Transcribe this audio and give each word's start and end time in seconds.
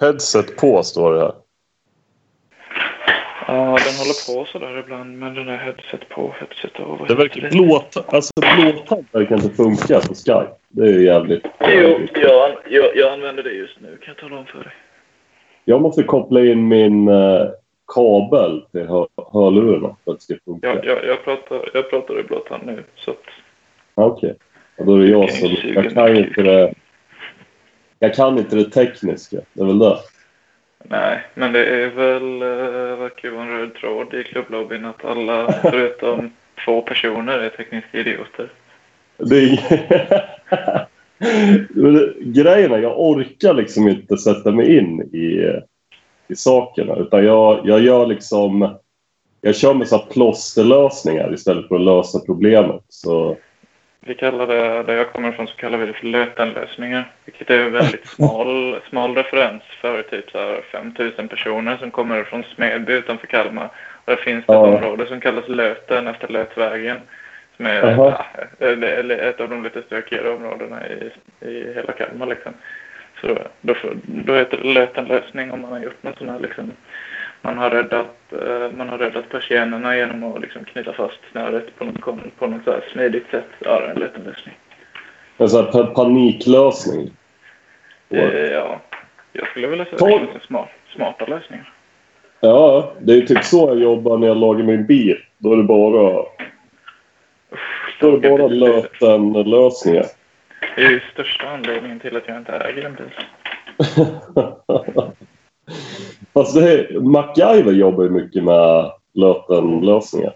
Headset 0.00 0.56
på 0.56 0.82
står 0.82 1.14
det 1.14 1.20
här. 1.20 1.32
Ja, 3.48 3.54
den 3.54 3.94
håller 3.94 4.26
på 4.26 4.50
sådär 4.52 4.78
ibland 4.78 5.18
med 5.18 5.34
den 5.34 5.46
där 5.46 5.56
headset 5.56 6.08
på, 6.08 6.34
headset 6.38 6.80
av. 6.80 7.06
Det 7.08 7.14
verkar 7.14 7.50
blåt... 7.50 7.96
Alltså 8.14 8.32
blåtand 8.56 9.06
verkar 9.12 9.34
inte 9.34 9.50
funka 9.50 10.00
på 10.00 10.14
Skype. 10.14 10.48
Det 10.68 10.82
är 10.82 10.92
ju 10.92 11.04
jävligt... 11.04 11.46
Jo, 11.60 11.98
jag, 12.14 12.56
jag, 12.68 12.96
jag 12.96 13.12
använder 13.12 13.42
det 13.42 13.50
just 13.52 13.80
nu 13.80 13.96
kan 13.96 14.14
jag 14.14 14.16
tala 14.16 14.38
om 14.38 14.46
för 14.46 14.58
dig. 14.58 14.72
Jag 15.64 15.82
måste 15.82 16.02
koppla 16.02 16.40
in 16.44 16.68
min 16.68 17.08
eh, 17.08 17.46
kabel 17.94 18.64
till 18.72 18.86
hör 18.86 19.06
hörlurarna 19.32 19.96
för 20.04 20.12
att 20.12 20.18
det 20.18 20.24
ska 20.24 20.34
funka. 20.44 20.66
Jag, 20.66 20.84
jag, 20.84 21.04
jag, 21.04 21.24
pratar, 21.24 21.70
jag 21.74 21.90
pratar 21.90 22.20
i 22.20 22.22
blåtand 22.22 22.66
nu 22.66 22.84
så 22.96 23.10
att... 23.10 23.24
Okej. 23.94 24.34
Ja, 24.76 24.84
då 24.84 24.94
är 24.94 24.98
det 24.98 25.08
jag 25.08 25.32
som... 25.32 25.56
Jag 25.74 25.92
kan 25.92 26.16
inte 26.16 26.42
det... 26.42 26.74
Jag 27.98 28.14
kan 28.14 28.38
inte 28.38 28.56
det 28.56 28.70
tekniska. 28.70 29.36
Det 29.52 29.62
är 29.62 29.66
väl 29.66 29.78
det. 29.78 29.96
Nej, 30.88 31.20
men 31.34 31.52
det 31.52 31.66
är 31.66 31.90
väl, 31.90 32.42
uh, 32.42 32.98
verkar 32.98 33.28
ju 33.28 33.34
vara 33.34 33.44
en 33.44 33.58
röd 33.58 33.74
tråd 33.74 34.14
i 34.14 34.24
klubblobbyn 34.24 34.84
att 34.84 35.04
alla 35.04 35.52
förutom 35.62 36.32
två 36.64 36.82
personer 36.82 37.38
är 37.38 37.48
tekniska 37.48 37.98
idioter. 37.98 38.52
Det 39.16 39.36
är... 39.36 40.86
Grejen 42.32 42.72
är, 42.72 42.78
jag 42.78 43.00
orkar 43.00 43.54
liksom 43.54 43.88
inte 43.88 44.16
sätta 44.16 44.50
mig 44.50 44.78
in 44.78 45.02
i, 45.02 45.52
i 46.28 46.36
sakerna. 46.36 46.96
Utan 46.96 47.24
jag, 47.24 47.60
jag 47.64 47.80
gör 47.80 48.06
liksom... 48.06 48.76
Jag 49.40 49.56
kör 49.56 49.74
med 49.74 49.88
så 49.88 49.98
plåsterlösningar 49.98 51.34
istället 51.34 51.68
för 51.68 51.74
att 51.74 51.80
lösa 51.80 52.20
problemet. 52.26 52.82
Så 52.88 53.36
Vi 54.06 54.14
kallar 54.14 54.46
det, 54.46 54.82
där 54.82 54.96
jag 54.96 55.12
kommer 55.12 55.28
ifrån 55.28 55.46
så 55.46 55.56
kallar 55.56 55.78
vi 55.78 55.86
det 55.86 55.92
för 55.92 56.06
lötenlösningar. 56.06 57.04
Vilket 57.24 57.50
är 57.50 57.60
en 57.60 57.72
väldigt 57.72 58.06
smal, 58.06 58.80
smal 58.88 59.14
referens 59.14 59.62
för 59.80 60.02
typ 60.02 60.30
så 60.30 60.38
här 60.38 60.60
5000 60.72 61.28
personer 61.28 61.76
som 61.76 61.90
kommer 61.90 62.24
från 62.24 62.42
Smedby 62.54 62.92
utanför 62.92 63.26
Kalmar. 63.26 63.68
Och 64.04 64.10
det 64.12 64.16
finns 64.16 64.46
det 64.46 64.52
ett 64.52 64.58
Ja. 64.58 64.76
område 64.76 65.06
som 65.06 65.20
kallas 65.20 65.48
Löten 65.48 66.06
efter 66.06 66.28
Lötvägen. 66.28 66.96
Som 67.56 67.66
är 67.66 67.74
ja, 67.90 68.26
ett 69.10 69.40
av 69.40 69.48
de 69.48 69.62
lite 69.62 69.82
stökigare 69.82 70.30
områdena 70.30 70.88
i, 70.88 71.10
i 71.46 71.72
hela 71.74 71.92
Kalmar 71.92 72.26
liksom. 72.26 72.52
Så 73.20 73.26
då, 73.26 73.38
då, 73.60 73.74
får- 73.74 73.96
då 74.04 74.34
heter 74.34 74.56
det 74.62 74.68
lötenlösning 74.72 75.50
om 75.52 75.60
man 75.60 75.72
har 75.72 75.80
gjort 75.80 76.02
något 76.02 76.18
sånt 76.18 76.30
här 76.30 76.38
liksom. 76.40 76.72
Man 77.46 77.58
har 77.58 77.70
räddat, 77.70 78.16
eh, 78.32 78.76
man 78.76 78.88
har 78.88 78.98
räddat 78.98 79.28
persiennerna 79.28 79.96
genom 79.96 80.24
att 80.24 80.40
liksom 80.40 80.64
knyta 80.64 80.92
fast 80.92 81.18
snöret 81.32 81.78
på 81.78 81.84
något, 81.84 82.38
på 82.38 82.46
något 82.46 82.64
så 82.64 82.80
smidigt 82.92 83.30
sätt. 83.30 83.48
Ja, 83.58 83.80
det 83.80 83.86
är 83.86 83.90
en 83.90 83.98
lötenlösning. 83.98 84.54
en 85.36 85.48
sån 85.48 85.64
här 85.64 85.72
pa- 85.72 85.86
paniklösning. 85.86 87.10
Eh, 88.10 88.44
ja, 88.52 88.80
jag 89.32 89.46
skulle 89.48 89.66
vilja 89.66 89.84
säga 89.84 90.16
att 90.16 90.34
det 90.34 90.46
smart, 90.46 90.68
smarta 90.96 91.26
lösningar. 91.26 91.72
Ja, 92.40 92.92
det 93.00 93.12
är 93.12 93.20
typ 93.20 93.44
så 93.44 93.68
jag 93.68 93.78
jobbar 93.78 94.18
när 94.18 94.26
jag 94.26 94.36
lagar 94.36 94.64
min 94.64 94.86
bil. 94.86 95.18
Då 95.38 95.52
är 95.52 95.56
det 95.56 95.62
bara, 95.62 96.24
då 98.00 98.16
är 98.16 98.20
det 98.20 98.28
bara 98.28 98.46
löten-lösningar. 98.46 100.04
Det 100.76 100.82
är 100.82 100.90
ju 100.90 101.00
största 101.12 101.48
anledningen 101.48 102.00
till 102.00 102.16
att 102.16 102.28
jag 102.28 102.36
inte 102.36 102.52
äger 102.52 102.84
en 102.86 102.94
bil. 102.94 103.10
Fast 106.36 106.54
det 106.54 107.00
MacGyver 107.00 107.72
jobbar 107.72 108.04
ju 108.04 108.10
mycket 108.10 108.44
med 108.44 108.90
löten-lösningar. 109.14 110.32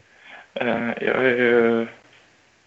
Eh, 0.55 0.89
Jag 1.01 1.27
är 1.27 1.37
ju 1.37 1.87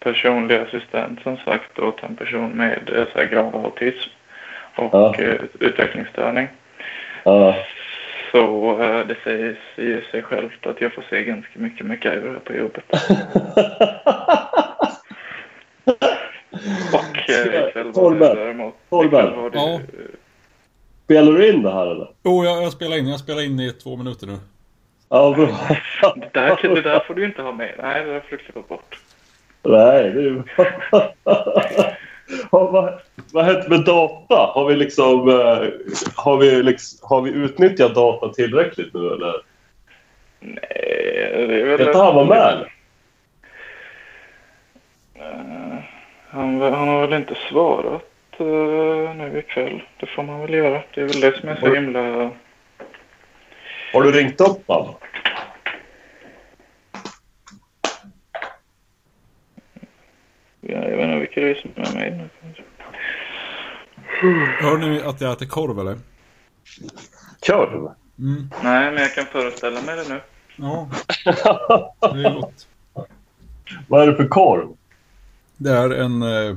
personlig 0.00 0.56
assistent 0.56 1.22
som 1.22 1.36
sagt 1.36 1.78
åt 1.78 2.02
en 2.02 2.16
person 2.16 2.50
med 2.50 2.90
eh, 2.96 3.04
så 3.12 3.18
här 3.18 3.26
grav 3.26 3.56
autism 3.56 4.10
och 4.76 4.90
Ja. 4.94 5.14
eh, 5.18 5.34
utvecklingsstörning. 5.60 6.48
Ja, 7.24 7.54
Så 8.32 8.76
det 9.08 9.16
säger 9.24 9.56
ju 9.76 10.02
sig 10.10 10.22
självt 10.22 10.66
att 10.66 10.80
jag 10.80 10.92
får 10.92 11.04
se 11.10 11.24
ganska 11.24 11.58
mycket 11.58 11.86
MacGyver 11.86 12.28
här 12.28 12.40
på 12.44 12.54
jobbet. 12.54 12.84
Och 16.92 17.16
ikväll 17.28 17.92
var 17.92 18.14
det 18.14 18.34
däremot... 18.34 18.74
Torben. 18.90 19.06
ikväll 19.08 19.34
var 19.36 19.50
det, 19.50 19.58
Ja. 19.58 19.80
Spelar 21.04 21.32
du 21.32 21.48
in 21.52 21.62
det 21.62 21.72
här 21.72 21.86
eller? 21.86 22.10
Jo, 22.22 22.44
jag, 22.44 22.62
jag 22.62 22.72
spelar 22.72 22.96
in. 22.98 23.08
Jag 23.08 23.20
spelar 23.20 23.42
in 23.44 23.60
i 23.60 23.72
två 23.72 23.96
minuter 23.96 24.26
nu. 24.26 24.38
Ja, 25.08 25.34
bra. 25.36 25.46
Det 26.16 26.30
där, 26.32 26.74
det 26.74 26.80
där 26.82 27.00
får 27.00 27.14
du 27.14 27.24
inte 27.24 27.42
ha 27.42 27.52
med. 27.52 27.74
Nej, 27.82 28.04
det 28.04 28.12
där 28.12 28.20
får 28.20 28.30
du 28.30 28.36
klippa 28.36 28.60
bort. 28.68 28.98
Nej, 29.62 30.10
det 30.10 30.20
är 30.20 30.24
ju... 30.24 30.42
Ja, 32.52 32.66
vad, 32.70 33.00
vad 33.32 33.44
har 33.44 33.52
hänt 33.54 33.68
med 33.68 33.84
data? 33.84 34.34
Har 34.34 34.66
vi 34.68 34.76
liksom... 34.76 35.28
eh, 35.28 35.68
Har 36.14 36.36
vi, 36.36 36.62
liksom, 36.62 36.98
har 37.08 37.20
vi 37.22 37.30
utnyttjat 37.30 37.94
data 37.94 38.28
tillräckligt 38.28 38.94
nu 38.94 39.00
eller? 39.06 39.34
Nej, 40.40 40.58
det 41.48 41.60
är 41.60 41.64
väl... 41.66 41.86
Vet 41.86 41.96
han 41.96 42.14
var 42.14 42.24
med? 42.24 42.64
Eh, 45.14 45.78
han, 46.28 46.60
han 46.60 46.88
har 46.88 47.00
väl 47.06 47.12
inte 47.20 47.34
svarat 47.50 48.02
nu 48.38 49.38
ikväll. 49.38 49.82
Det 50.00 50.06
får 50.06 50.22
man 50.22 50.40
väl 50.40 50.54
göra. 50.54 50.82
Det 50.94 51.00
är 51.00 51.08
väl 51.08 51.20
det 51.20 51.40
som 51.40 51.48
är 51.48 51.56
så 51.56 51.74
himla... 51.74 52.30
Har 53.92 54.02
du 54.02 54.12
ringt 54.12 54.40
upp 54.40 54.66
honom? 54.66 54.94
Ja, 60.60 60.88
jag 60.88 60.96
vet 60.96 61.04
inte 61.04 61.18
vilka 61.18 61.40
det 61.40 61.50
är 61.50 61.54
som 61.54 61.70
är 61.76 61.94
med 61.94 62.16
nu. 62.16 62.28
Hör 64.60 64.78
ni 64.78 65.02
att 65.02 65.20
jag 65.20 65.32
äter 65.32 65.46
korv 65.46 65.78
eller? 65.80 65.98
Du? 67.46 67.92
Mm. 68.18 68.50
Nej, 68.62 68.92
men 68.92 69.02
jag 69.02 69.14
kan 69.14 69.24
föreställa 69.24 69.82
mig 69.82 69.96
det 69.96 70.08
nu. 70.08 70.20
Ja, 70.56 70.90
det 72.00 72.28
är 72.28 72.34
gott. 72.34 72.66
Vad 73.88 74.02
är 74.02 74.06
det 74.06 74.16
för 74.16 74.28
korv? 74.28 74.68
Det 75.56 75.70
är 75.70 75.90
en 75.90 76.22
eh, 76.22 76.56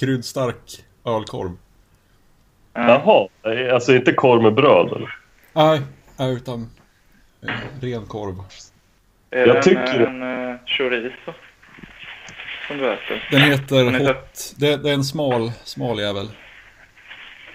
kryddstark 0.00 0.84
ölkorv. 1.06 1.50
Ja. 2.72 3.28
Jaha, 3.44 3.72
alltså 3.74 3.94
inte 3.94 4.12
korv 4.12 4.42
med 4.42 4.54
bröd 4.54 4.92
eller? 4.92 5.16
Nej, 5.52 5.80
utan 6.36 6.70
eh, 7.48 7.54
ren 7.82 8.06
korv. 8.06 8.34
Är 9.30 9.46
Jag 9.46 9.56
det 9.56 9.62
tycker- 9.62 10.00
en, 10.06 10.22
en 10.22 10.48
uh, 10.50 10.56
chorizo? 10.66 11.32
Som 12.68 12.78
du 12.78 12.92
äter? 12.92 13.28
Den 13.30 13.40
heter 13.40 13.76
Den 13.84 13.94
heter- 13.94 14.06
Hot. 14.14 14.54
Det, 14.58 14.76
det 14.82 14.90
är 14.90 14.94
en 14.94 15.04
smal, 15.04 15.52
smal 15.64 15.98
jävel. 16.00 16.30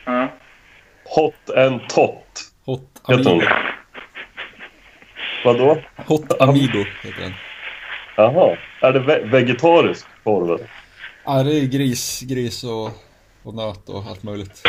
Ja. 0.05 0.27
Hot 1.05 1.49
and 1.57 1.89
tot. 1.89 2.41
Hot 2.65 3.01
Amigo. 3.03 3.41
Vadå? 5.45 5.77
Hot 5.95 6.41
Amigo 6.41 6.85
heter 7.03 7.21
den. 7.21 7.33
Jaha. 8.17 8.57
Är 8.81 8.93
det 8.93 8.99
ve 8.99 9.19
vegetarisk 9.23 10.07
korv? 10.23 10.59
Ja, 11.25 11.43
det 11.43 11.51
är 11.51 11.65
gris, 11.65 12.21
gris 12.21 12.63
och, 12.63 12.89
och 13.43 13.55
nöt 13.55 13.89
och 13.89 14.03
allt 14.09 14.23
möjligt. 14.23 14.63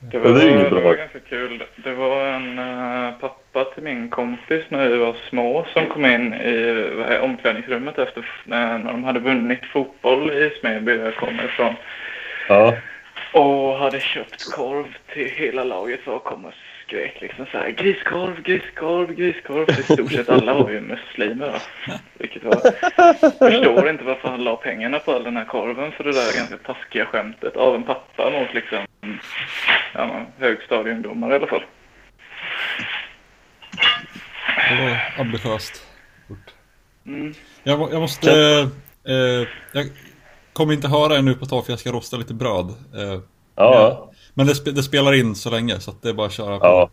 Det 0.00 0.18
var, 0.18 0.30
det 0.30 0.42
är 0.42 0.70
det 0.70 0.80
var 0.80 0.94
ganska 0.94 1.20
kul. 1.20 1.64
Det 1.84 1.94
var 1.94 2.26
en 2.26 2.58
eh, 2.58 3.14
pappa 3.20 3.64
till 3.64 3.82
min 3.82 4.10
kompis 4.10 4.64
när 4.68 4.88
vi 4.88 4.96
var 4.96 5.16
små 5.28 5.66
som 5.72 5.86
kom 5.86 6.04
in 6.04 6.34
i 6.34 6.72
vad 6.96 7.06
är, 7.06 7.20
omklädningsrummet 7.20 7.98
efter 7.98 8.30
när, 8.44 8.78
när 8.78 8.92
de 8.92 9.04
hade 9.04 9.20
vunnit 9.20 9.64
fotboll 9.72 10.30
i 10.30 10.50
Smedby 10.60 10.96
där 10.96 11.04
jag 11.04 11.16
kommer 11.16 11.44
ifrån. 11.44 11.74
Ja. 12.48 12.76
Och 13.32 13.78
hade 13.78 14.00
köpt 14.00 14.52
korv 14.52 14.86
till 15.12 15.30
hela 15.30 15.64
laget 15.64 16.00
för 16.00 16.16
att 16.16 16.24
komma 16.24 16.52
skrek 16.92 17.20
liksom 17.20 17.46
så 17.46 17.58
här 17.58 17.70
griskorv, 17.70 18.42
griskorv, 18.42 19.14
griskorv. 19.14 19.66
För 19.66 19.80
i 19.80 19.94
stort 19.94 20.12
sett 20.12 20.28
alla 20.28 20.54
var 20.54 20.70
ju 20.70 20.80
muslimer 20.80 21.46
va. 21.46 21.60
Vilket 22.18 22.44
var, 22.44 22.60
förstår 23.50 23.90
inte 23.90 24.04
varför 24.04 24.28
han 24.28 24.44
la 24.44 24.56
pengarna 24.56 24.98
på 24.98 25.12
all 25.12 25.24
den 25.24 25.36
här 25.36 25.44
korven 25.44 25.92
för 25.92 26.04
det 26.04 26.12
där 26.12 26.36
ganska 26.36 26.56
taskiga 26.56 27.06
skämtet 27.06 27.56
av 27.56 27.74
en 27.74 27.82
pappa 27.82 28.30
mot 28.30 28.54
liksom 28.54 28.86
ja, 29.94 30.26
högstadieungdomar 30.38 31.32
i 31.32 31.34
alla 31.34 31.46
fall. 31.46 31.64
Det 34.68 34.82
var 34.82 35.20
ambitiöst 35.24 35.86
gjort. 36.28 36.54
Mm. 37.06 37.34
Jag, 37.62 37.92
jag 37.92 38.00
måste... 38.00 38.30
Eh, 38.30 39.14
eh, 39.14 39.48
jag 39.72 39.86
kommer 40.52 40.74
inte 40.74 40.88
höra 40.88 41.16
er 41.16 41.22
nu 41.22 41.34
på 41.34 41.44
ett 41.44 41.50
tag 41.50 41.64
för 41.64 41.72
jag 41.72 41.80
ska 41.80 41.92
rosta 41.92 42.16
lite 42.16 42.34
bröd. 42.34 42.68
Eh, 42.68 43.20
Ja. 43.54 44.11
Men 44.34 44.46
det, 44.46 44.54
spe, 44.54 44.70
det 44.70 44.82
spelar 44.82 45.12
in 45.12 45.34
så 45.34 45.50
länge 45.50 45.80
så 45.80 45.90
att 45.90 46.02
det 46.02 46.08
är 46.08 46.12
bara 46.12 46.26
att 46.26 46.32
köra 46.32 46.58
på. 46.58 46.66
Ja. 46.66 46.90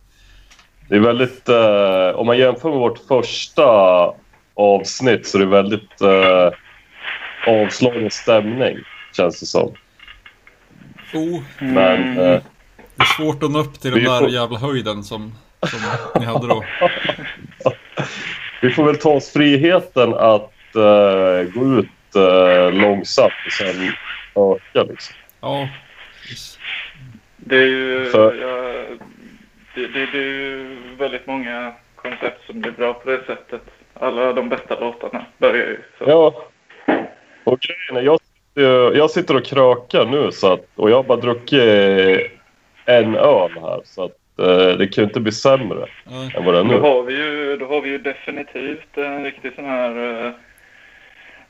Det 0.89 0.95
är 0.95 0.99
väldigt... 0.99 1.49
Eh, 1.49 2.19
om 2.19 2.25
man 2.27 2.37
jämför 2.37 2.69
med 2.69 2.79
vårt 2.79 2.99
första 3.07 3.63
avsnitt 4.53 5.27
så 5.27 5.37
är 5.37 5.39
det 5.39 5.45
väldigt 5.47 6.01
eh, 6.01 6.51
avslagen 7.47 8.11
stämning, 8.11 8.77
känns 9.17 9.39
det 9.39 9.45
som. 9.45 9.73
Oh, 11.13 11.41
Men 11.59 12.17
eh, 12.17 12.41
det 12.95 13.03
är 13.03 13.17
svårt 13.17 13.43
att 13.43 13.51
nå 13.51 13.59
upp 13.59 13.79
till 13.79 13.91
den 13.91 14.03
där 14.03 14.19
får- 14.19 14.29
jävla 14.29 14.57
höjden 14.59 15.03
som, 15.03 15.33
som 15.69 15.79
ni 16.21 16.25
hade 16.25 16.47
då. 16.47 16.63
vi 18.61 18.69
får 18.71 18.83
väl 18.83 18.97
ta 18.97 19.09
oss 19.09 19.29
friheten 19.29 20.13
att 20.13 20.75
eh, 20.75 21.51
gå 21.53 21.79
ut 21.79 22.15
eh, 22.15 22.71
långsamt 22.81 23.33
och 23.45 23.51
sen 23.51 23.93
öka 24.35 24.91
liksom. 24.91 25.15
Ja, 25.41 25.69
precis. 26.21 26.58
Det 27.49 27.57
är 27.57 27.65
ju, 27.67 28.05
För- 28.05 28.35
jag, 28.35 28.73
det, 29.75 29.87
det, 29.87 30.05
det 30.11 30.17
är 30.17 30.23
ju 30.23 30.77
väldigt 30.97 31.27
många 31.27 31.73
koncept 31.95 32.45
som 32.45 32.61
blir 32.61 32.71
bra 32.71 32.93
på 32.93 33.09
det 33.09 33.19
sättet. 33.27 33.61
Alla 33.93 34.33
de 34.33 34.49
bästa 34.49 34.79
låtarna 34.79 35.25
börjar 35.37 35.67
ju 35.67 35.77
så. 35.97 36.03
Ja. 36.07 36.43
Och 37.43 37.59
grejen 37.59 37.97
är, 37.97 38.01
jag, 38.07 38.19
sitter- 38.21 38.95
jag 38.97 39.11
sitter 39.11 39.35
och 39.35 39.45
krökar 39.45 40.05
nu 40.05 40.31
så 40.31 40.53
att, 40.53 40.65
och 40.75 40.89
jag 40.89 40.95
har 40.95 41.03
bara 41.03 41.17
druckit 41.19 42.31
en 42.85 43.15
öl 43.15 43.51
här. 43.61 43.81
Så 43.83 44.03
att 44.03 44.11
eh, 44.39 44.77
det 44.77 44.87
kan 44.87 45.01
ju 45.01 45.07
inte 45.07 45.19
bli 45.19 45.31
sämre 45.31 45.85
Ja. 46.09 46.39
än 46.39 46.45
vad 46.45 46.53
det 46.53 46.59
är 46.59 46.63
Då 46.63 46.69
nu. 46.69 46.79
har 46.79 47.03
vi 47.03 47.13
ju, 47.17 47.57
då 47.57 47.65
har 47.65 47.81
vi 47.81 47.89
ju 47.89 47.97
definitivt 47.97 48.97
en 48.97 49.23
riktig 49.23 49.51
sån 49.55 49.65
här 49.65 50.33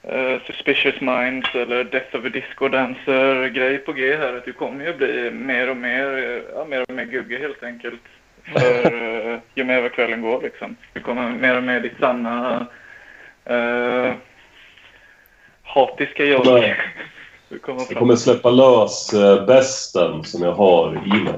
eh, 0.03 0.41
Suspicious 0.45 1.01
Minds 1.01 1.55
eller 1.55 1.83
Death 1.83 2.15
of 2.15 2.25
a 2.25 2.29
Disco 2.29 2.67
Dancer 2.67 3.49
grej 3.49 3.77
på 3.77 3.93
G 3.93 4.15
här. 4.15 4.33
Att 4.33 4.45
du 4.45 4.53
kommer 4.53 4.85
ju 4.85 4.93
bli 4.93 5.31
mer 5.31 5.69
och 5.69 5.77
mer, 5.77 6.17
eh, 6.17 6.41
ja, 6.55 6.65
mer 6.65 6.81
och 6.89 6.95
mer 6.95 7.05
gugge 7.05 7.37
helt 7.37 7.63
enkelt. 7.63 8.01
För 8.53 8.85
eh, 9.31 9.39
ju 9.55 9.63
mer 9.63 9.89
kvällen 9.89 10.21
går 10.21 10.41
liksom. 10.41 10.75
Du 10.93 10.99
kommer 10.99 11.29
mer 11.29 11.57
och 11.57 11.63
mer 11.63 11.79
ditt 11.79 11.99
sanna 11.99 12.67
eh, 13.45 14.13
hatiska 15.63 16.25
jag. 16.25 16.75
Du 17.49 17.59
kommer 17.59 17.85
Jag 17.89 17.97
kommer 17.97 18.15
släppa 18.15 18.49
lös 18.49 19.13
eh, 19.13 19.45
besten 19.45 20.23
som 20.23 20.43
jag 20.43 20.51
har 20.51 20.93
i 21.05 21.23
mig. 21.23 21.33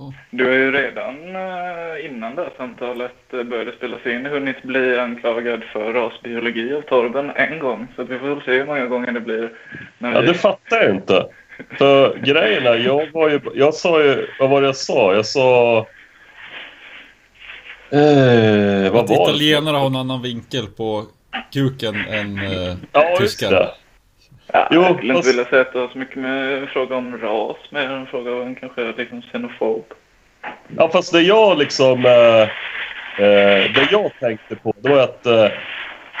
Ja. 0.00 0.12
Du 0.30 0.44
har 0.46 0.52
ju 0.52 0.72
redan 0.72 1.36
eh, 1.36 2.06
innan 2.06 2.34
det 2.34 2.42
här 2.42 2.52
samtalet 2.56 3.12
eh, 3.32 3.42
började 3.42 3.72
spelas 3.72 4.06
in 4.06 4.26
hunnit 4.26 4.62
bli 4.62 4.98
anklagad 4.98 5.62
för 5.72 5.92
rasbiologi 5.92 6.74
av 6.74 6.80
Torben 6.82 7.30
en 7.36 7.58
gång. 7.58 7.86
Så 7.96 8.04
vi 8.04 8.18
får 8.18 8.26
väl 8.28 8.42
se 8.44 8.52
hur 8.52 8.66
många 8.66 8.86
gånger 8.86 9.12
det 9.12 9.20
blir. 9.20 9.50
När 9.98 10.12
Ja, 10.14 10.20
vi... 10.20 10.26
det 10.26 10.34
fattar 10.34 10.76
jag 10.82 10.90
inte. 10.94 11.26
För 11.78 12.16
grejen 12.18 12.66
är, 12.66 12.76
jag 12.76 13.12
var 13.12 13.28
ju... 13.30 13.40
Jag 13.54 13.74
sa 13.74 14.02
ju... 14.02 14.26
Vad 14.38 14.50
var 14.50 14.60
det 14.60 14.66
jag 14.68 14.76
sa? 14.76 15.14
Jag 15.14 15.26
sa... 15.26 15.78
Eh, 17.92 18.92
vad 18.92 19.04
Att 19.04 19.10
var 19.10 19.16
det? 19.16 19.22
italienare 19.30 19.76
har 19.76 19.86
en 19.86 19.96
annan 19.96 20.22
vinkel 20.22 20.66
på 20.66 21.04
kuken 21.52 21.94
än 21.96 22.38
eh, 22.38 22.76
Ja, 22.92 23.10
just 23.10 23.20
tyskar. 23.20 23.50
det. 23.50 23.68
Ja, 24.52 24.68
Jo, 24.70 24.82
jag 24.82 24.96
skulle 24.96 25.14
inte 25.14 25.28
vilja 25.28 25.44
säga 25.44 25.62
att 25.62 25.72
det 25.72 25.78
har 25.78 25.88
så 25.88 25.98
mycket 25.98 26.16
med 26.16 26.68
fråga 26.68 26.96
om 26.96 27.18
ras 27.18 27.56
mer 27.70 27.80
än 27.80 27.92
en 27.92 28.06
fråga 28.06 28.32
om 28.32 28.54
kanske 28.54 28.92
liksom 28.96 29.22
xenofob. 29.22 29.84
Ja, 30.76 30.88
fast 30.92 31.12
det 31.12 31.20
jag 31.20 31.58
liksom... 31.58 32.06
Eh, 32.06 32.42
eh, 33.24 33.72
det 33.74 33.88
jag 33.90 34.10
tänkte 34.20 34.56
på, 34.56 34.74
det 34.82 34.88
var 34.88 34.98
att 34.98 35.26
eh, 35.26 35.48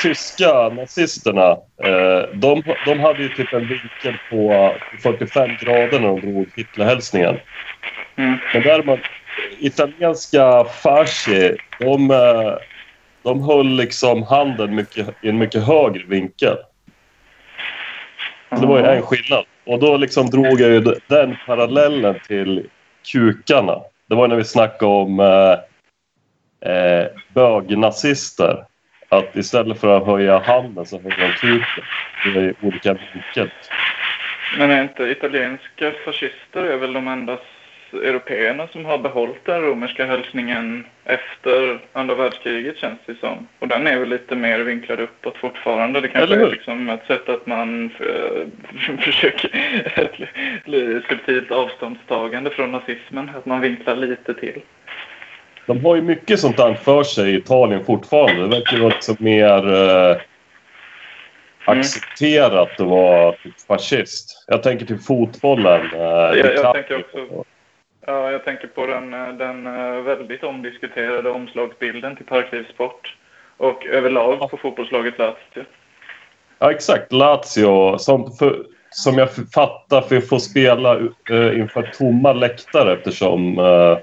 tyska 0.00 0.68
nazisterna, 0.68 1.50
eh, 1.84 2.28
de, 2.34 2.62
de 2.86 3.00
hade 3.00 3.22
ju 3.22 3.28
typ 3.28 3.52
en 3.52 3.68
vinkel 3.68 4.18
på 4.30 4.74
45 5.02 5.50
grader 5.60 6.00
när 6.00 6.08
de 6.08 6.20
drog 6.20 6.46
Hitlerhälsningen. 6.56 7.36
Mm. 8.16 8.36
Men 8.54 8.62
däremot, 8.62 9.00
italienska 9.58 10.64
fasci, 10.64 11.56
de, 11.78 12.10
eh, 12.10 12.54
de 13.22 13.42
höll 13.42 13.76
liksom 13.76 14.22
handen 14.22 14.74
mycket, 14.74 15.08
i 15.22 15.28
en 15.28 15.38
mycket 15.38 15.66
högre 15.66 16.04
vinkel. 16.06 16.56
Det 18.50 18.66
var 18.66 18.78
ju 18.78 18.84
en 18.84 19.02
skillnad. 19.02 19.44
Och 19.64 19.78
då 19.78 19.96
liksom 19.96 20.30
drog 20.30 20.60
jag 20.60 20.70
ju 20.70 20.80
den 21.06 21.36
parallellen 21.46 22.20
till 22.26 22.66
kukarna. 23.12 23.80
Det 24.08 24.14
var 24.14 24.28
när 24.28 24.36
vi 24.36 24.44
snackade 24.44 24.92
om 24.92 25.20
eh, 25.20 26.72
eh, 26.72 27.06
bögnazister. 27.34 28.64
Att 29.08 29.36
istället 29.36 29.80
för 29.80 29.96
att 29.96 30.06
höja 30.06 30.38
handen 30.38 30.86
så 30.86 31.00
höjer 31.00 31.18
de 31.18 31.32
kuken. 31.32 31.84
Det 32.24 32.40
är 32.40 32.54
olika 32.62 32.92
vinkel. 32.92 33.50
Men 34.58 34.70
är 34.70 34.82
inte 34.82 35.02
italienska 35.02 35.92
fascister 36.04 36.64
är 36.64 36.76
väl 36.76 36.92
de 36.92 37.08
enda 37.08 37.38
européerna 37.92 38.66
som 38.66 38.84
har 38.84 38.98
behållit 38.98 39.44
den 39.44 39.62
romerska 39.62 40.06
hälsningen 40.06 40.86
efter 41.04 41.78
andra 41.92 42.14
världskriget 42.14 42.76
känns 42.76 42.98
det 43.06 43.14
som. 43.20 43.46
Och 43.58 43.68
den 43.68 43.86
är 43.86 43.98
väl 43.98 44.08
lite 44.08 44.34
mer 44.36 44.58
vinklad 44.58 45.00
uppåt 45.00 45.36
fortfarande. 45.36 46.00
Det 46.00 46.08
kanske 46.08 46.36
är 46.36 46.50
liksom 46.50 46.88
ett 46.88 47.06
sätt 47.06 47.28
att 47.28 47.46
man 47.46 47.90
eh, 48.00 48.98
försöker 49.04 49.50
ett 49.94 51.04
subtilt 51.08 51.50
avståndstagande 51.50 52.50
från 52.50 52.72
nazismen. 52.72 53.30
Att 53.36 53.46
man 53.46 53.60
vinklar 53.60 53.96
lite 53.96 54.34
till. 54.34 54.60
De 55.66 55.84
har 55.84 55.96
ju 55.96 56.02
mycket 56.02 56.40
sånt 56.40 56.56
där 56.56 56.74
för 56.74 57.02
sig 57.02 57.30
i 57.30 57.36
Italien 57.36 57.84
fortfarande. 57.84 58.42
Det 58.42 58.48
verkar 58.48 58.78
vara 58.78 58.88
liksom 58.88 59.16
mer 59.18 59.72
eh, 59.72 60.16
accepterat 61.64 62.80
att 62.80 62.86
vara 62.86 63.34
fascist. 63.68 64.44
Jag 64.46 64.62
tänker 64.62 64.86
till 64.86 64.98
fotbollen. 64.98 65.80
Eh, 65.94 66.00
jag 66.00 66.34
DiCaprio. 66.34 66.72
tänker 66.72 66.98
också- 66.98 67.44
Ja, 68.06 68.30
jag 68.30 68.44
tänker 68.44 68.66
på 68.66 68.86
den, 68.86 69.14
eh, 69.14 69.28
den 69.28 69.66
eh, 69.66 70.02
väldigt 70.02 70.44
omdiskuterade 70.44 71.30
omslagsbilden 71.30 72.16
till 72.16 72.26
Parklivssport. 72.26 73.16
Och 73.56 73.86
överlag 73.86 74.50
på 74.50 74.56
fotbollslaget 74.56 75.18
Lazio. 75.18 75.64
Ja, 76.58 76.70
exakt. 76.70 77.12
Lazio, 77.12 77.98
som, 77.98 78.32
för, 78.32 78.64
som 78.90 79.18
jag 79.18 79.28
fattar 79.54 80.00
för 80.00 80.20
får 80.20 80.38
spela 80.38 80.96
eh, 81.30 81.58
inför 81.58 81.90
tomma 81.98 82.32
läktare 82.32 82.92
eftersom 82.92 83.58
eh, 83.58 83.98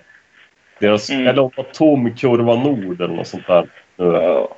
deras... 0.79 1.09
Mm. 1.09 1.27
Eller 1.27 1.41
om 1.41 1.51
det 1.55 1.61
var 1.61 1.71
tom 1.73 2.15
kurva 2.15 2.55
nord 2.55 3.01
eller 3.01 3.15
något 3.15 3.27
sånt 3.27 3.47
där. 3.47 3.67
Nu. 3.95 4.05
Ja. 4.05 4.55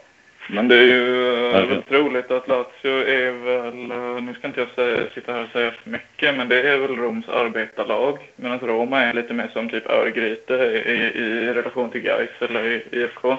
Men 0.50 0.68
det 0.68 0.76
är 0.76 0.84
ju 0.84 1.29
Ja, 1.52 1.58
äh, 1.58 1.62
det- 1.62 1.68
väldigt 1.68 1.92
roligt 1.92 2.32
att 2.32 2.48
Lazio 2.48 3.08
är 3.08 3.32
väl, 3.32 3.92
eh, 3.92 4.22
nu 4.24 4.34
ska 4.34 4.48
inte 4.48 4.60
jag 4.60 4.70
säga, 4.70 5.10
sitta 5.14 5.34
här 5.34 5.44
och 5.44 5.50
säga 5.50 5.72
för 5.72 5.90
mycket, 5.90 6.36
men 6.38 6.50
det 6.50 6.62
är 6.62 6.78
väl 6.78 6.96
Roms 6.96 7.30
arbetarlag. 7.30 8.18
Medan 8.36 8.60
Roma 8.60 9.02
är 9.02 9.14
lite 9.14 9.34
mer 9.34 9.50
som 9.54 9.70
typ 9.70 9.90
Örgryte 9.90 10.54
i, 10.54 11.20
i 11.20 11.54
relation 11.54 11.90
till 11.92 12.02
Gais 12.02 12.30
eller 12.40 12.64
i- 12.64 12.84
IFK. 12.92 13.38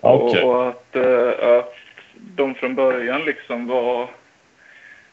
Okej. 0.00 0.42
Och, 0.42 0.54
och 0.56 0.68
att, 0.68 0.96
eh, 0.96 1.48
att 1.58 1.74
de 2.36 2.54
från 2.54 2.74
början 2.74 3.24
liksom 3.24 3.66
var 3.66 4.08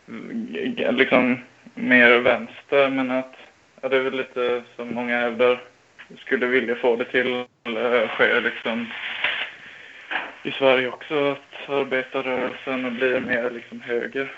mm, 0.08 0.48
liksom 0.98 1.38
mer 1.74 2.20
vänster, 2.20 2.90
men 2.90 3.12
att 3.12 3.34
ja, 3.82 3.90
det 3.90 3.96
är 3.98 4.02
väl 4.02 4.18
lite 4.18 4.64
som 4.76 4.94
många 4.94 5.20
hävdar 5.20 5.60
skulle 6.18 6.46
vilja 6.46 6.76
få 6.76 6.96
det 6.96 7.06
till 7.06 7.34
eh, 7.64 8.08
ske 8.10 8.40
liksom 8.40 8.88
i 10.44 10.52
Sverige 10.52 10.88
också 10.88 11.32
att 11.32 11.70
arbetarrörelsen 11.70 12.96
blir 12.96 13.20
mer 13.20 13.50
liksom 13.54 13.82
höger. 13.82 14.32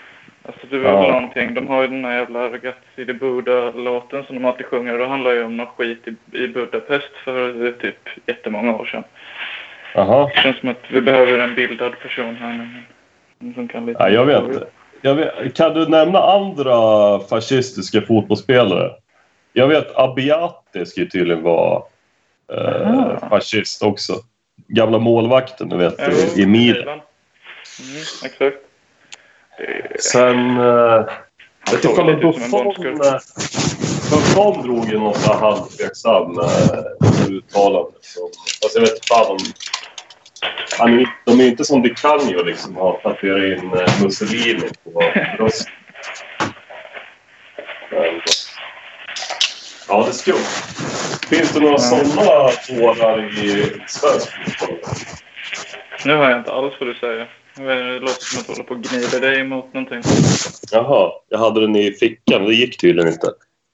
Alltså 0.46 0.66
det 0.70 0.78
var 0.78 0.90
Ja. 0.90 1.12
någonting, 1.12 1.54
de 1.54 1.68
har 1.68 1.82
ju 1.82 1.88
den 1.88 2.04
här 2.04 2.18
jävla 2.18 2.40
Ragazzi 2.48 3.04
di 3.04 3.14
Buda-låten 3.14 4.24
som 4.24 4.34
de 4.36 4.44
alltid 4.44 4.66
sjunger 4.66 4.92
och 4.92 4.98
det 4.98 5.06
handlar 5.06 5.30
ju 5.32 5.44
om 5.44 5.56
något 5.56 5.68
skit 5.76 6.08
i, 6.08 6.38
i 6.38 6.48
Budapest 6.48 7.12
för 7.24 7.72
typ 7.80 8.08
jättemånga 8.26 8.74
år 8.76 8.84
sedan. 8.84 9.04
Jaha. 9.94 10.30
Det 10.34 10.40
känns 10.40 10.56
som 10.58 10.68
att 10.68 10.82
vi 10.88 11.00
behöver 11.00 11.38
en 11.38 11.54
bildad 11.54 11.98
person 11.98 12.36
här 12.36 12.52
nu. 13.38 13.52
Som 13.54 13.68
kan 13.68 13.86
lite 13.86 13.98
Ja, 14.02 14.08
jag 14.08 14.26
vet 14.26 14.42
inte. 14.42 14.66
Jag 15.00 15.14
vet, 15.14 15.54
kan 15.56 15.74
du 15.74 15.88
nämna 15.88 16.18
andra 16.18 16.74
fascistiska 17.20 18.00
fotbollsspelare? 18.00 18.90
Jag 19.52 19.68
vet 19.68 19.96
Abiati 19.98 20.86
ska 20.86 21.00
ju 21.00 21.06
tydligen 21.08 21.42
vara 21.42 21.82
eh, 22.52 22.90
Aha. 22.90 23.28
fascist 23.30 23.82
också. 23.82 24.12
Gamla 24.68 24.98
målvakten, 24.98 25.68
du 25.68 25.76
vet, 25.76 25.94
Ja, 25.98 26.10
i, 26.10 26.42
i 26.42 26.46
Milan. 26.46 26.88
Mm, 26.88 28.02
exakt. 28.24 28.56
Sen... 30.00 30.56
Eh, 30.56 31.06
jag 31.66 31.72
vet 31.72 31.84
inte 31.84 32.00
om 32.00 32.20
Buffon... 32.20 32.74
Buffon 34.10 34.62
drog 34.62 34.88
ju 34.88 34.98
något 34.98 35.20
så 35.20 35.32
halvtveksam 35.32 36.38
eh, 36.38 37.28
uttalande. 37.28 37.92
Som, 38.00 38.30
alltså 38.64 38.78
jag 38.78 38.80
vet 38.80 39.06
fan 39.08 39.30
om... 39.30 39.38
Han, 40.78 41.06
de 41.26 41.40
är 41.40 41.48
inte 41.48 41.64
som 41.64 41.82
Di 41.82 41.94
Canio 41.94 42.44
liksom 42.44 42.76
har 42.76 43.00
tatuerat 43.02 43.62
in 43.62 43.72
eh, 43.72 44.02
Mussolini 44.02 44.68
på 44.84 45.02
bröstet. 45.38 45.72
Men, 47.90 48.20
Ja, 49.88 50.02
det 50.02 50.08
är 50.08 50.12
skumt. 50.12 50.36
Finns 51.30 51.52
det 51.52 51.60
några 51.60 51.78
sådana 51.78 52.50
dårar 52.68 53.24
i 53.44 53.72
svensk 53.86 54.32
fotboll? 54.58 54.78
Nu 56.04 56.12
hör 56.16 56.30
jag 56.30 56.38
inte 56.38 56.52
alls 56.52 56.74
vad 56.80 56.88
du 56.88 56.94
säger. 56.94 57.30
Det 57.56 57.98
låter 58.00 58.20
som 58.24 58.40
att 58.40 58.46
du 58.46 58.52
håller 58.52 58.64
på 58.64 58.74
och 58.74 58.82
gnider 58.82 59.20
dig 59.20 59.40
emot 59.40 59.74
någonting. 59.74 60.02
Jaha, 60.72 61.12
jag 61.28 61.38
hade 61.38 61.60
den 61.60 61.76
i 61.76 61.92
fickan. 61.92 62.44
Det 62.44 62.54
gick 62.54 62.80
tydligen 62.80 63.12
inte. 63.12 63.26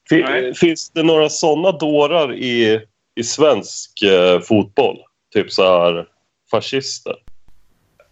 Fin- 0.09 0.25
Nej. 0.29 0.55
Finns 0.55 0.91
det 0.91 1.03
några 1.03 1.29
sådana 1.29 1.73
dårar 1.73 2.35
i, 2.35 2.81
i 3.17 3.23
svensk 3.25 4.03
eh, 4.03 4.41
fotboll? 4.41 4.97
Typ 5.35 5.53
så 5.53 5.62
här 5.62 6.07
fascister? 6.50 7.15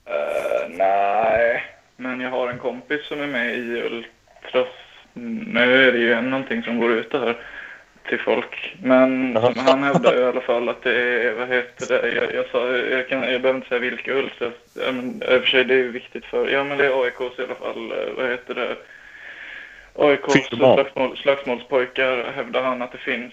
Eh, 0.08 0.68
nej, 0.70 1.62
men 1.96 2.20
jag 2.20 2.30
har 2.30 2.48
en 2.48 2.58
kompis 2.58 3.06
som 3.08 3.20
är 3.20 3.26
med 3.26 3.54
i 3.58 3.82
Ultras. 3.82 4.68
Nu 5.14 5.88
är 5.88 5.92
det 5.92 5.98
ju 5.98 6.20
någonting 6.20 6.62
som 6.62 6.78
går 6.80 6.92
ut 6.92 7.12
det 7.12 7.18
här 7.18 7.36
till 8.08 8.20
folk. 8.20 8.76
Men 8.82 9.36
han 9.56 9.82
hävdar 9.82 10.12
ju 10.14 10.20
i 10.20 10.24
alla 10.24 10.40
fall 10.40 10.68
att 10.68 10.82
det 10.82 10.94
är, 11.02 11.32
vad 11.32 11.48
heter 11.48 11.86
det, 11.88 12.12
jag, 12.12 12.34
jag, 12.34 12.46
sa, 12.52 12.76
jag, 12.76 13.08
kan, 13.08 13.32
jag 13.32 13.40
behöver 13.40 13.54
inte 13.56 13.68
säga 13.68 13.80
vilka 13.80 14.12
men, 14.74 15.22
I 15.22 15.38
och 15.38 15.40
för 15.42 15.46
sig 15.46 15.64
det 15.64 15.74
är 15.74 15.78
ju 15.78 15.90
viktigt 15.90 16.24
för, 16.24 16.48
ja 16.48 16.64
men 16.64 16.78
det 16.78 16.86
är 16.86 17.02
AIKs 17.04 17.38
i 17.38 17.42
alla 17.42 17.54
fall, 17.54 17.92
eh, 17.92 18.14
vad 18.16 18.30
heter 18.30 18.54
det, 18.54 18.76
AIKs 19.94 20.46
slagsmål, 20.48 21.16
slagsmålspojkar 21.16 22.32
hävdar 22.36 22.62
han 22.62 22.82
att 22.82 22.92
det 22.92 22.98
finns 22.98 23.32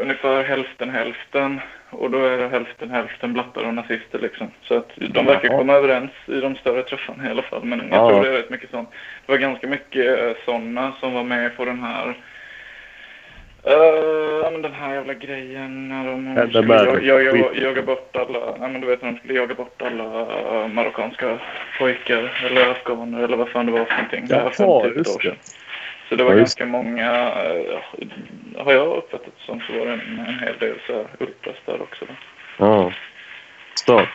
ungefär 0.00 0.42
hälften 0.42 0.90
hälften. 0.90 1.60
Och 1.90 2.10
då 2.10 2.24
är 2.24 2.38
det 2.38 2.48
hälften 2.48 2.90
hälften 2.90 3.32
blattar 3.32 3.64
och 3.64 3.74
nazister 3.74 4.18
liksom. 4.18 4.50
Så 4.62 4.74
att 4.74 4.90
de 4.96 5.26
verkar 5.26 5.48
komma 5.48 5.72
överens 5.72 6.10
i 6.26 6.40
de 6.40 6.56
större 6.56 6.82
träffarna 6.82 7.26
i 7.28 7.30
alla 7.30 7.42
fall. 7.42 7.64
Men 7.64 7.78
jag 7.78 7.98
Ja. 7.98 8.08
tror 8.08 8.22
det 8.22 8.28
är 8.28 8.32
rätt 8.32 8.50
mycket 8.50 8.70
sånt. 8.70 8.88
Det 9.26 9.32
var 9.32 9.38
ganska 9.38 9.66
mycket 9.66 10.36
sådana 10.44 10.92
som 11.00 11.12
var 11.12 11.22
med 11.24 11.56
på 11.56 11.64
den 11.64 11.80
här 11.80 12.14
Uh, 13.70 14.50
men 14.52 14.62
den 14.62 14.72
här 14.72 14.94
jävla 14.94 15.14
grejen 15.14 15.88
när 15.88 16.04
de 16.06 16.48
skulle 16.50 16.74
jag, 16.74 17.24
jag, 17.24 17.38
jag, 17.38 17.56
jaga 17.56 17.82
bort 17.82 18.16
alla, 18.16 18.38
ja, 18.60 18.68
men 18.68 18.80
du 18.80 18.86
vet 18.86 19.02
när 19.02 19.12
de 19.12 19.18
skulle 19.18 19.34
jaga 19.34 19.54
bort 19.54 19.82
alla 19.82 20.20
eh, 20.20 20.68
marockanska 20.68 21.38
pojkar 21.78 22.46
eller 22.46 22.70
afghaner 22.70 23.22
eller 23.22 23.36
vad 23.36 23.48
fan 23.48 23.66
det 23.66 23.72
var 23.72 23.84
för 23.84 23.94
någonting. 23.94 24.26
Det 24.26 24.34
här 24.34 24.42
var 24.44 24.52
Jaha, 24.58 24.82
50 24.82 24.98
just 24.98 25.16
år 25.16 25.20
det. 25.22 25.28
sedan. 25.28 25.36
Så 26.08 26.14
det 26.14 26.24
var 26.24 26.30
Ja, 26.30 26.36
ganska 26.36 26.66
många, 26.66 27.12
eh, 27.28 28.64
har 28.64 28.72
jag 28.72 28.96
uppfattat 28.96 29.26
det 29.38 29.44
som 29.46 29.60
så 29.60 29.72
var 29.78 29.86
det 29.86 29.92
en, 29.92 30.24
en 30.28 30.38
hel 30.38 30.58
del 30.58 30.76
så 30.86 30.92
här 30.92 31.06
ultras 31.20 31.56
där 31.66 31.82
också. 31.82 32.04
Då. 32.04 32.14
Ja. 32.58 32.92
Stört. 33.74 34.08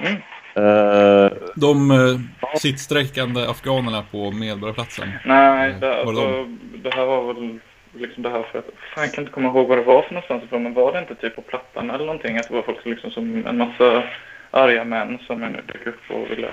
Mm. 0.00 0.22
Eh, 0.54 1.32
De 1.56 1.90
eh, 1.90 2.56
sittsträckande 2.58 3.40
afghanerna 3.40 4.04
på 4.10 4.30
Medborgarplatsen. 4.30 5.08
Nej, 5.24 5.72
det, 5.72 5.86
det 5.86 6.00
alltså, 6.00 6.46
det 6.74 6.94
här 6.94 7.06
var 7.06 7.34
väl 7.34 7.58
liksom 7.92 8.22
det 8.22 8.30
här 8.30 8.42
för 8.42 8.58
att, 8.58 8.64
fan 8.94 9.04
jag 9.04 9.12
kan 9.14 9.22
inte 9.24 9.34
komma 9.34 9.48
ihåg 9.48 9.68
vad 9.68 9.78
det 9.78 9.82
var 9.84 10.02
för 10.02 10.14
någonstans 10.14 10.44
ifrån, 10.44 10.62
men 10.62 10.74
var 10.74 10.92
det 10.92 10.98
inte 10.98 11.14
typ 11.14 11.36
på 11.36 11.42
Plattan 11.42 11.90
eller 11.90 12.04
någonting? 12.04 12.38
Att 12.38 12.48
det 12.48 12.54
var 12.54 12.62
folk 12.62 12.84
liksom 12.84 13.10
som 13.10 13.46
en 13.46 13.58
massa 13.58 14.02
arga 14.50 14.84
män 14.84 15.18
som 15.26 15.40
nu 15.40 15.62
dök 15.66 15.86
upp 15.86 16.00
och 16.10 16.30
ville... 16.30 16.48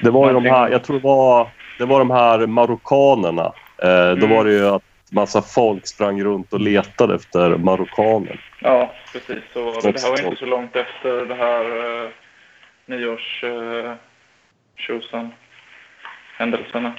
det 0.00 0.10
var 0.10 0.28
ju 0.28 0.34
de 0.34 0.44
här, 0.46 0.68
jag 0.68 0.84
tror 0.84 0.96
det 0.98 1.04
var, 1.04 1.48
det 1.78 1.84
var 1.84 1.98
de 1.98 2.10
här 2.10 2.46
marockanerna. 2.46 3.52
Eh, 3.82 4.10
Då 4.16 4.26
Mm. 4.26 4.30
var 4.30 4.44
det 4.44 4.52
ju 4.52 4.66
att 4.68 4.82
massa 5.12 5.42
folk 5.42 5.86
sprang 5.86 6.22
runt 6.24 6.52
och 6.52 6.60
letade 6.60 7.14
efter 7.14 7.56
marockaner. 7.56 8.40
Ja, 8.60 8.92
precis 9.12 9.42
så 9.52 9.80
det. 9.80 9.92
Det 9.92 10.02
här 10.02 10.10
var 10.10 10.24
inte 10.24 10.36
så 10.36 10.46
långt 10.46 10.76
efter 10.76 11.26
det 11.26 11.34
här 11.34 11.64
uh, 12.04 12.10
nyårs 12.86 13.44
uh, 13.44 13.92
tjosan 14.76 15.32
händelserna. 16.38 16.92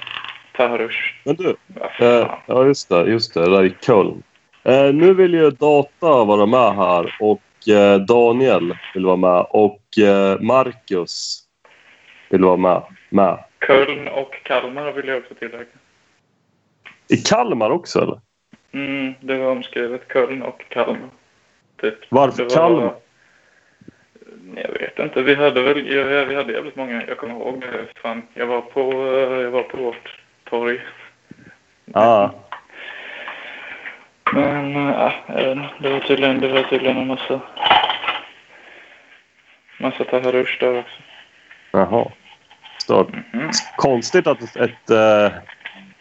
Taharush. 0.56 0.98
Men 1.24 1.36
du, 1.36 1.56
eh, 2.00 2.34
ja 2.46 2.64
just 2.66 2.88
det, 2.88 3.04
just 3.10 3.34
det, 3.34 3.40
det 3.40 3.50
där 3.50 3.64
i 3.64 3.74
Köln. 3.86 4.22
Eh, 4.62 4.92
nu 4.94 5.14
vill 5.14 5.34
ju 5.34 5.50
Data 5.50 6.24
vara 6.24 6.46
med 6.46 6.74
här 6.76 7.16
och 7.20 7.68
eh, 7.68 7.98
Daniel 8.00 8.76
vill 8.94 9.04
vara 9.06 9.16
med 9.16 9.46
och 9.50 9.98
eh, 9.98 10.40
Marcus 10.40 11.42
vill 12.30 12.44
vara 12.44 12.56
med. 12.56 12.82
med. 13.08 13.44
Köln 13.66 14.08
och 14.08 14.34
Kalmar 14.42 14.92
vill 14.92 15.08
jag 15.08 15.18
också 15.18 15.34
tillägga. 15.34 15.64
I 17.08 17.16
Kalmar 17.16 17.70
också 17.70 18.00
eller? 18.02 18.20
Mm, 18.72 19.14
det 19.20 19.36
var 19.38 19.50
omskrivet 19.52 20.02
Köln 20.12 20.42
och 20.42 20.64
Kalmar. 20.68 21.08
Typ. 21.80 21.94
Varför 22.08 22.42
var- 22.42 22.50
Kalmar? 22.50 22.94
Jag 24.56 24.72
vet 24.72 24.98
inte. 24.98 25.22
Vi 25.22 25.34
hade 25.34 25.62
väl 25.62 25.82
vi 26.28 26.34
hade 26.34 26.52
jävligt 26.52 26.76
många. 26.76 27.02
Jag 27.08 27.16
kommer 27.18 27.34
ihåg 27.34 27.60
det. 27.60 28.00
Fan, 28.02 28.22
jag 28.34 28.46
var 28.46 28.60
på, 28.60 28.80
jag 29.42 29.50
var 29.50 29.62
på 29.62 29.76
vårt 29.76 30.19
torg. 30.50 30.80
Ja, 31.84 32.34
Men 34.32 34.76
äh, 34.76 35.12
jag 35.28 35.34
vet 35.36 35.56
inte. 35.56 35.70
det 35.80 35.90
var 35.90 36.00
tydligen, 36.00 36.40
det 36.40 36.48
var 36.48 36.62
tydligen 36.62 36.96
en 36.96 37.06
massa, 37.06 37.40
massa 39.80 40.04
taharush 40.04 40.60
där 40.60 40.78
också. 40.78 41.02
jaha. 41.72 42.10
Stört. 42.82 43.08
Mhm. 43.32 43.50
Konstigt 43.76 44.26
att 44.26 44.56
ett... 44.56 44.90
eh, 44.90 45.32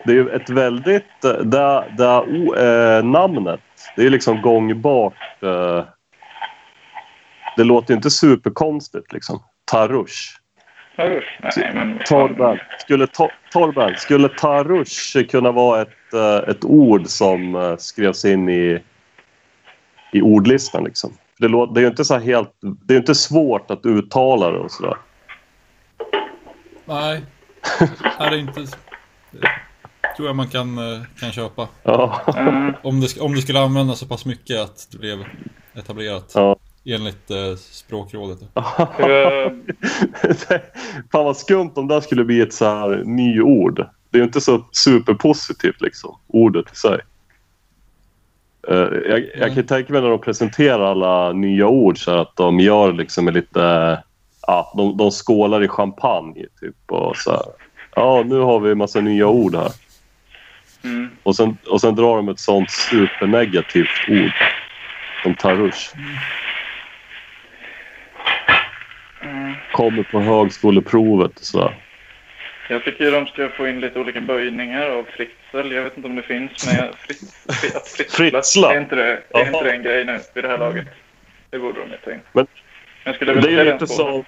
det 0.05 0.11
är 0.11 0.15
ju 0.15 0.29
ett 0.29 0.49
väldigt... 0.49 1.23
eh, 1.25 1.31
Det, 1.31 1.83
det 1.97 2.19
o, 2.19 2.55
eh, 2.55 3.03
namnet, 3.03 3.61
det 3.95 4.05
är 4.05 4.09
liksom 4.09 4.41
gångbart. 4.41 5.43
Eh, 5.43 5.83
det 7.57 7.63
låter 7.63 7.91
ju 7.93 7.95
inte 7.95 8.09
superkonstigt 8.09 9.13
liksom. 9.13 9.43
Tarush. 9.71 10.38
Taharush? 10.99 11.27
Nej, 11.57 11.71
men... 11.73 11.99
Torben. 12.05 12.59
Skulle, 12.79 13.07
to, 13.07 13.29
Torben, 13.51 13.95
skulle 13.97 14.29
tarush 14.29 15.27
kunna 15.29 15.51
vara 15.51 15.81
ett, 15.81 16.13
eh, 16.13 16.49
ett 16.49 16.65
ord 16.65 17.07
som 17.07 17.55
eh, 17.55 17.77
skrevs 17.77 18.25
in 18.25 18.49
i, 18.49 18.79
i 20.11 20.21
ordlistan 20.21 20.83
liksom? 20.83 21.13
Det, 21.39 21.47
låter, 21.47 21.73
det 21.73 21.79
är 21.79 21.81
ju 21.81 21.87
inte 21.87 22.05
så 22.05 22.17
helt... 22.19 22.49
Det 22.61 22.93
är 22.93 22.97
inte 22.97 23.15
svårt 23.15 23.71
att 23.71 23.85
uttala 23.85 24.51
det 24.51 24.57
och 24.57 24.71
sådär. 24.71 24.97
Nej, 26.85 27.21
är 28.19 28.31
det 28.31 28.37
inte... 28.37 28.61
Det 29.31 30.15
tror 30.15 30.27
jag 30.27 30.35
man 30.35 30.47
kan, 30.47 30.77
eh, 30.77 31.01
kan 31.19 31.31
köpa. 31.31 31.67
Ja. 31.83 32.21
Mm. 32.37 32.73
Om 32.83 33.01
det, 33.01 33.19
om 33.19 33.35
det 33.35 33.41
skulle 33.41 33.59
användas 33.59 33.99
så 33.99 34.05
pass 34.05 34.25
mycket 34.25 34.59
att 34.59 34.87
det 34.91 34.97
blev 34.97 35.25
etablerat. 35.75 36.31
Ja. 36.35 36.58
Enligt 36.85 37.31
eh, 37.31 37.55
språkrådet. 37.55 38.39
Fan 41.11 41.25
vad 41.25 41.37
skumt 41.37 41.71
om 41.75 41.87
det 41.87 42.01
skulle 42.01 42.23
bli 42.23 42.41
ett 42.41 42.53
så 42.53 42.65
här 42.65 43.03
nyord. 43.05 43.85
Det 44.09 44.17
är 44.17 44.19
ju 44.19 44.25
inte 44.25 44.41
så 44.41 44.65
superpositivt 44.71 45.81
liksom, 45.81 46.17
ordet 46.27 46.73
i 46.73 46.75
sig. 46.75 46.99
Eh, 48.67 48.77
jag, 49.09 49.25
jag 49.35 49.47
kan 49.47 49.55
ju 49.55 49.63
tänka 49.63 49.93
mig 49.93 50.01
när 50.01 50.09
de 50.09 50.21
presenterar 50.21 50.91
alla 50.91 51.33
nya 51.33 51.67
ord 51.67 52.03
så 52.03 52.11
att 52.11 52.35
de 52.35 52.59
gör 52.59 52.93
liksom 52.93 53.29
lite... 53.29 53.59
Ja, 54.47 54.73
de, 54.77 54.97
de 54.97 55.11
skålar 55.11 55.63
i 55.63 55.67
champagne 55.67 56.45
typ 56.61 56.75
och 56.87 57.17
så 57.17 57.31
här. 57.31 57.41
Ja, 57.95 58.23
nu 58.25 58.39
har 58.39 58.59
vi 58.59 58.71
en 58.71 58.77
massa 58.77 59.01
nya 59.01 59.27
ord 59.27 59.55
här. 59.55 59.71
mm. 60.83 61.09
Och 61.23 61.35
sen, 61.35 61.57
och 61.67 61.81
sen 61.81 61.95
drar 61.95 62.15
de 62.15 62.29
ett 62.29 62.39
sånt 62.39 62.71
supernegativt 62.71 64.09
ord. 64.09 64.33
Som 65.23 65.35
tarush. 65.35 65.95
Mm. 65.97 66.15
Kommer 69.73 70.03
på 70.03 70.19
högskoleprovet 70.19 71.39
och 71.39 71.45
sådär. 71.45 71.83
Jag 72.69 72.83
tycker 72.83 73.03
ju 73.05 73.11
de 73.11 73.25
ska 73.27 73.49
få 73.49 73.67
in 73.67 73.79
lite 73.79 73.99
olika 73.99 74.21
böjningar 74.21 74.89
av 74.89 75.03
Fritzl. 75.03 75.73
Jag 75.75 75.83
vet 75.83 75.97
inte 75.97 76.09
om 76.09 76.15
det 76.15 76.21
finns, 76.23 76.65
men 76.67 76.75
jag, 76.85 76.95
fritz, 76.95 77.45
fri- 77.61 77.75
att 77.77 77.87
fritzla, 77.87 78.17
Fritzla? 78.17 78.73
Är 78.73 78.81
inte 78.81 78.95
det, 78.95 79.21
är 79.29 79.45
inte 79.47 79.63
det 79.63 79.71
en 79.71 79.83
grej 79.83 80.05
nu 80.05 80.19
vid 80.35 80.43
det 80.43 80.47
här 80.47 80.57
laget? 80.57 80.87
Det 81.49 81.59
borde 81.59 81.79
de 81.79 81.91
ju 81.91 81.97
ta 81.97 82.11
in. 82.11 82.19
Men- 82.33 82.47
jag 83.03 83.15
skulle 83.15 83.33
Det 83.33 83.47
är 83.47 83.65
ju 83.65 83.85
skålen. 83.87 83.87
som... 83.87 84.23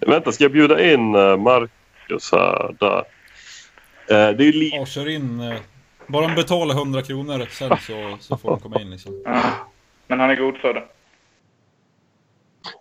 Vänta, 0.00 0.32
ska 0.32 0.44
jag 0.44 0.52
bjuda 0.52 0.92
in 0.92 1.14
eh, 1.14 1.36
Marcus 1.36 2.32
här? 2.32 2.74
Där. 2.80 2.98
Eh, 2.98 4.36
Det 4.36 4.44
är 4.48 4.52
li... 4.52 4.70
Ja, 4.74 4.86
kör 4.86 5.08
in. 5.08 5.40
eh, 5.40 5.58
Bara 6.06 6.26
de 6.28 6.34
betalar 6.34 6.74
100 6.74 7.02
kronor 7.02 7.46
sen 7.50 7.76
så, 7.80 8.16
så 8.20 8.36
får 8.36 8.50
de 8.50 8.60
komma 8.60 8.80
in 8.80 8.90
liksom. 8.90 9.22
Ja. 9.24 9.42
Men 10.06 10.20
han 10.20 10.30
är 10.30 10.36
god 10.36 10.56
för 10.56 10.74
det. 10.74 10.82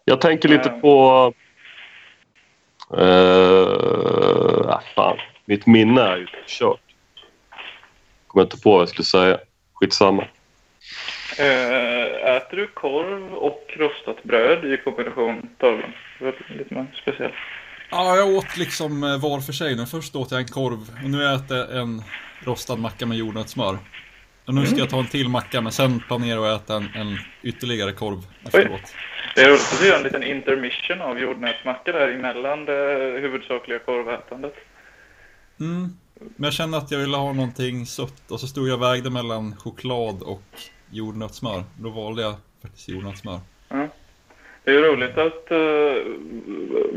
Jag 0.06 0.22
tänker 0.22 0.50
lite 0.50 0.70
Ja. 0.70 0.80
på... 0.80 1.34
Uh, 2.98 4.70
ah, 4.70 4.82
fan. 4.96 5.18
Mitt 5.46 5.68
minne 5.68 6.02
är 6.02 6.18
ju 6.18 6.28
kört. 6.48 6.80
Kommer 8.28 8.44
inte 8.44 8.62
på 8.62 8.72
vad 8.72 8.82
jag 8.82 8.90
skulle 8.90 9.06
säga. 9.06 9.38
Skitsamma. 9.74 10.28
Eh, 11.40 12.36
äter 12.36 12.58
du 12.58 12.68
korv 12.68 13.34
och 13.34 13.74
rostat 13.78 14.24
bröd 14.24 14.74
i 14.74 14.78
kombination, 14.78 15.50
Torben? 15.58 15.94
Det 16.20 16.26
var 16.26 16.36
lite 16.58 16.74
mer 16.74 16.86
speciellt. 17.02 17.34
Ja, 17.92 18.16
jag 18.16 18.30
åt 18.30 18.58
liksom 18.58 19.04
eh, 19.04 19.20
var 19.20 19.40
för 19.40 19.54
sig 19.54 19.76
nu. 19.76 19.86
Först 19.86 20.16
åt 20.16 20.32
jag 20.32 20.40
en 20.40 20.48
korv 20.48 20.80
och 21.04 21.10
nu 21.10 21.34
äter 21.36 21.58
jag 21.58 21.78
en 21.78 22.04
rostad 22.44 22.76
macka 22.76 23.06
med 23.06 23.18
jordnötssmör. 23.18 23.78
Och 24.46 24.54
nu 24.54 24.66
ska 24.66 24.78
jag 24.78 24.90
ta 24.90 25.00
en 25.00 25.08
till 25.08 25.30
macka 25.30 25.62
men 25.62 25.72
sen 25.72 26.04
planerar 26.08 26.46
jag 26.46 26.56
att 26.56 26.64
äta 26.64 26.76
en, 26.76 26.90
en 26.96 27.18
ytterligare 27.44 27.92
korv 27.92 28.18
efteråt. 28.46 28.94
Det 29.36 29.42
är 29.42 29.50
roligt 29.50 29.74
att 29.74 29.88
göra 29.88 29.98
en 29.98 30.04
liten 30.04 30.24
intermission 30.24 31.02
av 31.02 31.20
jordnötsmacka 31.20 31.92
där 31.92 32.08
emellan 32.08 32.66
det 32.66 33.20
huvudsakliga 33.22 33.80
korvätandet. 33.80 34.56
Mm. 35.60 35.90
Men 36.20 36.44
jag 36.44 36.54
kände 36.54 36.78
att 36.78 36.92
jag 36.92 37.00
ville 37.00 37.18
ha 37.18 37.34
någonting 37.34 37.86
sött 37.86 38.32
och 38.32 38.40
så 38.40 38.48
stod 38.48 38.68
jag 38.68 38.76
och 38.76 38.82
vägde 38.82 39.10
mellan 39.10 39.56
choklad 39.56 40.22
och 40.22 40.44
jordnötssmör. 40.92 41.64
Då 41.80 41.90
valde 41.90 42.22
jag 42.22 42.36
faktiskt 42.62 42.90
jordnötssmör. 42.90 43.40
Det 44.64 44.72
är 44.72 44.82
roligt 44.82 45.18
att... 45.18 45.52
Uh, 45.52 45.98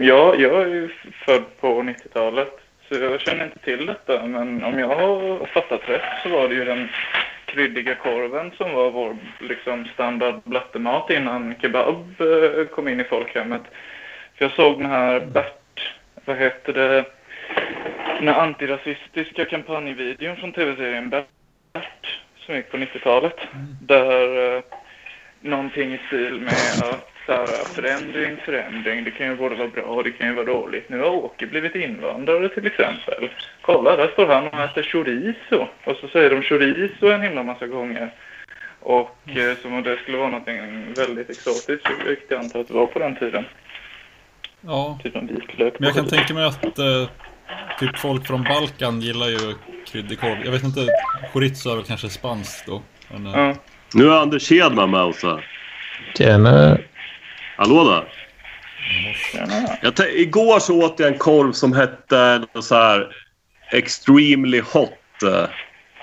ja, 0.07 0.35
jag 0.39 0.63
är 0.63 0.67
ju 0.67 0.91
född 1.27 1.45
på 1.61 1.67
90-talet. 1.67 2.53
Så 2.89 2.95
jag 2.95 3.21
känner 3.21 3.45
inte 3.45 3.59
till 3.59 3.87
detta. 3.87 4.27
Men 4.27 4.65
om 4.65 4.79
jag 4.79 4.89
har 4.89 5.47
fattat 5.47 5.81
rätt 5.89 6.23
så 6.23 6.29
var 6.29 6.49
det 6.49 6.55
ju 6.55 6.65
den 6.65 6.89
kryddiga 7.55 7.95
korven 7.95 8.51
som 8.57 8.75
var 8.75 8.91
vår 8.91 9.17
liksom, 9.41 9.85
standard 9.95 10.41
blattemat 10.45 11.11
innan 11.11 11.55
kebab 11.61 12.15
eh, 12.21 12.67
kom 12.67 12.89
in 12.89 13.01
i 13.01 13.05
folkhemmet. 13.05 13.63
För 14.35 14.45
jag 14.45 14.53
såg 14.53 14.79
den 14.79 14.91
här 14.91 15.21
Bert... 15.21 15.95
Vad 16.25 16.37
heter 16.37 16.73
det? 16.73 17.05
Den 18.19 18.29
här 18.29 18.41
antirasistiska 18.41 19.45
kampanjvideon 19.45 20.37
från 20.37 20.53
tv-serien 20.53 21.11
Bert 21.11 22.21
som 22.37 22.55
gick 22.55 22.71
på 22.71 22.77
90-talet. 22.77 23.37
Där... 23.81 24.63
någonting 25.45 25.95
i 25.95 26.01
stil 26.07 26.41
med 26.41 26.53
att 26.91 27.11
så 27.27 27.33
här, 27.33 27.47
förändring, 27.75 28.37
förändring, 28.45 29.05
det 29.05 29.11
kan 29.11 29.27
ju 29.27 29.37
både 29.37 29.55
vara 29.55 29.69
bra 29.69 29.83
och 29.83 30.05
det 30.05 30.11
kan 30.11 30.27
ju 30.29 30.35
vara 30.35 30.47
dåligt. 30.47 30.89
Nu 30.89 30.99
har 31.01 31.07
Åke 31.11 31.47
blivit 31.47 31.75
invandrare 31.75 32.49
till 32.49 32.67
exempel. 32.67 33.31
Kolla, 33.61 33.97
där 33.97 34.09
står 34.09 34.27
han 34.27 34.47
och 34.49 34.61
äter 34.61 34.83
chorizo. 34.83 35.67
Och 35.85 35.97
så 35.97 36.09
säger 36.09 36.31
de 36.31 36.43
chorizo 36.43 37.07
en 37.07 37.23
himla 37.23 37.43
massa 37.43 37.67
gånger. 37.67 38.15
Och 38.81 39.19
eh, 39.29 39.57
som 39.63 39.75
om 39.75 39.83
det 39.83 39.97
skulle 39.97 40.19
vara 40.19 40.29
någonting 40.29 40.93
väldigt 40.97 41.31
exotiskt, 41.31 41.87
vilket 42.07 42.31
jag 42.31 42.41
antar 42.41 42.61
att 42.61 42.69
det 42.69 42.75
var 42.75 42.87
på 42.87 42.99
den 42.99 43.17
tiden. 43.17 43.45
Ja, 44.61 44.99
Typ 45.03 45.17
en 45.17 45.27
vitlök. 45.27 45.75
men 45.79 45.87
jag 45.87 45.95
kan 45.97 46.09
tänka 46.09 46.35
mig 46.35 46.45
att 46.45 46.79
eh, 46.79 47.09
typ 47.81 47.99
folk 47.99 48.27
från 48.27 48.43
Balkan 48.45 49.01
gillar 49.01 49.29
ju 49.29 49.55
kryddig 49.87 50.21
korv. 50.21 50.37
Jag 50.45 50.53
vet 50.53 50.65
inte, 50.65 50.87
chorizo 51.33 51.71
är 51.71 51.77
väl 51.77 51.85
kanske 51.85 52.09
spanskt 52.09 52.67
då. 52.67 52.83
Men, 53.13 53.27
eh, 53.27 53.33
Ja. 53.41 53.55
Nu 53.95 54.09
är 54.09 54.23
Anders 54.23 54.51
Hedman 54.51 54.91
med 54.91 55.01
oss 55.01 55.23
här. 55.23 55.47
Tjena. 56.19 56.79
Hallå 57.57 57.85
där. 57.85 58.05
Tjena. 59.33 60.09
Igår 60.09 60.59
så 60.59 60.85
åt 60.85 61.01
jag 61.01 61.13
en 61.13 61.19
korv 61.19 61.53
som 61.53 61.73
hette 61.73 62.43
så 62.61 62.75
här 62.75 63.09
Extremely 63.73 64.61
Hot. 64.61 65.23
Eh, 65.23 65.49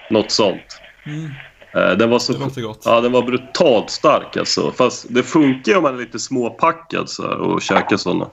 något 0.10 0.32
sånt. 0.32 0.82
Mm. 1.06 1.30
Eh, 1.74 1.98
den 1.98 2.10
var 2.10 2.20
så... 2.20 2.34
Det 2.34 2.40
låter 2.40 2.62
gott. 2.62 2.82
Ja, 2.86 3.02
den 3.02 3.12
var 3.12 3.22
brutalt 3.22 3.90
stark 3.90 4.38
alltså. 4.38 4.72
Fast 4.72 5.06
det 5.10 5.24
funkar 5.24 5.72
ju 5.72 5.78
om 5.78 5.84
man 5.84 5.96
är 5.96 6.00
lite 6.00 6.20
småpackad 6.20 7.10
så 7.10 7.28
här, 7.28 7.38
och 7.38 7.62
käkar 7.62 7.98
sådana. 7.98 8.30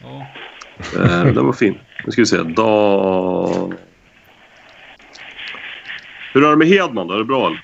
Ja. 0.00 0.26
Eh, 0.96 1.24
den 1.24 1.46
var 1.46 1.52
fin. 1.52 1.78
Nu 2.04 2.12
ska 2.12 2.22
vi 2.22 2.26
se. 2.26 2.36
Da... 2.36 3.72
Hur 6.34 6.44
är 6.44 6.50
det 6.50 6.56
med 6.56 6.68
Hedman 6.68 7.06
då? 7.06 7.14
Är 7.14 7.18
det 7.18 7.24
bra 7.24 7.46
eller? 7.46 7.62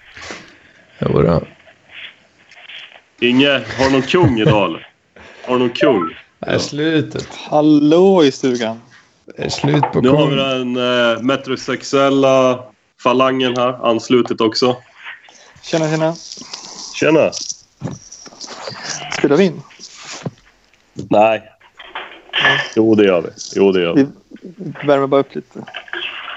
Jodå. 1.00 1.40
Inge, 3.21 3.49
har 3.78 3.85
du 3.85 3.90
någon 3.93 4.02
kung 4.02 4.40
idag 4.40 4.64
eller? 4.69 4.88
Har 5.47 5.55
du 5.55 5.59
någon 5.59 5.71
kung? 5.71 6.14
Det 6.38 6.47
är 6.50 6.59
slutet. 6.59 7.28
Hallå 7.35 8.25
i 8.25 8.33
stugan. 8.33 8.81
Det 9.37 9.45
är 9.45 9.49
slut 9.49 9.83
på 9.93 10.00
Nu 10.00 10.09
har 10.09 10.26
vi 10.26 10.37
kung. 10.37 10.75
den 10.75 10.76
eh, 11.17 11.23
metrosexuella 11.23 12.64
falangen 13.02 13.57
här 13.57 13.87
anslutit 13.90 14.40
också. 14.40 14.76
Tjena, 15.62 15.88
tjena. 15.90 16.14
Tjena! 16.95 17.31
Spelar 19.19 19.37
vi 19.37 19.45
in? 19.45 19.62
Nej. 20.95 21.43
Jo, 22.76 22.95
det 22.95 23.05
gör 23.05 23.21
vi. 23.23 23.28
Jo, 23.57 23.73
det 23.73 23.81
gör 23.81 23.95
vi. 23.95 24.07
Vi 24.57 24.87
värmer 24.87 25.07
bara 25.07 25.21
upp 25.21 25.35
lite. 25.35 25.61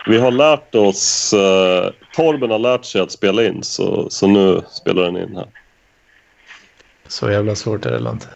Vi 0.08 0.18
har 0.18 0.32
lärt 0.32 0.76
oss... 0.76 1.34
Eh, 1.34 1.92
Torben 2.14 2.52
har 2.52 2.60
lärt 2.60 2.86
sig 2.86 3.02
att 3.02 3.12
spela 3.12 3.44
in, 3.44 3.64
så, 3.64 4.10
så 4.10 4.28
nu 4.28 4.62
spelar 4.70 5.04
den 5.04 5.18
in 5.18 5.36
här. 5.36 5.48
Så 7.08 7.32
jävla 7.32 7.56
svårt 7.56 7.86
är 7.86 7.92
det 8.00 8.10
inte. 8.10 8.28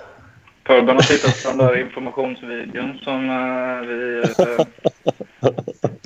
Torben 0.63 0.95
har 0.95 1.01
tittat 1.01 1.43
på 1.43 1.49
den 1.49 1.57
där 1.57 1.79
informationsvideon 1.79 2.99
som 3.03 3.29
eh, 3.29 3.87
vi 3.87 4.19
eh, 4.19 4.65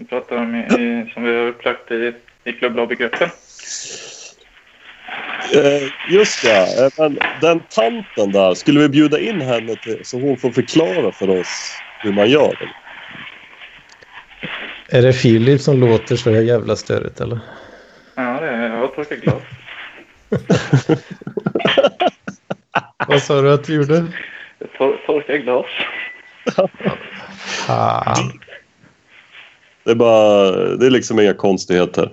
pratar 0.10 0.36
om 0.36 0.56
i, 0.56 0.60
i, 0.60 1.12
som 1.14 1.24
vi 1.24 1.36
har 1.36 1.48
upplagt 1.48 1.92
i, 1.92 2.14
i 2.44 2.52
klubblobbygruppen. 2.54 3.30
Eh, 5.56 6.14
just 6.14 6.44
det. 6.44 6.86
Eh, 6.86 6.92
men 6.98 7.20
den 7.42 7.62
tanten 7.70 8.32
där, 8.32 8.54
skulle 8.54 8.80
vi 8.80 8.90
bjuda 8.90 9.20
in 9.20 9.42
henne 9.42 9.76
till, 9.76 10.00
så 10.04 10.20
hon 10.20 10.38
får 10.38 10.52
förklara 10.52 11.12
för 11.12 11.40
oss 11.40 11.74
hur 12.00 12.14
man 12.14 12.30
gör 12.30 12.58
det? 12.60 12.70
Är 14.92 15.02
det 15.02 15.14
Filip 15.14 15.62
som 15.62 15.80
låter 15.80 16.16
så 16.16 16.32
jävla 16.32 16.76
störigt 16.76 17.22
eller? 17.22 17.40
Ja, 18.16 18.40
det 18.42 18.48
är 18.50 18.78
jag 18.78 18.96
torkar 18.96 19.16
glas. 19.16 19.42
Vad 23.08 23.22
sa 23.22 23.42
du 23.42 23.54
att 23.54 23.64
du 23.64 23.76
gjorde? 23.76 24.06
Jag 24.60 24.74
tor, 24.78 24.98
torkar 25.06 25.38
glas. 25.38 25.66
Fan. 27.40 28.32
Det 29.84 29.92
är 29.92 29.96
bara... 29.96 30.52
Det 30.76 30.86
är 30.86 30.90
liksom 30.90 31.20
inga 31.20 31.34
konstigheter. 31.34 32.12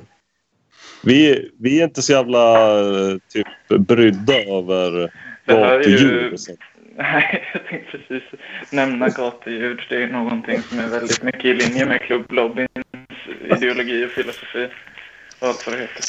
Vi, 1.04 1.50
vi 1.60 1.80
är 1.80 1.84
inte 1.84 2.02
så 2.02 2.12
jävla 2.12 2.78
eh, 2.80 3.16
typ 3.32 3.46
brydda 3.88 4.34
över 4.34 5.10
Det 5.44 5.52
här 5.54 5.80
är 5.80 5.88
ju- 5.88 5.90
gatuljud 5.92 6.32
och 6.32 6.40
sånt. 6.40 6.58
Nej, 6.96 7.48
jag 7.52 7.66
tänkte 7.66 7.98
precis 7.98 8.22
nämna 8.70 9.08
gatuljud. 9.08 9.80
Det 9.88 10.02
är 10.02 10.06
någonting 10.08 10.62
som 10.62 10.78
är 10.78 10.86
väldigt 10.88 11.22
mycket 11.22 11.44
i 11.44 11.54
linje 11.54 11.86
med 11.86 12.00
klubblobbyns 12.00 12.68
ideologi 13.44 14.06
och 14.06 14.10
filosofi. 14.10 14.68
Och 15.40 15.48
allt 15.48 15.66
vad 15.66 15.74
det 15.76 15.80
heter. 15.80 16.04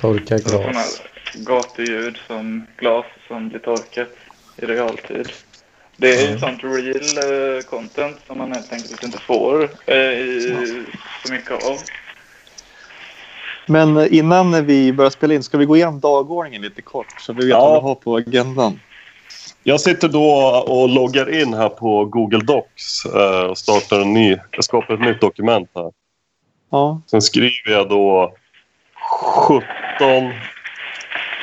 Torka 0.00 0.38
Sådana 0.38 0.70
glas. 0.72 1.02
gatuljud 1.34 2.16
som 2.26 2.66
glas 2.76 3.06
som 3.28 3.48
blir 3.48 3.58
torkat 3.58 4.08
i 4.56 4.66
realtid. 4.66 5.32
Det 5.96 6.14
är 6.14 6.32
ju 6.32 6.38
sånt 6.38 6.64
real 6.64 7.56
eh, 7.56 7.62
content 7.62 8.16
som 8.26 8.38
man 8.38 8.52
helt 8.52 8.72
enkelt 8.72 9.02
inte 9.02 9.18
får 9.18 9.68
eh, 9.86 9.96
i 9.96 10.84
så 11.26 11.32
mycket 11.32 11.50
av. 11.50 11.76
Men 13.66 13.96
eh, 13.96 14.06
innan 14.14 14.66
vi 14.66 14.92
börjar 14.92 15.10
spela 15.10 15.34
in, 15.34 15.42
ska 15.42 15.58
vi 15.58 15.64
gå 15.64 15.76
igenom 15.76 16.00
dagordningen 16.00 16.62
lite 16.62 16.82
kort? 16.82 17.20
Så 17.20 17.32
vi 17.32 17.38
vet 17.40 17.48
Ja. 17.50 17.60
vad 17.60 17.82
vi 17.82 17.88
har 17.88 17.94
på 17.94 18.16
agendan. 18.16 18.80
Jag 19.66 19.80
sitter 19.80 20.08
då 20.08 20.30
och 20.68 20.88
loggar 20.88 21.40
in 21.42 21.54
här 21.54 21.68
på 21.68 22.04
Google 22.04 22.44
Docs 22.44 23.04
eh, 23.06 23.40
och 23.42 23.58
startar 23.58 24.00
en 24.00 24.12
ny... 24.12 24.36
Jag 24.50 24.64
skapar 24.64 24.94
ett 24.94 25.00
nytt 25.00 25.20
dokument 25.20 25.68
här. 25.74 25.92
Ja, 26.70 27.02
Sen 27.06 27.22
skriver 27.22 27.70
jag 27.70 27.88
då 27.88 28.34
17, 29.48 29.62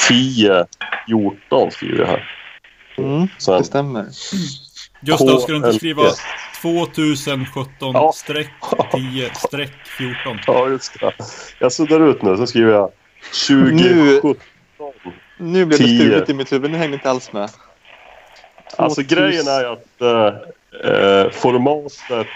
10, 0.10 0.66
14 1.08 1.72
skriver 1.72 2.00
jag 2.00 2.08
här. 2.08 2.30
mm, 2.98 3.28
Sen, 3.38 3.58
det 3.58 3.64
stämmer. 3.64 4.06
Gustav, 5.02 5.38
ska 5.40 5.52
du 5.52 5.58
inte 5.58 5.74
skriva 5.74 6.04
2017 6.62 8.14
streck 8.14 8.50
10 8.92 9.30
streck 9.34 9.74
14? 9.98 10.40
ja, 10.48 10.68
just 10.70 11.00
det. 11.00 11.12
Jag 11.60 11.72
suddar 11.72 12.10
ut 12.10 12.22
nu. 12.22 12.38
Sen 12.38 12.48
skriver 12.48 12.72
jag 12.74 12.92
20, 13.48 13.56
Nu- 13.72 14.22
17. 14.22 14.36
Nu 15.38 15.66
blev 15.66 15.80
det 15.80 15.86
struligt 15.88 16.30
i 16.30 16.34
mitt 16.34 16.52
huvud. 16.52 16.72
Nu 16.72 16.78
hängde 16.78 16.94
inte 16.96 17.10
alls 17.10 17.34
med. 17.34 17.50
Alltså 18.78 19.02
2000. 19.02 19.18
grejen 19.18 19.48
är 19.48 19.66
att 19.74 20.02
eh, 20.02 20.92
eh, 20.92 21.30
formatet 21.32 22.28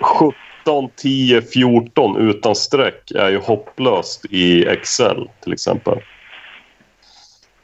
17, 0.00 0.90
10, 0.96 1.42
14 1.42 2.16
utan 2.16 2.54
streck 2.54 3.10
är 3.14 3.28
ju 3.28 3.38
hopplöst 3.38 4.24
i 4.30 4.66
Excel 4.66 5.30
till 5.42 5.52
exempel. 5.52 5.98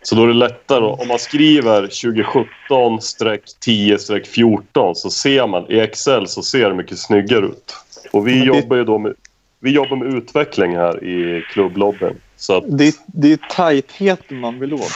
Så 0.03 0.15
då 0.15 0.23
är 0.23 0.27
det 0.27 0.35
lättare 0.35 0.85
om 0.85 1.09
man 1.09 1.19
skriver 1.19 1.81
2017 1.81 3.01
streck 3.01 3.43
10 3.61 3.99
streck 3.99 4.27
14 4.27 4.97
så 4.97 5.11
ser 5.11 5.47
man 5.47 5.71
i 5.71 5.79
Excel 5.79 6.29
så 6.29 6.43
ser 6.43 6.69
det 6.69 6.75
mycket 6.75 6.99
snyggare 6.99 7.47
ut. 7.47 7.75
Och 8.13 8.29
vi 8.29 8.45
jobbar 8.45 8.77
ju 8.77 8.85
då 8.85 8.99
med, 8.99 9.15
vi 9.61 9.71
jobbar 9.71 9.97
med 9.97 10.15
utveckling 10.15 10.77
här 10.77 11.05
i 11.05 11.45
klubblobbyn. 11.53 12.17
Så 12.37 12.57
att, 12.57 12.79
Det, 12.79 12.97
det 13.07 13.33
är 13.33 13.39
tajtheten 13.51 14.41
man 14.41 14.61
vill 14.61 14.75
åt. 14.75 14.93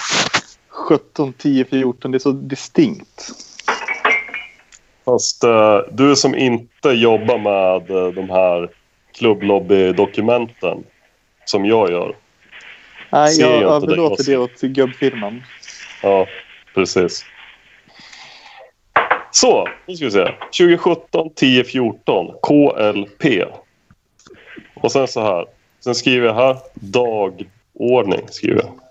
17, 0.91 1.33
10, 1.33 1.65
14. 1.65 2.11
Det 2.11 2.17
är 2.17 2.19
så 2.19 2.33
distinkt. 2.33 3.31
Fast 5.05 5.45
eh, 5.45 5.79
du 5.93 6.17
som 6.17 6.35
inte 6.35 6.89
jobbar 6.89 7.39
med 7.39 7.91
eh, 7.91 8.13
de 8.13 8.31
här 8.31 8.71
klubblobbydokumenten 9.15 10.85
som 11.45 11.67
jag 11.67 11.91
gör. 11.91 12.17
Nej, 13.11 13.41
jag 13.41 13.51
jag 13.51 13.77
inte 13.77 13.87
det. 13.87 13.93
överlåter 13.93 14.25
det 14.25 14.37
åt 14.37 14.61
gubbfirman. 14.61 15.43
Ja, 16.03 16.27
precis. 16.75 17.25
Så, 19.31 19.69
nu 19.87 19.97
ska 19.97 20.05
vi 20.05 20.11
se. 20.11 20.33
2017 20.59 21.31
10 21.35 21.65
14 21.65 22.27
KLP. 22.43 23.45
Och 24.75 24.93
sen 24.93 25.09
så 25.09 25.21
här. 25.21 25.47
Sen 25.81 25.95
skriver 25.95 26.27
jag 26.27 26.35
här 26.35 26.57
dagordning. 26.75 28.27
Skriver 28.29 28.63
jag. 28.63 28.90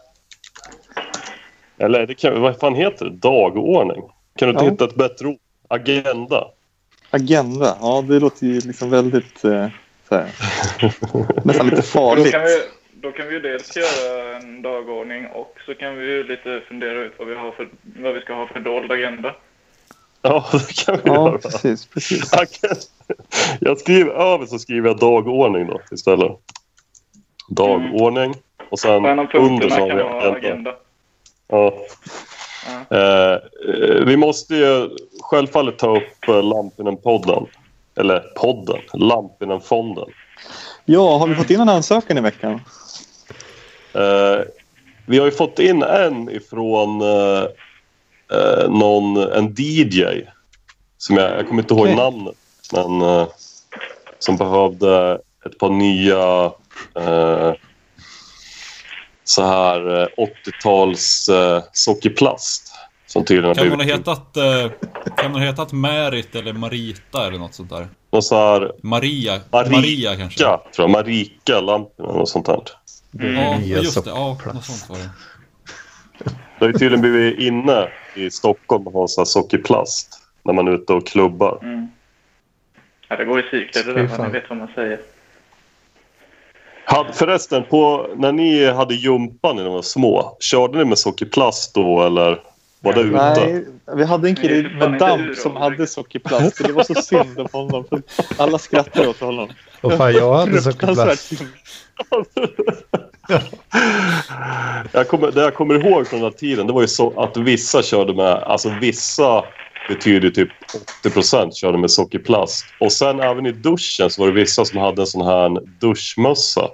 Eller 1.79 2.05
det 2.07 2.13
kan, 2.15 2.41
vad 2.41 2.59
fan 2.59 2.75
heter 2.75 3.05
det? 3.05 3.11
Dagordning. 3.11 4.01
Kan 4.35 4.47
du 4.47 4.49
inte 4.49 4.65
Ja. 4.65 4.71
hitta 4.71 4.85
ett 4.85 4.95
bättre 4.95 5.27
ord? 5.27 5.37
Agenda. 5.67 6.47
Agenda. 7.09 7.77
Ja, 7.81 8.03
det 8.07 8.19
låter 8.19 8.45
ju 8.45 8.53
liksom 8.59 8.89
väldigt... 8.89 9.43
Eh, 9.45 9.67
så 10.09 10.15
här, 10.15 10.25
nästan 11.43 11.65
lite 11.65 11.75
Då 11.75 11.81
farligt. 11.81 12.31
kan, 12.31 12.41
vi, 12.41 12.61
då 13.01 13.11
kan 13.11 13.27
vi 13.27 13.33
ju 13.33 13.39
dels 13.39 13.77
göra 13.77 14.37
en 14.37 14.61
dagordning 14.61 15.27
och 15.27 15.55
så 15.65 15.75
kan 15.75 15.97
vi 15.97 16.05
ju 16.05 16.23
lite 16.23 16.61
fundera 16.67 16.99
ut 17.01 17.13
vad 17.19 17.27
vi, 17.27 17.35
har 17.35 17.51
för, 17.51 17.69
vad 17.81 18.13
vi 18.13 18.21
ska 18.21 18.33
ha 18.33 18.47
för 18.47 18.59
dold 18.59 18.91
agenda. 18.91 19.35
Ja, 20.21 20.45
det 20.51 20.85
kan 20.85 20.95
vi 20.95 21.01
Ja, 21.05 21.13
göra. 21.29 21.37
precis. 21.37 21.85
precis. 21.85 22.31
Jag 23.59 23.77
skriver 23.77 24.11
över 24.11 24.45
så 24.45 24.59
skriver 24.59 24.87
jag 24.87 24.99
dagordning 24.99 25.67
då 25.67 25.81
istället. 25.91 26.31
Dagordning. 27.49 28.33
Och 28.69 28.79
sen 28.79 29.05
under 29.33 29.69
så 29.69 29.75
har 29.75 29.87
vi 29.87 30.01
agenda. 30.01 30.29
agenda. 30.37 30.75
Ja. 31.49 31.73
Ja. 32.89 32.97
Eh, 32.97 33.33
eh, 33.33 34.05
vi 34.05 34.17
måste 34.17 34.55
ju 34.55 34.89
självfallet 35.21 35.77
ta 35.77 35.97
upp 35.97 36.27
eh, 36.27 36.43
Lampinen-podden. 36.43 37.45
Eller 37.95 38.19
podden, 38.19 38.79
Lampinen-fonden. 38.93 40.09
Ja, 40.85 41.17
har 41.17 41.27
vi 41.27 41.35
fått 41.35 41.49
in 41.49 41.59
en 41.59 41.69
ansökan 41.69 42.17
i 42.17 42.21
veckan? 42.21 42.61
Eh, 43.93 44.39
vi 45.05 45.19
har 45.19 45.25
ju 45.25 45.31
fått 45.31 45.59
in 45.59 45.83
en 45.83 46.29
ifrån 46.29 47.01
eh, 47.01 47.43
eh, 48.31 48.69
någon, 48.69 49.17
en 49.17 49.55
DJ. 49.57 50.03
Som 50.97 51.17
jag, 51.17 51.37
jag 51.37 51.47
kommer 51.47 51.61
inte 51.61 51.73
ihåg 51.73 51.83
Okej. 51.83 51.95
namnet. 51.95 52.35
Men 52.73 53.01
eh, 53.01 53.27
som 54.19 54.37
behövde 54.37 55.19
ett 55.45 55.57
par 55.57 55.69
nya 55.69 56.51
eh, 56.95 57.53
så 59.29 59.43
här 59.43 60.01
eh, 60.01 60.07
80-tals 60.17 61.29
eh, 61.29 61.63
sockerplast. 61.71 62.75
Som 63.05 63.25
tydligen 63.25 63.47
har 63.47 63.55
Kan 63.55 63.69
hon 63.69 63.79
ha 63.79 63.85
hetat, 63.85 64.37
eh, 64.37 64.71
kan 65.17 65.31
hon 65.31 65.41
ha 65.41 65.47
hetat 65.47 65.71
Märit 65.71 66.35
eller 66.35 66.53
Marita 66.53 67.27
eller 67.27 67.37
något 67.37 67.53
sånt 67.53 67.69
där? 67.69 67.87
någon 68.11 68.23
så 68.23 68.35
här 68.35 68.71
Maria, 68.83 69.39
Marika, 69.51 69.71
Maria 69.71 70.15
kanske? 70.15 70.39
tror 70.39 70.59
jag. 70.75 70.89
Marika 70.89 71.61
Lampinen 71.61 72.11
och 72.11 72.29
sånt 72.29 72.45
där. 72.45 72.61
Ja, 73.11 73.57
Nya 73.57 73.77
just 73.77 74.03
det. 74.03 74.09
Ja, 74.09 74.37
något 74.53 74.65
sånt 74.65 74.89
var 74.89 74.97
det. 74.97 75.09
Det 76.59 76.65
har 76.65 76.67
ju 76.67 76.73
tydligen 76.73 77.01
blivit 77.01 77.39
inne 77.39 77.87
i 78.15 78.31
Stockholm 78.31 78.87
att 78.87 78.93
ha 78.93 79.07
så 79.07 79.21
här 79.21 79.25
sockerplast 79.25 80.21
när 80.43 80.53
man 80.53 80.67
är 80.67 80.71
ute 80.71 80.93
och 80.93 81.07
klubbar. 81.07 81.59
Mm. 81.61 81.87
Ja, 83.07 83.15
det 83.15 83.25
går 83.25 83.39
i 83.39 83.43
cykler 83.43 83.83
det 83.83 83.93
där, 83.93 84.25
ni 84.25 84.31
vet 84.31 84.49
vad 84.49 84.57
man 84.57 84.69
säger. 84.75 84.99
Had, 86.91 87.15
förresten, 87.15 87.63
på, 87.63 88.07
när 88.15 88.31
ni 88.31 88.71
hade 88.71 88.95
jumpan 88.95 89.55
när 89.55 89.63
ni 89.63 89.69
var 89.69 89.81
små, 89.81 90.37
körde 90.39 90.77
ni 90.77 90.85
med 90.85 90.97
sockerplast 90.97 91.73
då 91.73 92.03
eller 92.03 92.39
var 92.81 92.93
det 92.93 93.01
ute? 93.01 93.17
Nej, 93.17 93.65
vi 93.95 94.03
hade 94.03 94.29
en 94.29 94.35
kille 94.35 94.69
med 94.69 94.99
damp 94.99 95.37
som 95.37 95.55
hade 95.55 95.87
sockerplast. 95.87 96.63
Det 96.63 96.73
var 96.73 96.83
så 96.83 96.95
synd 96.95 97.39
om 97.39 97.47
honom. 97.51 97.85
För 97.89 98.01
alla 98.37 98.57
skrattade 98.57 99.07
åt 99.07 99.19
honom. 99.19 99.49
Och 99.81 99.93
fan, 99.93 100.13
jag 100.13 100.33
hade 100.33 100.61
sockerplast. 100.61 101.31
Jag 104.91 105.07
kommer, 105.07 105.31
det 105.31 105.41
jag 105.41 105.55
kommer 105.55 105.85
ihåg 105.85 106.07
från 106.07 106.19
den 106.19 106.31
här 106.31 106.37
tiden 106.37 106.67
det 106.67 106.73
var 106.73 106.81
ju 106.81 106.87
så 106.87 107.21
att 107.21 107.37
vissa 107.37 107.81
körde 107.83 108.13
med, 108.13 108.33
alltså 108.33 108.69
vissa 108.81 109.43
betyder 109.89 110.29
typ 110.29 110.49
80% 111.03 111.51
körde 111.51 111.77
med 111.77 111.91
sockerplast. 111.91 112.65
Och 112.79 112.91
sen 112.91 113.19
även 113.19 113.45
i 113.45 113.51
duschen 113.51 114.09
så 114.09 114.21
var 114.21 114.27
det 114.27 114.33
vissa 114.35 114.65
som 114.65 114.79
hade 114.79 115.01
en 115.01 115.07
sån 115.07 115.25
här 115.27 115.61
duschmössa. 115.79 116.69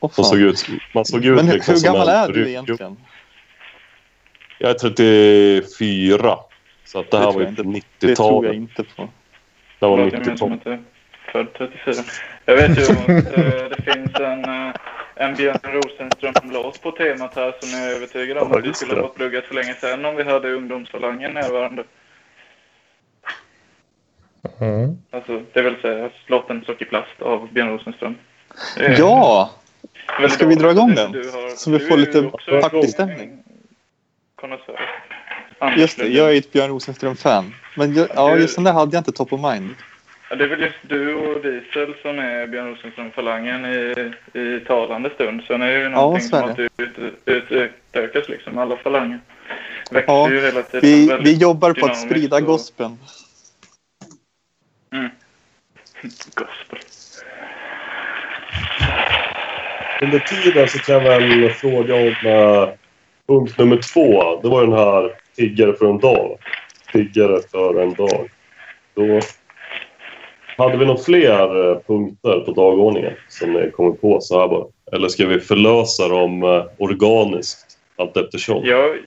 Åh, 0.00 0.10
Som 0.10 0.24
såg 0.24 0.38
ut, 0.38 0.66
man 0.94 1.04
såg 1.04 1.24
ut 1.24 1.36
Men 1.36 1.46
hur, 1.46 1.54
liksom 1.54 1.72
hur 1.74 1.80
som 1.80 1.92
gammal 1.92 2.08
en 2.08 2.14
är 2.14 2.28
du 2.32 2.48
egentligen? 2.48 2.96
Jag 4.58 4.70
är 4.70 4.74
34. 4.74 6.36
Så 6.84 6.98
att 6.98 7.10
det 7.10 7.18
här 7.18 7.26
Det 7.26 7.32
var 7.32 7.40
ju 7.40 7.46
jag 7.46 7.50
inte. 7.52 7.62
Det 7.98 8.16
tror 8.16 8.44
jag 8.46 8.54
90-talet. 8.54 8.54
inte 8.54 8.84
på. 8.96 9.08
Det 9.80 9.86
var 9.86 9.96
Låter 9.98 10.18
mer 10.18 10.36
som 10.36 10.52
90-talet. 10.52 10.58
att 10.58 10.64
du 10.64 10.72
är 10.72 10.82
född 11.32 11.46
34. 11.58 11.94
Jag 12.44 12.56
vet 12.56 12.78
ju 12.78 12.82
att 12.82 13.08
eh, 13.08 13.68
det 13.76 13.82
finns 13.92 14.14
en, 14.20 14.44
eh, 14.44 14.74
en 15.14 15.34
Björn 15.34 15.58
Rosenström-låt 15.62 16.82
på 16.82 16.90
temat 16.90 17.34
här 17.34 17.54
som 17.60 17.70
jag 17.78 17.90
är 17.90 17.96
övertygad 17.96 18.38
om 18.38 18.48
Ja, 18.52 18.58
att 18.58 18.64
vi 18.64 18.74
skulle 18.74 18.94
ha 18.94 19.02
fått 19.02 19.14
pluggat 19.16 19.44
för 19.44 19.54
länge 19.54 19.74
sedan 19.74 20.04
om 20.04 20.16
vi 20.16 20.22
hade 20.22 20.52
ungdomsfalangen 20.52 21.32
närvarande. 21.32 21.84
Mm. 24.60 24.96
Alltså, 25.10 25.42
det 25.52 25.62
vill 25.62 25.76
säga 25.82 26.10
låten 26.26 26.62
Sockerplast 26.66 27.22
av 27.22 27.52
Björn 27.52 27.68
Rosenström. 27.68 28.14
Det 28.76 28.84
är 28.86 28.98
Ja! 28.98 29.50
väldigt 30.18 30.32
ska 30.32 30.46
vi 30.46 30.54
dra 30.54 30.70
igång 30.70 30.94
den? 30.94 31.14
Har, 31.14 31.56
Så 31.56 31.70
vi 31.70 31.78
får 31.78 31.96
lite 31.96 32.30
partystämning. 32.60 33.38
Just 35.76 35.98
det, 35.98 36.08
jag 36.08 36.34
är 36.34 36.38
ett 36.38 36.52
Björn 36.52 36.70
Rosenström-fan. 36.70 37.54
Men 37.76 37.94
jag, 37.94 38.08
ja, 38.14 38.36
just 38.36 38.54
den 38.54 38.64
där 38.64 38.72
hade 38.72 38.96
jag 38.96 39.00
inte 39.00 39.12
top 39.12 39.32
of 39.32 39.40
mind. 39.52 39.70
Ja, 40.30 40.36
det 40.36 40.44
är 40.44 40.48
väl 40.48 40.60
just 40.60 40.76
du 40.82 41.14
och 41.14 41.42
Diesel 41.42 41.94
som 42.02 42.18
är 42.18 42.46
Björn 42.46 42.68
Rosenström-falangen 42.70 43.64
i, 43.66 44.10
i 44.38 44.60
talande 44.66 45.10
stund. 45.14 45.42
Sen 45.46 45.62
är 45.62 45.66
det 45.72 45.78
ju 45.78 45.88
någonting 45.88 46.28
så 46.28 46.36
är 46.36 46.40
som 46.40 46.48
alltid 46.48 46.68
ut, 46.76 47.48
utökas 47.92 48.28
liksom. 48.28 48.58
Alla 48.58 48.76
falanger 48.76 49.20
växer 49.90 50.12
Ja, 50.12 50.30
ju 50.30 50.40
hela 50.40 50.62
tiden. 50.62 50.80
Vi, 50.82 51.18
vi 51.24 51.34
jobbar 51.34 51.72
på 51.72 51.86
att 51.86 51.98
sprida 52.00 52.36
och- 52.36 52.42
gospeln. 52.42 52.98
Mm. 54.92 55.10
Gospel. 56.34 56.78
Under 60.02 60.18
tiden 60.18 60.68
så 60.68 60.78
kan 60.78 60.94
jag 60.94 61.20
väl 61.20 61.50
fråga 61.50 61.94
om 61.94 62.30
uh, 62.30 62.68
punkt 63.28 63.58
nummer 63.58 63.80
två. 63.92 64.40
Det 64.42 64.48
var 64.48 64.62
den 64.62 64.72
här 64.72 65.10
tiggare 65.36 65.72
för 65.72 65.86
en 65.86 65.98
dag. 65.98 66.38
Tiggare 66.92 67.40
för 67.50 67.82
en 67.82 67.94
dag. 67.94 68.30
Då 68.94 69.20
hade 70.56 70.76
vi 70.76 70.86
några 70.86 71.02
fler 71.02 71.70
eh, 71.70 71.78
punkter 71.86 72.40
på 72.40 72.52
dagordningen 72.52 73.12
som 73.28 73.52
ni 73.52 73.70
kommer 73.70 73.90
på 73.90 74.20
så 74.20 74.40
här 74.40 74.48
bara? 74.48 74.66
Eller 74.92 75.08
ska 75.08 75.26
vi 75.26 75.40
förlösa 75.40 76.08
dem 76.08 76.42
eh, 76.42 76.64
organiskt 76.78 77.78
allt 77.96 78.16
eftersom? 78.16 78.64
Jag, 78.64 78.98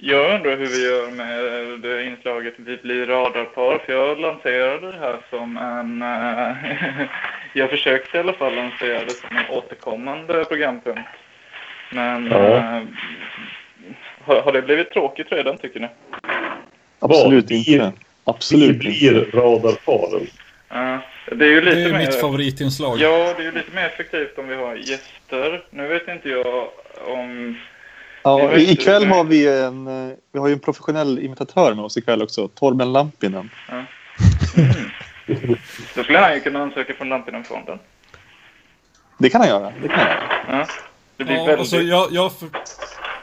jag 0.00 0.34
undrar 0.34 0.56
hur 0.56 0.66
vi 0.66 0.84
gör 0.86 1.10
med 1.10 1.80
det 1.80 2.04
inslaget 2.04 2.54
Vi 2.56 2.76
blir 2.76 3.06
radarpar. 3.06 3.78
För 3.86 3.92
jag 3.92 4.20
lanserade 4.20 4.92
det 4.92 4.98
här 4.98 5.16
som 5.30 5.56
en... 5.56 6.02
eh, 6.02 7.06
jag 7.52 7.70
försökte 7.70 8.16
i 8.16 8.20
alla 8.20 8.32
fall 8.32 8.54
lansera 8.54 9.04
det 9.04 9.10
som 9.10 9.36
en 9.36 9.50
återkommande 9.56 10.44
programpunkt. 10.44 11.00
Men 11.92 12.26
Ja. 12.26 12.56
eh, 12.56 12.82
har, 14.24 14.40
har 14.42 14.52
det 14.52 14.62
blivit 14.62 14.90
tråkigt 14.90 15.32
redan 15.32 15.58
tycker 15.58 15.80
ni? 15.80 15.88
Absolut 16.98 17.44
Vad? 17.44 17.50
Vi- 17.50 17.72
inte. 17.74 17.92
Vi 17.92 17.92
Absolut 18.24 18.68
inte. 18.70 18.78
blir 18.78 19.30
radarparen. 19.32 20.26
Ja, 20.68 20.98
det 21.32 21.44
är 21.44 21.48
ju 21.50 21.60
Det 21.60 21.64
lite 21.66 21.76
är 21.80 21.86
ju 21.86 21.92
mer... 21.92 21.98
mitt 21.98 22.20
favoritinslag. 22.20 22.98
Ja, 23.00 23.34
det 23.36 23.42
är 23.42 23.44
ju 23.46 23.52
lite 23.52 23.74
mer 23.74 23.84
effektivt 23.86 24.38
om 24.38 24.48
vi 24.48 24.54
har 24.54 24.74
gäster. 24.76 25.64
Nu 25.70 25.86
vet 25.86 26.08
inte 26.08 26.28
jag 26.28 26.68
om... 27.06 27.58
Ja, 28.26 28.56
ikväll 28.56 29.06
har 29.06 29.24
vi 29.24 29.48
en, 29.62 29.86
eh, 29.86 30.16
vi 30.32 30.38
har 30.38 30.48
ju 30.48 30.52
en 30.52 30.58
professionell 30.60 31.18
imitatör 31.18 31.74
med 31.74 31.84
oss 31.84 31.96
ikväll 31.96 32.22
också. 32.22 32.48
Torben 32.48 32.92
Lampinen. 32.92 33.50
Då 35.94 36.02
skulle 36.02 36.18
han 36.18 36.34
ju 36.34 36.40
kunna 36.40 36.62
ansöka 36.62 36.94
från 36.94 37.08
Lampinenfonden. 37.08 37.78
Det 39.18 39.30
kan 39.30 39.40
han 39.40 39.50
göra. 39.50 39.72
Det 39.82 39.88
kan 39.88 39.98
han 39.98 40.08
göra. 40.08 40.22
Ja. 40.48 40.66
Det 41.16 41.24
blir 41.24 41.36
Ja, 41.36 41.44
väldigt... 41.44 41.58
alltså 41.58 41.76
jag, 41.76 42.08
jag, 42.12 42.32
för, 42.32 42.48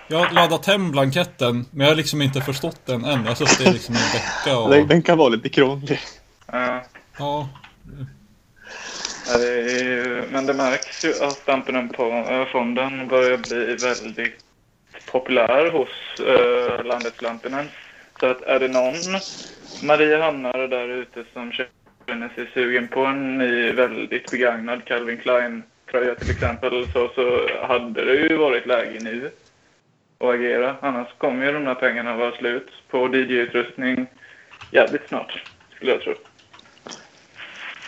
jag 0.07 0.17
har 0.19 0.31
laddat 0.31 0.65
hem 0.65 0.91
blanketten, 0.91 1.65
men 1.71 1.79
jag 1.87 1.91
har 1.91 1.95
liksom 1.97 2.21
inte 2.21 2.41
förstått 2.41 2.85
den 2.85 3.05
än. 3.05 3.21
Jag 3.23 3.31
har 3.31 3.35
suttit 3.35 3.73
liksom 3.73 3.95
en 3.95 4.01
vecka 4.13 4.57
och... 4.59 4.69
Den, 4.69 4.87
den 4.87 5.01
kan 5.01 5.17
vara 5.17 5.29
lite 5.29 5.49
krånglig. 5.49 5.99
Ja. 6.51 6.83
Ja, 7.17 7.49
Ja, 9.27 9.37
men 10.31 10.45
det 10.45 10.53
märks 10.53 11.05
ju 11.05 11.13
att 11.23 11.41
Lampinenfonden 11.47 13.07
börjar 13.07 13.37
bli 13.37 13.75
väldigt 13.87 14.39
populär 15.11 15.71
hos 15.71 15.89
uh, 16.19 16.85
landets 16.85 17.21
Lampinen. 17.21 17.65
Så 18.19 18.25
att 18.25 18.41
är 18.41 18.59
det 18.59 18.67
någon 18.67 19.19
Mariehamnare 19.83 20.67
där 20.67 20.87
ute 20.87 21.23
som 21.33 21.51
känner 22.07 22.29
sig 22.35 22.49
sugen 22.53 22.87
på 22.87 23.05
en 23.05 23.37
ny 23.37 23.71
väldigt 23.71 24.31
begagnad 24.31 24.85
Calvin 24.85 25.17
Klein-tröja 25.17 26.15
till 26.15 26.29
exempel 26.31 26.87
så, 26.93 27.09
så 27.15 27.49
hade 27.67 28.05
det 28.05 28.15
ju 28.15 28.37
varit 28.37 28.65
läge 28.65 28.99
nu 28.99 29.31
att 30.19 30.35
agera. 30.35 30.75
Annars 30.81 31.07
kommer 31.17 31.45
ju 31.45 31.51
de 31.51 31.65
här 31.65 31.75
pengarna 31.75 32.15
vara 32.15 32.31
slut 32.31 32.69
på 32.89 33.07
DJ-utrustning 33.07 34.05
jävligt 34.71 35.07
snart, 35.07 35.43
skulle 35.75 35.91
jag 35.91 36.01
tro. 36.01 36.13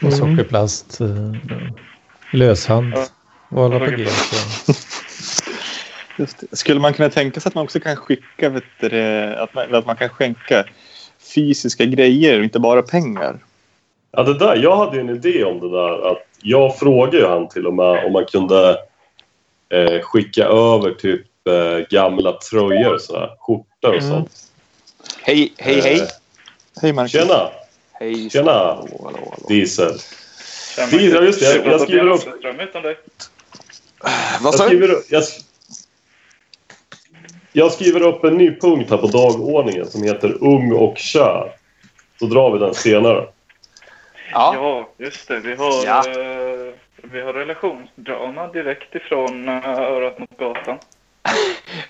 Och 0.02 0.14
sockerplast. 0.14 1.02
eh, 1.02 1.08
löshand. 2.32 2.94
Ja. 2.96 3.08
Och 3.50 3.66
alla 3.66 3.80
på 3.80 3.86
G. 3.86 4.08
så. 6.16 6.22
Just 6.22 6.38
det. 6.52 6.58
Skulle 6.58 6.80
man 6.80 6.94
kunna 6.94 7.10
tänka 7.10 7.40
sig 7.40 7.50
att 7.50 7.56
man 7.56 7.64
också 7.64 7.80
kan 7.80 7.96
skicka, 7.96 8.50
vet 8.50 8.64
du, 8.80 9.02
att, 9.36 9.54
man, 9.54 9.76
att 9.76 9.86
man 9.86 9.96
kan 9.96 10.10
skänka 10.10 10.66
fysiska 11.36 11.86
grejer 11.86 12.38
och 12.38 12.44
inte 12.44 12.60
bara 12.60 12.82
pengar? 12.82 13.40
Ja, 14.12 14.24
det 14.24 14.40
där, 14.40 14.56
jag 14.56 14.76
hade 14.78 15.00
en 15.00 15.10
idé 15.10 15.44
om 15.44 15.60
det 15.60 15.70
där. 15.72 16.12
Att 16.12 16.24
jag 16.42 16.78
frågade 16.80 17.18
ju 17.18 17.26
han 17.28 17.50
till 17.50 17.68
och 17.68 17.74
med 17.74 18.06
om 18.06 18.14
man 18.14 18.26
kunde 18.26 18.78
eh, 19.70 20.02
skicka 20.02 20.44
över 20.46 20.92
typ 20.92 21.26
eh, 21.50 21.88
gamla 21.90 22.32
tröjor, 22.34 22.98
sådär, 22.98 23.30
skjortor 23.40 23.90
och 23.90 23.94
Mm. 23.96 24.10
sånt. 24.10 24.32
Hej, 25.22 25.54
hej, 25.58 25.82
hej. 25.82 26.00
Eh, 26.00 26.08
Hej 26.82 26.94
Marcus. 26.94 27.12
Tjena, 27.12 27.50
Hej. 27.94 28.30
tjena 28.30 28.52
Hallå, 28.52 28.88
hallå, 29.04 29.18
hallå. 29.18 29.46
Diesel. 29.48 29.94
Tjena, 30.76 31.02
ja, 31.16 31.22
just 31.22 31.40
det. 31.40 31.56
Jag- 31.56 31.66
jag 31.68 31.82
skriver 31.82 32.08
upp. 32.08 32.22
Vad 34.42 34.54
Jag 34.54 34.54
sa 34.54 34.70
du? 34.70 35.02
Jag, 37.56 37.66
sk- 37.66 37.68
jag 37.68 37.72
skriver 37.72 38.02
upp 38.02 38.24
en 38.24 38.38
ny 38.38 38.56
punkt 38.60 38.90
här 38.90 38.98
på 38.98 39.08
dagordningen 39.08 39.86
som 39.86 40.04
heter 40.04 40.44
Ung 40.44 40.72
och 40.72 40.98
kär. 40.98 41.52
Så 42.20 42.26
drar 42.26 42.52
vi 42.52 42.60
den 42.60 42.74
senare. 42.74 43.26
Ja. 44.32 44.54
Ja, 44.56 44.90
just 45.06 45.28
det. 45.28 45.40
Vi 45.40 45.56
har, 45.56 45.86
Ja. 45.86 46.04
eh, 46.10 46.74
vi 47.12 47.22
har 47.22 47.34
relationsdrama 47.34 48.48
direkt 48.48 48.96
ifrån 48.96 49.50
uh, 49.50 49.80
örat 49.80 50.20
mot 50.20 50.38
gatan. 50.40 50.78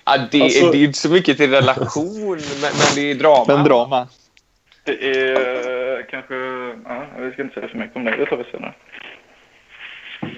Ja, 0.06 0.17
det, 0.32 0.41
Alltså- 0.41 0.71
det 0.71 0.78
är 0.78 0.84
inte 0.84 0.97
så 0.99 1.10
mycket 1.10 1.38
till 1.38 1.51
relation, 1.51 2.32
men, 2.32 2.38
men 2.62 2.95
det 2.95 3.12
är 3.12 3.15
drama. 3.15 3.45
Men 3.47 3.63
drama. 3.65 4.08
Det 4.84 4.91
är 4.91 5.34
eh, 5.99 6.06
kanske... 6.12 6.36
Ja, 6.86 7.06
vi 7.19 7.32
ska 7.32 7.41
inte 7.41 7.54
säga 7.56 7.67
för 7.67 7.78
mycket 7.78 7.95
om 7.95 8.04
det. 8.06 8.15
Det 8.17 8.25
tar 8.25 8.38
vi 8.38 8.43
senare. 8.43 8.73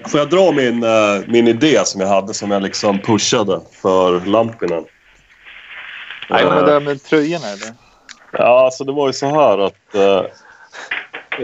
får 0.08 0.20
jag 0.20 0.30
dra 0.30 0.52
min, 0.52 0.82
eh, 0.82 1.20
min 1.26 1.48
idé 1.48 1.80
som 1.84 2.00
jag 2.00 2.08
hade 2.08 2.34
som 2.34 2.50
jag 2.50 2.62
liksom 2.62 2.98
pushade 2.98 3.60
för 3.82 4.20
Lampinen? 4.26 4.84
Nej, 6.30 6.44
men 6.44 6.56
det 6.56 6.66
där 6.72 6.80
med 6.80 7.02
tröjorna 7.02 7.46
eller? 7.46 7.74
Ja, 8.32 8.64
alltså 8.64 8.84
det 8.84 8.92
var 8.92 9.06
ju 9.06 9.12
så 9.12 9.26
här 9.26 9.58
att... 9.58 9.94
Eh, 9.94 10.22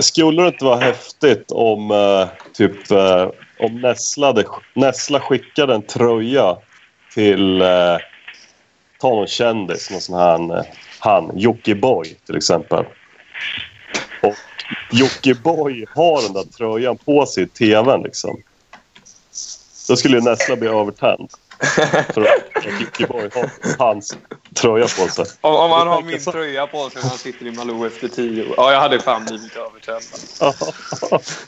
skulle 0.01 0.43
det 0.43 0.49
inte 0.49 0.65
vara 0.65 0.81
häftigt 0.81 1.51
om 1.51 1.91
eh, 1.91 2.29
typ 2.53 2.91
eh, 2.91 3.29
om 3.59 3.81
Nessla, 3.81 4.27
hade- 4.27 4.45
Nessla 4.75 5.21
skickade 5.21 5.75
en 5.75 5.83
tröja 5.83 6.57
till... 7.15 7.63
Eh, 7.63 7.97
ta 9.01 9.09
någon 9.09 9.27
kändis, 9.27 9.91
någon 9.91 10.01
sån 10.01 10.19
här... 10.19 10.59
Eh, 10.59 10.65
han, 10.99 11.31
Jockiboi 11.35 12.17
till 12.27 12.37
exempel. 12.37 12.85
Och 14.23 14.35
Jockiboi 14.93 15.85
har 15.95 16.23
den 16.23 16.33
där 16.33 16.53
tröjan 16.59 16.97
på 16.97 17.27
sig 17.27 17.43
i 17.45 17.47
tvn 17.47 18.03
liksom. 18.03 18.37
Då 19.89 19.97
skulle 19.97 20.17
ju 20.17 20.23
Nessla 20.23 20.57
bli 20.57 20.69
övertänd. 20.69 21.31
För 22.15 22.21
att 22.23 22.65
Jockiboi 22.81 23.31
har 23.35 23.51
hans 23.79 24.17
tröja 24.55 24.85
på 24.85 25.09
sig. 25.09 25.25
Om, 25.41 25.55
om 25.55 25.71
han 25.71 25.89
har 25.89 26.03
min 26.03 26.21
så- 26.21 26.33
tröja 26.33 26.67
på 26.67 26.91
sig 26.91 27.03
när 27.03 27.09
han 27.09 27.19
sitter 27.19 27.47
i 27.47 27.53
Malou 27.53 27.87
efter 27.87 28.09
tio 28.09 28.45
år. 28.45 28.55
Ja, 28.57 28.73
jag 28.73 28.81
hade 28.81 29.01
fan 29.01 29.25
blivit 29.25 29.57
övertänd. 29.57 30.05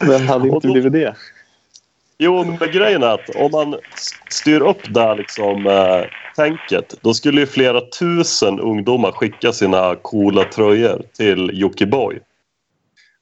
Vem 0.01 0.29
hade 0.29 0.49
inte 0.49 0.66
då- 0.66 0.73
blivit 0.73 0.92
det? 0.92 1.16
Jo, 2.19 2.45
men 2.45 2.73
grejen 2.73 3.03
är 3.03 3.07
att 3.14 3.31
om 3.31 3.51
man 3.53 3.77
styr 4.31 4.61
upp 4.61 4.83
där 4.95 5.14
liksom, 5.16 5.66
eh, 5.66 6.05
tänket 6.37 6.95
då 7.03 7.14
skulle 7.14 7.40
ju 7.40 7.47
flera 7.47 7.81
tusen 7.99 8.61
ungdomar 8.61 9.12
skicka 9.12 9.53
sina 9.53 9.97
coola 10.03 10.45
tröjor 10.45 11.03
till 11.16 11.51
Jockiboi. 11.53 12.19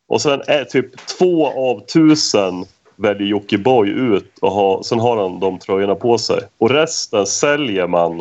Och 0.08 0.22
sen 0.22 0.42
är 0.46 0.64
typ 0.64 1.06
två 1.18 1.46
av 1.46 1.86
tusen 1.86 2.64
väljer 2.96 3.28
Jockiboi 3.28 3.88
ut 3.88 4.38
och 4.40 4.52
har, 4.52 4.82
sen 4.82 5.00
har 5.00 5.16
han 5.16 5.40
de 5.40 5.58
tröjorna 5.58 5.94
på 5.94 6.18
sig. 6.18 6.40
Och 6.58 6.70
resten 6.70 7.26
säljer 7.26 7.86
man 7.86 8.20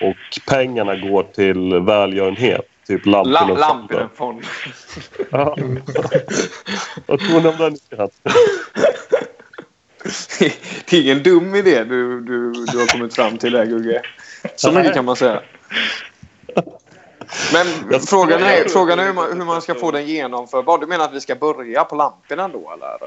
och 0.00 0.16
pengarna 0.48 0.96
går 0.96 1.22
till 1.22 1.80
välgörenhet. 1.80 2.68
Typ 2.86 3.06
Lam, 3.06 3.30
Lampinen 3.30 3.60
Lampinen-fond. 3.60 4.42
Ja. 5.30 5.56
Vad 7.06 7.20
tror 7.20 7.40
ni 7.40 7.48
om 7.48 7.56
den 7.58 7.76
idén? 7.90 8.10
Det 10.90 10.96
är 10.96 11.02
ingen 11.02 11.22
dum 11.22 11.54
idé 11.54 11.84
du, 11.84 12.20
du, 12.20 12.52
du 12.52 12.78
har 12.78 12.86
kommit 12.86 13.14
fram 13.14 13.38
till 13.38 13.52
där, 13.52 13.66
Gugge. 13.66 14.02
Så 14.56 14.72
mycket 14.72 14.94
kan 14.94 15.04
man 15.04 15.16
säga. 15.16 15.42
Men 17.52 18.00
frågan 18.00 18.42
är, 18.42 18.68
frågan 18.68 18.98
är 18.98 19.04
hur, 19.04 19.12
man, 19.12 19.38
hur 19.38 19.44
man 19.44 19.62
ska 19.62 19.74
få 19.74 19.90
den 19.90 20.06
genomförbar. 20.06 20.78
Du 20.78 20.86
menar 20.86 21.04
att 21.04 21.14
vi 21.14 21.20
ska 21.20 21.34
börja 21.34 21.84
på 21.84 21.96
lamporna 21.96 22.48
då, 22.48 22.72
eller? 22.72 22.98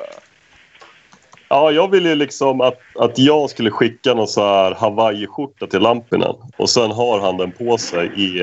Ja, 1.50 1.72
jag 1.72 1.92
ville 1.92 2.10
ju 2.10 2.16
liksom 2.16 2.62
att, 2.62 2.80
att 2.96 3.18
jag 3.18 3.50
skulle 3.50 3.72
skicka 3.72 4.14
någon 4.14 4.28
så 4.28 4.42
här 4.42 4.72
Hawaii-skjorta 4.72 5.68
till 5.68 5.80
Lampinen. 5.80 6.36
Och 6.58 6.70
sen 6.70 6.92
har 6.92 7.20
han 7.20 7.38
den 7.38 7.52
på 7.52 7.78
sig 7.78 8.12
i, 8.16 8.42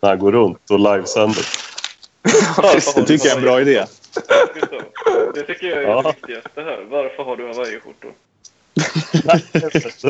när 0.00 0.08
han 0.08 0.18
går 0.18 0.32
runt 0.32 0.70
och 0.70 0.78
livesänder. 0.78 1.44
Det 2.96 3.02
tycker 3.04 3.26
jag 3.28 3.32
är 3.32 3.36
en 3.36 3.42
bra 3.42 3.60
idé. 3.60 3.84
Det 5.34 5.42
tycker 5.42 5.66
jag 5.66 5.78
är 5.78 5.82
Ja. 5.82 6.02
det 6.02 6.08
viktigaste 6.08 6.60
här. 6.62 6.86
Varför 6.90 7.22
har 7.24 7.36
du 7.36 7.46
Hawaii-skjortor? 7.46 8.12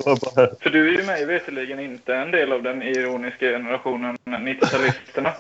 Bara... 0.05 0.49
För 0.61 0.71
du 0.71 0.89
är 0.89 1.01
ju 1.01 1.07
mig 1.07 1.27
veterligen 1.27 1.81
inte 1.81 2.15
en 2.15 2.31
del 2.31 2.53
av 2.53 2.63
den 2.63 2.83
ironiska 2.83 3.47
generationen 3.47 4.17
90-talisterna. 4.25 5.33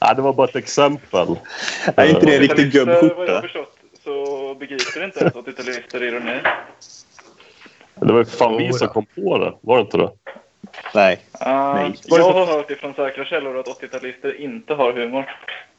ja, 0.00 0.14
det 0.14 0.22
var 0.22 0.32
bara 0.32 0.48
ett 0.48 0.56
exempel. 0.56 1.26
Är 1.96 2.06
inte 2.06 2.26
det 2.26 2.34
en 2.34 2.40
riktig 2.40 2.72
80-talister, 2.72 3.14
Vad 3.16 3.28
jag 3.28 3.34
har 3.34 3.40
gubbskjorta? 3.42 3.83
Så 4.04 4.54
begriper 4.60 5.04
inte 5.04 5.20
ens 5.20 5.34
80-talister 5.34 6.02
ironi. 6.02 6.40
Det 7.94 8.12
var 8.12 8.18
ju 8.18 8.24
fan 8.24 8.56
vi 8.56 8.72
som 8.72 8.88
kom 8.88 9.06
på 9.06 9.38
det. 9.38 9.54
Var 9.60 9.76
det 9.76 9.80
inte 9.82 9.96
det? 9.96 10.10
Nej. 10.94 11.20
Uh, 11.46 11.74
Nej. 11.74 11.94
jag 12.04 12.32
har 12.32 12.46
hört 12.46 12.70
ifrån 12.70 12.94
säkra 12.94 13.24
källor 13.24 13.58
att 13.58 13.66
80-talister 13.66 14.40
inte 14.40 14.74
har 14.74 14.92
humor. 14.92 15.30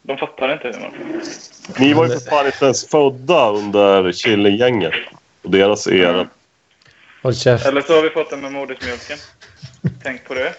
De 0.02 0.18
fattar 0.18 0.54
inte 0.54 0.68
humor. 0.68 0.92
Ni 1.80 1.94
var 1.94 2.06
ju 2.06 2.12
för 2.12 2.30
fan 2.30 2.46
inte 2.46 2.66
ens 2.66 2.88
födda 2.88 3.50
under 3.50 4.12
Killinggänget 4.12 4.94
och 5.42 5.52
deras 5.52 5.88
era. 5.88 6.28
Käft. 7.34 7.66
Eller 7.66 7.82
så 7.82 7.96
har 7.96 8.04
vi 8.04 8.10
fått 8.10 8.30
den 8.30 8.42
med 8.42 8.52
modersmjölken. 8.52 9.18
Tänk 10.04 10.24
på 10.28 10.34
det. 10.34 10.54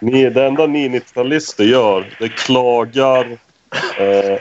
Ni, 0.00 0.30
det 0.30 0.44
enda 0.44 0.66
ni 0.66 0.88
90-talister 0.88 1.64
gör, 1.64 2.16
det 2.18 2.28
klagar... 2.28 3.38
Eh, 3.98 4.38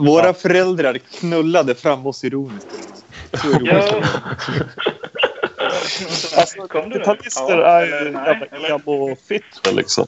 Våra 0.00 0.34
föräldrar 0.34 0.98
knullade 0.98 1.74
fram 1.74 2.06
oss 2.06 2.24
ironiskt. 2.24 2.68
Så 3.42 3.48
ironiskt. 3.48 3.94
Alltså, 6.36 6.66
Kom 6.68 6.90
du 6.90 6.98
nu? 6.98 7.04
90-talister 7.04 7.58
Ja, 7.58 7.66
är 7.66 7.86
ju 7.86 7.92
jävla 8.12 8.46
eller? 8.50 8.70
emo-fitter 8.74 9.72
liksom. 9.72 10.06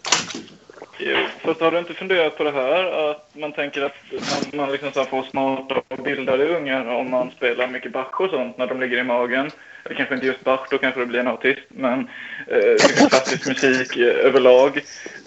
Jo, 0.99 1.17
fast 1.45 1.61
har 1.61 1.71
du 1.71 1.79
inte 1.79 1.95
funderat 1.95 2.37
på 2.37 2.45
det 2.45 2.51
här? 2.51 3.11
Att 3.11 3.29
man 3.33 3.53
tänker 3.53 3.83
att 3.83 3.93
man, 4.11 4.61
man 4.61 4.73
liksom 4.73 4.93
så 4.93 5.05
får 5.05 5.23
smarta 5.23 5.75
och 5.89 5.99
bildade 6.03 6.57
ungar 6.57 6.87
om 6.95 7.11
man 7.11 7.31
spelar 7.37 7.67
mycket 7.69 7.93
Bach 7.93 8.21
och 8.21 8.31
sånt 8.31 8.59
när 8.59 8.67
de 8.67 8.81
ligger 8.81 8.99
i 8.99 9.03
magen. 9.03 9.51
Eller 9.85 9.95
kanske 9.97 10.15
inte 10.15 10.27
just 10.27 10.45
Bach, 10.45 10.61
då 10.71 10.79
kanske 10.79 11.01
det 11.01 11.07
blir 11.07 11.21
en 11.21 11.29
autist. 11.29 11.61
Men 11.69 12.09
eh, 12.49 13.07
klassisk 13.09 13.47
musik 13.49 13.97
eh, 13.97 14.27
överlag. 14.27 14.77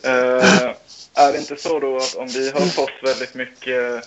Eh, 0.05 0.69
är 1.15 1.31
det 1.31 1.37
inte 1.39 1.55
så 1.55 1.79
då 1.79 1.97
att 1.97 2.15
om 2.15 2.27
vi 2.27 2.51
har 2.51 2.59
fått 2.59 3.03
väldigt 3.03 3.33
mycket 3.33 4.05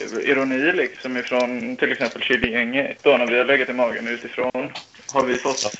eh, 0.00 0.30
ironi 0.30 0.72
liksom 0.72 1.16
ifrån 1.16 1.76
till 1.76 1.92
exempel 1.92 2.22
Killinggänget 2.22 2.98
då 3.02 3.10
när 3.10 3.26
vi 3.26 3.38
har 3.38 3.44
legat 3.44 3.68
i 3.68 3.72
magen 3.72 4.08
utifrån. 4.08 4.72
Har 5.12 5.24
vi 5.24 5.34
fått, 5.34 5.72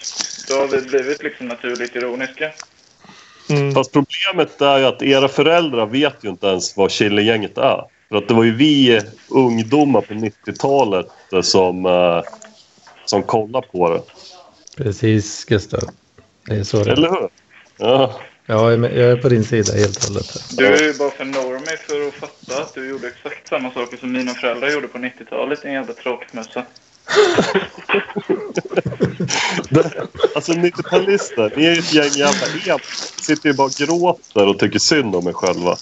då 0.49 0.55
har 0.55 0.69
vi 0.69 0.81
blivit 0.81 1.23
liksom 1.23 1.49
naturligt 1.49 1.97
ironiska. 1.97 2.53
Mm. 3.51 3.75
Fast 3.75 3.93
problemet 3.93 4.61
är 4.61 4.79
ju 4.79 4.85
att 4.85 5.03
era 5.03 5.29
föräldrar 5.29 5.87
vet 5.87 6.25
ju 6.25 6.29
inte 6.29 6.47
ens 6.47 6.77
vad 6.77 6.91
Killinggänget 6.91 7.59
är. 7.59 7.85
För 8.09 8.17
att 8.17 8.29
det 8.29 8.35
var 8.35 8.45
ju 8.45 8.55
vi 8.55 9.01
ungdomar 9.29 10.01
på 10.01 10.15
90-talet 10.15 11.07
som, 11.43 11.87
eh, 11.87 12.23
som 13.05 13.23
kollade 13.23 13.67
på 13.67 13.91
det. 13.91 14.03
Precis, 14.85 15.45
Gustav. 15.45 15.81
Det 16.47 16.55
är 16.55 16.65
så 16.65 16.85
det 16.85 16.91
är. 16.91 16.93
Eller 16.93 17.11
hur? 17.11 17.29
Ja. 17.77 18.21
Ja, 18.51 18.73
jag 18.73 18.95
är 18.97 19.17
på 19.17 19.29
din 19.29 19.45
sida 19.45 19.73
helt 19.73 19.97
och 19.97 20.05
hållet. 20.05 20.57
Du 20.57 20.67
är 20.67 20.83
ju 20.83 20.95
bara 20.95 21.11
för 21.11 21.25
normig 21.25 21.79
för 21.79 22.09
att 22.09 22.15
fatta 22.15 22.63
att 22.63 22.75
du 22.75 22.89
gjorde 22.89 23.09
exakt 23.09 23.49
samma 23.49 23.71
saker 23.71 23.97
som 23.97 24.13
mina 24.13 24.35
föräldrar 24.35 24.71
gjorde 24.71 24.89
på 24.89 24.99
90-talet, 24.99 25.65
en 25.65 25.73
jävla 25.73 25.95
tråkmössa. 25.95 26.65
Alltså 30.35 30.53
90-talister, 30.53 31.53
ni 31.57 31.65
är 31.65 31.75
ju 31.75 31.79
ett 31.79 31.93
gäng 31.95 32.11
jävla 32.11 32.47
emo. 32.67 32.79
Sitter 33.21 33.49
ju 33.49 33.55
bara 33.55 33.67
och 33.67 33.73
gråter 33.73 34.47
och 34.49 34.59
tycker 34.59 34.79
synd 34.79 35.17
om 35.17 35.29
er 35.29 35.33
själva. 35.33 35.77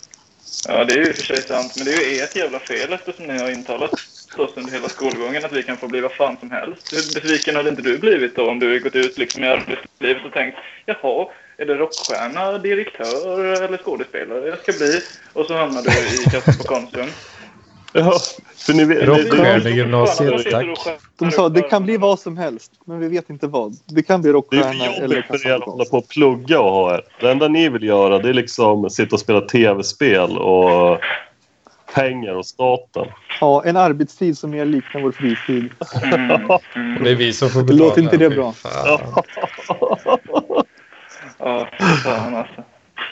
Ja, 0.69 0.85
det 0.85 0.95
är 0.95 0.99
ju 0.99 1.07
i 1.07 1.13
och 1.13 1.17
för 1.17 1.23
sig 1.23 1.43
sant, 1.43 1.73
men 1.77 1.85
det 1.85 1.93
är 1.93 2.11
ju 2.11 2.21
ert 2.21 2.37
jävla 2.37 2.59
fel 2.59 2.93
eftersom 2.93 3.27
ni 3.27 3.39
har 3.39 3.51
intalat 3.51 3.93
oss 4.37 4.51
under 4.57 4.73
hela 4.73 4.89
skolgången 4.89 5.45
att 5.45 5.53
vi 5.53 5.63
kan 5.63 5.77
få 5.77 5.89
bli 5.89 6.01
vad 6.01 6.13
fan 6.13 6.37
som 6.41 6.51
helst. 6.51 6.93
Hur 6.93 7.15
besviken 7.15 7.57
hade 7.57 7.71
inte 7.71 7.83
du 7.83 7.99
blivit 7.99 8.37
då 8.37 8.51
om 8.51 8.59
du 8.59 8.81
gått 8.81 8.95
ut 8.95 9.19
liksom 9.19 9.45
i 9.45 9.47
arbetslivet 9.47 10.25
och 10.27 10.33
tänkt 10.33 10.59
jaha, 10.87 11.29
är 11.59 11.67
det 11.67 11.75
rockstjärna, 11.75 12.59
direktör 12.59 13.63
eller 13.63 13.79
skådespelare 13.79 14.49
jag 14.49 14.59
ska 14.59 14.73
bli? 14.73 15.01
Och 15.33 15.47
så 15.47 15.57
hamnar 15.57 15.83
du 15.83 15.91
i 15.91 16.31
kassan 16.31 16.55
på 16.59 16.65
Konsum. 16.65 17.07
Ja, 17.93 18.19
för 18.57 18.73
ni 18.73 18.85
vet... 18.85 19.09
Rockstjärnegymnasiet, 19.09 20.51
tack. 20.51 20.67
De 21.19 21.31
sa 21.31 21.49
det 21.49 21.63
kan 21.63 21.85
bli 21.85 21.97
vad 21.97 22.19
som 22.19 22.37
helst, 22.37 22.73
men 22.85 22.99
vi 22.99 23.09
vet 23.09 23.31
inte 23.31 23.47
vad. 23.47 23.77
Det 23.87 24.03
kan 24.03 24.21
bli 24.21 24.29
Det 24.29 24.31
är 24.31 24.35
rockstjärna 24.35 24.85
eller 24.85 25.17
jobbigt 25.17 25.27
för 25.27 25.49
er 25.49 25.55
att 25.55 25.63
hålla 25.63 25.85
kassakonst. 25.85 25.91
på 25.91 25.99
och 25.99 26.09
plugga 26.09 26.61
och 26.61 26.73
ha 26.73 26.95
er. 26.95 27.03
Det 27.21 27.31
enda 27.31 27.49
ni 27.49 27.69
vill 27.69 27.83
göra 27.83 28.19
det 28.19 28.29
är 28.29 28.33
liksom 28.33 28.91
sitta 28.91 29.17
och 29.17 29.21
spela 29.21 29.41
tv-spel 29.41 30.39
och 30.39 30.99
pengar 31.95 32.35
och 32.35 32.47
staten. 32.47 33.07
Ja, 33.41 33.63
en 33.65 33.77
arbetstid 33.77 34.39
som 34.39 34.51
mer 34.51 34.65
liknar 34.65 35.01
vår 35.01 35.13
fritid. 35.13 35.71
Mm. 36.03 36.31
Mm. 36.75 36.99
Det 37.05 37.11
är 37.11 37.15
vi 37.15 37.33
som 37.33 37.51
får 37.51 37.63
betala. 37.63 37.85
Låter 37.85 38.03
inte 38.03 38.17
det 38.17 38.31
bra? 38.31 38.55
Ja, 41.39 41.69
fan 42.05 42.35
alltså. 42.35 42.65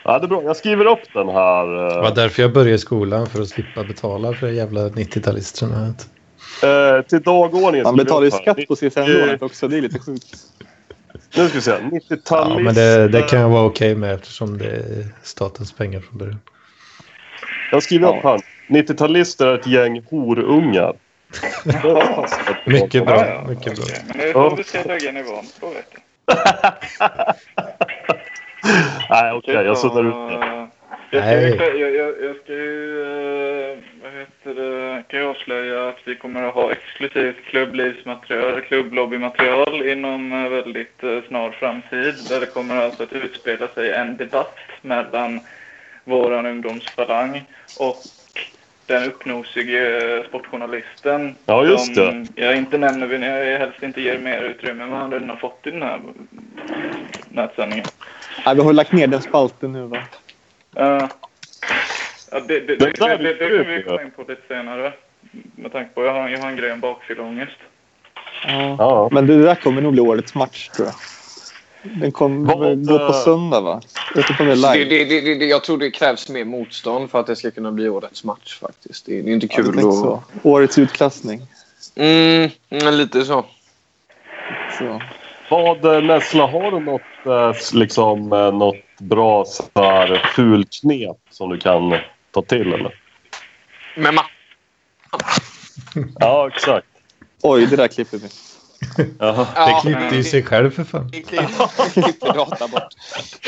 Ja, 0.04 0.18
det 0.18 0.26
är 0.26 0.28
bra. 0.28 0.42
Jag 0.42 0.56
skriver 0.56 0.87
upp 0.87 1.12
den 1.14 1.28
här. 1.28 1.66
Det 1.66 1.94
eh, 1.94 2.02
var 2.02 2.14
därför 2.14 2.42
jag 2.42 2.52
började 2.52 2.78
skolan, 2.78 3.26
för 3.26 3.42
att 3.42 3.48
slippa 3.48 3.84
betala 3.84 4.32
för 4.32 4.46
de 4.46 4.52
jävla 4.54 4.80
90-talisterna. 4.88 5.87
Eh, 6.62 7.02
till 7.02 7.22
dagordningen. 7.22 7.82
Man 7.84 7.92
skriver 7.92 8.04
betalar 8.04 8.24
ju 8.24 8.30
skatt 8.30 8.68
på 8.68 8.74
CSN-lånet 8.76 9.42
också. 9.42 9.68
Det 9.68 9.76
är 9.78 9.80
lite 9.82 9.98
sjukt. 9.98 10.37
Nu 11.37 11.48
ska 11.48 11.54
vi 11.58 11.60
se. 11.60 11.70
90-talister. 11.70 12.50
Ja, 12.50 12.58
men 12.58 12.74
det, 12.74 13.08
det 13.08 13.22
kan 13.22 13.40
jag 13.40 13.48
vara 13.48 13.64
okej 13.64 13.94
med 13.94 14.14
eftersom 14.14 14.58
det 14.58 14.70
är 14.70 15.06
statens 15.22 15.72
pengar 15.72 16.00
från 16.00 16.18
början. 16.18 16.38
Jag 17.70 17.82
skriver 17.82 18.16
upp 18.16 18.24
här. 18.24 18.40
90-talister 18.68 19.46
är 19.46 19.54
ett 19.58 19.66
gäng 19.66 20.02
horungar. 20.10 20.92
Mycket 21.64 22.94
Ja, 22.94 23.04
bra. 23.04 23.26
ja, 23.26 23.44
Mycket 23.48 23.76
bra. 23.76 23.84
okej. 23.84 24.02
Men 24.08 24.18
det 24.18 24.24
är 24.28 24.32
så 24.32 24.54
vi 24.56 24.64
ska 24.64 24.82
lägga 24.82 25.12
nivån. 25.12 25.44
Nej, 29.11 29.33
okej. 29.33 29.55
jag 29.55 29.79
suddar 29.79 30.09
ut 30.09 30.31
det. 30.31 30.38
det. 30.38 30.68
Jag 31.11 31.22
ska, 31.22 31.40
ju, 31.40 31.57
Nej. 31.57 31.81
jag, 31.81 31.94
jag, 31.94 32.14
jag 32.22 32.37
ska 32.37 32.53
ju, 32.53 33.03
eh, 33.72 33.79
vad 34.03 34.12
heter 34.12 34.55
det, 34.55 35.03
kan 35.09 35.20
jag 35.20 35.31
avslöja 35.31 35.88
att 35.88 35.98
vi 36.05 36.16
kommer 36.16 36.42
att 36.42 36.55
ha 36.55 36.72
exklusivt 36.72 37.44
klubblivsmaterial, 37.44 38.61
klubblobbymaterial 38.61 39.88
inom 39.88 40.33
eh, 40.33 40.48
väldigt 40.48 41.03
eh, 41.03 41.18
snar 41.29 41.50
framtid. 41.50 42.14
Där 42.29 42.40
det 42.40 42.46
kommer 42.46 42.77
alltså 42.77 43.03
att 43.03 43.12
utspela 43.12 43.68
sig 43.68 43.92
en 43.92 44.16
debatt 44.16 44.57
mellan 44.83 45.40
våran 46.05 46.46
ungdomsfalang 46.46 47.44
och 47.79 47.96
den 48.87 49.05
uppnosige 49.05 50.16
eh, 50.16 50.24
sportjournalisten. 50.29 51.35
Ja, 51.46 51.64
just 51.64 51.94
som 51.94 52.27
Jag 52.35 52.57
inte 52.57 52.79
nämner 52.79 53.07
vid 53.07 53.20
när 53.20 53.44
jag 53.44 53.59
helst 53.59 53.83
inte 53.83 54.00
ger 54.00 54.18
mer 54.18 54.42
utrymme 54.42 54.83
än 54.85 54.90
vad 54.90 55.00
han 55.00 55.12
redan 55.12 55.29
har 55.29 55.37
fått 55.37 55.66
i 55.66 55.70
den 55.70 55.83
här 55.83 56.00
nätsändningen. 57.29 57.87
Nej, 58.47 58.55
vi 58.55 58.62
har 58.62 58.73
lagt 58.73 58.92
ner 58.92 59.07
den 59.07 59.23
spalten 59.23 59.73
nu 59.73 59.83
va? 59.83 59.97
Uh, 60.79 61.09
ja, 62.31 62.40
det, 62.40 62.61
det, 62.61 62.61
det, 62.61 62.77
Det 62.77 62.92
det, 62.99 63.05
är 63.05 63.18
det, 63.18 63.35
det 63.35 63.64
kan 63.64 63.75
vi 63.75 63.83
komma 63.83 64.03
in 64.03 64.11
på 64.11 64.25
lite 64.29 64.42
senare. 64.49 64.92
Med 65.57 65.73
tanke 65.73 65.94
på 65.94 66.01
att 66.01 66.07
jag 66.07 66.14
har, 66.14 66.29
jag 66.29 66.38
har 66.38 66.49
en 66.49 66.57
grej 66.57 66.73
om 66.73 66.81
bakfylleångest. 66.81 67.57
Ja. 68.47 68.77
Ja. 68.79 69.09
Men 69.12 69.27
det 69.27 69.42
där 69.42 69.55
kommer 69.55 69.83
nog 69.83 69.92
bli 69.92 70.01
årets 70.01 70.35
match 70.35 70.68
tror 70.68 70.88
jag. 70.88 70.94
Den 72.01 72.12
kommer 72.12 72.55
Vad, 72.55 72.87
gå 72.87 72.99
på 72.99 73.12
söndag 73.12 73.61
va? 73.61 73.81
Jag 74.14 74.25
det 74.38 74.44
är 74.44 74.47
Det, 74.47 74.55
live. 74.55 75.05
det, 75.05 75.20
det, 75.20 75.35
det, 75.35 75.44
jag 75.44 75.64
tror 75.64 75.79
det 75.79 75.90
krävs 75.90 76.29
mer 76.29 76.44
motstånd 76.44 77.11
för 77.11 77.20
att 77.20 77.27
det 77.27 77.37
ska 77.37 77.51
kunna 77.51 77.73
bli 77.73 77.88
årets 77.88 78.25
match 78.25 78.59
faktiskt. 78.61 79.07
Det, 79.07 79.23
det 79.23 79.31
är 79.31 79.35
inte 79.35 79.47
Ja, 79.51 79.57
kul 79.57 79.64
tänkte 79.64 79.88
att... 79.88 79.94
så. 79.94 80.23
Årets 80.42 80.79
utklassning. 80.79 81.42
Mm, 81.97 82.51
mm, 82.70 82.94
lite 82.94 83.25
så. 83.25 83.44
Så. 84.79 85.03
Vad, 85.51 85.85
eh, 85.85 86.03
Nessla, 86.03 86.47
har 86.47 86.70
du 86.70 86.81
något, 86.81 87.03
eh, 87.26 87.50
s- 87.50 87.74
liksom, 87.74 88.32
eh, 88.32 88.52
något 88.52 88.98
bra 89.00 89.44
så 89.44 89.62
här, 89.74 90.30
fulknep 90.34 91.16
som 91.30 91.50
du 91.50 91.58
kan 91.58 91.96
ta 92.30 92.42
till? 92.42 92.72
Eller? 92.72 92.94
Men 93.96 94.14
ma- 94.18 94.24
Ja, 96.20 96.48
exakt. 96.54 96.87
Oj, 97.42 97.66
det 97.66 97.76
där 97.76 97.88
klipper 97.88 98.18
vi. 98.18 98.28
Jaha. 99.18 99.46
ja, 99.54 99.66
Det 99.66 99.80
klippte 99.80 100.16
ju 100.16 100.24
sig 100.24 100.42
själv 100.42 100.70
för 100.70 100.84
fan. 100.84 101.08
vi 101.12 101.22
klipp- 101.22 101.92
klipper 101.92 102.32
data 102.34 102.68
bort. 102.68 102.88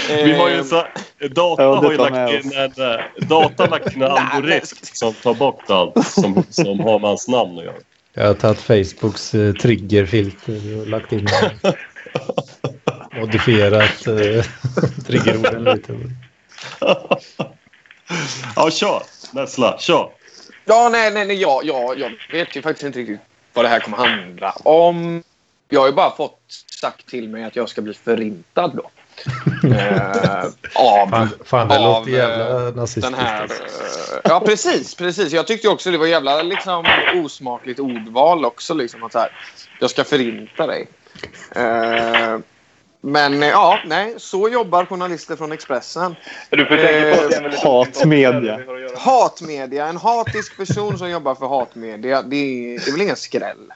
Vi 0.09 0.33
har 0.33 0.49
ju 0.49 0.57
Eh, 0.57 0.65
så, 0.65 0.87
data 1.31 1.63
Ja, 1.63 1.81
det 1.81 1.87
har 1.87 1.93
ju 1.93 1.99
lagt 1.99 2.13
med 2.13 2.45
in 2.45 2.53
en, 2.53 2.91
eh, 2.93 3.01
data 3.29 3.67
lagt 3.67 3.97
in 3.97 4.03
en 4.03 4.11
algoritm 4.11 4.77
som 4.83 5.13
tar 5.15 5.35
bort 5.35 5.71
allt 5.71 6.07
som, 6.07 6.45
som 6.51 6.81
har 6.81 6.99
med 6.99 7.09
hans 7.09 7.29
namn 7.29 7.59
att 7.59 7.65
göra. 7.65 7.75
Jag 8.15 8.27
har 8.27 8.35
tagit 8.35 8.59
Facebooks 8.61 9.35
eh, 9.35 9.53
triggerfilter 9.55 10.81
och 10.81 10.87
lagt 10.87 11.13
in 11.13 11.27
modifierat 13.21 14.07
eh, 14.07 14.45
triggerorden 15.07 15.65
lite. 15.65 15.93
Ja, 18.57 18.71
kör! 18.71 19.03
Nessla, 19.33 19.79
kör! 19.79 20.11
Ja, 20.65 20.89
nej, 20.93 21.11
nej, 21.11 21.27
nej 21.27 21.37
ja, 21.41 21.61
ja, 21.65 21.95
jag 21.95 22.13
vet 22.33 22.57
ju 22.57 22.63
faktiskt 22.63 22.85
inte 22.85 22.99
riktigt 22.99 23.21
vad 23.53 23.65
det 23.65 23.69
här 23.69 23.81
kommer 23.81 23.97
handla 23.97 24.51
om. 24.51 25.23
Jag 25.69 25.81
har 25.81 25.87
ju 25.87 25.93
bara 25.93 26.17
fått 26.17 26.41
sagt 26.81 27.07
till 27.07 27.29
mig 27.29 27.45
att 27.45 27.57
jag 27.57 27.69
ska 27.69 27.83
bli 27.83 27.95
förintad 27.95 28.73
då. 28.77 28.91
eh, 29.69 30.45
av 30.75 31.09
Fan, 31.11 31.29
fan 31.45 31.69
det 31.69 31.79
Av, 31.79 31.83
låter 31.83 32.11
jävla 32.13 32.61
den 32.61 32.75
nazistiskt. 32.75 33.19
här... 33.19 33.43
alltså. 33.43 33.63
eh, 33.63 34.21
ja, 34.25 34.41
precis, 34.41 34.95
precis. 34.95 35.33
Jag 35.33 35.47
tyckte 35.47 35.69
också 35.69 35.91
det 35.91 35.99
var 35.99 36.07
jävla 36.07 36.43
liksom, 36.43 36.87
osmakligt 37.15 37.81
ordval 37.81 38.45
också. 38.45 38.75
Liksom, 38.75 39.03
att 39.03 39.13
så 39.13 39.19
här, 39.19 39.31
jag 39.81 39.91
ska 39.91 40.05
förinta 40.05 40.67
dig. 40.67 40.89
Eh, 41.55 42.39
men 43.07 43.43
eh, 43.43 43.49
ja, 43.49 43.79
nej, 43.85 44.15
så 44.17 44.49
jobbar 44.49 44.85
journalister 44.85 45.37
från 45.37 45.53
Expressen. 45.53 46.17
Du 46.51 46.67
får 46.67 46.77
tänka 46.77 47.17
på 47.17 47.23
att 47.25 47.31
det 47.31 47.41
väldigt 47.41 47.61
Hatmedia. 47.61 48.61
Hatmedia. 48.97 49.87
En 49.87 49.97
hatisk 49.97 50.57
person 50.57 50.99
som 50.99 51.11
jobbar 51.11 51.35
för 51.35 51.47
hatmedia. 51.47 52.23
Det 52.23 52.37
är, 52.37 52.79
det 52.79 52.89
är 52.89 52.93
väl 52.93 53.01
ingen 53.01 53.17
skräll. 53.17 53.73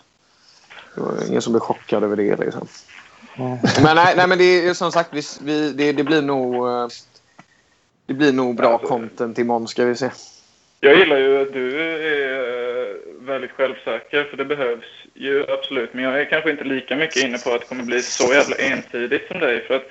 Det 0.94 1.00
var 1.00 1.28
ingen 1.28 1.42
som 1.42 1.52
blir 1.52 1.60
chockad 1.60 2.04
över 2.04 2.16
det. 2.16 2.36
Liksom. 2.36 2.66
Men 3.82 3.96
nej, 3.96 4.14
nej, 4.16 4.26
men 4.26 4.38
det 4.38 4.44
är 4.68 4.74
som 4.74 4.92
sagt, 4.92 5.10
vi, 5.12 5.22
vi, 5.40 5.72
det, 5.72 5.92
det 5.92 6.04
blir 6.04 6.22
nog... 6.22 6.68
eh, 6.68 6.88
Det 8.06 8.14
blir 8.14 8.32
nog 8.32 8.56
bra 8.56 8.72
Alltså- 8.72 8.88
content 8.88 9.38
imorgon 9.38 9.68
ska 9.68 9.84
vi 9.84 9.94
se. 9.96 10.10
Jag 10.80 10.98
gillar 10.98 11.16
ju 11.16 11.42
att 11.42 11.52
du 11.52 11.80
är 11.82 12.59
eh, 12.59 12.59
väldigt 13.30 13.50
självsäker, 13.50 14.24
för 14.24 14.36
det 14.36 14.44
behövs 14.44 15.06
ju 15.14 15.46
absolut. 15.52 15.94
Men 15.94 16.04
jag 16.04 16.20
är 16.20 16.24
kanske 16.24 16.50
inte 16.50 16.64
lika 16.64 16.96
mycket 16.96 17.24
inne 17.24 17.38
på 17.38 17.50
att 17.50 17.60
det 17.60 17.66
kommer 17.66 17.84
bli 17.84 18.02
så 18.02 18.34
jävla 18.34 18.56
ensidigt 18.56 19.28
som 19.28 19.40
dig. 19.40 19.60
För 19.66 19.76
att 19.76 19.90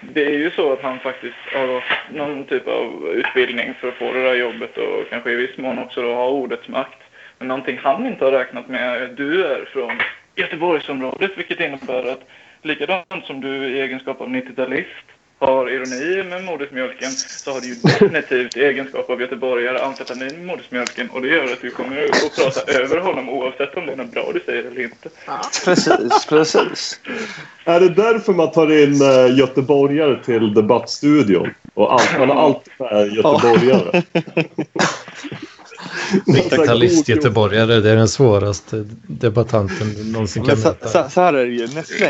det 0.00 0.24
är 0.24 0.38
ju 0.38 0.50
så 0.50 0.72
att 0.72 0.82
han 0.82 0.98
faktiskt 0.98 1.36
har 1.52 1.66
gått 1.66 1.82
någon 2.12 2.44
typ 2.44 2.68
av 2.68 3.08
utbildning 3.14 3.74
för 3.80 3.88
att 3.88 3.94
få 3.94 4.12
det 4.12 4.22
där 4.22 4.34
jobbet 4.34 4.78
och 4.78 5.10
kanske 5.10 5.30
i 5.30 5.34
viss 5.34 5.56
mån 5.56 5.78
också 5.78 6.02
då 6.02 6.14
ha 6.14 6.28
ordets 6.28 6.68
makt. 6.68 6.98
Men 7.38 7.48
någonting 7.48 7.78
han 7.82 8.06
inte 8.06 8.24
har 8.24 8.32
räknat 8.32 8.68
med 8.68 8.96
är 8.96 9.04
att 9.04 9.16
du 9.16 9.44
är 9.44 9.64
från 9.64 9.98
Göteborgsområdet, 10.34 11.30
vilket 11.38 11.60
innebär 11.60 12.12
att 12.12 12.28
likadant 12.62 13.24
som 13.26 13.40
du 13.40 13.48
i 13.48 13.80
egenskap 13.80 14.20
av 14.20 14.28
90-talist 14.28 15.17
har 15.38 15.70
ironi 15.70 16.22
med 16.30 16.44
modersmjölken 16.44 17.10
så 17.12 17.52
har 17.52 17.60
du 17.60 17.66
ju 17.66 17.74
definitivt 17.74 18.56
egenskap 18.56 19.10
av 19.10 19.20
göteborgare 19.20 19.84
amfetamin 19.84 20.36
med 20.36 20.46
modersmjölken 20.46 21.10
och 21.10 21.22
det 21.22 21.28
gör 21.28 21.52
att 21.52 21.60
du 21.60 21.70
kommer 21.70 22.04
att 22.04 22.36
prata 22.36 22.72
över 22.72 22.98
honom 22.98 23.28
oavsett 23.28 23.76
om 23.76 23.86
det 23.86 23.92
är 23.92 23.96
något 23.96 24.12
bra 24.12 24.30
du 24.34 24.40
säger 24.40 24.64
eller 24.64 24.82
inte. 24.82 25.08
Ja, 25.26 25.40
precis, 25.64 26.26
precis. 26.28 27.00
Är 27.64 27.80
det 27.80 27.88
därför 27.88 28.32
man 28.32 28.50
tar 28.50 28.82
in 28.82 29.02
uh, 29.02 29.38
göteborgare 29.38 30.24
till 30.24 30.54
debattstudion? 30.54 31.50
Och 31.74 31.92
allt, 31.92 32.18
man 32.18 32.28
har 32.28 32.36
alltid 32.36 32.72
med 32.78 33.12
göteborgare. 33.12 34.02
90-talist-göteborgare, 36.26 37.80
det 37.80 37.90
är 37.90 37.96
den 37.96 38.08
svåraste 38.08 38.84
debattanten 39.06 39.94
du 39.94 40.04
någonsin 40.04 40.44
kan 40.44 40.60
möta. 40.60 40.88
så, 40.88 41.10
så 41.10 41.20
här 41.20 41.34
är 41.34 41.46
det 41.46 41.52
ju. 41.52 41.68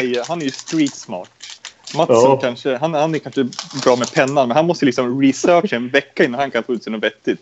Ju- 0.09 0.23
han 0.29 0.41
är 0.41 0.45
ju 0.45 0.51
street 0.51 0.95
smart. 0.95 1.31
Mattsson 1.95 2.31
Ja. 2.31 2.39
kanske, 2.43 2.77
han, 2.77 2.95
han 2.95 3.15
är 3.15 3.19
kanske 3.19 3.45
bra 3.85 3.97
med 3.97 4.13
pennan 4.13 4.49
men 4.49 4.57
han 4.57 4.67
måste 4.67 4.87
liksom 4.87 5.23
researcha 5.23 5.77
en 5.77 5.89
vecka 5.89 6.25
innan 6.25 6.41
han 6.41 6.51
kan 6.51 6.63
få 6.63 6.73
ut 6.75 6.85
sig 6.85 6.93
något 6.93 7.03
vettigt. 7.03 7.41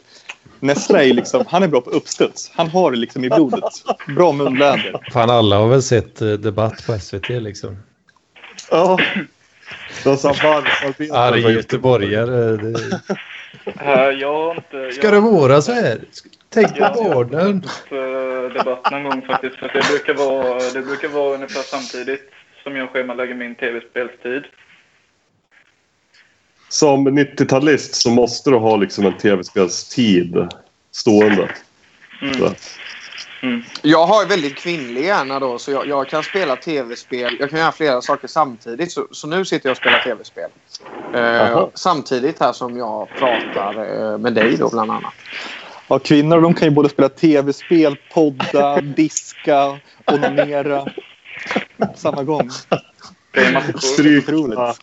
Nestlé 0.61 1.11
är 1.11 1.14
liksom, 1.14 1.44
han 1.48 1.62
är 1.62 1.68
bra 1.68 1.80
på 1.80 1.90
uppstuds. 1.90 2.50
Han 2.54 2.68
har 2.68 2.90
det 2.90 2.96
liksom 2.96 3.24
i 3.24 3.28
blodet. 3.30 3.64
Bra 4.16 4.32
munläder. 4.32 5.11
Fan, 5.12 5.30
alla 5.30 5.56
har 5.56 5.68
väl 5.68 5.82
sett 5.82 6.22
eh, 6.22 6.28
debatt 6.28 6.87
på 6.87 6.98
SVT 6.98 7.28
liksom. 7.28 7.76
Ja. 8.70 8.98
De 10.04 10.16
sa 10.16 10.28
varvsarbetare. 10.28 11.18
Arg 11.18 11.40
göteborgare. 11.40 12.56
Det... 12.56 12.78
Uh, 13.66 14.20
jag 14.20 14.32
har 14.32 14.54
inte... 14.54 14.92
Ska 14.92 15.06
jag 15.06 15.14
det 15.14 15.20
har 15.20 15.30
vara 15.30 15.62
så 15.62 15.72
här? 15.72 16.00
Tänk 16.48 16.78
på 16.78 16.85
barnen. 16.85 17.64
haft 17.64 17.92
uh, 17.92 18.59
debatt 18.59 18.90
någon 18.90 19.04
gång 19.04 19.22
faktiskt. 19.22 19.56
För 19.56 19.70
det, 19.74 19.88
brukar 19.90 20.14
vara, 20.14 20.59
det 20.74 20.82
brukar 20.82 21.09
vara 21.09 21.35
ungefär 21.35 21.62
samtidigt 21.62 22.30
som 22.66 22.76
jag 22.76 22.90
schemalägger 22.90 23.35
min 23.35 23.55
tv-spelstid. 23.55 24.42
Som 26.68 27.09
90-talist 27.09 27.94
så 27.94 28.11
måste 28.11 28.50
du 28.50 28.57
ha 28.57 28.76
liksom 28.76 29.07
en 29.07 29.18
tv-spelstid 29.18 30.48
stående. 30.92 31.48
Så. 32.38 32.55
Mm. 33.42 33.62
Jag 33.83 34.07
har 34.07 34.22
ju 34.22 34.29
väldigt 34.29 34.57
kvinnlig 34.57 35.05
hjärna 35.05 35.40
då 35.40 35.59
så 35.59 35.70
jag, 35.70 35.87
jag 35.87 36.09
kan 36.09 36.22
spela 36.22 36.57
tv-spel. 36.57 37.37
Jag 37.40 37.50
kan 37.50 37.59
göra 37.59 37.72
flera 37.72 38.02
saker 38.02 38.29
samtidigt. 38.29 38.92
Så, 38.92 39.07
så 39.11 39.26
nu 39.26 39.44
sitter 39.44 39.68
jag 39.68 39.72
och 39.72 39.76
spelar 39.76 40.00
tv-spel. 40.00 40.50
Eh, 41.14 41.68
samtidigt 41.74 42.40
här 42.40 42.52
som 42.52 42.76
jag 42.76 43.09
pratar 43.18 43.72
eh, 44.12 44.18
med 44.18 44.33
dig 44.33 44.57
då 44.57 44.68
bland 44.68 44.90
annat. 44.90 45.14
Ja, 45.88 45.98
kvinnor 45.98 46.40
de 46.40 46.55
kan 46.55 46.68
ju 46.68 46.74
både 46.74 46.88
spela 46.88 47.09
tv-spel, 47.09 47.96
podda, 48.12 48.81
diska, 48.96 49.79
onanera. 50.07 50.87
Samma 51.94 52.22
gång. 52.24 52.50
Massor. 53.52 54.74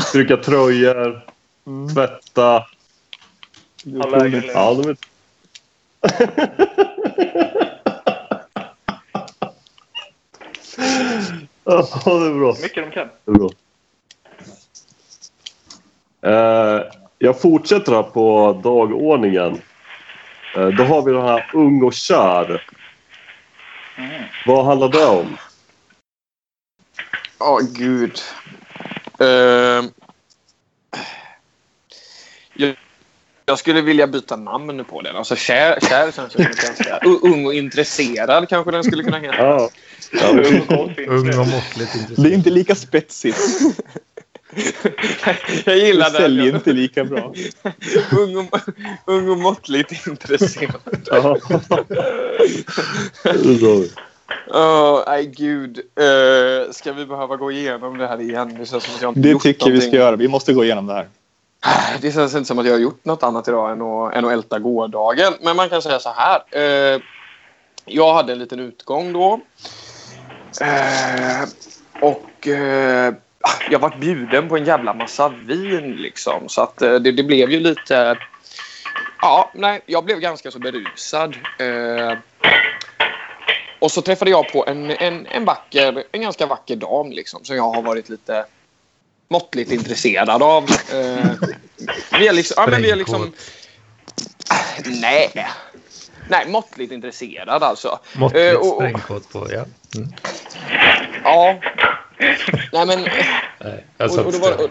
Stryka, 0.00 0.36
tröjor, 0.36 1.20
Mm. 1.66 1.94
tvätta. 1.94 2.66
Alla 4.02 4.26
Ja, 4.26 4.74
de 4.74 4.88
är... 4.88 4.96
ja, 11.64 11.88
det 12.04 12.26
är 12.26 12.38
bra. 12.38 12.54
mycket 12.62 12.84
de 12.84 12.90
kan. 12.90 13.08
Det 13.24 13.30
är 13.30 13.34
bra. 13.34 13.50
Eh, 16.22 16.82
jag 17.18 17.40
fortsätter 17.40 17.92
här 17.92 18.02
på 18.02 18.52
dagordningen. 18.64 19.60
Eh, 20.56 20.66
då 20.68 20.84
har 20.84 21.02
vi 21.02 21.12
den 21.12 21.22
här 21.22 21.50
Ung 21.54 21.82
och 21.82 21.94
kär. 21.94 22.62
Mm. 23.98 24.22
Vad 24.46 24.64
handlar 24.64 24.88
det 24.88 25.06
om? 25.06 25.36
Ja, 27.38 27.60
gud. 27.72 28.18
Eh, 29.18 29.84
jag, 32.54 32.76
jag 33.46 33.58
skulle 33.58 33.80
vilja 33.80 34.06
byta 34.06 34.36
namn 34.36 34.84
på 34.84 35.02
den. 35.02 35.16
Alltså 35.16 35.36
kär, 35.36 35.78
kär 35.80 36.12
känns 36.12 36.34
ju 36.34 36.38
ganska... 36.44 36.98
Ung 37.22 37.46
och 37.46 37.54
intresserad 37.54 38.48
kanske 38.48 38.70
den 38.70 38.84
skulle 38.84 39.02
kunna 39.02 39.18
heta. 39.18 39.36
Ja. 39.36 39.70
Ung 40.30 40.60
och 40.60 40.90
Ung 41.08 41.30
det. 41.30 41.38
och 41.38 41.46
måttligt 41.46 41.92
Det 41.92 41.98
är 41.98 42.00
intresserad. 42.00 42.32
inte 42.32 42.50
lika 42.50 42.74
spetsigt. 42.74 43.38
jag 45.64 45.76
gillar 45.78 46.10
Det 46.10 46.16
säljer 46.16 46.46
den. 46.46 46.54
inte 46.54 46.72
lika 46.72 47.04
bra. 47.04 47.34
ung, 48.18 48.36
och, 48.36 48.60
ung 49.06 49.28
och 49.30 49.38
måttligt 49.38 50.06
intresserad. 50.06 51.08
Vi. 54.28 54.52
Åh, 54.52 55.02
nej 55.06 55.26
gud. 55.26 55.78
Uh, 55.78 56.72
ska 56.72 56.92
vi 56.92 57.06
behöva 57.06 57.36
gå 57.36 57.50
igenom 57.50 57.98
det 57.98 58.06
här 58.06 58.20
igen? 58.20 58.56
Det 58.58 58.66
känns 58.66 58.84
som 58.84 58.94
att 58.94 59.02
jag 59.02 59.10
inte 59.16 59.20
Det 59.20 59.38
tycker 59.38 59.64
vi 59.64 59.70
någonting. 59.70 59.90
ska 59.90 59.96
göra. 59.96 60.16
Vi 60.16 60.28
måste 60.28 60.52
gå 60.52 60.64
igenom 60.64 60.86
det 60.86 60.94
här. 60.94 61.08
Det 62.00 62.12
känns 62.12 62.34
inte 62.34 62.44
som 62.44 62.58
att 62.58 62.66
jag 62.66 62.72
har 62.72 62.80
gjort 62.80 63.04
något 63.04 63.22
annat 63.22 63.48
idag 63.48 63.72
än 63.72 63.82
att, 63.82 64.14
än 64.14 64.24
att 64.24 64.32
älta 64.32 64.58
gårdagen. 64.58 65.32
Men 65.40 65.56
man 65.56 65.68
kan 65.68 65.82
säga 65.82 65.98
så 65.98 66.12
här. 66.16 66.42
Eh, 66.50 67.00
jag 67.84 68.14
hade 68.14 68.32
en 68.32 68.38
liten 68.38 68.60
utgång 68.60 69.12
då. 69.12 69.40
Eh, 70.60 71.48
och 72.00 72.48
eh, 72.48 73.14
jag 73.70 73.78
var 73.78 73.96
bjuden 74.00 74.48
på 74.48 74.56
en 74.56 74.64
jävla 74.64 74.94
massa 74.94 75.28
vin 75.28 75.96
liksom. 75.96 76.48
Så 76.48 76.62
att 76.62 76.76
det, 76.76 76.98
det 76.98 77.22
blev 77.22 77.50
ju 77.50 77.60
lite... 77.60 78.18
Ja, 79.22 79.50
nej, 79.54 79.80
jag 79.86 80.04
blev 80.04 80.18
ganska 80.18 80.50
så 80.50 80.58
berusad. 80.58 81.36
Eh, 83.86 83.88
och 83.88 83.92
så 83.92 84.02
träffade 84.02 84.30
jag 84.30 84.52
på 84.52 84.64
en, 84.66 84.90
en, 84.90 85.26
en, 85.26 85.44
vacker, 85.44 86.04
en 86.12 86.20
ganska 86.22 86.46
vacker 86.46 86.76
dam 86.76 87.10
liksom, 87.12 87.44
som 87.44 87.56
jag 87.56 87.62
har 87.74 87.82
varit 87.82 88.08
lite 88.08 88.44
måttligt 89.28 89.72
intresserad 89.72 90.42
av. 90.42 90.64
Eh, 90.92 91.30
vi 92.18 92.28
är 92.28 92.32
liksom... 92.32 92.54
Ja, 92.64 92.70
men 92.70 92.82
vi 92.82 92.90
är 92.90 92.96
liksom 92.96 93.32
nej. 94.84 95.46
Nej, 96.28 96.48
måttligt 96.48 96.92
intresserad 96.92 97.62
alltså. 97.62 97.88
Eh, 98.14 98.20
Måttligt 98.20 98.56
och- 98.56 98.66
och- 98.68 98.74
sprängkod 98.76 99.28
på, 99.32 99.48
ja. 99.52 99.64
Mm. 99.96 100.12
Ja. 101.24 101.54
Nej, 102.72 102.86
men... 102.86 103.02
Nej, 103.60 103.84
Och, 103.98 104.18
och, 104.18 104.32
då 104.32 104.38
var, 104.38 104.52
och, 104.64 104.70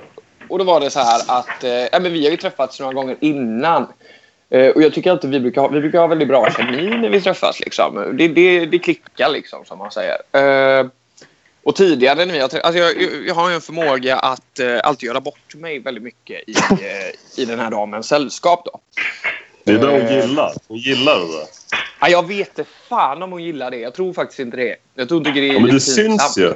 och 0.50 0.58
då 0.60 0.64
var 0.66 0.80
det 0.80 0.90
så 0.90 1.00
här 1.00 1.22
att 1.28 1.64
eh, 1.64 1.70
ja, 1.72 2.00
men 2.00 2.14
vi 2.14 2.24
har 2.24 2.32
ju 2.32 2.38
träffats 2.38 2.80
några 2.80 2.94
gånger 2.94 3.18
innan. 3.22 3.88
Eh, 4.50 4.68
och 4.70 4.82
jag 4.82 4.94
tycker 4.94 5.12
alltid 5.12 5.30
vi 5.30 5.40
brukar 5.40 5.62
ha, 5.62 5.68
vi 5.68 5.82
brukar 5.82 6.00
ha 6.00 6.08
väldigt 6.08 6.28
bra 6.28 6.52
kemi 6.52 6.90
när 6.98 7.10
vi 7.10 7.22
träffas. 7.22 7.60
Liksom. 7.60 8.18
Det, 8.18 8.28
det, 8.28 8.66
det 8.66 8.80
klickar 8.80 9.30
liksom 9.30 9.66
som 9.66 9.78
man 9.80 9.92
säger. 9.92 10.18
Eh, 10.80 10.88
och 11.64 11.76
tidigare 11.76 12.26
när 12.26 12.34
vi 12.34 12.40
har 12.40 12.44
alltså 12.64 12.80
jag, 12.82 12.94
jag- 13.28 13.36
har 13.36 13.52
en 13.52 13.62
förmåga 13.62 14.16
att 14.18 14.60
eh, 14.60 14.78
alltid 14.84 15.08
göra 15.08 15.22
bort 15.22 15.56
mig 15.56 15.80
väldigt 15.80 16.04
mycket 16.04 16.50
i, 16.50 16.54
eh, 16.72 17.42
i 17.42 17.46
den 17.46 17.60
här 17.60 17.72
damens 17.72 18.08
sällskap. 18.08 18.66
Då. 18.66 18.80
Det 19.64 19.72
är 19.72 19.78
det 19.78 19.88
hon 19.88 20.02
Eh. 20.02 20.28
gillar. 20.28 20.54
Hon 20.68 20.78
gillar 20.78 21.16
det 21.20 21.28
där. 21.38 21.46
Ja, 22.02 22.08
jag 22.10 22.28
vet 22.28 22.48
inte 22.60 22.72
fan 22.90 23.24
om 23.24 23.32
hon 23.32 23.44
gillar 23.44 23.72
det. 23.72 23.78
Jag 23.78 23.94
tror 23.94 24.14
faktiskt 24.14 24.40
inte 24.40 24.58
det. 24.58 24.76
Jag 24.96 25.08
tror 25.08 25.18
inte 25.28 25.32
det 25.32 25.50
är 25.50 25.54
Ja, 25.54 25.60
men 25.60 25.70
det 25.74 25.80
syns 25.80 26.38
ju. 26.38 26.54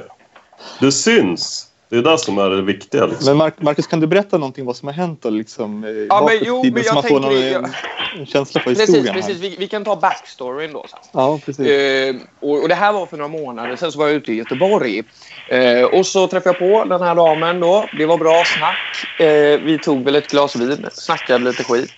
Det 0.80 0.92
syns. 0.92 1.66
Det 1.90 1.96
är 1.96 2.02
det 2.02 2.18
som 2.18 2.38
är 2.38 2.50
det 2.50 2.62
viktiga. 2.62 3.06
Liksom. 3.06 3.26
Men 3.26 3.36
Mark, 3.36 3.54
Marcus, 3.62 3.86
kan 3.86 4.00
du 4.00 4.06
berätta 4.06 4.38
någonting 4.38 4.64
vad 4.64 4.76
som 4.76 4.88
har 4.88 4.92
hänt 4.94 5.24
liksom, 5.24 5.84
eh, 5.84 5.90
men 5.90 6.08
bakåt 6.08 6.32
i 6.32 6.40
jo, 6.42 6.62
tiden, 6.62 6.74
men 6.74 6.82
så 6.82 6.88
jag 6.88 6.94
man 6.94 7.02
får 7.02 7.20
någon, 7.20 7.30
tänker- 7.30 7.58
en, 7.58 8.20
en 8.20 8.26
känsla 8.26 8.60
för 8.60 8.70
Precis, 8.70 8.88
historien? 8.88 9.14
precis. 9.14 9.42
Här. 9.42 9.48
Vi, 9.50 9.56
vi 9.58 9.66
kan 9.68 9.84
ta 9.84 9.96
backstoryn 9.96 10.72
då. 10.72 10.86
Sen. 10.90 10.98
Ja, 11.12 11.40
precis. 11.46 11.66
Eh, 11.66 12.14
och, 12.40 12.62
och 12.62 12.68
det 12.68 12.74
här 12.74 12.92
var 12.92 13.06
för 13.06 13.16
några 13.16 13.28
månader 13.28 13.76
sen 13.76 13.92
så 13.92 13.98
var 13.98 14.06
jag 14.06 14.14
ute 14.16 14.32
i 14.32 14.34
Göteborg. 14.36 15.02
Eh, 15.48 15.82
och 15.84 16.06
så 16.06 16.26
träffade 16.26 16.58
jag 16.60 16.84
på 16.84 16.88
den 16.88 17.02
här 17.02 17.14
damen 17.14 17.60
då. 17.60 17.84
Det 17.98 18.06
var 18.06 18.18
bra 18.18 18.42
snack. 18.58 19.20
Eh, 19.28 19.60
vi 19.60 19.78
tog 19.82 20.04
väl 20.04 20.16
ett 20.16 20.30
glas 20.30 20.56
vin, 20.56 20.86
snackade 20.92 21.44
lite 21.44 21.64
skit. 21.64 21.92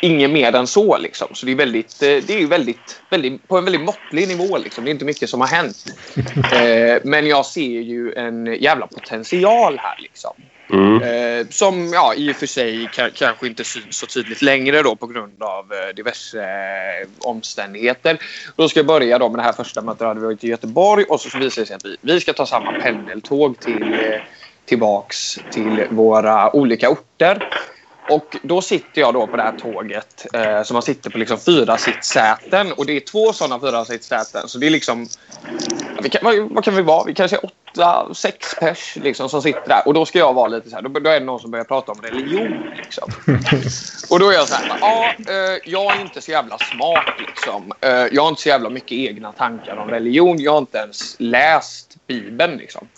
Inget 0.00 0.30
mer 0.30 0.54
än 0.54 0.66
så 0.66 0.98
liksom. 0.98 1.28
Så 1.34 1.46
det 1.46 1.52
är 1.52 1.56
väldigt, 1.56 2.02
eh, 2.02 2.08
det 2.08 2.30
är 2.30 2.38
ju 2.38 2.46
väldigt, 2.46 3.02
väldigt, 3.10 3.48
på 3.48 3.58
en 3.58 3.64
väldigt 3.64 3.82
måttlig 3.82 4.28
nivå 4.28 4.58
liksom. 4.58 4.84
Det 4.84 4.90
är 4.90 4.92
inte 4.92 5.04
mycket 5.04 5.30
som 5.30 5.40
har 5.40 5.48
hänt. 5.48 5.84
Eh, 6.52 6.98
men 7.04 7.26
jag 7.26 7.46
ser 7.46 7.80
ju 7.80 8.12
en 8.12 8.46
jävla 8.46 8.86
potential 8.86 9.78
här 9.78 9.96
liksom. 9.98 10.32
Mm. 10.72 11.02
Eh, 11.02 11.46
som 11.50 11.92
ja, 11.92 12.14
i 12.14 12.32
och 12.32 12.36
för 12.36 12.46
sig 12.46 12.86
ka- 12.86 13.10
kanske 13.14 13.46
inte 13.46 13.64
syns 13.64 13.98
så 13.98 14.06
tydligt 14.06 14.42
längre 14.42 14.82
då 14.82 14.96
på 14.96 15.06
grund 15.06 15.42
av 15.42 15.72
eh, 15.72 15.94
diverse 15.96 16.46
omständigheter. 17.18 18.18
Då 18.56 18.68
ska 18.68 18.78
jag 18.78 18.86
börja 18.86 19.18
då 19.18 19.28
med 19.28 19.38
det 19.38 19.42
här 19.42 19.52
första 19.52 19.82
mötet. 19.82 19.98
Då 19.98 20.06
hade 20.06 20.20
vi 20.20 20.26
varit 20.26 20.44
i 20.44 20.48
Göteborg 20.48 21.04
och 21.04 21.20
så 21.20 21.38
visar 21.38 21.62
det 21.62 21.66
sig 21.66 21.76
att 21.76 21.84
vi, 21.84 21.96
vi 22.00 22.20
ska 22.20 22.32
ta 22.32 22.46
samma 22.46 22.72
pendeltåg 22.72 23.60
till, 23.60 23.96
tillbaks 24.64 25.38
till 25.50 25.84
våra 25.90 26.56
olika 26.56 26.90
orter. 26.90 27.48
Och 28.10 28.36
då 28.42 28.62
sitter 28.62 29.00
jag 29.00 29.14
då 29.14 29.26
på 29.26 29.36
det 29.36 29.42
här 29.42 29.58
tåget 29.58 30.26
eh, 30.32 30.62
så 30.62 30.72
man 30.72 30.82
sitter 30.82 31.10
på 31.10 31.18
liksom 31.18 31.38
fyra 31.38 31.76
sittsäten 31.76 32.72
och 32.72 32.86
det 32.86 32.96
är 32.96 33.00
två 33.00 33.32
sådana 33.32 33.60
fyra 33.60 33.84
sittsäten. 33.84 34.48
Så 34.48 34.58
det 34.58 34.66
är 34.66 34.70
liksom 34.70 35.08
kan, 36.10 36.20
vad, 36.24 36.50
vad 36.50 36.64
kan 36.64 36.76
vi 36.76 36.82
vara? 36.82 37.04
Vi 37.04 37.14
kanske 37.14 37.36
är 37.36 37.44
åtta, 37.44 38.14
sex 38.14 38.54
pers 38.60 38.96
liksom, 39.02 39.28
som 39.28 39.42
sitter 39.42 39.68
där. 39.68 39.82
Och 39.86 39.94
då 39.94 40.06
ska 40.06 40.18
jag 40.18 40.34
vara 40.34 40.48
lite 40.48 40.70
så 40.70 40.76
här. 40.76 40.82
Då, 40.82 41.00
då 41.00 41.10
är 41.10 41.20
det 41.20 41.26
någon 41.26 41.40
som 41.40 41.50
börjar 41.50 41.64
prata 41.64 41.92
om 41.92 41.98
religion. 42.02 42.70
Liksom. 42.76 43.10
och 44.10 44.18
då 44.18 44.30
är 44.30 44.34
jag 44.34 44.48
så 44.48 44.54
här. 44.54 44.78
Ja, 44.80 45.04
eh, 45.28 45.58
jag 45.64 45.96
är 45.96 46.00
inte 46.00 46.20
så 46.20 46.30
jävla 46.30 46.58
smart. 46.58 47.14
Liksom. 47.18 47.72
Eh, 47.80 47.90
jag 47.90 48.22
har 48.22 48.28
inte 48.28 48.42
så 48.42 48.48
jävla 48.48 48.70
mycket 48.70 48.92
egna 48.92 49.32
tankar 49.32 49.76
om 49.76 49.88
religion. 49.88 50.40
Jag 50.40 50.52
har 50.52 50.58
inte 50.58 50.78
ens 50.78 51.16
läst 51.18 51.96
Bibeln. 52.06 52.56
Liksom. 52.56 52.88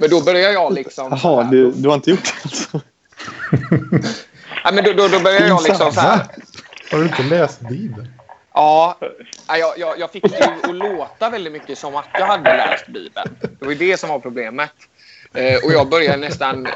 Men 0.00 0.10
då 0.10 0.22
börjar 0.22 0.50
jag 0.50 0.72
liksom... 0.72 1.18
Jaha, 1.22 1.42
du, 1.42 1.72
du 1.72 1.88
har 1.88 1.94
inte 1.94 2.10
gjort 2.10 2.24
det 2.24 2.40
alltså? 2.42 2.80
Ja, 4.64 4.72
men 4.72 4.84
då, 4.84 4.92
då, 4.92 5.08
då 5.08 5.20
börjar 5.20 5.48
jag 5.48 5.62
liksom 5.62 5.92
så 5.92 6.00
här. 6.00 6.26
Har 6.90 6.98
du 6.98 7.04
inte 7.04 7.22
läst 7.22 7.60
Bibeln? 7.60 8.08
Ja, 8.54 8.98
ja, 9.48 9.56
jag, 9.56 9.78
jag, 9.78 9.98
jag 9.98 10.10
fick 10.10 10.22
det 10.22 10.38
ju 10.38 10.70
att 10.70 10.76
låta 10.76 11.30
väldigt 11.30 11.52
mycket 11.52 11.78
som 11.78 11.96
att 11.96 12.08
jag 12.12 12.26
hade 12.26 12.56
läst 12.56 12.86
Bibeln. 12.86 13.36
Det 13.40 13.64
var 13.64 13.72
ju 13.72 13.78
det 13.78 13.96
som 13.96 14.08
var 14.08 14.18
problemet. 14.18 14.70
Eh, 15.34 15.64
och 15.64 15.72
jag 15.72 15.88
började 15.88 16.16
nästan... 16.16 16.66
Eh, 16.66 16.72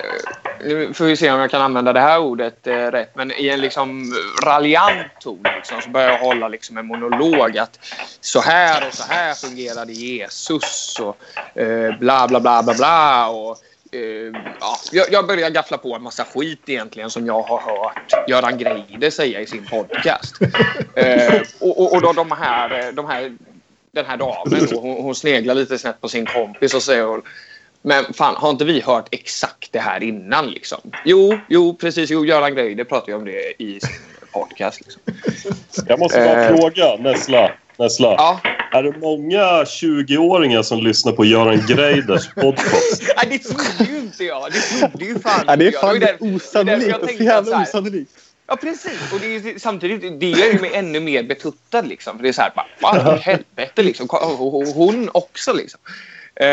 nu 0.64 0.95
får 0.95 1.05
vi 1.05 1.16
se 1.16 1.30
om 1.30 1.40
jag 1.40 1.51
kan 1.51 1.62
använda 1.62 1.93
det 1.93 2.01
här 2.01 2.18
ordet 2.18 2.66
eh, 2.66 2.72
rätt. 2.72 3.11
Men 3.14 3.32
i 3.32 3.49
en 3.49 3.61
liksom 3.61 4.14
raljant 4.45 5.20
ton 5.20 5.43
liksom, 5.57 5.80
så 5.80 5.90
började 5.90 6.12
jag 6.12 6.20
hålla 6.20 6.49
liksom 6.49 6.78
en 6.78 6.86
monolog. 6.86 7.59
att 7.59 7.78
Så 8.20 8.40
här 8.40 8.88
och 8.88 8.95
så 8.95 9.05
här 9.09 9.34
fungerade 9.34 9.93
Jesus. 9.93 11.01
Och 11.01 11.16
eh, 11.61 11.99
bla, 11.99 12.28
bla, 12.28 12.40
bla, 12.40 12.62
bla, 12.62 12.74
bla. 12.74 13.28
Och, 13.28 13.57
eh, 13.93 14.40
ja, 14.61 14.76
jag, 14.93 15.07
jag 15.12 15.26
började 15.26 15.55
gaffla 15.55 15.78
på 15.78 15.95
en 15.95 16.03
massa 16.03 16.24
skit 16.24 16.61
egentligen 16.66 17.11
som 17.11 17.26
jag 17.26 17.43
har 17.43 17.59
hört 17.61 18.28
Göran 18.28 18.59
Greider 18.59 19.11
säga 19.11 19.40
i 19.40 19.47
sin 19.47 19.66
podcast. 19.66 20.34
Eh, 20.95 21.43
och 21.61 21.80
och, 21.82 21.93
och 21.95 22.03
då, 22.03 22.12
de 22.12 22.30
här, 22.32 22.86
eh, 22.86 22.93
de 22.93 23.07
här, 23.07 23.36
den 23.93 24.07
här 24.07 24.16
damen 24.16 24.66
då, 24.70 24.80
hon, 24.80 25.03
hon 25.03 25.14
sneglar 25.14 25.55
lite 25.55 25.78
snett 25.78 26.01
på 26.01 26.09
sin 26.09 26.26
kompis 26.26 26.74
och 26.74 26.82
säger 26.82 27.20
men 27.82 28.05
fan, 28.12 28.36
har 28.36 28.51
inte 28.51 28.64
vi 28.64 28.80
hört 28.80 29.09
exakt 29.11 29.72
det 29.72 29.78
här 29.78 30.03
innan? 30.03 30.47
Liksom? 30.51 30.78
Jo, 31.05 31.38
jo, 31.49 31.74
precis. 31.74 32.11
Jo, 32.11 32.24
Göran 32.26 32.55
Greider 32.55 32.84
pratar 32.84 33.09
ju 33.09 33.14
om 33.14 33.24
det 33.24 33.62
i 33.62 33.80
sin 33.80 33.90
podcast. 34.32 34.80
Liksom. 34.80 35.03
Jag 35.86 35.99
måste 35.99 36.18
bara 36.18 36.45
Eh. 36.45 36.57
fråga, 36.57 36.97
Nessla. 36.97 37.51
Nessla. 37.79 38.14
Ja, 38.18 38.41
Är 38.73 38.83
det 38.83 38.99
många 38.99 39.64
20-åringar 39.64 40.62
som 40.62 40.79
lyssnar 40.81 41.12
på 41.12 41.25
Göran 41.25 41.62
Greiders 41.68 42.35
podcast? 42.35 43.03
Nej, 43.16 43.27
det 43.31 43.39
trodde 43.39 43.93
ju 43.93 43.99
inte 43.99 44.25
jag. 44.25 44.53
Det 44.53 44.59
trodde 44.89 45.05
ju 45.05 45.18
fan 45.18 45.45
Ja, 45.47 45.57
det 45.57 45.66
är 45.66 45.73
fan 45.73 45.95
ju 45.95 46.01
där- 46.01 46.07
det 46.07 46.12
det 46.20 46.31
var 46.31 46.37
osannolikt. 46.37 46.91
Så 47.01 47.07
tänkte 47.07 47.12
att 47.12 47.16
så 47.18 47.23
jävla 47.25 47.62
osannolikt. 47.62 48.11
Ja, 48.47 48.57
precis. 48.57 49.12
Och 49.12 49.20
det 49.20 49.27
är, 49.37 49.59
samtidigt, 49.59 50.20
det 50.20 50.27
gör 50.31 50.47
ju 50.53 50.59
mig 50.61 50.70
ännu 50.75 51.01
mer 51.01 51.23
betuttad. 51.23 51.83
Liksom. 51.89 52.16
För 52.16 52.23
det 52.23 52.29
är 52.29 52.33
så 52.33 52.43
här, 52.43 52.53
bara, 52.57 52.66
vad 53.05 53.16
i 53.16 53.20
helvete 53.23 53.83
liksom. 53.83 54.09
Hon 54.75 55.11
också 55.14 55.53
liksom. 55.53 55.81
Eh, 56.37 56.47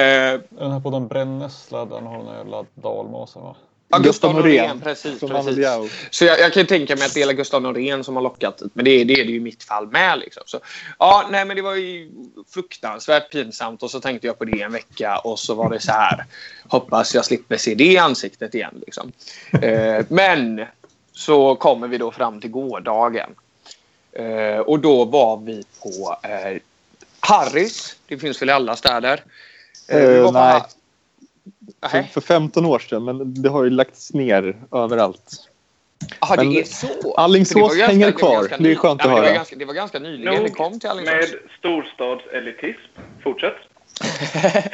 Den 0.49 0.71
här 0.71 0.79
podden 0.79 1.07
Brännässla, 1.07 1.85
den 1.85 2.05
har 2.05 2.17
den 2.23 2.37
jävla 2.37 2.65
dalmåsen 2.75 3.41
va? 3.41 3.55
Gustav 3.91 4.03
Gustav 4.03 4.33
Norén, 4.33 4.63
Norén 4.63 4.79
precis. 4.81 5.19
Precis. 5.19 6.07
Så 6.09 6.25
jag, 6.25 6.39
jag 6.39 6.53
kan 6.53 6.65
tänka 6.65 6.95
mig 6.95 7.05
att 7.05 7.13
det 7.13 7.21
är 7.21 7.33
Gustav 7.33 7.61
Norén 7.61 8.03
som 8.03 8.15
har 8.15 8.23
lockat 8.23 8.61
Men 8.73 8.85
det, 8.85 8.91
är- 8.91 9.05
det 9.05 9.13
är 9.13 9.25
det 9.25 9.31
ju 9.31 9.37
i 9.37 9.39
mitt 9.39 9.63
fall 9.63 9.87
med. 9.87 10.19
Liksom. 10.19 10.43
Så, 10.45 10.59
ja, 10.99 11.27
nej, 11.31 11.45
men 11.45 11.55
det 11.55 11.61
var 11.61 11.75
ju 11.75 12.11
fruktansvärt 12.53 13.31
pinsamt 13.31 13.83
och 13.83 13.91
så 13.91 13.99
tänkte 13.99 14.27
jag 14.27 14.37
på 14.39 14.45
det 14.45 14.61
en 14.61 14.71
vecka 14.71 15.17
och 15.17 15.39
så 15.39 15.53
var 15.53 15.69
det 15.69 15.79
så 15.79 15.91
här. 15.91 16.25
Hoppas 16.67 17.15
jag 17.15 17.25
slipper 17.25 17.57
se 17.57 17.75
det 17.75 17.83
i 17.85 17.97
ansiktet 17.97 18.55
igen. 18.55 18.81
Liksom. 18.85 19.11
Eh, 19.61 20.05
men 20.09 20.65
så 21.13 21.55
kommer 21.55 21.87
vi 21.87 21.97
då 21.97 22.11
fram 22.11 22.41
till 22.41 22.49
gårdagen. 22.51 23.29
Eh, 24.11 24.57
och 24.59 24.79
då 24.79 25.05
var 25.05 25.37
vi 25.37 25.63
på 25.83 26.17
eh, 26.23 26.57
Harrys. 27.19 27.95
Det 28.07 28.17
finns 28.17 28.41
väl 28.41 28.49
i 28.49 28.51
alla 28.51 28.75
städer. 28.75 29.23
Eh, 29.87 29.99
vi 29.99 30.15
Eh, 30.17 30.21
var 30.21 30.25
på 30.25 30.31
nej. 30.31 30.61
För, 31.91 32.01
för 32.03 32.21
15 32.21 32.65
år 32.65 32.79
sedan, 32.79 33.03
men 33.05 33.41
det 33.41 33.49
har 33.49 33.63
ju 33.63 33.69
lagts 33.69 34.13
ner 34.13 34.55
överallt. 34.71 35.49
Jaha, 36.19 36.35
Men 36.37 36.49
det 36.53 36.59
är 36.59 36.63
så? 36.63 37.13
Alingsås 37.15 37.55
det 37.55 37.61
ganska- 37.61 37.85
hänger 37.87 38.05
det 38.05 38.11
var 38.11 38.19
kvar. 38.19 38.35
ganska 38.35 38.57
Det 38.57 38.71
är 38.71 38.75
skönt 38.75 39.01
Nej, 39.05 39.07
att 39.07 39.09
men 39.11 39.15
det 39.15 39.21
var 39.21 39.27
höra. 39.27 39.35
Ganska, 39.35 39.55
det 39.55 39.65
var 39.65 39.73
ganska 39.73 39.99
nyligen 39.99 40.43
det 40.43 40.49
kom 40.49 40.79
till 40.79 40.89
Alingsås. 40.89 41.13
med 41.13 41.39
storstadselitism. 41.59 42.79
Fortsätt. 43.23 43.53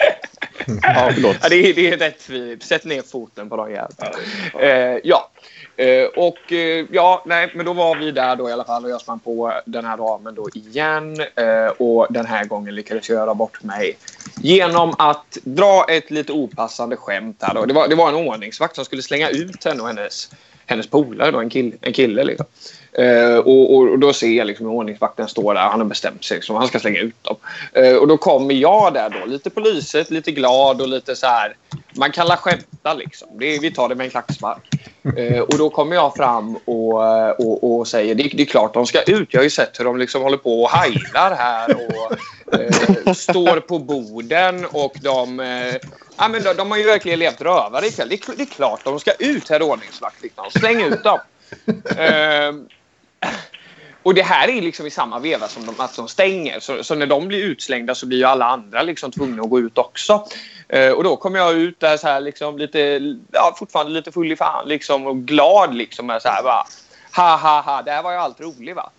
Ja, 0.82 1.10
förlåt. 1.14 1.38
Ja, 1.44 1.50
det, 1.50 1.56
är, 1.70 1.74
det 1.74 1.88
är 1.90 1.98
rätt. 1.98 2.64
Sätt 2.64 2.86
ner 2.86 3.02
foten 3.02 3.50
på 3.50 3.56
de 3.58 3.72
jävlarna. 3.72 4.12
Eh, 4.60 5.00
ja. 5.04 5.32
Eh, 5.78 6.06
och 6.16 6.52
eh, 6.52 6.86
ja, 6.92 7.24
nej, 7.26 7.52
men 7.56 7.66
då 7.66 7.74
var 7.74 7.96
vi 7.96 8.12
där 8.12 8.36
då 8.36 8.50
i 8.50 8.52
alla 8.52 8.64
fall 8.64 8.84
och 8.84 8.90
jag 8.90 9.02
sprang 9.02 9.20
på 9.20 9.54
den 9.66 9.86
här 9.86 9.98
damen 9.98 10.36
då 10.36 10.50
igen. 10.54 11.20
Eh, 11.36 11.68
och 11.78 12.08
den 12.10 12.26
här 12.26 12.46
gången 12.46 12.76
lyckades 12.76 13.10
jag 13.10 13.16
göra 13.16 13.34
bort 13.34 13.64
mig 13.64 13.98
Genom 14.42 14.94
att 14.98 15.38
dra 15.44 15.86
ett 15.90 16.12
lite 16.12 16.32
opassande 16.32 16.96
skämt 16.96 17.38
här. 17.42 17.54
Då. 17.54 17.66
Det, 17.66 17.74
var, 17.74 17.88
det 17.88 17.96
var 17.96 18.10
en 18.10 18.16
ordningsvakt 18.16 18.76
som 18.76 18.86
skulle 18.86 19.02
slänga 19.02 19.30
ut 19.30 19.66
henne 19.66 19.82
och 19.82 19.88
hennes, 19.88 20.30
hennes 20.66 20.88
polare, 20.88 21.32
då, 21.32 21.40
en, 21.40 21.50
kille. 21.50 21.76
en 21.82 21.94
kille. 21.94 22.24
Liksom. 22.24 22.46
Eh, 22.98 23.38
och, 23.38 23.76
och, 23.76 23.90
och 23.92 24.00
då 24.00 24.14
ser 24.14 24.28
jag 24.28 24.48
liksom 24.48 24.66
hur 24.66 24.74
ordningsvakten 24.74 25.28
står 25.28 25.54
där. 25.54 25.62
Han 25.62 25.80
har 25.80 25.88
bestämt 25.88 26.24
sig. 26.24 26.38
Liksom, 26.38 26.56
han 26.56 26.68
ska 26.68 26.80
slänga 26.80 27.00
ut 27.00 27.24
dem. 27.24 27.36
Eh, 27.74 27.96
och 27.96 28.08
då 28.08 28.18
kommer 28.18 28.54
jag 28.54 28.94
där 28.94 29.10
då. 29.10 29.26
Lite 29.26 29.50
på 29.50 29.60
lyset, 29.60 30.10
lite 30.12 30.32
glad 30.32 30.82
och 30.82 30.88
lite 30.88 31.16
så 31.16 31.28
här. 31.28 31.56
Man 31.98 32.12
kan 32.12 32.28
la 32.28 32.38
skämta 32.38 32.94
liksom. 32.94 33.28
Det, 33.40 33.60
vi 33.60 33.72
tar 33.72 33.90
det 33.90 33.96
med 33.96 34.04
en 34.06 34.10
klackspark. 34.12 34.70
Eh, 35.18 35.40
och 35.40 35.58
då 35.58 35.70
kommer 35.70 35.96
jag 35.96 36.16
fram 36.16 36.56
och, 36.56 36.94
och, 37.40 37.76
och 37.80 37.88
säger 37.88 38.16
det, 38.16 38.24
det 38.24 38.44
är 38.44 38.46
klart 38.46 38.74
de 38.74 38.86
ska 38.86 39.02
ut. 39.02 39.28
Jag 39.34 39.40
har 39.40 39.44
ju 39.44 39.50
sett 39.50 39.80
hur 39.80 39.86
de 39.86 39.98
liksom 39.98 40.22
håller 40.22 40.38
på 40.38 40.64
och 40.64 40.70
heilar 40.70 41.36
här 41.36 41.76
och 41.76 42.12
eh, 42.60 43.14
står 43.14 43.60
på 43.60 43.80
borden 43.80 44.66
och 44.66 44.94
de, 45.02 45.40
eh, 45.40 45.76
ja, 46.18 46.28
men 46.28 46.44
de, 46.44 46.54
de 46.54 46.72
har 46.72 46.78
ju 46.78 46.84
verkligen 46.84 47.20
levt 47.20 47.42
rövare 47.42 47.88
ikväll. 47.88 48.10
Det, 48.10 48.16
är- 48.16 48.38
det 48.38 48.44
är 48.44 48.48
klart 48.48 48.80
de 48.84 49.00
ska 49.00 49.12
ut 49.20 49.50
herr 49.50 49.62
ordningsvakt. 49.62 50.24
Liksom. 50.24 50.46
Släng 50.50 50.82
ut 50.82 51.04
dem. 51.04 51.20
Eh, 51.98 52.54
och 54.04 54.14
det 54.14 54.22
här 54.24 54.48
är 54.48 54.62
liksom 54.62 54.86
i 54.86 54.90
samma 54.90 55.20
veva 55.20 55.48
som 55.48 55.66
de, 55.66 55.80
att 55.80 55.96
de 55.96 56.08
stänger. 56.08 56.60
Så, 56.60 56.84
så 56.84 56.96
när 56.96 57.06
de 57.06 57.28
blir 57.28 57.44
utslängda 57.44 57.96
så 57.96 58.06
blir 58.06 58.18
ju 58.18 58.24
alla 58.24 58.46
andra 58.46 58.82
liksom 58.82 59.12
tvungna 59.12 59.44
att 59.44 59.50
gå 59.50 59.60
ut 59.60 59.78
också. 59.78 60.26
Eh, 60.70 60.92
och 60.92 61.04
då 61.04 61.16
kommer 61.16 61.40
jag 61.40 61.54
ut 61.54 61.80
där 61.80 61.98
så 61.98 62.08
här 62.08 62.22
liksom 62.22 62.58
lite, 62.58 62.80
ja, 63.32 63.56
fortfarande 63.60 63.92
lite 63.92 64.12
full 64.12 64.32
i 64.32 64.36
fan 64.36 64.68
liksom 64.68 65.08
och 65.08 65.18
glad 65.18 65.76
liksom. 65.76 66.06
Med 66.08 66.22
så 66.22 66.28
här 66.28 66.44
bara, 66.44 66.66
ha 67.16 67.36
ha 67.38 67.62
ha, 67.62 67.82
det 67.82 67.92
här 67.92 68.04
var 68.04 68.12
ju 68.12 68.18
allt 68.18 68.42
roligt 68.42 68.76
va. 68.76 68.92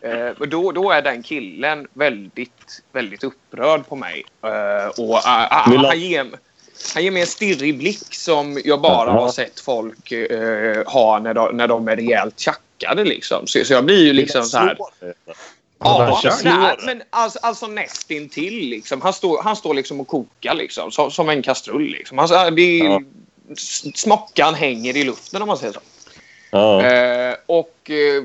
Eh, 0.00 0.26
och 0.38 0.48
då, 0.48 0.72
då 0.72 0.90
är 0.90 1.02
den 1.02 1.22
killen 1.22 1.86
väldigt, 1.92 2.82
väldigt 2.92 3.24
upprörd 3.24 3.88
på 3.88 3.96
mig. 3.96 4.24
Eh, 4.44 4.86
och 4.88 5.14
ah, 5.14 5.20
ah, 5.24 5.48
han- 5.50 5.84
han, 5.84 6.00
ger, 6.00 6.26
han 6.94 7.04
ger 7.04 7.10
mig 7.10 7.20
en 7.22 7.26
stirrig 7.28 7.78
blick 7.78 8.14
som 8.14 8.60
jag 8.64 8.80
bara 8.80 9.10
har 9.10 9.28
sett 9.28 9.60
folk 9.60 10.12
eh, 10.12 10.84
ha 10.86 11.18
när 11.18 11.34
de, 11.34 11.56
när 11.56 11.68
de 11.68 11.88
är 11.88 11.96
rejält 11.96 12.38
tjackade. 12.82 13.04
Liksom. 13.04 13.46
Så, 13.46 13.64
så 13.64 13.72
jag 13.72 13.84
blir 13.84 14.04
ju 14.04 14.12
liksom 14.12 14.44
så 14.44 14.58
här... 14.58 14.66
han 14.66 14.76
Ja, 15.84 16.20
nej, 16.44 16.76
men 16.86 17.02
alltså, 17.10 17.38
alltså 17.42 17.66
nästintill. 17.66 18.68
Liksom. 18.68 19.00
Han, 19.00 19.12
står, 19.12 19.42
han 19.42 19.56
står 19.56 19.74
liksom 19.74 20.00
och 20.00 20.08
kokar 20.08 20.54
liksom, 20.54 20.92
som, 20.92 21.10
som 21.10 21.28
en 21.28 21.42
kastrull. 21.42 21.90
Liksom. 21.90 22.18
Alltså, 22.18 22.50
det 22.50 22.80
är, 22.80 22.84
Ja. 22.84 23.00
s- 23.52 23.98
Smockan 24.00 24.54
hänger 24.54 24.96
i 24.96 25.04
luften 25.04 25.42
om 25.42 25.48
man 25.48 25.58
säger 25.58 25.72
så. 25.72 25.80
Ja. 26.50 26.82
Eh, 26.86 27.34
och 27.46 27.90
eh, 27.90 28.22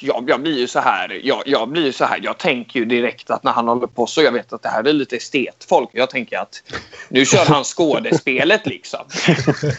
jag, 0.00 0.24
jag 0.28 0.40
blir 0.40 0.58
ju 0.58 0.66
så 0.66 0.80
här. 0.80 1.20
Jag, 1.24 1.42
jag 1.46 1.68
blir 1.68 1.84
ju 1.84 1.92
så 1.92 2.04
här. 2.04 2.20
Jag 2.22 2.38
tänker 2.38 2.80
ju 2.80 2.84
direkt 2.84 3.30
att 3.30 3.42
när 3.44 3.52
han 3.52 3.68
håller 3.68 3.86
på 3.86 4.06
så. 4.06 4.22
Jag 4.22 4.32
vet 4.32 4.52
att 4.52 4.62
det 4.62 4.68
här 4.68 4.84
är 4.84 4.92
lite 4.92 5.16
estetfolk. 5.16 5.90
Jag 5.92 6.10
tänker 6.10 6.38
att 6.38 6.62
nu 7.08 7.24
kör 7.24 7.44
han 7.44 7.64
skådespelet 7.64 8.66
liksom. 8.66 9.00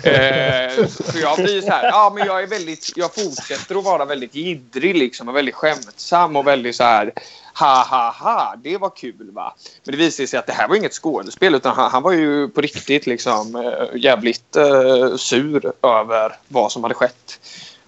Eh, 0.04 0.88
så 0.88 1.20
jag 1.20 1.38
blir 1.38 1.62
så 1.62 1.70
här. 1.70 1.84
Ja, 1.84 2.12
men 2.16 2.28
jag 2.28 2.44
är 2.44 2.48
väldigt. 2.48 2.92
Jag 2.96 3.16
fortsätter 3.16 3.76
att 3.76 3.84
vara 3.84 4.06
väldigt 4.06 4.36
jiddrig 4.36 4.96
liksom 4.98 5.30
och 5.30 5.36
väldigt 5.36 5.56
skämtsam 5.56 6.36
och 6.36 6.48
väldigt 6.48 6.76
så 6.76 6.84
här. 6.84 7.14
Ha 7.60 7.84
ha 7.84 8.12
ha, 8.12 8.56
det 8.64 8.78
var 8.78 8.90
kul 8.90 9.32
va. 9.32 9.56
Men 9.84 9.92
det 9.92 9.98
visade 9.98 10.28
sig 10.28 10.40
att 10.40 10.48
det 10.48 10.54
här 10.54 10.68
var 10.68 10.76
inget 10.76 10.94
skådespel 10.94 11.56
utan 11.56 11.76
han, 11.76 11.92
han 11.92 12.04
var 12.04 12.12
ju 12.12 12.50
på 12.50 12.62
riktigt 12.62 13.08
liksom 13.08 13.56
eh, 13.56 14.02
jävligt 14.02 14.56
eh, 14.56 15.16
sur 15.16 15.72
över 15.84 16.36
vad 16.48 16.72
som 16.72 16.84
hade 16.84 16.96
skett. 16.96 17.40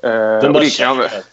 Eh, 0.04 0.10
Den 0.12 0.56
och 0.56 0.62
där, 0.62 0.98
det 0.98 1.24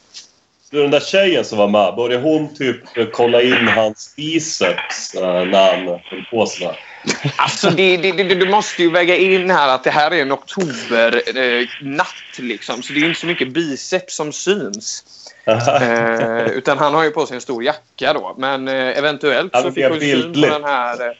du, 0.71 0.83
den 0.83 0.91
där 0.91 1.01
tjejen 1.01 1.45
som 1.45 1.59
var 1.59 1.69
med, 1.69 1.95
började 1.95 2.23
hon 2.23 2.55
typ 2.55 2.77
kolla 3.12 3.43
in 3.43 3.69
hans 3.69 4.14
biceps 4.16 5.14
eh, 5.14 5.45
när 5.45 5.77
han 5.77 5.89
höll 5.89 6.25
på 6.31 6.47
sådär? 6.47 6.79
Alltså, 7.37 7.71
det, 7.71 7.97
det, 7.97 8.12
det, 8.12 8.35
du 8.35 8.49
måste 8.49 8.83
ju 8.83 8.91
väga 8.91 9.16
in 9.16 9.51
här 9.51 9.75
att 9.75 9.85
det 9.85 9.91
här 9.91 10.11
är 10.11 10.23
en 10.23 10.33
oktobernatt. 10.33 12.14
Eh, 12.39 12.45
liksom. 12.45 12.83
Så 12.83 12.93
det 12.93 13.01
är 13.01 13.05
inte 13.05 13.21
så 13.21 13.27
mycket 13.27 13.49
biceps 13.49 14.16
som 14.16 14.33
syns. 14.33 15.05
Eh, 15.81 16.47
utan 16.47 16.79
han 16.79 16.95
har 16.95 17.05
ju 17.05 17.11
på 17.11 17.27
sig 17.27 17.35
en 17.35 17.41
stor 17.41 17.64
jacka 17.64 18.12
då. 18.12 18.35
Men 18.39 18.69
eh, 18.69 18.99
eventuellt 18.99 19.57
så 19.57 19.73
fick 19.73 19.85
hon 19.85 20.01
syn 20.01 20.33
på 20.33 20.41
den 20.41 20.64
här... 20.64 21.16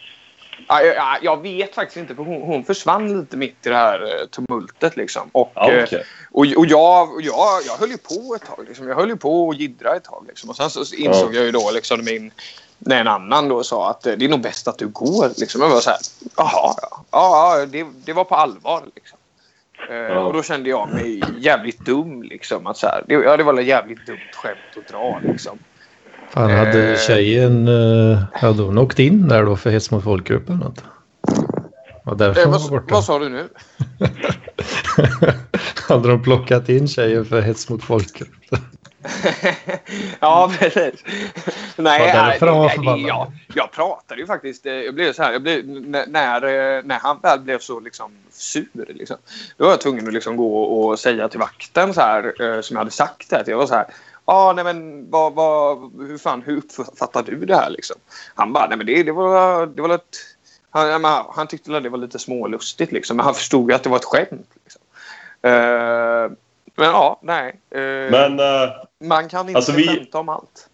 Eh, 0.71 0.77
ja, 0.87 0.93
ja, 0.95 1.19
jag 1.23 1.43
vet 1.43 1.75
faktiskt 1.75 1.97
inte 1.97 2.15
för 2.15 2.23
hon, 2.23 2.43
hon 2.43 2.65
försvann 2.65 3.21
lite 3.21 3.37
mitt 3.37 3.67
i 3.67 3.69
det 3.69 3.75
här 3.77 4.21
eh, 4.21 4.27
tumultet. 4.27 4.97
Liksom. 4.97 5.29
Och, 5.33 5.53
Ja, 5.55 5.71
eh, 5.73 5.85
okej. 5.85 6.05
och, 6.31 6.47
och 6.57 6.67
jag, 6.67 7.09
jag, 7.23 7.63
jag 7.67 7.77
höll 7.77 7.91
ju 7.91 7.97
på 7.99 8.35
ett 8.37 8.47
tag. 8.57 8.65
Liksom. 8.69 8.89
Jag 8.89 8.97
höll 8.97 9.09
ju 9.09 9.17
på 9.17 9.51
att 9.51 9.57
jiddra 9.59 9.97
ett 9.97 10.05
tag. 10.05 10.25
Liksom. 10.29 10.51
Och 10.51 10.57
sen 10.57 10.71
så 10.71 10.95
insåg 10.95 11.35
Ja. 11.35 11.37
jag 11.37 11.45
ju 11.45 11.51
då 11.51 11.71
liksom, 11.71 12.05
min, 12.05 12.31
när 12.79 13.01
en 13.01 13.09
annan 13.09 13.49
då 13.49 13.63
sa 13.65 13.91
att 13.91 14.07
eh, 14.07 14.13
det 14.13 14.25
är 14.25 14.29
nog 14.29 14.41
bäst 14.41 14.69
att 14.69 14.79
du 14.79 14.89
går. 14.89 15.31
Liksom. 15.37 15.61
Jag 15.61 15.69
var 15.69 15.81
så 15.81 15.91
här, 15.91 15.99
jaha, 16.37 16.75
ja, 17.11 17.59
ja 17.59 17.67
det, 17.67 17.87
det 18.05 18.13
var 18.13 18.25
på 18.25 18.35
allvar. 18.35 18.83
Liksom. 18.95 19.19
Eh, 19.91 19.97
Ja. 19.97 20.21
Och 20.21 20.33
då 20.33 20.43
kände 20.43 20.71
jag 20.71 20.89
mig 20.95 21.23
jävligt 21.39 21.79
dum. 21.81 22.23
Liksom, 22.23 22.67
att 22.67 22.77
så 22.77 22.87
här, 22.87 23.05
det, 23.07 23.15
ja, 23.15 23.37
det 23.37 23.43
var 23.43 23.61
ett 23.61 23.67
jävligt 23.67 24.07
dumt 24.07 24.19
skämt 24.35 24.59
att 24.77 24.89
dra. 24.89 25.21
Liksom. 25.23 25.59
Fan, 26.31 26.51
hade 26.51 26.93
Eh. 26.93 26.99
tjejen, 26.99 27.69
eh, 27.69 28.19
hade 28.33 28.63
hon 28.63 28.79
åkt 28.79 28.99
in 28.99 29.29
där 29.29 29.45
då 29.45 29.57
för 29.57 29.71
hets 29.71 29.91
mot 29.91 30.05
folkgrupp 30.05 30.49
eller 30.49 30.59
något? 30.59 30.85
Var 32.05 32.15
därför 32.15 32.41
Eh, 32.43 32.51
vad, 32.51 32.71
borta. 32.71 32.95
vad 32.95 33.05
sa 33.05 33.19
du 33.19 33.29
nu? 33.29 33.49
hade 35.89 36.09
de 36.09 36.23
plockat 36.23 36.69
in 36.69 36.89
tjejen 36.89 37.25
för 37.25 37.41
hets 37.41 37.69
mot 37.71 37.83
folkgrupp? 37.85 38.29
ja, 40.21 40.53
precis. 40.59 41.05
Nej, 41.77 42.13
nej, 42.15 42.39
förbannad. 42.39 42.99
jag, 43.01 43.33
jag 43.55 43.73
pratade 43.73 44.21
ju 44.21 44.27
faktiskt. 44.27 44.67
eh, 44.67 44.73
Jag 44.73 44.95
blev 44.95 45.13
så 45.13 45.23
här, 45.23 45.33
jag 45.33 45.43
blev, 45.43 45.65
när, 46.09 46.43
eh, 46.45 46.83
när 46.85 46.99
han 46.99 47.19
väl 47.23 47.41
blev 47.41 47.59
så 47.59 47.81
liksom 47.81 48.11
sur. 48.31 48.87
Liksom, 48.89 49.17
då 49.57 49.65
var 49.65 49.71
jag 49.71 49.81
tvungen 49.81 50.07
att 50.09 50.15
liksom 50.15 50.37
gå 50.37 50.63
och 50.63 50.99
säga 50.99 51.29
till 51.29 51.41
vakten 51.41 51.95
så 51.95 52.01
här, 52.01 52.43
eh, 52.43 52.61
som 52.61 52.75
jag 52.75 52.81
hade 52.81 52.91
sagt 52.91 53.31
det. 53.31 53.41
att 53.41 53.49
Jag 53.49 53.57
var 53.59 53.67
så 53.67 53.75
här. 53.75 53.87
Ja, 54.31 54.53
nej 54.57 54.65
men 54.65 55.11
vad, 55.11 55.35
vad, 55.35 55.79
hur 56.09 56.19
fan, 56.19 56.43
hur 56.43 56.57
uppfattar 56.57 57.23
du 57.23 57.45
det 57.45 57.57
här 57.57 57.71
liksom? 57.71 57.97
Han 58.35 58.53
bara, 58.53 58.67
nej 58.69 58.79
men 58.79 58.87
det, 58.87 59.03
det 59.03 59.13
var, 59.13 59.67
det 59.67 59.83
var 59.83 59.95
ett, 59.95 60.17
han, 60.71 61.05
han, 61.35 61.47
tyckte 61.47 61.77
att 61.77 61.83
det 61.83 61.89
var 61.89 61.99
lite 61.99 62.19
smålustigt 62.19 62.93
liksom. 62.93 63.17
Men 63.17 63.25
han 63.27 63.35
förstod 63.35 63.71
ju 63.71 63.75
att 63.77 63.83
det 63.83 63.89
var 63.89 63.97
ett 63.97 64.05
skämt. 64.05 64.49
Liksom. 64.65 64.83
Eh, 65.43 66.31
men 66.77 66.87
ja, 66.87 67.21
nej. 67.23 67.49
eh, 67.71 67.81
Men, 68.11 68.41
eh, 68.41 68.71
man 69.05 69.29
kan 69.29 69.49
inte 69.49 69.57
Alltså, 69.57 69.73
vi- 69.73 69.87
skämta 69.89 70.19
om 70.19 70.29
allt. 70.29 70.69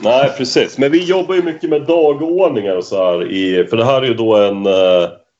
nej 0.00 0.32
precis. 0.36 0.78
Men 0.78 0.92
vi 0.92 1.04
jobbar 1.04 1.34
ju 1.34 1.42
mycket 1.42 1.70
med 1.70 1.82
dagordningar 1.82 2.76
och 2.76 2.84
så 2.84 3.04
här. 3.04 3.32
I, 3.32 3.66
för 3.66 3.76
det 3.76 3.84
här 3.84 4.02
är 4.02 4.06
ju 4.06 4.14
då 4.14 4.36
en, 4.36 4.66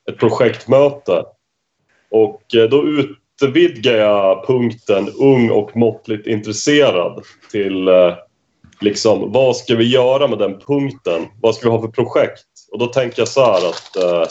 ett 0.09 0.17
projektmöte. 0.17 1.23
Och 2.11 2.41
då 2.69 2.83
utvidgar 3.43 3.93
jag 3.93 4.47
punkten 4.47 5.09
ung 5.19 5.49
och 5.49 5.77
måttligt 5.77 6.27
intresserad 6.27 7.23
till 7.51 7.87
eh, 7.87 8.13
liksom 8.79 9.31
vad 9.31 9.57
ska 9.57 9.75
vi 9.75 9.83
göra 9.83 10.27
med 10.27 10.39
den 10.39 10.59
punkten? 10.59 11.25
Vad 11.41 11.55
ska 11.55 11.69
vi 11.69 11.75
ha 11.75 11.81
för 11.81 11.87
projekt? 11.87 12.45
Och 12.71 12.79
då 12.79 12.87
tänker 12.87 13.21
jag 13.21 13.27
så 13.27 13.45
här 13.45 13.69
att 13.69 13.95
eh, 13.95 14.27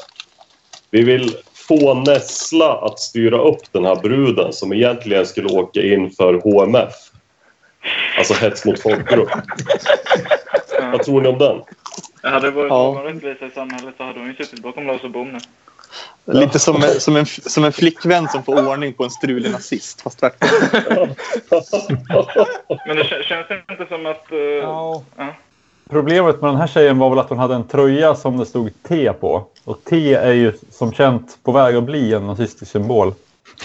vi 0.91 1.03
vill 1.03 1.37
få 1.69 1.95
Nessla 1.95 2.73
att 2.73 3.01
styra 3.01 3.39
upp 3.39 3.73
den 3.73 3.85
här 3.85 3.97
bruden 3.97 4.53
som 4.53 4.73
egentligen 4.73 5.27
skulle 5.27 5.49
åka 5.49 5.83
in 5.83 6.11
för 6.11 6.35
HMF. 6.35 6.95
Alltså 8.19 8.35
hets 8.35 8.65
mot 8.65 8.83
folkgrupp. 8.83 9.29
Vad 10.93 11.03
tror 11.03 11.21
ni 11.21 11.29
om 11.29 11.39
den? 11.39 11.61
Hade 12.23 12.47
det 12.47 12.51
varit 12.51 12.69
Ja. 12.71 12.93
någon 12.93 13.05
rättvisa 13.05 13.47
i 13.47 13.51
samhället 13.51 13.95
så 13.97 14.05
hade 14.05 14.19
hon 14.19 14.29
ju 14.29 14.35
suttit 14.35 14.63
bakom 14.63 14.87
lås 14.87 15.03
och 15.05 15.11
bom 15.11 15.33
nu. 15.33 15.39
Lite 16.27 16.59
som, 16.59 16.83
en- 16.83 17.01
som, 17.01 17.17
en, 17.17 17.27
som 17.27 17.65
en 17.65 17.73
flickvän 17.73 18.29
som 18.29 18.43
får 18.43 18.69
ordning 18.69 18.93
på 18.93 19.05
en 19.05 19.11
strulig 19.11 19.51
nazist. 19.53 20.01
Fast 20.01 20.21
tvärtom. 20.21 20.49
Men 22.87 22.97
det 22.97 23.03
kä- 23.03 23.23
känns 23.23 23.47
inte 23.71 23.87
som 23.89 24.07
att... 24.07 24.33
eh, 24.33 24.39
ja. 24.39 25.03
Problemet 25.91 26.41
med 26.41 26.51
den 26.51 26.57
här 26.61 26.67
tjejen 26.67 26.99
var 26.99 27.11
väl 27.11 27.19
att 27.19 27.29
hon 27.29 27.39
hade 27.39 27.55
en 27.55 27.69
tröja 27.69 28.15
som 28.15 28.37
det 28.39 28.47
stod 28.47 28.71
T 28.89 29.13
på. 29.13 29.47
Och 29.65 29.85
T 29.85 30.15
är 30.15 30.33
ju 30.33 30.53
som 30.71 30.93
känt 30.93 31.39
på 31.43 31.53
väg 31.53 31.77
att 31.77 31.85
bli 31.85 32.15
en 32.15 32.27
nazistisk 32.27 32.73
symbol. 32.73 33.15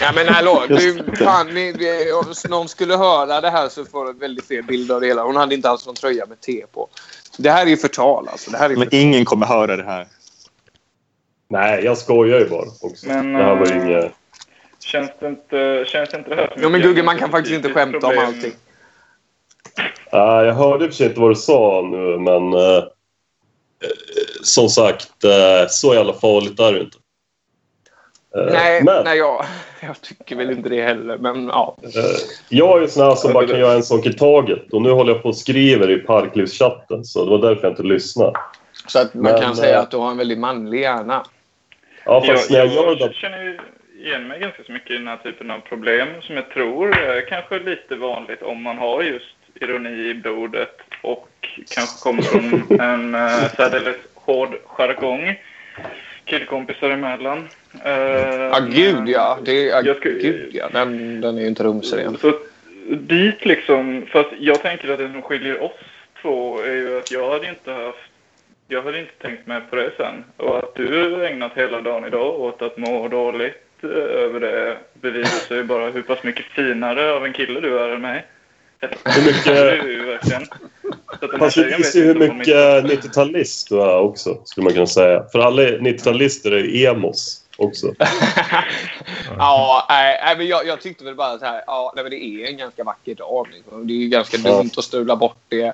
Ja, 0.00 0.12
men 0.14 0.28
hallå, 0.28 0.62
du, 0.68 1.04
fan, 1.16 1.54
ni, 1.54 1.72
om 2.12 2.34
någon 2.50 2.68
skulle 2.68 2.96
höra 2.96 3.40
det 3.40 3.50
här 3.50 3.68
så 3.68 3.84
får 3.84 4.04
du 4.06 4.12
väldigt 4.12 4.46
fel 4.48 4.62
bild 4.64 4.92
av 4.92 5.00
det 5.00 5.06
hela. 5.06 5.22
Hon 5.22 5.36
hade 5.36 5.54
inte 5.54 5.70
alls 5.70 5.86
någon 5.86 5.94
tröja 5.94 6.26
med 6.26 6.40
T 6.40 6.64
på. 6.72 6.88
Det 7.38 7.50
här 7.50 7.62
är 7.66 7.70
ju 7.70 7.76
förtal 7.76 8.28
alltså. 8.28 8.50
Det 8.50 8.58
här 8.58 8.64
är 8.64 8.68
Men 8.76 8.78
förtal. 8.84 9.00
ingen 9.00 9.24
kommer 9.24 9.46
höra 9.46 9.76
det 9.76 9.84
här. 9.84 10.06
Nej, 11.50 11.84
jag 11.84 11.98
skojar 11.98 12.38
ju 12.38 12.48
bara 12.48 12.66
också. 12.80 13.06
Men, 13.06 13.32
det 13.32 13.44
här 13.44 13.54
var 13.54 13.66
ju 13.66 13.72
eh, 13.72 13.86
inget... 13.86 14.12
Känns 14.80 15.10
det 15.20 15.26
inte, 15.28 15.84
känns 15.86 16.14
inte 16.14 16.30
det 16.30 16.36
här 16.36 16.52
Ja, 16.56 16.68
men 16.68 16.80
Gugge, 16.80 17.02
man 17.02 17.18
kan 17.18 17.30
faktiskt 17.30 17.54
inte 17.54 17.72
skämta 17.72 17.96
om 17.96 18.00
problem? 18.00 18.26
allting. 18.26 18.52
Nej, 20.12 20.46
jag 20.46 20.54
hörde 20.54 20.84
i 20.84 20.88
och 20.88 20.90
för 20.90 20.96
sig 20.96 21.06
inte 21.06 21.20
vad 21.20 21.30
du 21.30 21.34
sa 21.34 21.88
nu, 21.92 22.18
men... 22.18 22.52
eh, 22.52 22.84
som 24.42 24.68
sagt, 24.68 25.24
eh, 25.24 25.68
så 25.68 25.94
jävla 25.94 26.12
farligt 26.12 26.60
är 26.60 26.72
det 26.72 26.80
inte. 26.80 26.96
Nej, 28.52 28.84
men 28.84 29.04
nej 29.04 29.18
jag, 29.18 29.44
jag 29.80 30.00
tycker 30.00 30.36
väl 30.36 30.50
inte 30.50 30.68
det 30.68 30.82
heller. 30.82 31.18
Men 31.18 31.46
ja. 31.46 31.76
jag 32.48 32.78
är 32.78 32.82
ju 32.82 32.88
sån 32.88 33.02
här 33.02 33.14
som 33.14 33.32
bara 33.32 33.46
kan 33.46 33.60
göra 33.60 33.74
en 33.74 33.82
sak 33.82 34.06
i 34.06 34.12
taget. 34.12 34.72
Och 34.72 34.82
nu 34.82 34.90
håller 34.90 35.12
jag 35.12 35.22
på 35.22 35.28
och 35.28 35.36
skriver 35.36 35.90
i 35.90 35.98
Parklivschatten, 35.98 37.04
så 37.04 37.24
det 37.24 37.30
var 37.30 37.38
därför 37.38 37.62
jag 37.62 37.72
inte 37.72 37.82
lyssnade. 37.82 38.32
Så 38.86 38.98
att 38.98 39.14
man 39.14 39.22
Men, 39.22 39.40
kan 39.40 39.56
säga 39.56 39.80
att 39.80 39.90
du 39.90 39.96
har 39.96 40.10
en 40.10 40.16
väldigt 40.16 40.38
manlig 40.38 40.80
hjärna. 40.80 41.24
Ja, 42.04 42.22
Jag, 42.26 42.36
fast 42.36 42.50
när 42.50 42.58
jag 42.58 42.66
gör 42.68 42.96
jag 42.98 43.10
det... 43.10 43.14
känner 43.14 43.60
igen 43.98 44.28
mig 44.28 44.40
ganska 44.40 44.62
så 44.64 44.72
mycket 44.72 44.90
i 44.90 44.94
den 44.94 45.08
här 45.08 45.16
typen 45.16 45.50
av 45.50 45.60
problem 45.60 46.08
som 46.22 46.36
jag 46.36 46.50
tror 46.50 46.98
är 46.98 47.20
kanske 47.28 47.58
lite 47.58 47.96
vanligt 47.96 48.42
om 48.42 48.62
man 48.62 48.78
har 48.78 49.02
just 49.02 49.36
ironi 49.60 50.08
i 50.10 50.14
blodet 50.14 50.76
och 51.02 51.28
kanske 51.74 52.02
kommer 52.02 52.22
från 52.22 52.80
en 52.80 53.14
uh, 53.14 53.48
särdeles 53.56 53.96
hård 54.14 54.48
jargong 54.64 55.34
killkompisar 56.24 56.90
emellan. 56.90 57.38
Uh, 57.38 57.90
Ja, 58.52 58.58
gud 58.70 59.08
ja. 59.08 59.38
Det, 59.44 59.52
ja, 59.64 59.82
Jag 59.84 59.96
skulle- 59.96 60.18
gud 60.22 60.50
ja. 60.52 60.68
Den, 60.72 61.20
den 61.20 61.36
är 61.38 61.40
ju 61.42 61.46
inte 61.48 61.64
rumsren. 61.64 62.16
Så 62.20 62.32
dit 62.88 63.44
liksom, 63.44 64.06
fast 64.12 64.28
jag 64.38 64.62
tänker 64.62 64.92
att 64.92 64.98
det 64.98 65.12
som 65.12 65.22
skiljer 65.22 65.62
oss 65.62 65.72
två 66.22 66.60
är 66.60 66.74
ju 66.74 66.98
att 66.98 67.10
jag 67.10 67.30
hade 67.30 67.48
inte 67.48 67.72
haft, 67.72 68.09
jag 68.70 68.82
hade 68.82 69.00
inte 69.00 69.12
tänkt 69.22 69.46
med 69.46 69.70
på 69.70 69.76
det 69.76 69.90
sen. 69.96 70.24
Och 70.36 70.58
att 70.58 70.74
du 70.74 71.12
har 71.14 71.20
ägnat 71.20 71.52
hela 71.54 71.80
dagen 71.80 72.04
idag 72.04 72.40
åt 72.40 72.62
att 72.62 72.76
må 72.76 73.08
dåligt 73.08 73.62
eh, 73.82 73.88
över 73.90 74.40
det 74.40 74.76
bevisar 75.00 75.56
ju 75.56 75.64
bara 75.64 75.90
hur 75.90 76.02
pass 76.02 76.22
mycket 76.22 76.44
finare 76.44 77.12
av 77.12 77.24
en 77.24 77.32
kille 77.32 77.60
du 77.60 77.78
är 77.78 77.88
än 77.88 78.00
mig. 78.00 78.26
Hur 79.04 79.26
mycket- 79.26 80.48
Fast 81.38 81.56
det 81.56 81.62
tjejen 81.62 81.76
visar 81.78 81.78
vet 81.78 81.94
ju 81.94 82.02
hur 82.04 82.14
mycket 82.14 82.84
90-talist 82.84 83.68
du 83.68 83.82
är 83.82 83.98
också, 83.98 84.42
skulle 84.44 84.64
man 84.64 84.72
kunna 84.72 84.86
säga. 84.86 85.24
För 85.32 85.38
alla 85.38 85.62
90-talister 85.62 86.52
är 86.52 86.90
emos 86.90 87.40
också. 87.56 87.86
Ja, 89.40 89.86
nej, 89.88 90.20
nej, 90.24 90.36
men 90.36 90.46
jag, 90.46 90.66
jag 90.66 90.80
tyckte 90.80 91.04
väl 91.04 91.14
bara 91.14 91.38
så 91.38 91.44
här. 91.44 91.64
Ja, 91.66 91.92
nej, 91.94 92.04
men 92.04 92.10
det 92.10 92.24
är 92.24 92.48
en 92.48 92.56
ganska 92.56 92.84
vacker 92.84 93.14
dag. 93.14 93.48
Liksom. 93.52 93.86
Det 93.86 93.92
är 93.92 93.96
ju 93.96 94.08
ganska 94.08 94.36
dumt 94.38 94.70
att 94.76 94.84
strula 94.84 95.16
bort 95.16 95.38
det. 95.48 95.72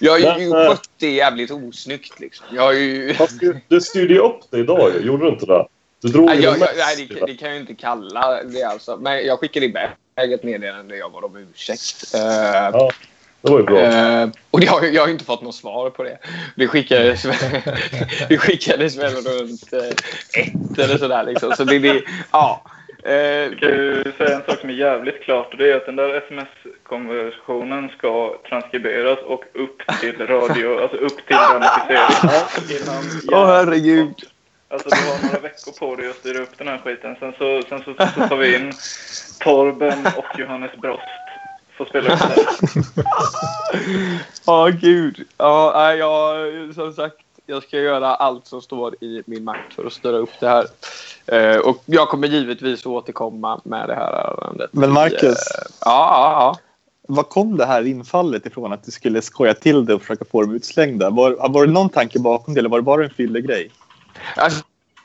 Jag 0.00 0.12
har 0.12 0.18
ju 0.18 0.50
Men, 0.50 0.62
eh, 0.62 0.68
skött 0.68 0.90
det 0.98 1.10
jävligt 1.10 1.50
osnyggt. 1.50 2.20
Liksom. 2.20 2.46
Jag 2.52 2.62
har 2.62 2.72
ju... 2.72 3.14
Fast 3.14 3.40
du, 3.40 3.60
du 3.68 3.80
styrde 3.80 4.14
ju 4.14 4.20
upp 4.20 4.40
det 4.50 4.58
idag. 4.58 4.92
Gjorde 5.02 5.24
du 5.24 5.30
inte 5.30 5.46
det? 5.46 5.66
Du 6.02 6.08
drog 6.08 6.26
Nej, 6.26 6.40
jag, 6.40 6.58
mest. 6.58 6.72
nej, 6.76 7.06
det, 7.06 7.26
det 7.26 7.34
kan 7.34 7.48
jag 7.48 7.54
ju 7.54 7.60
inte 7.60 7.74
kalla 7.74 8.42
det 8.42 8.62
alltså. 8.62 8.96
Men 8.96 9.26
jag 9.26 9.38
skickade 9.38 9.66
iväg 9.66 10.32
ett 10.32 10.42
meddelande 10.42 10.96
jag 10.96 11.12
bad 11.12 11.24
om 11.24 11.36
ursäkt. 11.36 12.14
Eh, 12.14 12.20
Ja, 12.72 12.90
det 13.42 13.50
var 13.50 13.58
ju 13.58 13.64
bra. 13.64 13.80
Eh, 13.80 14.28
och 14.50 14.62
jag, 14.62 14.94
jag 14.94 15.02
har 15.02 15.08
inte 15.08 15.24
fått 15.24 15.42
något 15.42 15.54
svar 15.54 15.90
på 15.90 16.02
det. 16.02 16.18
Det 16.56 16.68
skickades, 16.68 17.22
det 18.28 18.38
skickades 18.38 18.96
väl 18.96 19.14
runt 19.14 19.72
eh, 19.72 20.42
ett 20.42 20.78
eller 20.78 20.98
sådär. 20.98 21.24
Liksom. 21.24 21.52
Så 21.56 21.64
det, 21.64 21.78
det, 21.78 22.02
ja. 22.32 22.62
Eh, 23.04 23.52
ju 23.62 24.12
säga 24.18 24.36
en 24.36 24.42
sak 24.42 24.60
som 24.60 24.70
är 24.70 24.74
jävligt 24.74 25.22
klart 25.22 25.52
och 25.52 25.58
det 25.58 25.72
är 25.72 25.76
att 25.76 25.86
den 25.86 25.96
där 25.96 26.14
sms-konversationen 26.14 27.88
ska 27.88 28.36
transkriberas 28.48 29.18
och 29.18 29.44
upp 29.54 29.82
till 30.00 30.26
radio, 30.26 30.78
alltså 30.82 30.96
upp 30.96 31.26
till 31.26 31.36
dramatisering. 31.36 32.30
Innan 32.80 33.04
Åh 33.32 33.46
herregud. 33.46 34.14
Alltså 34.68 34.88
du 34.88 34.96
har 34.96 35.22
några 35.22 35.40
veckor 35.40 35.72
på 35.78 35.96
dig 35.96 36.10
att 36.10 36.16
styra 36.16 36.42
upp 36.42 36.58
den 36.58 36.68
här 36.68 36.78
skiten. 36.78 37.16
Sen 37.20 37.32
så, 37.38 37.62
sen 37.68 37.82
så, 37.84 37.94
så 38.14 38.28
tar 38.28 38.36
vi 38.36 38.56
in 38.56 38.72
Torben 39.40 40.06
och 40.16 40.38
Johannes 40.38 40.72
Brost. 40.76 41.02
Får 41.76 41.84
spela 41.84 42.14
upp 42.14 42.20
det. 42.20 42.82
Ja, 44.46 44.68
gud. 44.68 45.26
Ja, 45.36 45.94
jag, 45.94 46.74
som 46.74 46.92
sagt, 46.92 47.16
jag 47.50 47.62
ska 47.62 47.76
göra 47.78 48.14
allt 48.14 48.46
som 48.46 48.62
står 48.62 48.94
i 49.04 49.22
min 49.26 49.44
makt 49.44 49.74
för 49.74 49.84
att 49.86 49.92
störa 49.92 50.16
upp 50.16 50.30
det 50.40 50.48
här. 50.48 50.66
Eh, 51.26 51.58
och 51.58 51.82
jag 51.86 52.08
kommer 52.08 52.28
givetvis 52.28 52.86
återkomma 52.86 53.60
med 53.64 53.88
det 53.88 53.94
här 53.94 54.12
ärendet. 54.12 54.70
Men 54.72 54.92
Marcus, 54.92 55.22
Eh, 55.24 55.62
ja, 55.84 56.10
ja, 56.10 56.32
ja. 56.32 56.58
var 57.08 57.22
kom 57.22 57.56
det 57.56 57.66
här 57.66 57.86
infallet 57.86 58.46
ifrån 58.46 58.72
att 58.72 58.84
du 58.84 58.90
skulle 58.90 59.22
skoja 59.22 59.54
till 59.54 59.84
det 59.86 59.94
och 59.94 60.00
försöka 60.00 60.24
få 60.24 60.42
dem 60.42 60.54
utslängda? 60.54 61.10
Var, 61.10 61.48
var 61.48 61.66
det 61.66 61.72
någon 61.72 61.88
tanke 61.88 62.18
bakom 62.18 62.54
det 62.54 62.60
eller 62.60 62.68
var 62.68 62.78
det 62.78 62.82
bara 62.82 63.04
en 63.04 63.10
fyllegrej? 63.10 63.70
Alltså, 64.36 64.64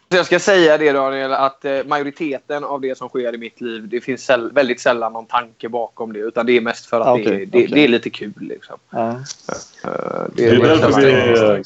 jag 0.09 0.25
ska 0.25 0.39
säga 0.39 0.77
det 0.77 0.91
Daniel, 0.91 1.33
att 1.33 1.65
eh, 1.65 1.83
majoriteten 1.85 2.63
av 2.63 2.81
det 2.81 2.97
som 2.97 3.09
sker 3.09 3.35
i 3.35 3.37
mitt 3.37 3.61
liv, 3.61 3.87
det 3.87 4.01
finns 4.01 4.29
säll- 4.29 4.51
väldigt 4.53 4.79
sällan 4.81 5.13
någon 5.13 5.25
tanke 5.25 5.69
bakom 5.69 6.13
det. 6.13 6.19
Utan 6.19 6.45
det 6.45 6.57
är 6.57 6.61
mest 6.61 6.85
för 6.85 7.01
att 7.01 7.07
Ah, 7.07 7.15
det, 7.17 7.23
är- 7.25 7.29
det, 7.45 7.45
okej. 7.45 7.67
det 7.73 7.83
är 7.83 7.87
lite 7.87 8.09
kul. 8.09 8.33
Liksom. 8.39 8.75
Eh, 8.93 9.15
Det 10.35 10.45
är 10.47 10.55
det 10.55 10.71
är 10.71 10.77
därför 10.77 11.01
vi... 11.01 11.63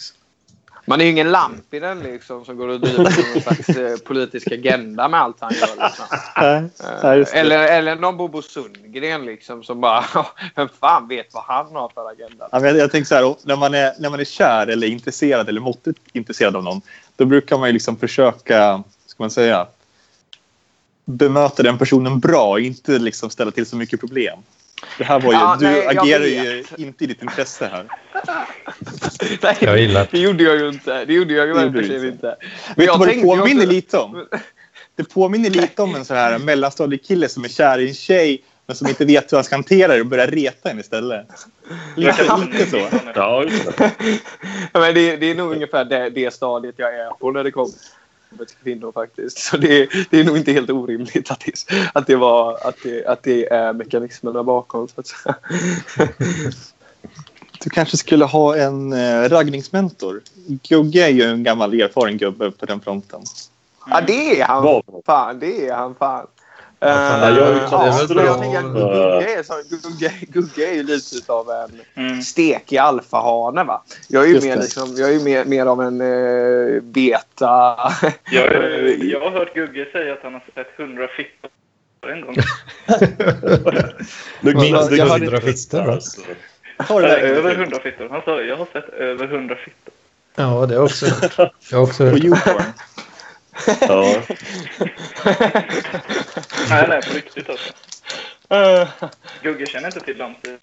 Man 0.90 1.02
är 1.02 1.06
ju 1.06 1.12
ingen 1.12 1.32
lamp 1.32 1.66
den 1.70 2.00
liksom, 2.00 2.46
som 2.46 2.58
går 2.58 2.68
och 2.68 2.80
driver 2.80 3.04
någon 3.04 3.42
slags 3.42 3.70
eh, 3.70 3.98
politisk 3.98 4.52
agenda 4.52 5.08
med 5.08 5.20
allt 5.20 5.38
han 5.40 5.54
gör. 5.54 5.86
Liksom. 5.86 6.06
Eh, 7.34 7.40
eller, 7.40 7.68
eller 7.68 7.96
någon 7.96 8.18
Bobo 8.18 8.42
Sundgren 8.42 9.26
liksom, 9.26 9.64
som 9.64 9.82
bara... 9.82 10.06
Vem 10.56 10.70
fan 10.80 11.08
vet 11.08 11.34
vad 11.34 11.44
han 11.44 11.76
har 11.76 11.90
för 11.90 12.10
agenda? 12.12 12.50
Ja, 12.52 12.66
jag, 12.66 12.78
jag 12.78 12.92
tänker 12.92 13.08
så 13.08 13.16
här, 13.16 13.36
när 13.44 13.56
man, 13.56 13.74
är, 13.74 13.94
när 14.00 14.10
man 14.10 14.20
är 14.20 14.26
kär 14.26 14.68
eller 14.68 14.88
intresserad 14.88 15.50
eller 15.50 15.62
måttligt 15.62 16.00
intresserad 16.14 16.56
av 16.56 16.64
någon, 16.64 16.82
då 17.16 17.26
brukar 17.26 17.58
man 17.58 17.70
ju 17.70 17.74
liksom 17.74 17.98
försöka, 17.98 18.84
ska 19.06 19.24
man 19.24 19.32
säga, 19.32 19.68
bemöta 21.06 21.64
den 21.64 21.78
personen 21.78 22.20
bra, 22.20 22.60
inte 22.60 23.00
liksom 23.00 23.30
ställa 23.30 23.52
till 23.52 23.66
så 23.66 23.76
mycket 23.76 24.00
problem. 24.00 24.40
Det 24.98 25.04
här 25.04 25.20
var 25.20 25.32
ju, 25.34 25.40
Ja, 25.40 25.58
du 25.60 25.66
nej, 25.66 25.84
jag 25.84 25.98
agerar 25.98 26.24
ju 26.24 26.64
inte 26.78 27.04
i 27.04 27.08
ditt 27.08 27.22
intresse 27.22 27.66
här. 27.72 27.86
Nej, 29.42 29.58
Jag 29.60 29.80
gillar 29.80 30.08
det. 30.12 30.20
gjorde 30.20 30.44
jag 30.44 30.58
ju 30.60 30.70
inte. 30.70 31.06
Det 31.06 31.14
gjorde 31.14 31.34
jag 31.34 31.48
ju 31.48 31.54
verkligen 31.54 32.06
inte. 32.06 32.36
Vet 32.76 32.94
du 32.94 32.98
vad 32.98 33.08
det 33.08 33.22
påminner 33.22 33.62
också- 33.64 33.72
lite 33.74 33.98
om? 33.98 34.28
Det 34.96 35.04
påminner 35.04 35.50
lite 35.50 35.82
om 35.82 35.96
en 35.96 36.06
sån 36.06 36.18
här 36.18 36.40
mellanstadiekille 36.40 37.30
som 37.30 37.44
är 37.44 37.48
kär 37.50 37.80
i 37.80 37.88
en 37.88 37.94
tjej 37.94 38.44
men 38.66 38.76
som 38.76 38.88
inte 38.88 39.06
vet 39.06 39.32
hur 39.32 39.38
han 39.38 39.44
ska 39.44 39.56
hantera 39.56 39.94
det 39.96 40.00
och 40.02 40.06
börjar 40.08 40.28
reta 40.28 40.70
henne 40.70 40.82
istället. 40.82 41.28
Lite, 41.96 42.38
lite 42.52 42.66
så. 42.70 42.88
Ja, 43.16 43.46
men 44.74 44.94
det, 44.94 45.16
det 45.18 45.32
är 45.32 45.36
nog 45.36 45.52
ungefär 45.52 45.86
det, 45.86 46.10
det 46.10 46.34
stadiet 46.34 46.76
jag 46.78 46.96
är 46.96 47.10
på 47.10 47.32
när 47.32 47.44
det 47.44 47.52
kommer 47.52 47.72
till 48.38 48.58
kvinnor 48.64 48.92
faktiskt. 48.92 49.38
Så 49.38 49.58
det, 49.58 49.90
det 50.10 50.20
är 50.20 50.24
nog 50.24 50.38
inte 50.38 50.52
helt 50.52 50.70
orimligt 50.70 51.32
att 51.32 51.40
det, 51.40 51.54
att 51.94 52.08
det, 52.08 52.16
var, 52.16 52.68
att 52.68 52.76
det, 52.84 53.06
att 53.06 53.24
det 53.24 53.54
är 53.54 53.74
mekanismerna 53.74 54.44
bakom. 54.44 54.88
Så 54.88 55.00
att 55.00 55.08
säga. 55.08 55.36
Du 57.64 57.70
kanske 57.70 57.98
skulle 57.98 58.26
ha 58.26 58.58
en 58.58 58.94
eh, 58.94 59.30
raggningsmentor. 59.30 60.22
Gugge 60.70 61.06
är 61.06 61.10
ju 61.10 61.24
en 61.24 61.44
gammal 61.44 61.74
erfaren 61.74 62.18
gubbe 62.18 62.52
på 62.52 62.66
den 62.66 62.82
fronten. 62.82 63.22
Ja, 63.90 64.02
det 64.08 64.42
är 64.42 64.46
han. 64.46 64.82
Fan, 65.06 65.40
det 65.40 65.68
är 65.68 65.76
han 65.76 65.96
fan. 65.96 66.28
Eh, 66.82 66.90
jag 66.90 67.24
är 67.24 67.32
ju 67.32 67.60
ja, 67.72 67.86
jag 67.86 68.02
är, 68.02 69.70
Gugge, 69.70 70.14
Gugge 70.22 70.68
är 70.70 70.74
ju 70.74 70.84
lite 70.84 71.32
av 71.34 71.50
en 71.50 71.82
Mm. 72.06 72.22
stekig 72.22 72.78
alfahane. 72.78 73.64
Va? 73.64 73.84
Jag 74.08 74.24
är 74.24 74.28
ju 74.28 74.34
Just 74.34 74.48
mer, 74.48 74.56
liksom, 74.58 74.96
jag 74.98 75.10
är 75.10 75.14
ju 75.14 75.24
mer, 75.24 75.46
mer 75.46 75.66
av 75.66 75.82
en 75.82 76.02
eh, 76.02 76.82
beta. 76.82 77.76
Jag, 78.32 78.54
jag 79.00 79.20
har 79.20 79.32
hört 79.32 79.54
Gugge 79.54 79.86
säga 79.92 80.14
att 80.14 80.20
han 80.24 80.34
har 80.34 80.44
sett 80.56 80.68
hundra 80.78 81.08
fittor 81.08 81.50
en 82.14 82.22
gång. 82.22 82.36
Nu 84.42 84.54
Vad- 84.54 84.64
minns 84.64 84.90
det 84.90 84.98
inte 84.98 85.42
fittor, 85.42 85.90
alltså. 85.90 86.22
Ta 86.88 87.00
det 87.02 87.18
över 87.18 87.56
hundra 87.56 87.80
fittor. 87.80 88.10
Han 88.12 88.22
sa 88.26 88.42
jag 88.42 88.58
har 88.58 88.68
sett 88.74 88.90
över 88.90 89.28
hundra 89.28 89.56
fittor. 89.56 89.94
Ja, 90.36 90.44
det 90.44 90.50
har 90.52 90.74
jag 90.74 90.84
också 90.84 91.06
hört. 91.06 91.52
Jag 91.72 91.78
har 91.78 91.84
också 91.84 92.04
hört. 92.06 92.24
Ja. 93.82 94.16
Nej, 96.70 96.86
nej, 96.90 97.02
på 97.02 97.14
riktigt 97.14 97.50
alltså. 97.50 97.74
Gugge 99.44 99.66
känner 99.66 99.88
inte 99.88 100.00
till 100.00 100.18
landsbygden. 100.18 100.60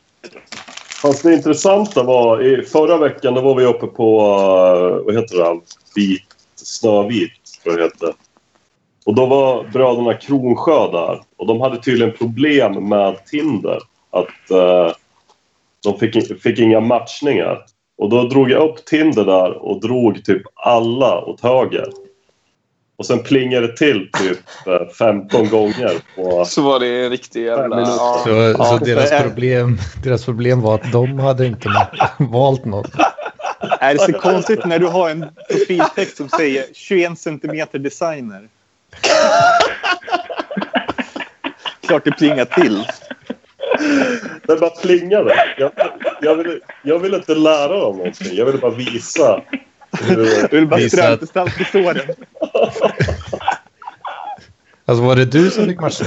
Fast 1.03 1.23
det 1.23 1.35
intressanta 1.35 2.03
var, 2.03 2.43
i 2.43 2.63
förra 2.63 2.99
veckan 2.99 3.35
då 3.35 3.41
var 3.41 3.55
vi 3.55 3.65
uppe 3.65 3.87
på, 3.87 4.21
eh, 4.21 5.05
vad 5.05 5.15
heter 5.15 5.37
det, 5.37 5.61
vit, 5.95 6.23
Snövit, 6.55 7.33
tror 7.63 7.79
jag 7.81 7.91
det 7.91 7.95
hette. 7.95 8.19
Och 9.07 9.15
då 9.15 9.27
var 9.27 9.65
bröderna 9.65 10.15
Kronsjö 10.15 10.93
där. 10.93 11.23
Och 11.37 11.47
de 11.47 11.61
hade 11.61 11.83
tydligen 11.83 12.17
problem 12.17 12.89
med 12.89 13.27
Tinder. 13.27 13.79
Att 14.11 14.51
eh, 14.51 14.93
de 15.85 15.99
fick, 15.99 16.43
fick 16.43 16.59
inga 16.59 16.81
matchningar. 16.81 17.65
Och 17.99 18.09
då 18.09 18.23
drog 18.23 18.51
jag 18.51 18.71
upp 18.71 18.85
Tinder 18.85 19.25
där 19.25 19.53
och 19.53 19.81
drog 19.81 20.25
typ 20.25 20.43
alla 20.55 21.25
åt 21.25 21.41
höger. 21.41 21.89
Och 22.99 23.07
sen 23.07 23.23
plingade 23.23 23.67
det 23.67 23.77
till 23.77 24.11
typ 24.19 24.67
eh, 24.67 24.89
15 24.99 25.49
gånger 25.49 25.93
på... 26.17 26.45
Så 26.45 26.63
var 26.63 26.81
det 26.81 27.05
en 27.05 27.11
riktig 27.11 27.45
jävla... 27.45 27.81
Ja. 27.81 28.21
Så, 28.25 28.31
Ja, 28.31 28.65
så 28.65 28.85
deras, 28.85 29.23
problem, 29.23 29.79
deras 30.05 30.25
problem 30.25 30.61
var 30.61 30.75
att 30.75 30.93
de 30.93 31.19
hade 31.19 31.47
inte 31.47 31.69
valt 32.19 32.65
något. 32.65 32.91
Är 33.81 33.95
det 33.95 34.01
så 34.01 34.13
konstigt 34.13 34.65
när 34.65 34.79
du 34.79 34.87
har 34.87 35.11
en 35.11 35.27
profiltext 35.51 36.17
som 36.17 36.29
säger 36.29 36.65
21 36.75 37.19
centimeter 37.19 37.79
designer? 37.79 38.49
Klart 41.87 42.05
det 42.05 42.11
plingar 42.11 42.45
till. 42.45 42.87
Det 44.47 44.57
bara 44.61 44.71
plingade. 44.71 45.35
Jag, 45.59 45.73
jag, 46.21 46.37
ville, 46.37 46.59
jag 46.83 46.99
ville 46.99 47.17
inte 47.17 47.35
lära 47.35 47.81
dem 47.81 47.97
någonting. 47.97 48.37
Jag 48.37 48.47
ville 48.47 48.59
bara 48.59 48.75
visa. 48.75 49.43
Du 50.09 50.49
vill 50.51 50.67
bara 50.67 50.81
Visa 50.81 50.97
strö 50.97 51.13
att- 51.13 51.21
lite 51.21 51.33
salt 51.33 51.61
i 51.61 51.65
såren. 51.65 51.99
Alltså 54.85 55.05
var 55.05 55.17
det 55.17 55.25
du 55.25 55.51
som 55.51 55.67
fick 55.67 55.81
matchen? 55.81 56.07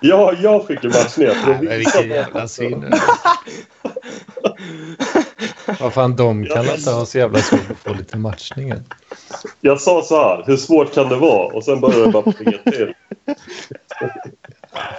Ja, 0.00 0.32
jag 0.42 0.66
fick 0.66 0.84
ju 0.84 0.90
att 0.90 1.18
Men 1.46 1.68
vilken 1.78 2.08
jävla 2.08 2.48
svin. 2.48 2.92
Vad 5.80 5.92
fan, 5.92 6.16
de 6.16 6.46
kan 6.46 6.64
inte 6.74 6.90
ha 6.90 7.06
så 7.06 7.18
jävla 7.18 7.38
svårt 7.38 7.70
att 7.70 7.78
få 7.78 7.94
lite 7.94 8.18
matchning. 8.18 8.74
Jag 9.60 9.80
sa 9.80 10.02
så 10.02 10.16
här, 10.16 10.44
hur 10.46 10.56
svårt 10.56 10.94
kan 10.94 11.08
det 11.08 11.16
vara? 11.16 11.46
Och 11.46 11.64
sen 11.64 11.80
började 11.80 12.04
det 12.06 12.12
bara 12.12 12.32
plinga 12.32 12.58
till. 12.58 12.94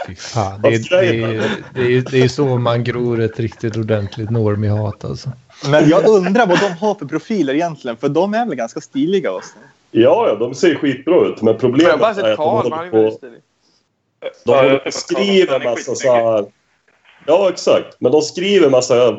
Fy 0.07 0.15
fan. 0.15 0.61
Det, 0.61 0.67
är- 0.67 0.89
det, 0.89 1.23
är- 1.23 1.51
det, 1.73 1.81
är- 1.97 2.11
det 2.11 2.21
är 2.23 2.27
så 2.27 2.45
man 2.57 2.83
gror 2.83 3.21
ett 3.21 3.39
riktigt 3.39 3.77
ordentligt 3.77 4.29
normie-hat 4.29 5.05
alltså. 5.05 5.31
Men 5.69 5.89
jag 5.89 6.07
undrar 6.07 6.47
vad 6.47 6.59
de 6.59 6.69
har 6.69 6.95
för 6.95 7.05
profiler 7.05 7.53
egentligen. 7.53 7.97
För 7.97 8.09
de 8.09 8.33
är 8.33 8.45
väl 8.45 8.55
ganska 8.55 8.81
stiliga. 8.81 9.31
Alltså. 9.31 9.55
Ja, 9.91 10.27
ja, 10.27 10.35
de 10.35 10.55
ser 10.55 10.75
skitbra 10.75 11.27
ut. 11.27 11.41
Men 11.41 11.57
problemet 11.57 11.99
bara 11.99 12.09
är 12.09 12.31
att 12.31 12.37
de 12.37 12.63
men 12.63 12.71
håller 12.71 12.89
på, 12.89 13.19
de 14.45 14.51
håller 14.51 14.77
på 14.77 14.91
skriver 14.91 15.59
är 15.59 15.63
massa 15.63 15.95
så 15.95 16.13
här... 16.13 16.45
Ja, 17.25 17.49
exakt. 17.49 17.95
Men 17.99 18.11
de 18.11 18.21
skriver 18.21 18.69
massa 18.69 19.17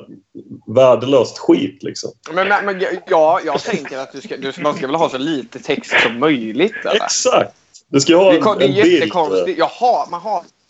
värdelöst 0.66 1.38
skit 1.38 1.82
liksom. 1.82 2.10
Men, 2.32 2.48
men, 2.48 2.64
men 2.64 2.84
ja, 3.06 3.40
jag 3.44 3.60
tänker 3.60 3.98
att 3.98 4.12
du 4.12 4.20
ska, 4.20 4.36
du, 4.36 4.52
man 4.62 4.74
ska 4.76 4.86
väl 4.86 4.96
ha 4.96 5.08
så 5.08 5.18
lite 5.18 5.58
text 5.58 5.94
som 6.02 6.18
möjligt. 6.18 6.74
Eller? 6.84 6.94
Exakt! 6.94 7.54
Du 7.88 8.00
ska 8.00 8.16
ha 8.16 8.30
Det 8.32 8.36
en, 8.38 8.46
är, 8.46 8.58
det 8.58 8.64
är 8.64 8.68
en 8.68 8.74
bild. 8.74 8.92
jättekonstigt. 8.92 9.58
Jaha, 9.58 10.06
man 10.10 10.20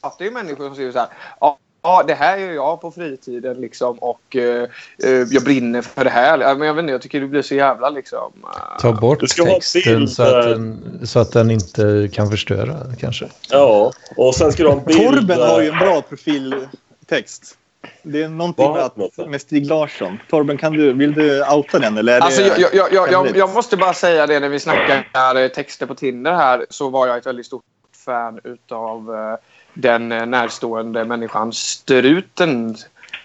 hatar 0.01 0.25
ju 0.25 0.31
människor 0.31 0.67
som 0.67 0.77
säger 0.77 0.93
så 0.93 0.99
här. 0.99 1.09
Ja, 1.41 1.59
ja, 1.85 2.03
det 2.07 2.15
här 2.15 2.39
gör 2.39 2.53
jag 2.53 2.81
på 2.81 2.91
fritiden 2.91 3.61
liksom 3.61 3.99
och 3.99 4.37
eh, 4.37 4.63
eh, 5.05 5.11
jag 5.11 5.45
brinner 5.45 5.83
för 5.83 6.05
det 6.05 6.11
här. 6.11 6.55
Men 6.57 6.67
jag 6.67 6.75
vet 6.75 6.83
inte, 6.83 6.93
jag 6.93 7.03
tycker 7.03 7.21
det 7.21 7.27
blir 7.27 7.43
så 7.43 7.55
jävla 7.55 7.91
liksom... 7.91 8.33
eh, 8.43 8.81
Ta 8.81 8.93
bort 8.93 9.21
Du 9.21 9.27
ska 9.27 9.43
ha 9.43 9.49
en 9.49 9.55
texten 9.55 9.83
bild, 9.99 10.11
så 10.11 10.23
att, 10.23 10.45
eh, 10.45 10.51
den, 10.51 11.01
så 11.07 11.19
att 11.19 11.33
den 11.33 11.51
inte 11.51 12.09
kan 12.13 12.31
förstöra 12.31 12.77
kanske. 13.01 13.29
Ja, 13.51 13.93
och 14.17 14.35
sen 14.35 14.53
ska 14.53 14.63
du 14.63 14.69
ha 14.69 14.79
en 14.79 14.85
bild... 14.85 14.99
Torben 14.99 15.41
har 15.41 15.61
ju 15.61 15.69
eh, 15.69 15.73
en 15.73 15.79
bra 15.79 16.03
profiltext. 16.03 17.57
Det 18.03 18.23
är 18.23 18.29
någonting 18.29 18.73
med, 18.73 19.29
med 19.29 19.41
Stig 19.41 19.67
Larsson. 19.67 20.19
Torben, 20.31 20.59
kan 20.59 20.73
du, 20.73 20.93
vill 20.93 21.15
du 21.15 21.45
outa 21.45 21.79
den? 21.79 21.99
Eller 21.99 22.21
Alltså, 22.21 22.43
det 22.43 22.59
jag, 22.59 22.93
jag, 22.93 23.13
jag, 23.13 23.37
jag, 23.37 23.55
måste 23.55 23.77
bara 23.77 23.95
säga 23.95 24.27
det 24.27 24.41
när 24.41 24.49
vi 24.49 24.61
snackar 24.61 25.37
eh, 25.43 25.49
texter 25.49 25.87
på 25.87 25.95
Tinder 25.95 26.33
här 26.33 26.67
så 26.71 26.89
var 26.89 27.07
jag 27.07 27.17
ett 27.17 27.27
väldigt 27.27 27.47
stort 27.47 27.63
fan 28.05 28.41
utav 28.45 29.15
eh, 29.15 29.37
den 29.75 30.13
eh, 30.13 30.27
närstående 30.27 31.05
människan 31.05 31.53
Struten. 31.53 32.77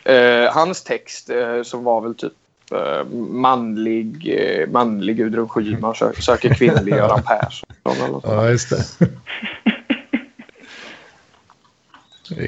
Eh, 0.04 0.52
hans 0.52 0.84
text 0.84 1.30
eh, 1.30 1.64
som 1.64 1.84
var 1.84 2.02
väl 2.02 2.16
typ 2.16 2.34
eh, 2.72 3.08
manlig, 3.32 4.36
eh, 4.38 4.70
manlig 4.70 5.18
Gudrun 5.18 5.50
Schyman 5.50 5.96
sö 5.96 6.14
söker 6.14 6.54
kvinnlig 6.54 6.94
Göran 6.94 7.24
Persson. 7.24 7.70
Ja, 8.24 8.50
just 8.50 8.70
det. 8.70 9.08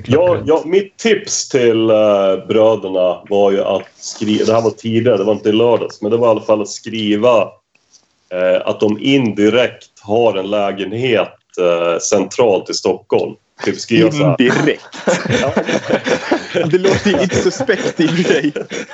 Ja, 0.06 0.43
ja, 0.45 0.64
mitt 0.66 0.97
tips 0.97 1.49
till 1.49 1.89
eh, 1.89 2.47
bröderna 2.47 3.24
var 3.30 3.52
ju 3.52 3.62
att 3.62 3.88
skriva... 3.95 4.45
Det 4.45 4.54
här 4.54 4.62
var 4.62 4.72
tidigare, 4.72 5.18
det 5.18 5.24
var 5.24 5.34
inte 5.34 5.49
i 5.49 5.54
lördags. 5.54 6.02
Men 6.02 6.12
det 6.12 6.18
var 6.18 6.28
i 6.28 6.32
alla 6.32 6.41
fall 6.41 6.62
att 6.62 6.70
skriva 6.70 7.41
eh, 8.30 8.62
att 8.66 8.80
de 8.80 8.97
indirekt 8.99 9.99
har 10.02 10.38
en 10.38 10.49
lägenhet 10.49 11.34
eh, 11.60 11.99
centralt 11.99 12.70
i 12.70 12.74
Stockholm. 12.74 13.36
Typ 13.66 13.80
skriva 13.80 14.12
så 14.12 14.18
här. 14.18 14.41
Indirekt. 14.41 14.84
det 16.72 16.78
låter 16.78 17.09
ju 17.09 17.18
lite 17.18 17.36
suspekt 17.36 17.99
i 17.99 18.05
och 18.05 18.09
för 18.09 18.24
sig. 18.24 18.53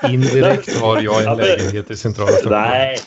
Indirekt 0.09 0.77
har 0.77 1.01
jag 1.01 1.23
Ja, 1.23 1.31
en 1.31 1.37
lägenhet 1.37 1.91
i 1.91 1.95
centrala 1.97 2.31
Stockholm. 2.31 2.61
Nej, 2.61 2.99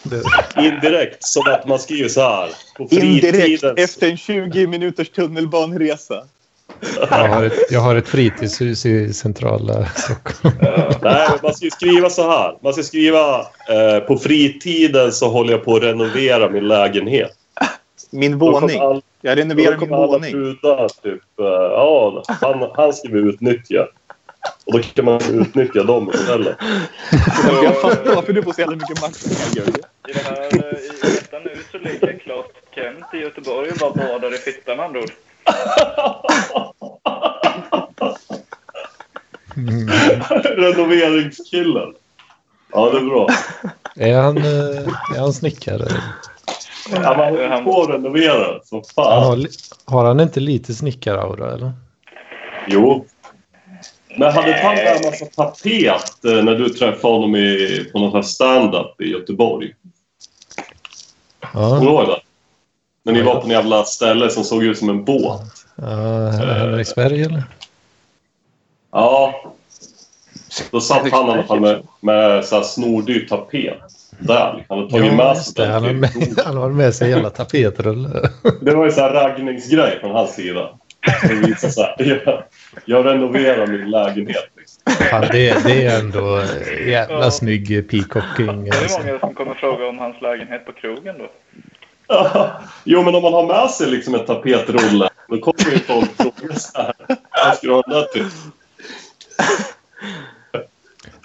indirekt. 0.57 1.25
Som 1.25 1.43
att 1.47 1.67
man 1.67 1.79
skriver 1.79 2.09
så 2.09 2.21
här. 2.21 2.51
På 2.77 2.89
fritiden. 2.89 3.35
Indirekt 3.35 3.65
efter 3.79 4.11
en 4.11 4.17
20 4.17 4.67
minuters 4.67 5.11
tunnelbaneresa. 5.11 6.25
jag, 7.11 7.29
har 7.29 7.45
ett, 7.45 7.59
jag 7.71 7.81
har 7.81 7.97
ett 7.97 8.09
fritidshus 8.09 8.87
i 8.87 9.13
centrala 9.13 9.87
Stockholm. 9.87 10.55
Nej, 11.03 11.29
men 11.29 11.39
man 11.43 11.55
ska 11.55 11.65
ju 11.65 11.71
skriva 11.71 12.11
så 12.11 12.31
här. 12.31 12.59
Man 12.63 12.73
ska 12.73 12.83
skriva 12.83 13.41
eh, 13.41 14.01
på 14.07 14.19
fritiden 14.19 15.13
så 15.13 15.29
håller 15.29 15.53
jag 15.53 15.65
på 15.65 15.77
att 15.77 15.83
renovera 15.83 16.51
min 16.51 16.69
lägenhet. 16.69 17.37
Min 18.11 18.39
Då 18.39 18.51
våning. 18.53 18.81
all- 18.81 19.03
Jag 19.21 19.37
Då 19.37 19.41
renoverar 19.43 19.71
min 19.71 19.79
kommer 19.81 19.97
alla 19.97 20.07
våning. 20.07 20.33
brudar 20.33 20.89
typ... 20.89 21.23
eh, 21.41 21.47
ja, 21.47 22.23
han, 22.27 22.71
han 22.75 22.93
ska 22.93 23.09
vi 23.09 23.19
utnyttja. 23.19 23.87
Och 24.67 24.73
då 24.73 24.79
kan 24.79 25.05
man 25.05 25.21
utnyttja 25.31 25.83
dem 25.83 26.11
istället. 26.15 26.57
Jag 27.63 27.81
fattar 27.81 28.15
varför 28.15 28.33
du 28.33 28.43
får 28.43 28.53
så 28.53 28.61
jävla 28.61 28.77
mycket 28.77 29.01
makt. 29.01 29.27
I, 30.09 30.13
det 30.13 30.19
här, 30.25 30.43
eh, 30.43 31.41
I 31.41 31.45
nu 31.45 31.57
så 31.73 31.79
ligger 31.79 32.19
Clark 32.19 32.47
Kent 32.75 33.15
i 33.15 33.17
Göteborg 33.17 33.71
och 33.71 33.77
bara 33.79 33.91
badar 34.09 34.35
i 34.35 34.39
fittan 34.39 34.77
med 34.77 34.87
andra 34.87 35.01
ord. 35.01 35.11
Mm. 39.57 39.89
Renoveringskillen. 40.45 41.95
Ja, 42.73 42.91
det 42.91 42.99
är 42.99 43.05
bra. 43.05 43.29
Är, 43.97 44.15
han, 44.21 44.37
eh, 44.39 45.15
är 45.17 45.19
han 45.21 45.33
snickare? 45.33 45.89
Ja, 46.93 47.17
man 47.17 47.29
håller 47.29 47.63
på 47.63 47.83
att 47.83 47.89
renovera 47.91 48.63
som 48.65 48.83
Han 48.97 49.05
fan. 49.05 49.23
har, 49.25 49.37
li- 49.37 49.49
har 49.85 50.05
han 50.05 50.21
inte 50.21 50.41
lite 50.41 50.75
snickaraura 50.75 51.55
eller? 51.55 51.73
Jo. 52.69 53.07
Men 54.19 54.33
hade 54.33 54.49
inte 54.49 54.61
han 54.67 54.79
en 54.79 55.11
massa 55.11 55.27
tapet 55.27 56.25
eh, 56.25 56.45
när 56.45 56.55
du 56.55 56.69
träffade 56.69 57.15
honom 57.15 57.37
i, 57.37 57.85
på 57.93 57.99
någon 57.99 58.25
stand-up 58.25 59.01
i 59.01 59.11
Göteborg? 59.11 59.75
Kommer 61.53 61.81
du 61.81 61.87
Ja, 61.87 61.93
ihåg 61.93 62.07
det? 62.09 62.21
När 63.03 63.13
ni 63.13 63.23
var 63.23 63.35
på 63.35 63.45
en 63.45 63.51
jävla 63.51 63.85
ställe 63.85 64.31
som 64.31 64.45
såg 64.45 64.65
ut 64.65 64.79
som 64.79 64.89
en 64.89 65.05
båt. 65.05 65.41
ja 65.77 66.29
Henriksberg 66.31 67.23
eller? 67.23 67.43
Ja. 68.93 69.35
Då 70.71 70.81
satt 70.81 71.11
han 71.13 71.29
i 71.29 71.33
alla 71.33 71.43
fall 71.43 71.61
med, 71.61 71.83
med 72.01 72.45
så 72.45 72.57
här 72.57 72.63
snordyr 72.63 73.27
tapet. 73.29 73.79
Där. 74.21 74.65
Han 74.69 74.79
hade 74.79 74.91
tagit 74.91 75.13
med 75.15 75.27
Ja, 75.27 75.35
sig 75.35 75.39
just 75.39 75.57
det. 75.57 75.67
Han 75.67 75.85
har 75.85 75.93
med, 75.93 76.11
han 76.47 76.57
har 76.57 76.71
med 76.71 76.95
sig 76.95 77.09
hela 77.09 77.31
tapetrulle. 77.31 78.09
Det 78.61 78.75
var 78.75 78.85
ju 78.85 78.91
så 78.93 79.01
här 79.01 79.11
raggningsgrej 79.13 79.99
från 80.01 80.11
hans 80.11 80.35
sida. 80.35 80.69
Så 81.59 81.83
här, 81.83 81.95
jag, 82.25 82.43
jag 82.85 83.07
renoverar 83.07 83.67
min 83.67 83.91
lägenhet. 83.91 84.51
Liksom. 84.57 85.07
Fan, 85.11 85.25
det, 85.33 85.65
det 85.65 85.87
är 85.87 86.01
ändå 86.01 86.43
jävla 86.87 87.25
Ja. 87.25 87.31
snygg 87.31 87.91
peacocking. 87.91 88.65
Det 88.65 88.77
är 88.77 89.05
många 89.07 89.19
som 89.19 89.35
kommer 89.35 89.55
fråga 89.55 89.87
om 89.89 89.99
hans 89.99 90.21
lägenhet 90.23 90.67
på 90.67 90.73
krogen 90.73 91.15
då. 91.19 91.27
Jo, 92.85 93.03
men 93.03 93.15
om 93.15 93.23
man 93.23 93.33
har 93.33 93.47
med 93.47 93.71
sig 93.71 93.87
liksom 93.87 94.15
en 94.15 94.25
tapetrulle, 94.27 95.09
då 95.29 95.39
kommer 95.39 95.71
ju 95.73 95.79
folk 95.79 96.17
fråga 96.17 96.55
så 96.55 96.79
här. 96.79 96.93
Vad 97.47 97.57
ska 97.57 97.67
du 97.67 97.73
ha 97.73 97.83
den 97.83 97.95
där 97.95 98.05
till? 98.05 98.25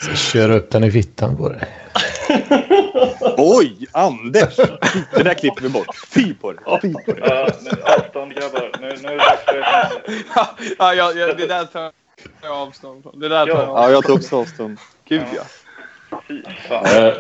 Så 0.06 0.16
kör 0.16 0.52
upp 0.52 0.72
den 0.72 0.84
i 0.84 0.92
fittan 0.92 1.38
på 1.38 1.50
dig. 1.50 1.68
Oj, 3.38 3.88
Anders! 3.92 4.56
Det 5.16 5.24
där 5.24 5.34
klipper 5.34 5.62
vi 5.62 5.70
bort. 5.70 5.96
Fy 6.16 6.34
på 6.34 6.52
det. 6.52 6.80
Fy 6.82 6.94
på 6.94 7.14
nu, 7.62 7.72
avstånd 7.84 8.34
grabbar. 8.34 8.72
Nu, 8.82 8.88
nu 8.88 9.08
är 9.08 9.18
det 9.18 9.66
ja, 10.78 10.94
ja, 10.94 11.12
ja, 11.12 11.34
det 11.34 11.48
där 11.48 11.66
tar 11.66 11.92
jag 12.42 12.52
avstånd 12.52 13.04
från. 13.04 13.20
Det 13.20 13.30
där 13.30 13.46
tar 13.46 13.54
jag 13.54 13.70
Ja. 13.70 13.92
Jag 13.92 14.04
tar 14.04 14.14
också 14.14 14.38
avstånd. 14.38 14.78
Gud 15.08 15.24
ja. 15.36 15.44
Fy 16.28 16.42
fan. 16.70 16.86
Eh, 16.86 17.14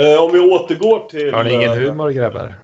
eh, 0.00 0.22
om 0.22 0.32
vi 0.32 0.38
återgår 0.38 1.08
till, 1.08 1.34
Har 1.34 1.44
ni 1.44 1.52
ingen 1.52 1.78
humor 1.78 2.10
grabbar? 2.10 2.54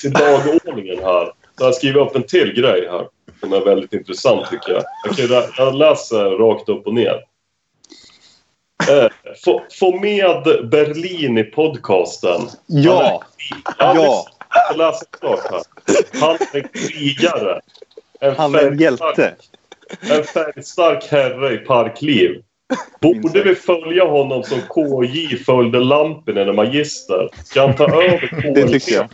till 0.00 0.12
dagordningen 0.12 0.98
här. 1.04 1.32
Så 1.58 1.64
jag 1.64 1.74
skriver 1.74 2.00
upp 2.00 2.16
en 2.16 2.22
till 2.22 2.52
grej 2.52 2.88
här 2.90 3.06
som 3.40 3.52
är 3.52 3.60
väldigt 3.60 3.92
intressant 3.92 4.50
tycker 4.50 4.72
jag. 4.72 4.84
Jag, 5.30 5.44
jag 5.58 5.74
läser 5.74 6.24
rakt 6.38 6.68
upp 6.68 6.86
och 6.86 6.94
ner. 6.94 7.20
Eh, 8.88 9.08
få, 9.44 9.62
få 9.78 9.98
med 10.00 10.68
Berlin 10.70 11.38
i 11.38 11.44
podcasten. 11.44 12.40
Ja, 12.66 13.22
Ja, 13.48 13.74
Ja. 13.78 13.92
visst. 13.94 14.38
Jag 14.68 14.76
läser 14.78 15.06
klart 15.20 15.50
här. 15.50 15.62
Han 16.20 16.34
är 16.52 16.68
krigare. 16.88 17.60
En 18.20 18.36
han 18.36 18.54
är 18.54 18.66
en 18.66 18.78
hjälte. 18.78 19.34
En 20.10 20.24
färgstark 20.24 21.04
herre 21.10 21.54
i 21.54 21.58
parkliv. 21.58 22.42
Borde 23.00 23.42
vi 23.42 23.54
följa 23.54 24.04
honom 24.04 24.42
som 24.42 24.60
KJ 24.60 25.36
följde 25.36 25.80
Lampinen 25.80 26.46
när 26.46 26.52
magister? 26.52 27.28
Han 27.56 27.76
ta 27.76 27.84
över 27.84 28.52
Det 28.54 28.68
tycker 28.68 28.92
jag. 28.94 29.06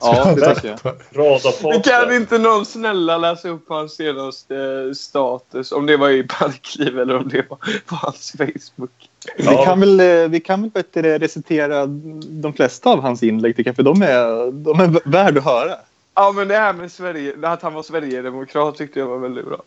Ja, 0.00 0.34
det 0.36 0.54
tycker 0.54 0.68
jag. 0.68 0.78
Radarpartner? 1.12 1.82
Kan 1.82 2.14
inte 2.16 2.38
någon 2.38 2.66
snälla 2.66 3.18
läsa 3.18 3.48
upp 3.48 3.64
hans 3.68 3.94
senaste 3.96 4.56
eh, 4.56 4.92
status? 4.94 5.72
Om 5.72 5.86
det 5.86 5.96
var 5.96 6.10
i 6.10 6.22
Parkliv 6.22 6.98
eller 6.98 7.16
om 7.16 7.28
det 7.28 7.44
var 7.50 7.58
på 7.86 7.94
hans 7.94 8.32
Facebook. 8.38 9.10
Vi 9.36 9.44
Ja. 9.44 9.64
kan 9.64 9.80
väl, 9.80 10.00
eh, 10.00 10.28
vi 10.28 10.40
kan 10.40 10.60
väl 10.62 10.70
bättre 10.70 11.18
recitera 11.18 11.86
de 12.28 12.52
flesta 12.56 12.90
av 12.90 13.00
hans 13.00 13.22
inlägg 13.22 13.56
tycker 13.56 13.68
jag, 13.68 13.76
för 13.76 13.82
de 13.82 14.02
är, 14.02 14.50
de 14.52 14.80
är 14.80 15.10
värd 15.10 15.38
att 15.38 15.44
höra. 15.44 15.76
Ja, 16.14 16.32
men 16.32 16.48
det 16.48 16.56
här 16.56 16.72
med 16.72 16.92
Sverige, 16.92 17.34
att 17.42 17.62
han 17.62 17.74
var 17.74 17.82
Sverigedemokrat 17.82 18.76
tyckte 18.76 18.98
jag 18.98 19.06
var 19.06 19.18
väldigt 19.18 19.44
bra. 19.46 19.62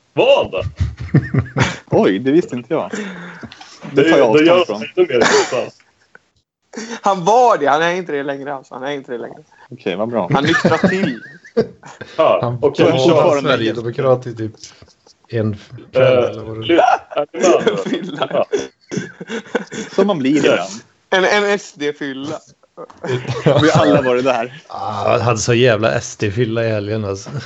Det? 0.51 0.63
Oj, 1.97 2.19
det 2.19 2.31
visste 2.31 2.55
inte 2.55 2.73
jag. 2.73 2.91
Det, 3.91 4.11
tar 4.11 4.17
jag 4.17 4.49
avstånd 4.49 4.83
från. 4.95 5.07
Han 7.01 7.25
var 7.25 7.57
det, 7.57 7.67
han 7.67 7.81
är 7.81 7.95
inte 7.95 8.11
det 8.11 8.23
längre 8.23 8.53
alltså. 8.53 8.73
Han 8.73 8.83
är 8.83 8.91
inte 8.91 9.11
det 9.11 9.17
längre. 9.17 9.43
Okej, 9.69 9.95
vad 9.95 10.09
bra. 10.09 10.29
Han 10.33 10.43
nyktrar 10.43 10.77
till. 10.89 11.21
Han 12.17 12.59
var 12.59 12.73
kör. 12.75 13.41
Sverigedemokrat 13.41 14.27
i 14.27 14.35
typ 14.35 14.51
en 15.29 15.57
kväll 15.91 16.23
eller 16.23 16.43
vad 16.43 16.55
det 16.55 16.59
nu? 16.59 17.77
Fylla. 17.85 18.27
Ja. 18.31 18.45
Som 19.95 20.07
man 20.07 20.19
blir 20.19 20.37
ibland. 20.37 20.69
En, 21.09 21.25
en 21.25 21.59
SD-fylla. 21.59 22.39
Vi 23.61 23.69
har 23.69 23.85
alla 23.85 24.01
varit 24.01 24.23
där. 24.23 24.61
Ah, 24.67 25.13
jag 25.13 25.19
hade 25.19 25.37
så 25.37 25.53
jävla 25.53 26.01
SD-fylla 26.01 26.65
i 26.65 26.69
helgen 26.69 27.05
alltså. 27.05 27.29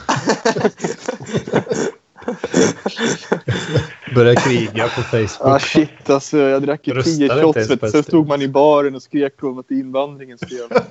Började 4.16 4.42
kriga 4.42 4.84
på 4.84 5.02
Facebook. 5.02 5.28
Ah, 5.40 5.60
shit 5.60 6.10
alltså. 6.10 6.38
Jag 6.38 6.62
drack 6.62 6.88
ju 6.88 7.04
tio 7.04 7.42
shots. 7.42 7.92
Sen 7.92 8.04
stod 8.04 8.28
man 8.28 8.42
i 8.42 8.48
baren 8.48 8.96
och 8.96 9.02
skrek 9.02 9.44
om 9.44 9.60
att 9.60 9.72
invandringen 9.72 10.38
skrev. 10.38 10.68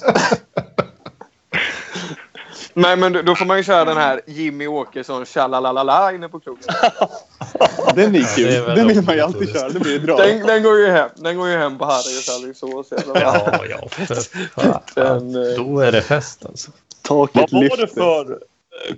Nej, 2.74 2.96
men 2.96 3.12
då- 3.12 3.34
får 3.34 3.44
man 3.44 3.56
ju 3.56 3.62
köra 3.62 3.84
den 3.84 3.96
här 3.96 4.20
Jimmy 4.26 4.66
Åkesson 4.66 5.26
tjalalalala 5.26 6.12
inne 6.12 6.28
på 6.28 6.40
krogen. 6.40 6.62
Den 7.94 8.14
är 8.14 8.36
kul. 8.36 8.46
det 8.46 8.56
är 8.56 8.76
den 8.76 8.88
vill 8.88 9.02
man 9.02 9.14
ju 9.14 9.20
alltid 9.20 9.52
köra. 9.52 9.68
Det 9.68 9.80
blir 9.80 10.00
bra. 10.00 10.16
Den, 10.16 10.46
den 10.46 10.62
går 10.62 10.78
ju 10.78 10.86
hem. 10.86 11.10
Den 11.16 11.36
går 11.36 11.48
ju 11.48 11.56
hem 11.56 11.78
på 11.78 11.84
Harrys 11.84 12.28
Alingsås. 12.28 12.86
Ja, 13.14 13.60
ja. 13.70 14.80
Den, 14.94 15.34
eh, 15.34 15.64
Då 15.64 15.80
är 15.80 15.92
det 15.92 16.02
fest 16.02 16.46
alltså. 16.46 16.70
Taket 17.02 17.52
Vad 17.52 17.70
var 17.70 17.76
det 17.76 17.88
för... 17.88 18.38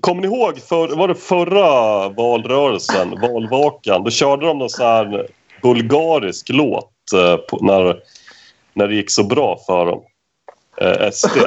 Kommer 0.00 0.22
ni 0.22 0.26
ihåg, 0.28 0.58
för, 0.58 0.96
var 0.96 1.08
det 1.08 1.14
förra 1.14 2.08
valrörelsen, 2.08 3.20
valvakan? 3.20 4.04
Då 4.04 4.10
körde 4.10 4.46
de 4.46 4.58
någon 4.58 4.70
sån 4.70 4.86
här 4.86 5.28
bulgarisk 5.62 6.48
låt 6.48 6.92
eh, 7.14 7.36
på, 7.36 7.58
när, 7.60 8.02
när 8.72 8.88
det 8.88 8.94
gick 8.94 9.10
så 9.10 9.24
bra 9.24 9.58
för 9.66 9.86
dem. 9.86 10.02
Eh, 10.76 11.10
SD. 11.10 11.38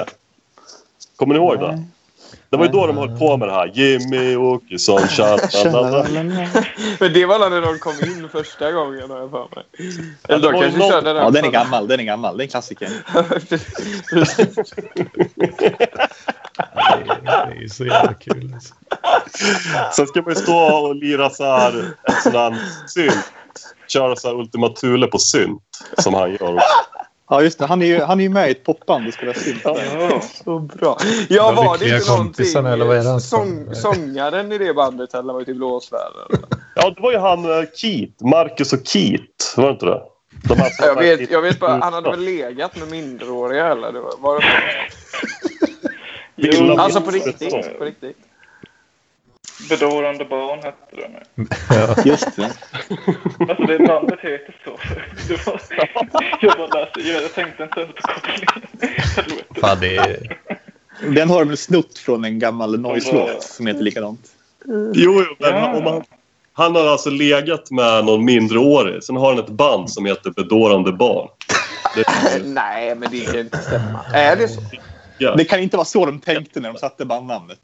Kommer 1.15 1.33
ni 1.33 1.39
ihåg 1.39 1.59
det? 1.59 1.83
Det 2.49 2.57
var 2.57 2.65
ju 2.65 2.71
då 2.71 2.87
de 2.87 2.97
höll 2.97 3.17
på 3.19 3.37
med 3.37 3.47
det 3.47 3.53
här. 3.53 3.71
Jimmy 3.73 4.35
Åkesson, 4.35 5.07
tja. 5.09 5.37
Men 6.99 7.13
det 7.13 7.25
var 7.25 7.49
när 7.49 7.61
de 7.61 7.79
kom 7.79 7.93
in 8.03 8.29
första 8.31 8.71
gången 8.71 9.09
har 9.11 9.17
jag 9.19 9.31
för 9.31 9.47
mig. 9.55 9.65
Eller 10.27 10.39
det 10.47 10.51
de 10.51 10.61
kanske 10.61 10.79
någon- 10.79 10.91
körde 10.91 11.13
den. 11.13 11.23
Ja, 11.23 11.29
den 11.29 11.45
är 11.45 11.51
gammal. 11.51 11.87
Den 11.87 11.99
är 11.99 12.03
gammal. 12.03 12.37
Det 12.37 12.41
är 12.41 12.45
en 12.45 12.49
klassiker. 12.49 12.89
Det 17.49 17.63
är 17.63 17.67
så 17.67 17.85
jävla 17.85 18.13
kul. 18.13 18.51
Alltså. 18.53 18.73
Sen 19.95 20.07
ska 20.07 20.21
man 20.21 20.33
ju 20.33 20.39
stå 20.39 20.57
och 20.57 20.95
lira 20.95 21.29
så 21.29 21.43
här, 21.43 21.73
en 22.03 22.21
sån 22.23 22.31
här 22.31 22.55
synt. 22.87 23.31
Köra 23.87 24.15
så 24.15 24.27
här 24.27 24.35
Ultima 24.39 24.69
Thule 24.69 25.07
på 25.07 25.17
synt, 25.19 25.61
som 25.97 26.13
han 26.13 26.31
gör. 26.31 26.59
Ja, 27.29 27.41
just 27.41 27.59
det. 27.59 27.65
Han 27.65 27.81
är 27.81 27.85
ju, 27.85 28.01
han 28.01 28.19
är 28.19 28.23
ju 28.23 28.29
med 28.29 28.47
i 28.47 28.51
ett 28.51 28.63
popband 28.63 29.07
och 29.07 29.13
spelar 29.13 29.33
synt. 29.33 29.61
Ja. 29.63 30.21
Så 30.43 30.59
bra. 30.59 30.97
Ja, 31.29 31.51
De 31.51 31.55
var 31.55 31.77
det 31.77 31.85
inte 31.85 32.09
någonting... 32.09 32.17
kompisarna, 32.17 32.73
eller 32.73 32.85
vad 32.85 32.97
är 32.97 33.13
det 33.13 33.19
sång, 33.19 33.75
sångaren 33.75 34.51
i 34.51 34.57
det 34.57 34.73
bandet 34.73 35.13
eller 35.13 35.33
var 35.33 35.39
det 35.39 35.45
till 35.45 35.55
blåsvärden? 35.55 36.47
Ja, 36.75 36.89
det 36.89 37.01
var 37.01 37.11
ju 37.11 37.17
han 37.17 37.45
eh, 37.45 37.65
Keith. 37.75 38.25
Marcus 38.25 38.73
och 38.73 38.87
Keith. 38.87 39.57
Var 39.57 39.65
det 39.65 39.71
inte 39.71 39.85
det? 39.85 40.01
De 40.47 40.55
här 40.57 40.71
Jag 40.79 40.95
vet, 40.95 41.31
jag 41.31 41.41
vet 41.41 41.59
bara, 41.59 41.71
han 41.71 41.93
hade 41.93 42.09
väl 42.09 42.19
legat 42.19 42.75
med 42.75 42.91
minderåriga 42.91 43.67
eller? 43.67 43.91
Det 43.91 43.99
var, 43.99 44.13
var 44.19 44.39
det 44.39 44.45
Jo, 46.35 46.75
Alltså 46.77 47.01
på 47.01 47.11
riktigt? 47.11 47.77
På 47.79 47.85
riktigt? 47.85 48.17
Bedårande 49.69 50.25
barn 50.25 50.59
hette 50.63 50.95
det 50.95 51.07
nu. 51.07 51.47
Ja. 51.69 51.95
Just 52.05 52.35
det. 52.35 52.51
Alltså 53.49 53.63
det 53.65 53.79
bandet 53.87 54.19
heter 54.19 54.55
så. 54.65 54.77
Det 55.27 55.45
var, 55.47 55.61
jag 56.41 56.57
bara 56.57 56.79
läste, 56.81 56.99
jag, 56.99 57.33
tänkte 57.33 57.63
inte 57.63 57.79
ens 57.79 57.93
på 57.95 58.01
kopplingen. 58.01 58.61
Fan, 59.61 59.77
det 59.81 59.95
är... 59.95 60.37
Den 61.15 61.29
har 61.29 61.39
de 61.39 61.47
väl 61.47 61.57
snott 61.57 61.97
från 61.97 62.25
en 62.25 62.39
gammal 62.39 62.79
noise-låt 62.79 63.43
som 63.43 63.67
heter 63.67 63.81
likadant. 63.83 64.19
Jo, 64.93 65.23
jo 65.29 65.35
men 65.39 65.49
Ja. 65.53 65.75
om 65.77 65.83
han, 65.85 66.03
han 66.53 66.75
har 66.75 66.87
alltså 66.87 67.09
legat 67.09 67.71
med 67.71 68.05
någon 68.05 68.25
mindreårig. 68.25 69.03
Sen 69.03 69.15
har 69.15 69.29
han 69.35 69.43
ett 69.43 69.49
band 69.49 69.91
som 69.91 70.05
heter 70.05 70.29
Bedårande 70.31 70.91
barn. 70.91 71.27
Det, 71.95 72.05
Nej, 72.45 72.95
men 72.95 73.11
det 73.11 73.19
kan 73.25 73.39
inte 73.39 73.57
stämma. 73.57 73.99
Är 74.13 74.35
det 74.35 74.47
så? 74.47 74.61
ja. 75.17 75.35
Det 75.35 75.45
kan 75.45 75.59
inte 75.59 75.77
vara 75.77 75.85
så 75.85 76.05
de 76.05 76.19
tänkte 76.19 76.59
när 76.59 76.71
de 76.73 76.79
satte 76.79 77.05
bandnamnet. 77.05 77.59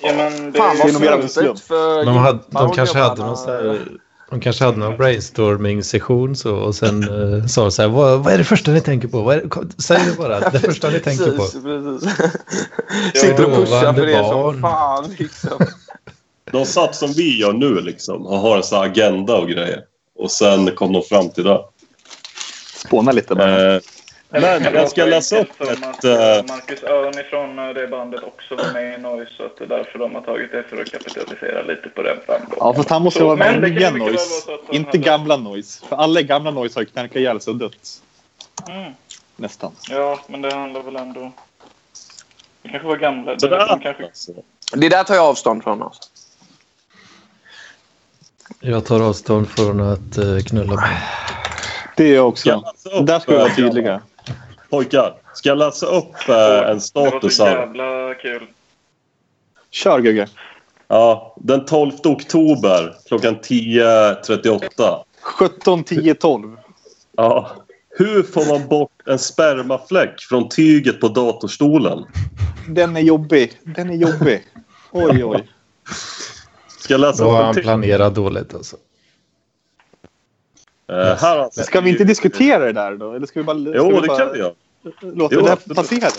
Ja, 0.00 0.12
men 0.16 0.52
det, 0.52 0.58
Fan 0.58 0.76
är 0.76 0.92
vad 0.92 0.94
slumpigt 0.94 1.32
slump. 1.32 1.58
för 1.58 2.04
De, 2.04 2.16
hade, 2.16 2.38
de 2.50 2.72
kanske 2.72 2.98
hade 2.98 3.22
någon 3.22 3.36
så 3.36 3.50
här, 3.50 3.80
de 4.30 4.40
kanske 4.40 4.64
hade 4.64 4.78
någon 4.78 4.96
brainstorming-session 4.96 6.36
så 6.36 6.54
och 6.54 6.74
sen 6.74 7.02
eh, 7.38 7.46
sa 7.46 7.62
de 7.62 7.70
så 7.70 7.82
här, 7.82 7.88
vad, 7.88 8.24
vad 8.24 8.32
är 8.32 8.38
det 8.38 8.44
första 8.44 8.70
ni 8.70 8.80
tänker 8.80 9.08
på? 9.08 9.22
Vad 9.22 9.36
är 9.36 9.82
säg 9.82 9.98
det 10.10 10.18
bara, 10.18 10.40
det 10.50 10.60
första 10.60 10.90
ni 10.90 11.00
tänker 11.00 11.30
på. 11.30 11.36
Precis, 11.36 11.62
precis. 11.62 12.10
Sitter 13.20 13.44
och 13.44 13.56
pushar 13.56 13.92
för 13.92 14.08
er 14.08 14.22
barn. 14.22 14.52
som 14.52 14.62
fan 14.62 15.14
liksom. 15.18 15.66
De 16.52 16.66
satt 16.66 16.94
som 16.94 17.12
vi 17.12 17.40
gör 17.40 17.52
nu 17.52 17.80
liksom 17.80 18.26
och 18.26 18.38
har 18.38 18.56
en 18.56 18.62
sån 18.62 18.78
här 18.78 18.84
agenda 18.84 19.36
och 19.36 19.48
grejer. 19.48 19.80
Och 20.18 20.30
sen 20.30 20.70
kom 20.70 20.92
de 20.92 21.02
fram 21.02 21.30
till 21.30 21.44
det. 21.44 21.60
Spåna 22.86 23.12
lite 23.12 23.34
bara. 23.34 23.74
Eh, 23.74 23.80
men 24.40 24.74
jag 24.74 24.90
ska 24.90 25.04
läsa 25.04 25.38
upp 25.40 25.60
ett... 25.60 25.70
att, 25.70 26.04
eh, 26.04 26.16
Marcus 26.48 26.82
Örn 26.82 27.18
ifrån 27.18 27.58
eh, 27.58 27.68
det 27.74 27.88
bandet 27.88 28.22
också 28.22 28.54
var 28.56 28.72
med 28.72 28.98
i 28.98 29.02
Noise. 29.02 29.32
Så 29.36 29.44
att 29.44 29.56
det 29.58 29.64
är 29.64 29.68
därför 29.68 29.98
de 29.98 30.14
har 30.14 30.22
tagit 30.22 30.52
det 30.52 30.62
för 30.62 30.82
att 30.82 30.90
kapitalisera 30.90 31.62
lite 31.62 31.88
på 31.88 32.02
den 32.02 32.16
framgången. 32.26 32.56
Ja, 32.58 32.74
fast 32.74 32.90
han 32.90 33.02
måste 33.02 33.20
Så, 33.20 33.26
vara 33.26 33.36
med 33.36 33.62
det 33.62 33.68
i 33.68 33.70
nya 33.70 33.90
noise. 33.90 34.50
Inte 34.70 34.88
hade- 34.88 34.98
gamla 34.98 35.36
noise. 35.36 35.86
För 35.86 35.96
alla 35.96 36.22
gamla 36.22 36.50
noise 36.50 36.76
har 36.78 36.82
ju 36.82 36.86
knarkat 36.86 37.16
ihjäl 37.16 37.40
sig 37.40 37.50
och 37.50 37.56
dött. 37.56 38.02
Mm. 38.68 38.92
Nästan. 39.36 39.72
Ja, 39.90 40.20
men 40.26 40.42
det 40.42 40.54
handlar 40.54 40.82
väl 40.82 40.96
ändå... 40.96 41.32
Det 42.62 42.68
kanske 42.68 42.88
var 42.88 42.96
gamla. 42.96 43.38
så 43.38 43.46
de 43.48 43.56
där, 43.56 43.78
kanske... 43.82 44.04
alltså. 44.04 44.32
Det 44.72 44.88
där 44.88 45.04
tar 45.04 45.14
jag 45.14 45.24
avstånd 45.24 45.62
från. 45.62 45.82
Alltså. 45.82 46.02
Jag 48.60 48.84
tar 48.86 49.00
avstånd 49.00 49.48
från 49.48 49.80
att 49.80 50.18
eh, 50.18 50.38
knulla. 50.46 50.84
Det 51.96 52.04
är 52.04 52.14
jag 52.14 52.28
också. 52.28 52.64
Där 53.02 53.20
ska 53.20 53.32
vi 53.32 53.38
vara 53.38 53.54
tydliga. 53.54 54.00
Pojkar, 54.74 55.14
ska 55.34 55.48
jag 55.48 55.58
läsa 55.58 55.86
upp 55.86 56.28
eh, 56.28 56.34
en 56.34 56.62
Det 56.62 56.72
var 56.72 56.78
status 56.78 57.36
så 57.36 57.44
jävla 57.44 58.14
kul. 58.14 58.46
Kör 59.70 60.00
Gugge. 60.00 60.28
Ja, 60.88 61.36
den 61.40 61.64
12 61.64 61.92
oktober 62.04 62.94
klockan 63.06 63.36
10.38. 63.36 65.04
17, 65.22 65.84
10, 65.84 66.14
12. 66.14 66.56
Ja. 67.16 67.50
Hur 67.90 68.22
får 68.22 68.58
man 68.58 68.68
bort 68.68 68.90
en 69.06 69.18
spermafläck 69.18 70.20
från 70.20 70.48
tyget 70.48 71.00
på 71.00 71.08
datorstolen? 71.08 72.04
Den 72.68 72.96
är 72.96 73.00
jobbig. 73.00 73.52
Den 73.62 73.90
är 73.90 73.94
jobbig. 73.94 74.42
Oj, 74.90 75.24
oj. 75.24 75.48
Ska 76.78 76.94
jag 76.94 77.00
läsa 77.00 77.24
Då 77.24 77.30
har 77.30 77.44
han 77.44 77.54
planerat 77.54 78.14
dåligt 78.14 78.54
alltså. 78.54 78.76
Eh, 80.88 80.96
här 80.96 81.38
alltså. 81.38 81.62
Ska 81.62 81.80
vi 81.80 81.90
inte 81.90 82.04
diskutera 82.04 82.64
det 82.64 82.72
där 82.72 82.96
då? 82.96 83.12
Eller 83.12 83.26
ska 83.26 83.40
vi 83.40 83.44
bara, 83.44 83.58
ska 83.58 83.72
Jo, 83.74 83.88
vi 83.88 84.00
det 84.00 84.06
bara 84.06 84.18
kan 84.18 84.32
vi 84.32 84.38
göra. 84.38 84.52
Låta 85.00 85.34
Jo, 85.34 85.56
det 85.64 85.74
passera? 85.74 86.10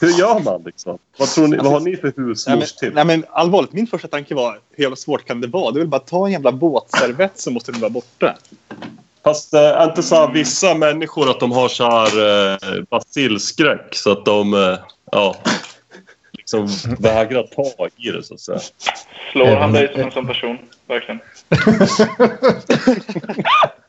Hur 0.00 0.18
gör 0.18 0.40
man 0.40 0.62
liksom? 0.62 0.98
Vad, 1.18 1.28
tror 1.28 1.48
ni, 1.48 1.56
vad 1.56 1.72
har 1.72 1.80
ni 1.80 1.96
för 1.96 2.12
husmorstips? 2.16 2.94
nej 2.94 3.04
men 3.04 3.24
allvarligt, 3.30 3.72
min 3.72 3.86
första 3.86 4.08
tanke 4.08 4.34
var 4.34 4.60
hur 4.70 4.82
jävla 4.82 4.96
svårt 4.96 5.24
kan 5.24 5.40
det 5.40 5.46
vara? 5.46 5.70
Det 5.70 5.78
är 5.78 5.80
väl 5.80 5.88
bara 5.88 5.96
att 5.96 6.06
ta 6.06 6.26
en 6.26 6.32
jävla 6.32 6.52
båtservett 6.52 7.40
så 7.40 7.50
måste 7.50 7.72
den 7.72 7.80
vara 7.80 7.90
borta. 7.90 8.36
Fast 9.24 9.54
eh, 9.54 9.82
inte 9.82 10.02
så 10.02 10.14
här, 10.14 10.32
vissa 10.32 10.74
människor 10.74 11.30
att 11.30 11.40
de 11.40 11.52
har 11.52 11.68
så 11.68 11.90
här 11.90 12.54
eh, 12.54 12.82
basilskräck 12.90 13.94
så 13.94 14.12
att 14.12 14.24
de 14.24 14.54
eh, 14.54 14.78
ja, 15.12 15.36
liksom 16.32 16.68
vägrar 16.98 17.42
ta 17.42 17.88
i 17.96 18.10
det 18.10 18.22
så 18.22 18.34
att 18.34 18.40
säga. 18.40 18.60
Slår 19.32 19.56
han 19.56 19.72
dig 19.72 19.92
som 19.92 20.02
en 20.02 20.10
sån 20.10 20.26
person? 20.26 20.58
Verkligen. 20.86 21.20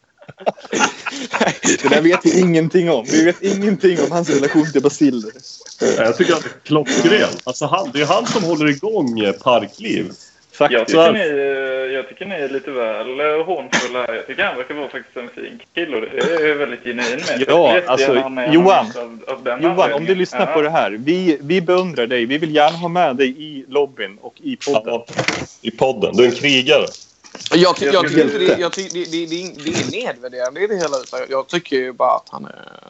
Det 1.83 1.89
där 1.89 2.01
vet 2.01 2.25
vi 2.25 2.39
ingenting 2.39 2.91
om. 2.91 3.05
Vi 3.11 3.25
vet 3.25 3.43
ingenting 3.43 3.99
om 4.01 4.11
hans 4.11 4.29
relation 4.29 4.71
till 4.71 4.81
basiller. 4.81 5.31
Jag 5.97 6.17
tycker 6.17 6.33
att 6.33 6.43
det 6.43 6.49
är 6.49 6.65
klockren. 6.65 7.29
Alltså 7.43 7.65
han, 7.65 7.89
det 7.93 8.01
är 8.01 8.05
han 8.05 8.25
som 8.25 8.43
håller 8.43 8.67
igång 8.69 9.19
eh, 9.19 9.31
Parkliv. 9.31 10.11
Jag 10.69 10.87
tycker, 10.87 11.13
ni, 11.13 11.19
eh, 11.19 11.95
jag 11.95 12.09
tycker 12.09 12.25
ni 12.25 12.35
är 12.35 12.49
lite 12.49 12.71
väl 12.71 13.19
eh, 13.19 13.45
hånfulla 13.45 13.99
här. 14.01 14.13
Jag 14.13 14.27
tycker 14.27 14.43
han 14.43 14.57
verkar 14.57 14.75
vara 14.75 14.89
faktiskt 14.89 15.17
en 15.17 15.29
fin 15.35 15.59
kille 15.75 15.95
och 15.95 16.01
det 16.01 16.07
är 16.33 16.47
jag 16.47 16.55
väldigt 16.55 16.83
genuin 16.83 17.19
med. 17.27 17.43
Ja, 17.47 17.81
alltså, 17.87 18.15
Johan. 18.51 18.85
Av, 18.97 19.19
av 19.27 19.61
Johan, 19.63 19.93
om 19.93 20.05
du 20.05 20.15
lyssnar 20.15 20.39
Ja. 20.39 20.45
på 20.45 20.61
det 20.61 20.69
här. 20.69 20.91
Vi, 20.91 21.37
vi 21.41 21.61
beundrar 21.61 22.07
dig. 22.07 22.25
Vi 22.25 22.37
vill 22.37 22.55
gärna 22.55 22.77
ha 22.77 22.87
med 22.87 23.15
dig 23.15 23.29
i 23.29 23.65
lobbyn 23.67 24.17
och 24.21 24.33
i 24.41 24.55
podden. 24.55 24.81
Ja, 24.85 25.05
I 25.61 25.71
podden. 25.71 26.15
Du 26.15 26.23
är 26.23 26.27
en 26.27 26.35
krigare. 26.35 26.85
Jag, 27.51 27.75
ty- 27.77 27.85
jag 27.85 28.07
tycker 28.07 28.23
inte 28.25 28.37
det, 28.37 28.57
jag 28.59 28.71
det, 28.75 28.89
det, 28.93 29.05
det, 29.25 29.43
är- 29.43 29.63
det 29.63 29.69
är 29.69 29.91
nedvärderande 30.13 30.61
i 30.63 30.67
det 30.67 30.75
hela. 30.75 30.97
Jag 31.29 31.47
tycker 31.47 31.75
ju 31.75 31.91
bara 31.93 32.15
att 32.15 32.29
han 32.29 32.45
är... 32.45 32.89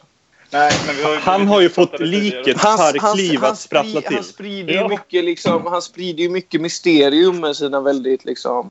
Nej, 0.52 0.72
men 0.86 0.96
vi 0.96 1.02
har 1.02 1.16
Han 1.16 1.46
har 1.48 1.60
ju 1.60 1.68
fått 1.68 2.00
liket 2.00 2.58
parkliv 2.58 3.44
att 3.44 3.58
sprattla 3.58 4.00
till. 4.00 4.14
han 4.14 4.24
sprider 4.24 4.72
ju 4.72 4.78
Ja. 4.78 4.88
mycket 4.88 5.24
liksom, 5.24 5.66
han 5.66 5.82
sprider 5.82 6.22
ju 6.22 6.28
mycket 6.30 6.60
mysterium 6.60 7.40
med 7.40 7.56
sina 7.56 7.80
väldigt 7.80 8.24
liksom... 8.24 8.70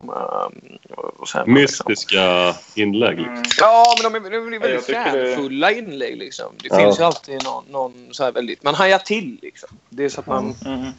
säger 1.31 1.45
man, 1.45 1.55
liksom. 1.61 1.83
Mystiska 1.87 2.55
inlägg. 2.75 3.19
Mm. 3.19 3.43
Ja, 3.59 3.95
men 4.03 4.13
de 4.13 4.25
är, 4.25 4.31
de 4.31 4.37
är 4.37 4.59
väldigt 4.59 4.71
jag 4.73 4.85
tycker 4.85 5.17
det- 5.17 5.35
kärnfulla 5.35 5.71
inlägg 5.71 6.17
liksom. 6.17 6.45
Det 6.63 6.67
Ja. 6.71 6.77
finns 6.77 6.99
ju 6.99 7.03
alltid 7.03 7.43
någon, 7.43 7.63
någon 7.69 8.07
så 8.11 8.23
här 8.23 8.31
väldigt... 8.31 8.63
Man 8.63 8.75
hajar 8.75 8.99
till 8.99 9.37
liksom. 9.41 9.69
Det 9.89 10.05
är 10.05 10.09
så 10.09 10.19
att 10.19 10.27
man... 10.27 10.55
Mm. 10.65 10.91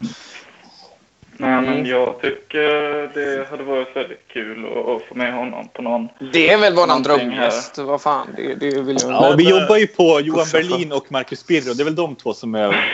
Nej, 1.41 1.63
men 1.63 1.87
jag 1.87 2.21
tycker 2.21 2.69
det 3.15 3.49
hade 3.51 3.63
varit 3.63 3.97
väldigt 3.97 4.29
kul 4.29 4.65
att, 4.65 4.89
att 4.89 5.03
få 5.09 5.15
med 5.15 5.35
honom 5.35 5.69
på 5.73 5.83
någon... 5.83 6.09
Det 6.33 6.51
är 6.51 6.59
väl 6.59 6.75
våran 6.75 7.03
drömgäst. 7.03 7.79
Vad 7.79 8.03
fan, 8.03 8.27
det, 8.37 8.55
det 8.55 8.81
vill 8.81 8.97
jag 9.03 9.11
Ja, 9.13 9.35
vi 9.39 9.51
jobbar 9.51 9.77
ju 9.77 9.87
på 9.87 10.21
Johan 10.21 10.47
Berlin 10.53 10.93
och 10.93 11.13
Marcus 11.13 11.47
Birro. 11.47 11.75
Det 11.75 11.83
är 11.83 11.85
väl 11.85 11.95
de 11.95 12.17
två 12.17 12.35
som 12.35 12.55
är 12.55 12.85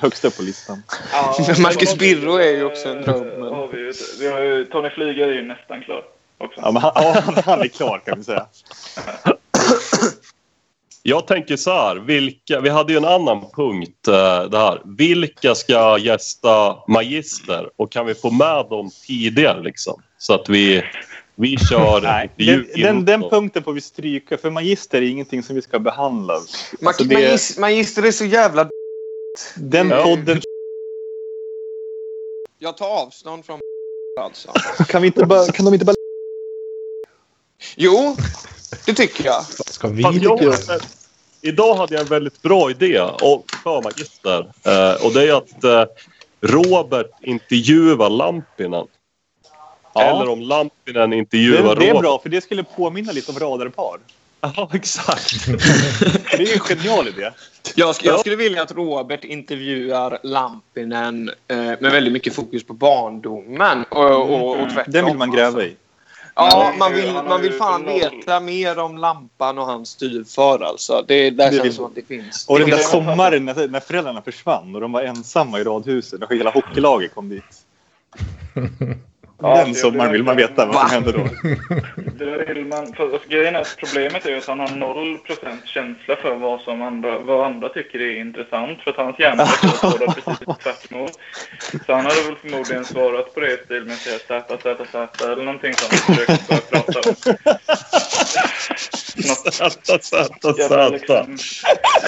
högst 0.00 0.24
upp 0.24 0.36
på 0.36 0.42
listan. 0.42 0.82
Ja, 1.12 1.36
Marcus 1.62 1.98
Birro 1.98 2.34
är 2.34 2.56
ju 2.56 2.64
också 2.64 2.88
en 2.88 3.02
dröm, 3.02 3.26
men- 3.26 3.42
Har 3.54 3.68
vi, 3.68 3.92
vi 4.20 4.32
har 4.32 4.40
ju, 4.40 4.64
Tony 4.64 4.90
Flyga 4.90 5.26
är 5.26 5.32
ju 5.32 5.42
nästan 5.42 5.82
klar 5.82 6.02
också. 6.38 6.60
Ja, 6.60 6.70
men 6.72 6.82
han, 6.82 6.92
ja, 6.94 7.22
han 7.44 7.60
är 7.60 7.68
klar 7.68 8.02
kan 8.06 8.18
vi 8.18 8.24
säga. 8.24 8.46
Jag 11.02 11.26
tänker 11.26 11.56
så 11.56 11.70
här, 11.70 11.96
vilka, 11.96 12.60
vi 12.60 12.68
hade 12.68 12.92
ju 12.92 12.96
en 12.96 13.04
annan 13.04 13.44
punkt 13.56 14.08
eh, 14.08 14.42
det 14.44 14.58
här. 14.58 14.82
Vilka 14.96 15.54
ska 15.54 15.98
gästa 15.98 16.76
Magister 16.88 17.70
och 17.76 17.92
kan 17.92 18.06
vi 18.06 18.14
få 18.14 18.30
med 18.30 18.66
dem 18.70 18.90
tidigare 19.06 19.62
liksom? 19.62 20.02
Så 20.18 20.34
att 20.34 20.48
vi, 20.48 20.82
vi 21.34 21.56
kör 21.70 22.00
Nej, 22.00 22.30
den, 22.36 22.66
den, 22.76 23.04
den 23.04 23.22
punkten 23.22 23.62
får 23.62 23.72
vi 23.72 23.80
stryka, 23.80 24.38
för 24.38 24.50
magister 24.50 24.98
är 25.02 25.06
ingenting 25.10 25.42
som 25.42 25.56
vi 25.56 25.62
ska 25.62 25.78
behandla. 25.78 26.34
Mag- 26.34 26.88
Alltså, 26.88 27.04
det- 27.04 27.14
magis- 27.16 27.60
Magister 27.60 28.02
är 28.02 28.12
så 28.12 28.24
jävla... 28.24 28.68
Den 29.56 29.88
Ja. 29.90 30.02
podden... 30.04 30.40
Jag 32.58 32.76
tar 32.76 32.88
avstånd 33.02 33.44
från 33.44 33.60
alltså. 34.20 34.52
Kan, 34.88 35.02
vi 35.02 35.06
inte 35.06 35.26
bara, 35.26 35.52
kan 35.52 35.64
de 35.64 35.74
inte 35.74 35.84
bara... 35.86 35.94
Jo, 37.76 38.16
det 38.86 38.94
tycker 38.94 39.24
jag. 39.24 39.44
Ska 39.80 39.88
vi 39.88 40.02
Fast 40.02 40.22
jag, 40.22 40.80
idag 41.42 41.74
hade 41.74 41.94
jag 41.94 42.02
en 42.02 42.08
väldigt 42.08 42.42
bra 42.42 42.70
idé 42.70 43.00
och, 43.00 43.44
för 43.62 43.82
Magister. 43.82 44.40
Eh, 44.64 45.06
och 45.06 45.12
det 45.12 45.28
är 45.28 45.34
att 45.34 45.64
eh, 45.64 45.84
Robert 46.40 47.10
intervjuar 47.22 48.10
Lampinen. 48.10 48.86
Eller 50.00 50.28
om 50.28 50.40
Lampinen 50.40 51.12
intervjuar 51.12 51.62
Det, 51.62 51.80
det 51.80 51.86
är 51.86 51.90
Robert. 51.90 52.02
bra, 52.02 52.18
för 52.18 52.28
det 52.28 52.40
skulle 52.40 52.62
påminna 52.64 53.12
lite 53.12 53.32
om 53.32 53.38
radarpar. 53.38 53.98
Ja, 54.56 54.70
exakt. 54.72 55.46
Det 55.46 56.42
är 56.42 56.46
ju 56.46 56.52
en 56.52 56.60
genial 56.60 57.08
idé. 57.08 57.30
Jag, 57.74 57.92
sk- 57.92 58.00
jag 58.06 58.20
skulle 58.20 58.36
vilja 58.36 58.62
att 58.62 58.72
Robert 58.72 59.24
intervjuar 59.24 60.18
Lampinen 60.22 61.28
eh, 61.48 61.56
med 61.56 61.80
väldigt 61.80 62.12
mycket 62.12 62.34
fokus 62.34 62.66
på 62.66 62.72
barndomen 62.72 63.84
och, 63.90 64.30
och, 64.30 64.50
och 64.50 64.70
tvärtom. 64.70 64.92
Den 64.92 65.04
vill 65.04 65.16
man 65.16 65.30
gräva 65.30 65.64
i. 65.64 65.76
Ja, 66.40 66.72
man 66.78 66.92
vill, 66.92 67.12
man 67.14 67.40
vill 67.42 67.52
fan 67.52 67.84
veta 67.84 68.40
mer 68.40 68.78
om 68.78 68.98
lampan 68.98 69.58
och 69.58 69.66
hans 69.66 69.88
styvfar 69.88 70.58
alltså. 70.60 71.04
Det, 71.08 71.30
där 71.30 71.50
Det 71.50 71.52
känns 71.56 71.64
vill- 71.64 71.74
som 71.74 71.84
att 71.84 71.94
det 71.94 72.06
finns. 72.06 72.46
Och 72.48 72.58
den 72.58 72.70
där 72.70 72.78
sommaren 72.78 73.44
när, 73.44 73.68
när 73.68 73.80
föräldrarna 73.80 74.22
försvann 74.22 74.74
och 74.74 74.80
de 74.80 74.92
var 74.92 75.02
ensamma 75.02 75.60
i 75.60 75.64
radhuset 75.64 76.22
och 76.22 76.34
hela 76.34 76.50
hockeylaget 76.50 77.14
kom 77.14 77.28
dit. 77.28 77.44
Ja, 79.42 79.64
den 79.64 79.74
sommaren 79.74 80.12
vill 80.12 80.22
man 80.22 80.36
veta 80.36 80.66
vad 80.66 80.74
Va? 80.74 80.80
som 80.80 80.90
hände 80.90 81.12
då. 81.12 81.28
Det 82.24 82.54
vill 82.54 82.66
man, 82.66 82.92
för, 82.92 83.12
alltså, 83.12 83.28
grejen 83.28 83.56
är 83.56 83.60
att 83.60 83.76
problemet 83.78 84.26
är 84.26 84.36
att 84.36 84.46
han 84.46 84.60
har 84.60 84.76
noll 84.76 85.18
procent 85.18 85.66
känsla 85.66 86.16
för 86.16 86.34
vad, 86.34 86.60
som 86.60 86.82
andra, 86.82 87.18
vad 87.18 87.46
andra 87.46 87.68
tycker 87.68 88.00
är 88.00 88.20
intressant. 88.20 88.82
För 88.82 88.90
att 88.90 88.96
hans 88.96 89.18
hjärna 89.18 89.42
är 89.42 90.12
precis 90.12 90.38
tvärtemot. 90.62 91.12
Så 91.86 91.92
han 91.92 92.06
hade 92.06 92.22
väl 92.22 92.36
förmodligen 92.36 92.84
svarat 92.84 93.34
på 93.34 93.40
det 93.40 93.52
i 93.52 93.56
stil 93.64 93.84
med 93.84 93.92
att 93.92 93.98
säga 93.98 94.18
Z, 94.18 94.58
Z, 94.62 94.84
Z 94.92 95.32
eller 95.32 95.44
någonting 95.44 95.74
sånt. 95.74 96.00
Försökt 96.00 96.48
börja 96.48 96.60
prata 96.60 97.10
om. 97.10 97.14
Något 100.42 100.58
jävla 100.58 100.98
sätta. 100.98 101.22
liksom, 101.26 101.38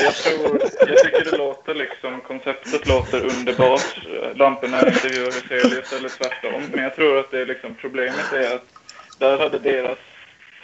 jag, 0.03 0.15
tror, 0.15 0.61
jag 0.89 0.99
tycker 0.99 1.31
det 1.31 1.37
låter 1.37 1.75
liksom, 1.75 2.21
konceptet 2.21 2.89
låter 2.89 3.21
underbart. 3.25 3.99
Lamporna 4.35 4.79
intervjuar 4.89 5.27
Huselius 5.27 5.93
eller 5.93 6.09
tvärtom. 6.09 6.63
Men 6.73 6.85
jag 6.85 6.97
tror 6.97 7.19
att 7.25 7.31
det 7.31 7.41
är 7.41 7.47
liksom, 7.47 7.75
problemet 7.81 8.33
är 8.33 8.55
att 8.55 8.65
där 9.19 9.39
hade 9.39 9.59
deras 9.59 9.99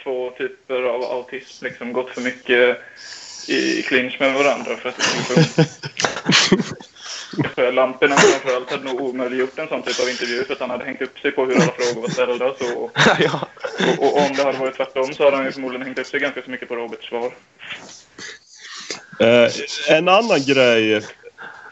två 0.03 0.31
typer 0.37 0.83
av 0.83 1.03
autism 1.03 1.65
liksom 1.65 1.93
gått 1.93 2.09
för 2.09 2.21
mycket 2.21 2.77
i 3.47 3.81
clinch 3.81 4.17
med 4.19 4.33
varandra 4.33 4.75
för 4.75 4.89
att 4.89 4.97
det 4.97 5.03
skulle 5.03 5.43
funka. 5.43 5.69
Lamporna 7.71 8.15
framförallt 8.15 8.71
hade 8.71 8.83
nog 8.83 9.01
omöjliggjort 9.01 9.59
en 9.59 9.67
sån 9.67 9.81
typ 9.81 9.99
av 9.99 10.09
intervju 10.09 10.43
för 10.43 10.53
att 10.53 10.59
han 10.59 10.69
hade 10.69 10.85
hängt 10.85 11.01
upp 11.01 11.19
sig 11.19 11.31
på 11.31 11.45
hur 11.45 11.55
alla 11.55 11.71
frågor 11.71 12.01
var 12.01 12.09
ställda 12.09 12.53
så. 12.59 12.79
Och, 13.97 14.05
och 14.05 14.17
om 14.17 14.33
det 14.35 14.43
hade 14.43 14.57
varit 14.57 14.75
tvärtom 14.75 15.13
så 15.13 15.23
hade 15.23 15.37
han 15.37 15.45
ju 15.45 15.51
förmodligen 15.51 15.85
hängt 15.85 15.99
upp 15.99 16.07
sig 16.07 16.19
ganska 16.19 16.41
så 16.41 16.49
mycket 16.51 16.67
på 16.67 16.75
Roberts 16.75 17.07
svar. 17.07 17.33
Eh, 19.19 19.51
en 19.97 20.07
annan 20.07 20.41
grej. 20.41 21.01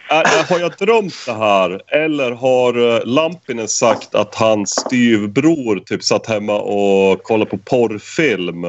Är, 0.09 0.43
har 0.53 0.59
jag 0.59 0.71
drömt 0.71 1.13
det 1.25 1.33
här? 1.33 1.81
Eller 1.87 2.31
har 2.31 3.05
Lampinen 3.05 3.67
sagt 3.67 4.15
att 4.15 4.35
hans 4.35 4.69
styvbror 4.69 5.79
typ 5.79 6.03
satt 6.03 6.27
hemma 6.27 6.53
och 6.59 7.23
kollade 7.23 7.49
på 7.51 7.57
porrfilm? 7.57 8.65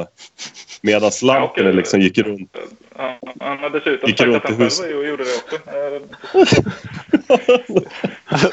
Medan 0.82 1.10
Lampinen 1.22 1.76
liksom 1.76 2.00
gick 2.00 2.18
runt. 2.18 2.56
Han, 3.40 3.58
har 3.58 3.70
dessutom 3.70 4.08
Gick 4.08 4.18
sagt 4.18 4.28
runt 4.28 4.44
att 4.44 4.50
han 4.50 4.66
i 4.66 4.70
själv 4.70 5.06
gjorde 5.06 5.24
det 5.24 5.30
också. 5.34 5.56
Eh, 5.76 6.00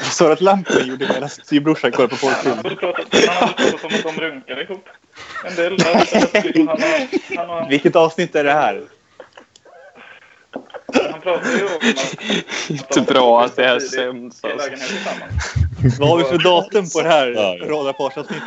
Så 0.00 0.32
att 0.32 0.40
lampen 0.40 0.88
gjorde 0.88 1.08
medan 1.14 1.28
styvbrorsan 1.28 1.92
kollade 1.92 2.16
på 2.16 2.26
porrfilm. 2.26 2.54
han 2.54 2.64
hade 2.64 2.76
pratat 2.76 3.84
om 3.84 3.90
att 3.94 4.02
de 4.16 4.20
runkar 4.20 4.62
ihop. 4.62 4.84
En 5.44 5.54
del. 5.56 5.76
Han, 5.84 5.94
har- 6.68 7.36
han, 7.36 7.48
har- 7.48 7.68
Vilket 7.68 7.96
avsnitt 7.96 8.34
är 8.34 8.44
det 8.44 8.52
här? 8.52 8.82
Han 11.10 11.20
pratar 11.20 11.50
ju 11.50 11.64
om 11.64 11.70
att... 11.74 12.70
Inte 12.70 13.00
bra 13.00 13.44
att 13.44 13.56
det 13.56 13.64
är 13.64 13.80
sämst 13.80 14.44
alltså. 14.44 14.70
Vad 15.98 16.08
har 16.08 16.18
vi 16.18 16.24
för 16.24 16.38
datum 16.38 16.88
på 16.90 17.02
det 17.02 17.08
här 17.08 17.26
Ja, 17.36 17.56
ja. 17.60 17.66
radarparsavsnittet? 17.66 18.44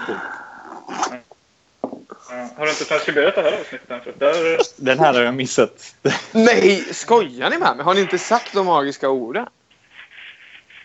Ja, 2.32 2.50
Har 2.58 2.66
du 2.66 2.72
inte 2.72 2.84
transkriberat 2.84 3.36
det 3.36 3.42
här 3.42 3.60
avsnittet 3.60 3.92
än? 3.92 4.02
För 4.02 4.14
Där, 4.18 4.58
Den 4.78 5.00
här 5.00 5.14
har 5.14 5.22
jag 5.22 5.34
missat. 5.34 5.96
Nej, 6.32 6.84
skojar 6.92 7.50
ni 7.50 7.58
med 7.58 7.76
mig? 7.78 7.86
Har 7.86 7.94
ni 7.94 8.02
inte 8.02 8.18
sagt 8.18 8.54
de 8.54 8.66
magiska 8.66 9.10
orden? 9.10 9.46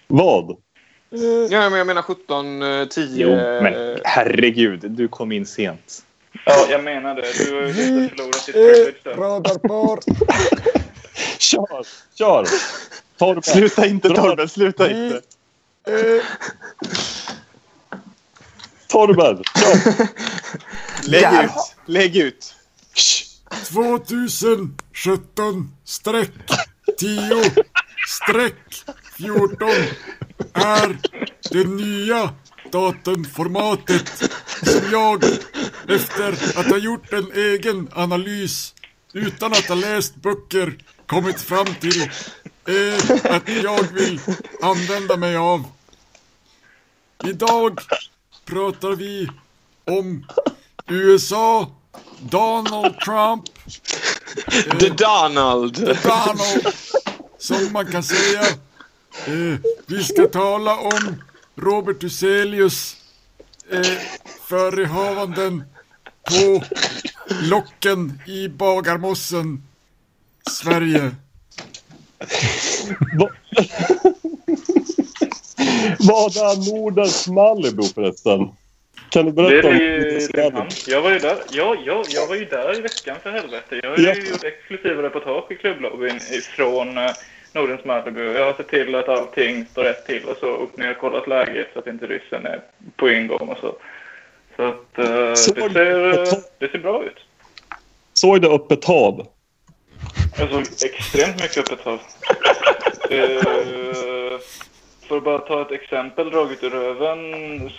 Vad? 0.06 0.56
Ja, 1.50 1.70
men 1.70 1.72
jag 1.78 1.86
menar 1.86 2.02
17, 2.02 2.62
eh, 2.62 2.88
10... 2.88 3.26
Jo, 3.26 3.30
men 3.62 3.98
herregud, 4.04 4.80
du 4.90 5.08
kom 5.08 5.32
in 5.32 5.46
sent. 5.46 6.02
ja, 6.46 6.66
jag 6.70 6.84
menar 6.84 7.14
det. 7.14 7.22
Du 7.46 7.54
har 7.54 7.62
ju 7.62 7.72
förlorat 8.08 8.46
ditt 8.46 8.54
privilege 8.54 8.94
där. 9.02 9.14
Radarpar. 9.14 9.98
Kör! 11.38 11.86
Kör! 12.18 12.46
Torben. 13.18 13.42
Sluta 13.42 13.86
inte 13.86 14.08
Dra- 14.08 14.14
Torben, 14.16 14.48
sluta 14.48 14.90
inte. 14.90 15.20
Torben! 18.88 19.42
Kör! 19.56 20.08
Lägg 21.08 21.22
Där. 21.22 21.44
ut, 21.44 21.50
lägg 21.86 22.16
ut. 22.16 22.54
2017 23.72 25.70
streck 25.84 26.30
10 26.98 27.42
streck 28.08 28.84
14 29.18 29.68
är 30.54 30.96
det 31.50 31.64
nya 31.64 32.30
datumformatet 32.72 34.08
som 34.62 34.90
jag 34.92 35.24
efter 35.88 36.32
att 36.60 36.66
ha 36.66 36.76
gjort 36.78 37.12
en 37.12 37.32
egen 37.32 37.88
analys 37.92 38.74
utan 39.12 39.52
att 39.52 39.64
ha 39.68 39.74
läst 39.74 40.14
böcker 40.16 40.76
kommit 41.06 41.40
fram 41.40 41.66
till 41.66 42.02
eh, 42.02 43.32
att 43.34 43.48
jag 43.62 43.82
vill 43.92 44.20
använda 44.62 45.16
mig 45.16 45.36
av. 45.36 45.64
Idag 47.24 47.80
pratar 48.44 48.90
vi 48.96 49.30
om 49.84 50.26
USA, 50.86 51.70
Donald 52.20 53.00
Trump, 53.00 53.44
The 54.80 54.88
Donald! 54.88 55.74
Donald, 56.02 56.74
som 57.38 57.72
man 57.72 57.86
kan 57.86 58.02
säga. 58.02 58.40
Eh, 59.26 59.58
vi 59.86 60.04
ska 60.04 60.26
tala 60.26 60.76
om 60.76 61.22
Robert 61.56 62.02
Huselius 62.02 62.96
eh, 63.70 63.98
förehavanden 64.48 65.64
på 66.24 66.64
locken 67.28 68.20
i 68.26 68.48
Bagarmossen, 68.48 69.62
Sverige. 70.50 71.10
Vad 75.98 76.36
är 76.36 76.72
Nordens 76.72 77.28
Malibu 77.28 77.82
förresten? 77.94 78.48
Kan 79.10 79.24
du 79.26 79.30
Det 79.32 79.36
berätta 79.42 79.68
om 79.68 79.74
är 79.74 79.80
Limhamn. 80.36 80.54
Malibu? 80.54 80.74
Jag 80.86 81.02
var 81.02 81.10
ju 81.12 81.18
där. 81.18 81.36
Ja, 81.50 81.76
ja, 81.86 82.04
jag 82.08 82.26
var 82.26 82.34
ju 82.36 82.44
där 82.44 82.78
i 82.78 82.80
veckan 82.80 83.16
för 83.22 83.30
helvete. 83.30 83.80
Jag 83.82 83.90
har 83.90 83.98
Ja. 83.98 84.14
ju 84.14 84.28
gjort 84.30 84.44
exklusiva 84.44 85.02
reportage 85.02 85.52
i 85.52 85.54
klubblobbyn 85.54 86.16
ifrån 86.16 86.98
eh, 86.98 87.10
Nordens 87.52 87.84
Malibu. 87.84 88.32
Jag 88.32 88.44
har 88.44 88.52
sett 88.54 88.68
till 88.68 88.94
att 88.94 89.08
allting 89.08 89.66
står 89.66 89.82
rätt 89.84 90.06
till 90.06 90.24
och 90.24 90.36
så 90.40 90.46
upp 90.46 90.76
ner 90.76 90.90
och 90.90 90.98
kollat 90.98 91.28
läget 91.28 91.66
så 91.72 91.78
att 91.78 91.86
inte 91.86 92.06
ryssen 92.06 92.46
är 92.46 92.60
på 92.96 93.10
ingång 93.10 93.48
och 93.48 93.58
så. 93.60 93.76
Så 94.56 94.62
att 94.62 94.86
Så 94.94 95.02
det, 95.02 95.36
ser, 95.36 95.68
det- 95.68 96.20
eh, 96.30 96.38
det 96.58 96.68
ser 96.68 96.78
bra 96.78 97.04
ut. 97.04 97.16
Såg 98.14 98.40
du 98.42 98.48
öppet 98.48 98.84
hav? 98.84 99.26
Jag 100.38 100.50
såg 100.50 100.60
extremt 100.60 101.42
mycket 101.42 101.58
öppet 101.58 101.84
hav. 101.84 101.98
Eh, 103.10 104.38
för 105.08 105.16
att 105.16 105.24
bara 105.24 105.38
ta 105.38 105.62
ett 105.62 105.70
exempel 105.72 106.30
draget 106.30 106.62
ur 106.62 106.70
röven 106.70 107.18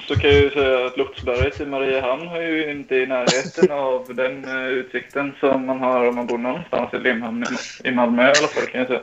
så 0.07 0.15
kan 0.15 0.29
jag 0.29 0.39
ju 0.41 0.49
säga 0.49 0.85
att 0.85 0.97
Lotsberget 0.97 1.61
i 1.61 1.65
Mariehamn 1.65 2.27
har 2.27 2.41
ju 2.41 2.71
inte 2.71 2.95
i 2.95 3.05
närheten 3.05 3.71
av 3.71 4.15
den 4.15 4.43
eh, 4.45 4.67
utsikten 4.67 5.33
som 5.39 5.65
man 5.65 5.79
har 5.79 6.07
om 6.07 6.15
man 6.15 6.27
bor 6.27 6.37
någonstans 6.37 6.93
i 6.93 6.97
Limhamn 6.99 7.45
i, 7.83 7.91
Malmö 7.91 8.21
i 8.21 8.25
alla 8.25 8.47
fall 8.47 8.65
kan 8.71 8.79
jag 8.81 8.87
säga. 8.87 9.01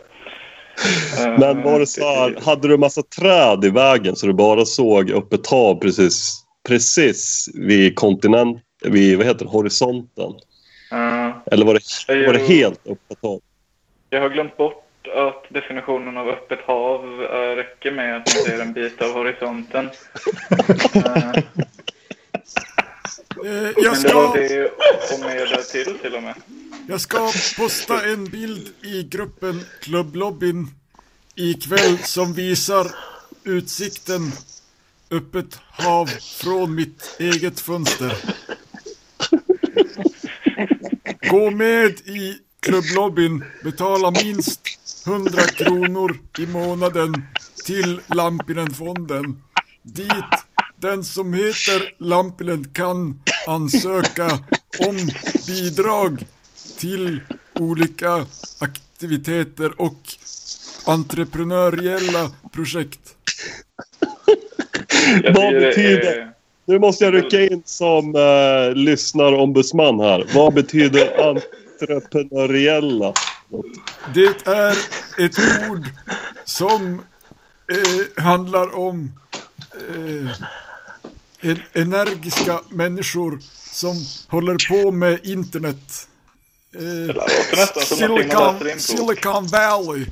Eh, 1.27 1.39
Men 1.39 1.63
var 1.63 1.79
det 1.81 1.87
så 1.87 2.05
här, 2.05 2.37
hade 2.45 2.69
du 2.69 2.79
massa 2.79 3.03
träd 3.03 3.65
i 3.65 3.71
vägen 3.71 4.17
så 4.17 4.27
du 4.27 4.33
bara 4.33 4.65
såg 4.65 5.11
öppet 5.11 5.47
hav 5.47 5.75
precis, 5.75 6.45
precis 6.69 7.49
vid 7.55 7.95
kontinent, 7.97 8.59
vid 8.85 9.19
vad 9.19 9.27
heter 9.27 9.45
det, 9.45 9.51
horisonten? 9.51 10.33
eh, 10.93 11.22
Eller 11.53 11.67
var 11.67 11.75
det, 11.75 12.27
var 12.27 12.33
det 12.33 12.39
helt 12.39 12.87
öppet 12.87 13.19
hav? 13.23 13.41
Jag 14.11 14.21
har 14.21 14.29
glömt 14.29 14.57
bort 14.57 15.09
att 15.15 15.45
definitionen 15.49 16.17
av 16.17 16.29
öppet 16.29 16.59
hav 16.67 17.23
eh, 17.23 17.57
räcker 17.57 17.93
med 17.93 18.17
att 18.17 18.35
man 18.35 18.45
ser 18.45 18.61
en 18.61 18.73
bit 18.73 19.03
av 19.03 19.13
horisonten. 19.13 19.91
Eh, 23.45 23.71
jag, 23.77 23.93
Men 23.93 24.03
det 24.03 24.15
var 24.15 24.29
ska, 24.29 24.41
det 24.41 24.67
och 25.15 25.21
mer 25.21 25.57
därtill 25.57 25.99
till 25.99 26.15
och 26.15 26.23
med. 26.23 26.35
jag 26.89 27.01
ska 27.01 27.19
posta 27.59 28.07
en 28.07 28.25
bild 28.25 28.69
i 28.83 29.03
gruppen 29.03 29.61
Klubblobbyn 29.81 30.67
ikväll 31.35 31.99
som 31.99 32.33
visar 32.33 32.87
utsikten 33.45 34.33
öppet 35.11 35.61
hav 35.71 36.07
från 36.43 36.75
mitt 36.75 37.17
eget 37.19 37.61
fönster. 37.61 38.13
Gå 41.31 41.51
med 41.51 41.91
i 41.91 42.37
klubblobbyn, 42.61 43.45
betala 43.65 44.11
minst 44.11 44.61
100 45.07 45.43
kronor 45.43 46.19
i 46.39 46.47
månaden 46.47 47.27
till 47.65 48.01
Lampinenfonden. 48.07 49.43
Dit 49.83 50.15
den 50.77 51.05
som 51.05 51.35
heter 51.35 51.95
Lampinen 51.99 52.65
kan 52.73 53.21
ansöka 53.47 54.27
om 54.79 54.97
bidrag 55.47 56.27
till 56.79 57.21
olika 57.55 58.27
aktiviteter 58.61 59.81
och 59.81 59.99
entreprenöriella 60.87 62.31
projekt. 62.53 63.15
Vad 65.35 65.55
det 65.55 65.61
betyder- 65.61 66.19
är- 66.19 66.33
Nu 66.65 66.79
måste 66.79 67.05
jag 67.05 67.15
rycka 67.15 67.41
in 67.41 67.63
som 67.65 68.17
uh, 68.17 68.75
lyssnarombudsman 68.75 70.01
här. 70.01 70.27
Vad 70.35 70.55
betyder 70.55 71.29
entreprenöriella? 71.81 73.13
Det 74.15 74.47
är 74.47 74.77
ett 75.19 75.39
ord 75.71 75.91
som 76.45 77.03
eh, 77.73 78.23
handlar 78.23 78.79
om 78.79 79.13
eh, 79.89 80.31
en, 81.41 81.63
energiska 81.73 82.61
människor 82.69 83.39
som 83.73 83.97
håller 84.29 84.57
på 84.69 84.91
med 84.91 85.27
internet. 85.27 86.09
Eh, 86.75 87.17
Silicon. 87.85 88.79
Silicon 88.79 89.47
Valley. 89.47 90.07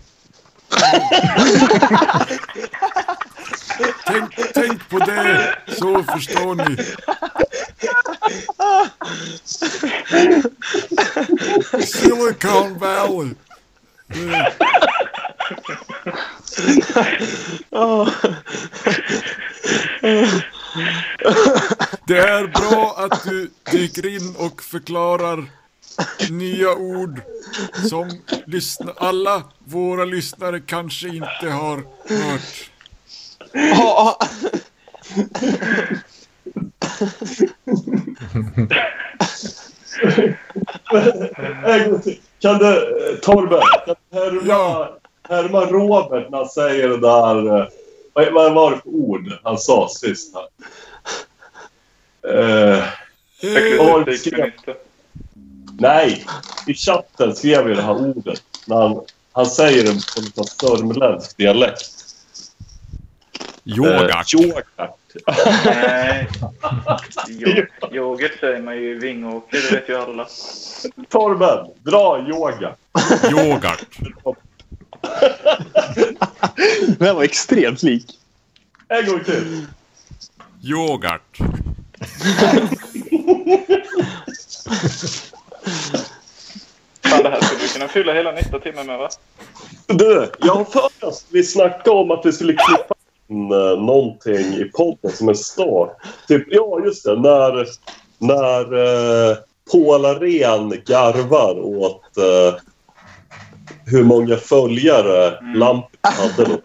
tänk, 4.07 4.53
tänk 4.55 4.89
på 4.89 4.99
det 4.99 5.57
så 5.67 6.03
förstår 6.03 6.55
ni. 6.55 6.77
Silicon 11.87 12.79
Valley. 12.79 13.35
Det 22.07 22.19
är 22.19 22.47
bra 22.47 22.95
att 22.99 23.25
du 23.25 23.51
dyker 23.71 24.07
in 24.07 24.37
och 24.37 24.63
förklarar 24.63 25.51
nya 26.31 26.75
ord 26.75 27.21
som 27.89 28.11
lyssna, 28.47 28.93
alla 28.97 29.43
våra 29.59 30.05
lyssnare 30.05 30.61
kanske 30.61 31.09
inte 31.09 31.51
har 31.51 31.77
hört. 32.09 32.71
Ja. 33.53 34.19
Kan 42.41 42.59
du, 42.59 42.67
eh, 43.11 43.17
Torben, 43.23 43.61
kan 43.87 43.95
du 44.11 44.19
härma, 44.19 44.41
Ja. 44.45 44.97
härma 45.29 45.61
Robert 45.61 46.31
när 46.31 46.39
han 46.39 46.49
säger 46.49 46.89
det 46.89 47.01
där... 47.01 47.61
eh, 47.61 47.67
Vad 48.13 48.33
vad 48.33 48.55
var 48.55 48.71
det 48.71 48.77
för 48.77 48.89
ord 48.89 49.33
han 49.43 49.59
sa 49.59 49.89
sist 49.91 50.35
här? 50.35 50.47
Eh, 52.75 52.85
Eh, 53.43 53.57
Ecklesiastikminister. 53.57 54.75
nej, 55.79 56.25
i 56.67 56.75
chatten 56.75 57.37
skrev 57.37 57.69
jag 57.69 57.77
det 57.77 57.83
här 57.83 58.07
ordet. 58.17 58.43
När 58.67 58.77
han, 58.77 59.01
han 59.33 59.47
säger 59.47 59.83
det 59.85 59.91
på 60.15 60.21
lite 60.21 60.43
sörmländsk 60.45 61.37
dialekt. 61.37 62.00
Yoghurt. 63.65 64.35
Eh, 64.35 64.41
yoghurt. 64.41 64.67
Nej. 65.65 66.29
Yoghurt 67.93 68.41
säger 68.41 68.63
man 68.63 68.77
ju 68.77 68.91
i 68.91 68.95
Vingåker, 68.95 69.59
det 69.63 69.77
vet 69.77 69.89
ju 69.89 69.97
alla. 69.97 70.29
Torben, 71.09 71.67
dra 71.83 72.27
yoga. 72.29 72.75
Yoghurt. 73.31 73.87
Den 76.87 77.07
här 77.07 77.15
var 77.15 77.23
extremt 77.23 77.83
lik. 77.83 78.07
En 78.89 79.07
gång 79.07 79.25
till. 79.25 79.67
Yoghurt. 80.63 81.39
Fan, 87.05 87.23
det 87.23 87.29
här 87.29 87.41
skulle 87.41 87.61
vi 87.63 87.69
kunna 87.69 87.89
fylla 87.89 88.13
hela 88.15 88.33
nästa 88.33 88.59
timme 88.59 88.85
med 88.85 88.99
va? 88.99 89.09
Du, 89.87 90.33
jag 90.39 90.55
har 90.55 90.65
för 90.65 90.87
att 91.09 91.25
vi 91.31 91.45
snackade 91.45 91.91
om 91.91 92.11
att 92.11 92.27
vi 92.27 92.33
skulle 92.33 92.53
klippa 92.53 92.95
in 93.31 93.53
uh, 93.53 93.83
någonting 93.83 94.35
i 94.55 94.65
podden 94.75 95.11
som 95.11 95.29
en 95.29 95.35
start. 95.35 95.97
Typ, 96.29 96.45
ja, 96.51 96.81
just 96.85 97.05
det. 97.05 97.21
När, 97.21 97.67
när 98.19 98.75
uh, 98.75 99.37
Paul 99.73 100.05
Arén 100.05 100.71
garvar 100.87 101.61
åt 101.65 102.17
eh, 102.17 102.61
hur 103.87 104.05
många 104.05 104.37
följare 104.37 105.39
Mm. 105.39 105.55
Lampin 105.55 105.99
hade 106.03 106.45
då. 106.51 106.59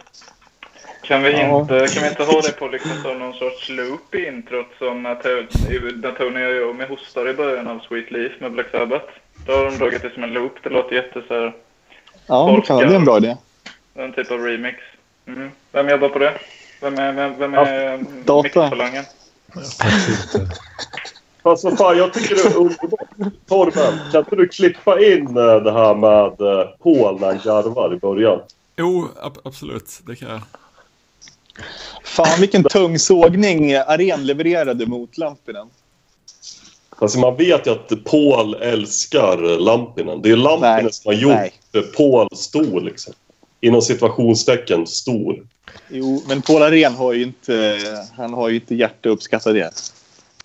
Kan 1.02 1.22
vi, 1.22 1.32
Ja. 1.32 1.60
inte, 1.60 1.86
kan 1.94 2.02
vi 2.02 2.08
inte 2.08 2.22
ha 2.24 2.40
det 2.40 2.52
på 2.58 2.68
liksom 2.68 2.90
som 3.02 3.18
någon 3.18 3.32
sorts 3.34 3.68
loop 3.68 4.14
i 4.14 4.26
introt 4.26 4.66
som 4.78 5.02
när 5.02 5.14
To- 5.14 6.02
när 6.02 6.12
Tony 6.12 6.44
och 6.46 6.52
jag 6.68 6.76
med 6.76 6.88
hostar 6.88 7.28
i 7.28 7.34
början 7.34 7.68
av 7.68 7.78
Sweet 7.88 8.10
Leaf 8.10 8.32
med 8.40 8.52
Black 8.52 8.66
Sabbath? 8.70 9.06
Då 9.46 9.52
har 9.52 9.64
de 9.64 9.76
dragit 9.78 10.02
det 10.02 10.10
som 10.14 10.22
en 10.24 10.32
loop. 10.32 10.52
Det 10.62 10.70
låter 10.70 10.94
jätte 10.96 11.22
så 11.28 11.34
här, 11.34 11.52
Ja, 12.26 12.56
det 12.60 12.66
kan 12.66 12.76
vara 12.76 12.86
det 12.88 12.92
är 12.94 12.98
en 12.98 13.04
bra 13.04 13.16
idé. 13.18 13.36
en 13.94 14.12
typ 14.12 14.30
av 14.30 14.38
remix. 14.38 14.78
Mm. 15.26 15.50
Vem 15.72 15.88
jobbar 15.88 16.08
på 16.08 16.18
det? 16.18 16.32
Vem 16.86 16.98
är, 16.98 17.12
vem, 17.12 17.38
vem 17.38 17.54
är? 17.54 17.98
Faktiskt 19.82 20.34
inte. 20.34 20.54
Fast 21.42 21.64
vad 21.64 21.78
fan, 21.78 21.98
jag 21.98 22.12
tycker 22.12 22.34
det 22.34 22.40
är 22.40 22.56
underbart. 22.56 23.08
Torben, 23.48 23.98
kan 24.12 24.18
inte 24.20 24.36
du 24.36 24.48
klippa 24.48 25.00
in 25.00 25.26
eh, 25.36 25.56
det 25.56 25.72
här 25.72 25.94
med 25.94 26.40
uh, 26.40 26.64
Paul 26.82 27.20
när 27.20 27.26
han 27.26 27.40
garvar 27.44 27.94
i 27.94 27.96
början? 27.96 28.40
Jo, 28.76 29.08
ab- 29.22 29.38
absolut. 29.44 30.00
Det 30.06 30.16
kan 30.16 30.28
jag. 30.28 30.40
Fan 32.04 32.40
vilken 32.40 32.64
tung 32.64 32.98
sågning 32.98 33.74
Aren 33.74 34.26
levererade 34.26 34.86
mot 34.86 35.18
Lampinen. 35.18 35.66
Alltså 36.98 37.18
man 37.18 37.36
vet 37.36 37.66
ju 37.66 37.70
att 37.70 38.04
Paul 38.04 38.54
älskar 38.54 39.58
Lampinen. 39.58 40.22
Det 40.22 40.30
är 40.30 40.36
Lampinen 40.36 40.84
Nej, 40.84 40.92
som 40.92 41.08
har 41.08 41.20
gjort 41.20 41.52
nej. 41.72 41.82
Paul 41.96 42.28
stor 42.36 42.80
liksom. 42.80 43.14
Inom 43.60 43.82
situationstecken 43.82 44.86
stor. 44.86 45.46
Jo, 45.88 46.22
men 46.28 46.42
Paul 46.42 46.62
Aren 46.62 46.94
har 46.94 47.12
ju 47.12 47.22
inte, 47.22 47.78
han 48.16 48.34
har 48.34 48.48
ju 48.48 48.54
inte 48.54 48.74
hjärta 48.74 49.08
att 49.08 49.12
uppskatta 49.12 49.52
det. 49.52 49.70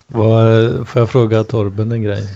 Vad, 0.06 0.88
får 0.88 1.00
jag 1.02 1.10
fråga 1.10 1.44
Torben 1.44 1.92
en 1.92 2.02
grej? 2.02 2.26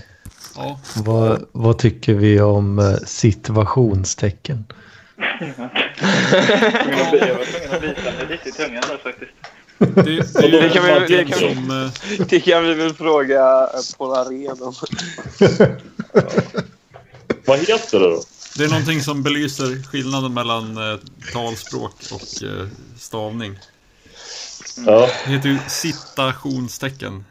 Ja. 0.55 0.79
Vad, 0.95 1.45
vad 1.51 1.77
tycker 1.77 2.13
vi 2.13 2.41
om 2.41 2.79
eh, 2.79 2.93
situationstecken? 3.05 4.65
Jag 5.17 5.57
var 7.37 7.45
tvungen 7.45 7.71
att 7.75 7.81
bita 7.81 8.11
mig 8.11 8.27
lite 8.29 8.49
i 8.49 8.51
tungan 8.51 8.83
där 8.89 8.97
faktiskt. 9.03 9.31
Det, 9.79 10.41
det, 10.41 10.61
Det 10.61 10.69
kan 10.69 10.83
vi- 10.85 10.91
en 10.91 11.01
det 11.07 11.25
kan 11.25 11.39
vi- 11.49 11.55
som... 11.55 11.83
eh, 12.19 12.25
det 12.29 12.39
kan 12.39 12.63
vi 12.65 12.73
väl 12.73 12.93
fråga 12.93 13.69
Paul 13.97 14.13
Arén 14.17 14.61
om. 14.61 14.73
Vad 17.45 17.59
heter 17.59 17.99
det 17.99 18.05
då? 18.09 18.21
Det 18.57 18.65
är 18.65 18.69
någonting 18.69 19.01
som 19.01 19.23
belyser 19.23 19.83
skillnaden 19.83 20.33
mellan 20.33 20.77
eh, 20.77 20.99
talspråk 21.33 21.93
och 22.11 22.43
eh, 22.43 22.67
stavning. 22.97 23.59
Ja, 24.85 25.09
Det 25.25 25.31
heter 25.31 25.49
ju 25.49 25.59
citationstecken. 25.67 27.25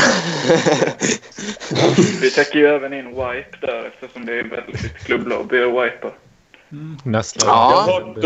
Vi 2.23 2.31
täcker 2.31 2.59
ju 2.59 2.67
även 2.67 2.93
in 2.93 3.09
wipe 3.09 3.57
där 3.67 3.85
eftersom 3.87 4.27
det 4.27 4.33
är 4.33 4.45
väldigt 4.45 4.99
klubblobby 5.07 5.63
att 5.63 5.69
wipa. 5.85 6.11
Nästa. 7.05 7.47
Jag 7.47 7.55
Ja. 7.55 7.85
har 7.87 7.93
hört, 7.93 8.17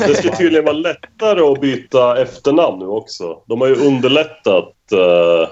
eh, 0.00 0.06
det 0.08 0.14
ska 0.14 0.36
tydligen 0.36 0.64
vara 0.64 0.76
lättare 0.76 1.40
att 1.40 1.60
byta 1.60 2.22
efternamn 2.22 2.78
nu 2.78 2.86
också. 2.86 3.42
De 3.46 3.60
har 3.60 3.68
ju 3.68 3.74
underlättat. 3.74 4.92
eh, 4.92 5.48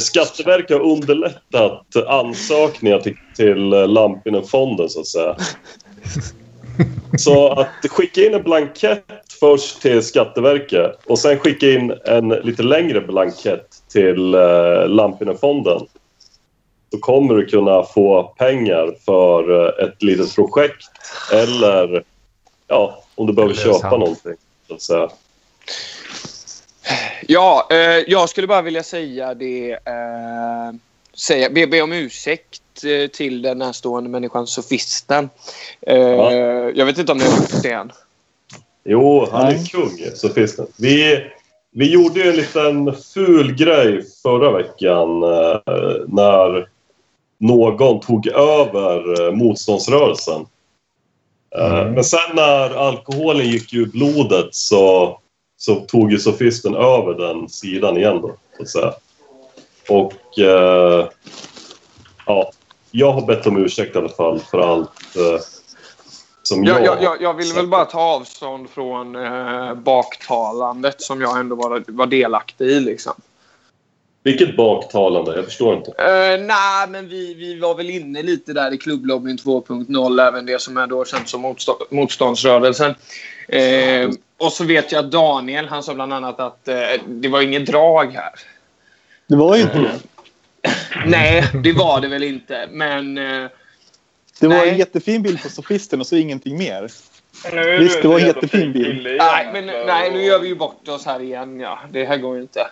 Skatteverket 0.00 0.70
har 0.70 0.84
underlättat 0.84 1.96
ansökningar 2.06 2.98
till, 2.98 3.16
till 3.36 3.72
eh, 3.72 3.88
Lampinen-fonden 3.88 4.88
så 4.88 5.00
att 5.00 5.06
säga. 5.06 5.36
Så 7.18 7.48
att 7.48 7.90
skicka 7.90 8.20
in 8.20 8.34
en 8.34 8.42
blankett 8.42 9.04
först 9.40 9.82
till 9.82 10.02
Skatteverket 10.02 11.00
och 11.06 11.18
sen 11.18 11.38
skicka 11.38 11.70
in 11.70 11.94
en 12.04 12.28
lite 12.28 12.62
längre 12.62 13.00
blankett 13.00 13.68
till 13.92 14.34
eh, 14.34 14.88
Lampinen-fonden. 14.88 15.80
Då 16.90 16.98
kommer 16.98 17.34
du 17.34 17.46
kunna 17.46 17.82
få 17.82 18.22
pengar 18.22 18.94
för 19.04 19.66
eh, 19.66 19.84
ett 19.84 20.02
litet 20.02 20.34
projekt 20.34 20.82
eller 21.32 22.04
ja, 22.66 23.02
om 23.14 23.26
du 23.26 23.32
behöver 23.32 23.54
köpa 23.54 23.78
sant. 23.78 24.00
någonting. 24.00 24.36
Så 24.68 24.74
att 24.74 24.82
säga. 24.82 25.08
Ja, 27.26 27.66
eh, 27.70 28.04
jag 28.06 28.28
skulle 28.28 28.46
bara 28.46 28.62
vilja 28.62 28.82
säga 28.82 29.34
det. 29.34 29.72
Eh, 29.72 30.72
säga, 31.14 31.50
be, 31.50 31.66
be 31.66 31.82
om 31.82 31.92
ursäkt 31.92 32.84
eh, 32.84 33.10
till 33.10 33.42
den 33.42 33.58
närstående 33.58 34.10
människan, 34.10 34.46
sofisten. 34.46 35.30
Eh, 35.80 35.96
Ja. 35.98 36.32
Jag 36.74 36.86
vet 36.86 36.98
inte 36.98 37.12
om 37.12 37.18
ni 37.18 37.24
har 37.24 37.36
gjort 37.36 37.62
det 37.62 37.70
än. 37.72 37.92
Jo, 38.84 39.28
han 39.32 39.46
är 39.46 39.66
kung, 39.66 39.98
sofisten. 40.14 40.66
Vi, 40.78 41.24
vi 41.70 41.92
gjorde 41.92 42.20
ju 42.20 42.30
en 42.30 42.36
liten 42.36 42.94
ful 43.14 43.54
grej 43.54 44.02
förra 44.22 44.50
veckan 44.52 45.22
eh, 45.22 45.60
när 46.06 46.68
någon 47.38 48.00
tog 48.00 48.26
över 48.26 49.26
eh, 49.26 49.32
motståndsrörelsen. 49.34 50.40
Eh, 51.56 51.78
Mm. 51.80 51.92
Men 51.94 52.04
sen 52.04 52.34
när 52.34 52.70
alkoholen 52.88 53.46
gick 53.46 53.74
ur 53.74 53.86
blodet 53.86 54.54
så, 54.54 55.18
så 55.58 55.74
tog 55.74 56.12
ju 56.12 56.18
sofisten 56.18 56.74
över 56.74 57.14
den 57.14 57.48
sidan 57.48 57.96
igen 57.96 58.20
då, 58.22 58.36
så 58.56 58.62
att 58.62 58.68
säga. 58.68 58.92
Och 59.88 60.38
eh, 60.38 61.08
ja, 62.26 62.50
jag 62.90 63.12
har 63.12 63.26
bett 63.26 63.46
om 63.46 63.64
ursäkt 63.64 63.96
i 63.96 63.98
alla 63.98 64.08
fall 64.08 64.40
för 64.40 64.58
allt 64.58 65.16
eh, 65.16 65.40
som 66.42 66.64
jag... 66.64 66.84
Jag, 66.84 67.02
jag, 67.02 67.22
jag, 67.22 67.34
vill 67.34 67.52
väl 67.52 67.66
bara 67.66 67.84
ta 67.84 68.00
avstånd 68.00 68.70
från 68.70 69.16
eh, 69.16 69.74
baktalandet 69.74 71.02
som 71.02 71.20
jag 71.20 71.40
ändå 71.40 71.56
var, 71.56 71.84
var 71.88 72.06
delaktig 72.06 72.66
i. 72.66 72.80
Liksom. 72.80 73.12
Vilket 74.22 74.56
baktalande? 74.56 75.36
Jag 75.36 75.44
förstår 75.44 75.76
inte. 75.76 75.90
Uh, 75.90 76.46
Nej, 76.46 76.88
men 76.88 77.08
vi, 77.08 77.34
vi 77.34 77.58
var 77.58 77.74
väl 77.74 77.90
inne 77.90 78.22
lite 78.22 78.52
där 78.52 78.74
i 78.74 78.78
klubblobbyn 78.78 79.38
2.0, 79.38 80.28
även 80.28 80.46
det 80.46 80.60
som 80.60 80.76
är 80.76 80.86
då 80.86 81.04
känt 81.04 81.28
som 81.28 81.44
motstå- 81.46 81.86
motståndsrörelsen. 81.90 82.94
Eh, 83.48 84.10
och 84.38 84.52
så 84.52 84.64
vet 84.64 84.92
jag 84.92 85.04
att 85.04 85.10
Daniel, 85.10 85.68
han 85.68 85.82
sa 85.82 85.94
bland 85.94 86.12
annat 86.12 86.40
att 86.40 86.68
eh, 86.68 86.76
det 87.06 87.28
var 87.28 87.42
inget 87.42 87.66
drag 87.66 88.12
här. 88.12 88.30
Det 89.26 89.36
var 89.36 89.56
ju 89.56 89.62
inte 89.62 89.78
det. 89.78 89.98
Nej, 91.06 91.44
det 91.62 91.72
var 91.72 92.00
det 92.00 92.08
väl 92.08 92.22
inte, 92.22 92.68
men... 92.70 93.18
Eh, 93.18 93.48
Det 94.40 94.46
var 94.48 94.56
Nej. 94.56 94.68
en 94.70 94.78
jättefin 94.78 95.22
bild 95.22 95.42
på 95.42 95.48
sofisten 95.48 96.00
och 96.00 96.06
så 96.06 96.16
ingenting 96.16 96.58
mer. 96.58 96.88
Nu 97.52 97.78
Visst, 97.78 98.02
det 98.02 98.08
var 98.08 98.18
en 98.20 98.26
jättefin 98.26 98.60
fin 98.60 98.72
bild. 98.72 99.02
nej, 99.18 99.48
men, 99.52 99.66
nej, 99.66 100.10
nu 100.10 100.22
gör 100.24 100.38
vi 100.38 100.48
ju 100.48 100.54
bort 100.54 100.88
oss 100.88 101.06
här 101.06 101.20
igen. 101.20 101.60
Ja. 101.60 101.78
Det 101.90 102.04
här 102.04 102.16
går 102.16 102.36
ju 102.36 102.42
inte. 102.42 102.66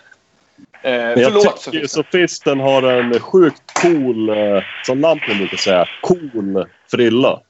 Eh, 0.81 0.93
jag 0.93 1.13
förlåt, 1.23 1.43
tycker 1.43 1.57
Sofie. 1.57 1.87
sofisten 1.87 2.59
har 2.59 2.83
en 2.83 3.19
sjukt 3.19 3.61
cool, 3.81 4.29
eh, 4.29 4.63
som 4.85 4.99
Lampinen 5.01 5.37
brukar 5.37 5.57
säga, 5.57 5.85
cool 6.01 6.65
frilla. 6.91 7.41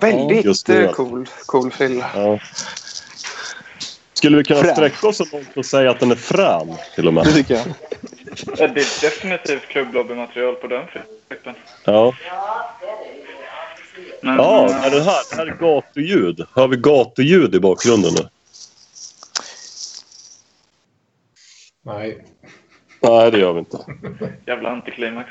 Väldigt 0.00 0.68
nu. 0.68 0.84
eh, 0.84 0.92
cool, 0.92 1.26
cool 1.46 1.70
frilla. 1.70 2.10
Ja. 2.14 2.38
Skulle 4.18 4.36
vi 4.36 4.44
kunna 4.44 4.60
Frän. 4.60 4.74
sträcka 4.74 5.08
oss 5.08 5.16
så 5.16 5.24
långt 5.32 5.56
och 5.56 5.66
säga 5.66 5.90
att 5.90 6.00
den 6.00 6.10
är 6.10 6.14
frän 6.14 6.74
till 6.94 7.06
och 7.08 7.14
Det 7.14 7.24
med? 7.24 7.34
tycker 7.34 7.54
jag. 7.54 7.64
Ja, 8.58 8.66
det 8.68 8.80
är 8.80 9.00
definitivt 9.02 9.68
klubblobbymaterial 9.68 10.54
på 10.54 10.66
den 10.66 10.86
flippen. 11.28 11.54
Ja, 11.84 12.14
Men, 14.20 14.36
ja 14.36 14.68
är 14.84 14.90
det 14.90 15.02
här, 15.02 15.30
det 15.30 15.36
här 15.36 15.46
är 15.46 15.56
gatuljud. 15.60 16.46
Hör 16.54 16.68
vi 16.68 16.76
gatuljud 16.76 17.54
i 17.54 17.60
bakgrunden 17.60 18.12
nu? 18.14 18.28
Nej. 21.86 22.24
Nej, 23.02 23.30
det 23.30 23.38
gör 23.38 23.52
vi 23.52 23.58
inte. 23.58 23.78
Jävla 24.46 24.68
antiklimax. 24.70 25.30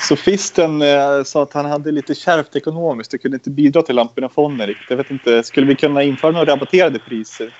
Sofisten 0.00 0.82
eh, 0.82 1.22
sa 1.24 1.42
att 1.42 1.52
han 1.52 1.64
hade 1.64 1.92
lite 1.92 2.14
kärvt 2.14 2.56
ekonomiskt 2.56 3.14
och 3.14 3.20
kunde 3.20 3.34
inte 3.36 3.50
bidra 3.50 3.82
till 3.82 3.94
Lamporna-fonden 3.96 4.66
riktigt. 4.66 4.90
Jag 4.90 4.96
vet 4.96 5.10
inte, 5.10 5.42
skulle 5.42 5.66
vi 5.66 5.74
kunna 5.74 6.02
införa 6.02 6.30
några 6.30 6.52
rabatterade 6.52 6.98
priser? 6.98 7.54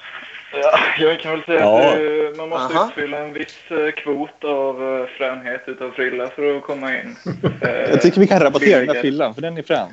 Ja, 0.52 0.78
jag 0.98 1.20
kan 1.20 1.30
väl 1.32 1.42
säga 1.44 1.60
Ja. 1.60 1.88
att 1.88 1.94
eh, 1.94 2.36
man 2.36 2.48
måste 2.48 2.74
Aha. 2.78 2.86
uppfylla 2.86 3.18
en 3.18 3.32
viss 3.32 3.58
eh, 3.70 3.90
kvot 3.92 4.44
av 4.44 4.98
eh, 5.00 5.06
fränhet 5.06 5.62
utav 5.66 5.90
frilla 5.90 6.28
för 6.30 6.56
att 6.56 6.62
komma 6.62 6.94
in. 6.98 7.16
Eh, 7.62 7.70
Jag 7.90 8.02
tycker 8.02 8.20
vi 8.20 8.26
kan 8.26 8.40
rabattera 8.40 8.68
den 8.68 8.78
här 8.78 8.84
billigare. 8.86 9.00
frillan, 9.00 9.34
för 9.34 9.42
den 9.42 9.58
är 9.58 9.62
frän. 9.62 9.88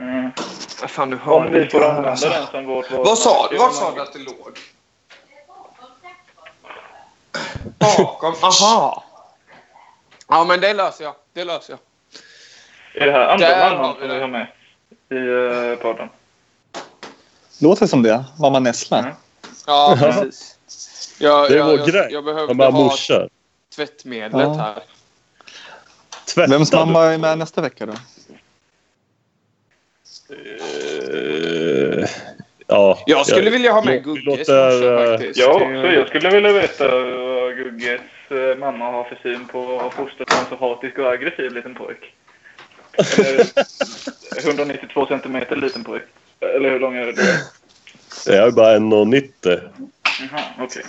Mm. 0.00 0.30
Vad 0.80 0.90
fan, 0.90 1.10
nu 1.10 1.16
hör 1.16 1.32
Om 1.32 1.52
vi 1.52 1.66
får 1.66 1.84
använda 1.84 2.10
alltså. 2.10 2.28
den 2.28 2.46
som 2.46 2.66
vårt 2.66 2.90
Vad 2.90 3.18
sa 3.18 3.48
du? 3.50 3.56
Var 3.56 3.70
sa 3.70 3.94
du 3.94 4.00
att 4.00 4.12
det 4.12 4.18
låg? 4.18 4.58
Bakom? 7.78 8.34
Aha! 8.42 9.04
Ja, 10.28 10.44
men 10.44 10.60
det 10.60 10.74
löser 10.74 11.04
jag. 11.04 11.14
Det 11.32 11.44
löser 11.44 11.72
jag. 11.72 13.02
Är 13.02 13.06
det 13.06 13.12
här 13.12 13.26
andra 13.28 13.46
Där 13.48 13.70
vi 13.70 14.00
som 14.00 14.08
vi 14.08 14.20
har 14.20 14.28
med 14.28 14.46
i 15.10 15.70
eh, 15.72 15.82
podden? 15.82 16.08
Låter 17.60 17.86
som 17.86 18.02
det. 18.02 18.24
Mamma 18.40 18.58
Nessla. 18.58 18.98
Mm. 18.98 19.12
Ja, 19.68 19.96
precis. 20.00 20.58
Jag, 21.20 21.48
Det 21.50 21.54
är 21.54 21.58
jag, 21.58 21.66
vår 21.66 21.78
jag, 21.78 21.88
grej. 21.88 22.08
jag 22.10 22.24
De 22.24 22.32
behövde 22.34 22.64
här 22.64 22.70
ha 22.72 22.78
morsor. 22.84 23.28
tvättmedlet 23.76 24.42
Ja. 24.42 24.54
här. 24.54 24.82
Tvättar 26.34 26.50
Vems 26.52 26.70
du? 26.70 26.76
mamma 26.76 27.04
är 27.04 27.18
med 27.18 27.38
nästa 27.38 27.60
vecka 27.60 27.86
då? 27.86 27.92
Eh, 30.30 32.08
ja. 32.66 32.98
Jag 33.06 33.26
skulle 33.26 33.50
vilja 33.50 33.72
ha 33.72 33.84
med 33.84 34.04
Gugges 34.04 34.24
låter, 34.24 35.02
eh, 35.04 35.10
faktiskt. 35.10 35.38
Jag 35.40 35.54
också. 35.54 35.66
Jag 35.92 36.08
skulle 36.08 36.30
vilja 36.30 36.52
veta 36.52 36.88
vad 36.88 37.56
Gugges 37.56 38.00
eh, 38.30 38.56
mamma 38.58 38.84
har 38.90 39.04
för 39.04 39.18
syn 39.22 39.46
på 39.46 39.80
att 39.80 39.94
fostra 39.94 40.24
en 40.40 40.46
så 40.48 40.56
hatisk 40.66 40.98
och 40.98 41.12
aggressiv 41.12 41.52
liten 41.52 41.74
pojk. 41.74 42.14
Eller 43.18 43.46
192 44.48 45.06
centimeter 45.06 45.56
liten 45.56 45.84
pojk. 45.84 46.02
Eller 46.40 46.70
hur 46.70 46.80
lång 46.80 46.96
är 46.96 47.06
det? 47.06 47.12
Jag 48.26 48.46
är 48.46 48.50
bara 48.50 48.76
1,90. 48.78 49.60
Jaha, 50.20 50.40
okej. 50.60 50.82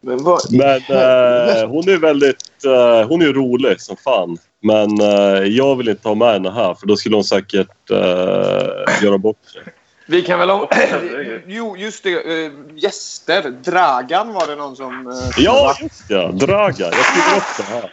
Men 0.00 0.24
vad... 0.24 0.40
Men 0.52 0.76
eh, 0.76 1.68
hon 1.68 1.88
är 1.88 1.98
väldigt... 1.98 2.64
Eh, 2.64 3.08
hon 3.08 3.22
är 3.22 3.32
rolig 3.32 3.80
som 3.80 3.96
fan. 3.96 4.38
Men 4.62 5.00
eh, 5.00 5.42
jag 5.44 5.76
vill 5.76 5.88
inte 5.88 6.08
ha 6.08 6.14
med 6.14 6.32
henne 6.32 6.50
här 6.50 6.74
för 6.74 6.86
då 6.86 6.96
skulle 6.96 7.16
hon 7.16 7.24
säkert 7.24 7.90
eh, 7.90 9.02
göra 9.02 9.18
bort 9.18 9.44
sig. 9.52 9.62
Vi 10.06 10.22
kan 10.22 10.38
väl... 10.38 10.50
Om... 10.50 10.66
herregud. 10.70 11.42
jo, 11.46 11.76
just 11.76 12.02
det. 12.04 12.44
eh, 12.44 12.52
gäster. 12.74 13.42
Dragan 13.64 14.32
var 14.32 14.46
det 14.46 14.54
någon 14.56 14.76
som... 14.76 15.06
eh, 15.06 15.14
Ja, 15.44 15.76
just 15.82 16.08
det. 16.08 16.32
Draga. 16.32 16.84
Jag 16.86 17.04
skriver 17.04 17.36
upp 17.36 17.56
det 17.56 17.62
här. 17.62 17.92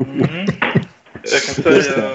Mm. 0.00 0.46
Jag 1.22 1.42
kan 1.42 1.82
säga... 1.82 2.10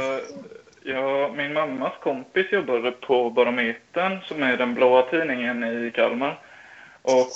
Ja, 0.94 1.32
min 1.36 1.54
mammas 1.54 1.94
kompis 2.04 2.52
jobbade 2.52 2.92
på 2.92 3.30
Barometern 3.30 4.20
som 4.28 4.44
är 4.44 4.58
den 4.58 4.74
blåa 4.74 5.02
tidningen 5.02 5.64
i 5.64 5.92
Kalmar. 5.96 6.40
Och 7.02 7.28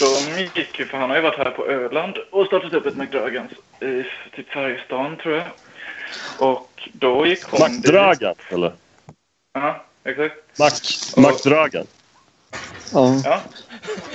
de 0.00 0.40
gick 0.42 0.78
ju, 0.78 0.86
för 0.86 0.98
han 0.98 1.10
har 1.10 1.16
ju 1.16 1.22
varit 1.22 1.38
här 1.38 1.50
på 1.50 1.66
Öland 1.66 2.18
och 2.30 2.46
startat 2.46 2.72
upp 2.72 2.86
ett 2.86 2.96
McDragans 2.96 3.52
i 3.80 4.04
typ 4.36 4.48
Färjestaden 4.48 5.16
tror 5.16 5.34
jag. 5.34 5.46
Och 6.38 6.88
då 6.92 7.26
gick 7.26 7.44
hon 7.44 7.60
dit- 7.60 7.70
Mackdragan, 7.70 8.34
eller? 8.48 8.72
Ja, 9.54 9.84
exakt. 10.04 10.58
Mack, 10.58 10.72
Mackdragan. 11.16 11.86
Ja. 12.92 13.20
Ja, 13.24 13.40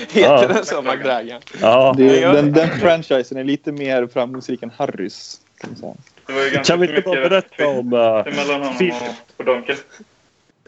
Heter 0.10 0.48
den 0.48 0.66
så, 0.66 0.82
McDragan? 0.82 1.42
Ja. 1.62 1.94
Det, 1.98 2.22
den, 2.22 2.54
den 2.54 2.70
franchisen 2.70 3.38
är 3.38 3.44
lite 3.44 3.72
mer 3.72 4.08
framgångsrik 4.08 4.64
än 4.64 4.72
Harrys. 4.78 5.42
Kan 5.58 5.70
man 5.70 5.80
säga. 5.80 5.94
Kan 6.66 6.80
vi 6.80 6.88
inte 6.88 7.02
bara 7.02 7.30
berätta 7.30 7.68
om... 7.68 7.94
Uh, 7.94 8.54
honom 8.54 8.76
Filip. 8.78 8.96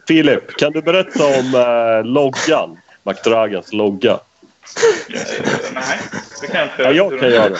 Filip, 0.08 0.56
kan 0.56 0.72
du 0.72 0.82
berätta 0.82 1.26
om 1.26 1.54
uh, 1.54 2.04
loggan? 2.04 2.78
Mackdragans 3.02 3.72
logga. 3.72 4.12
Eh, 4.12 4.18
Nej, 5.74 5.98
det 6.40 6.46
kan 6.46 6.60
jag 6.60 6.68
inte. 6.68 6.82
Ja, 6.82 6.92
jag 6.92 7.20
kan 7.20 7.30
göra 7.30 7.48
det. 7.48 7.58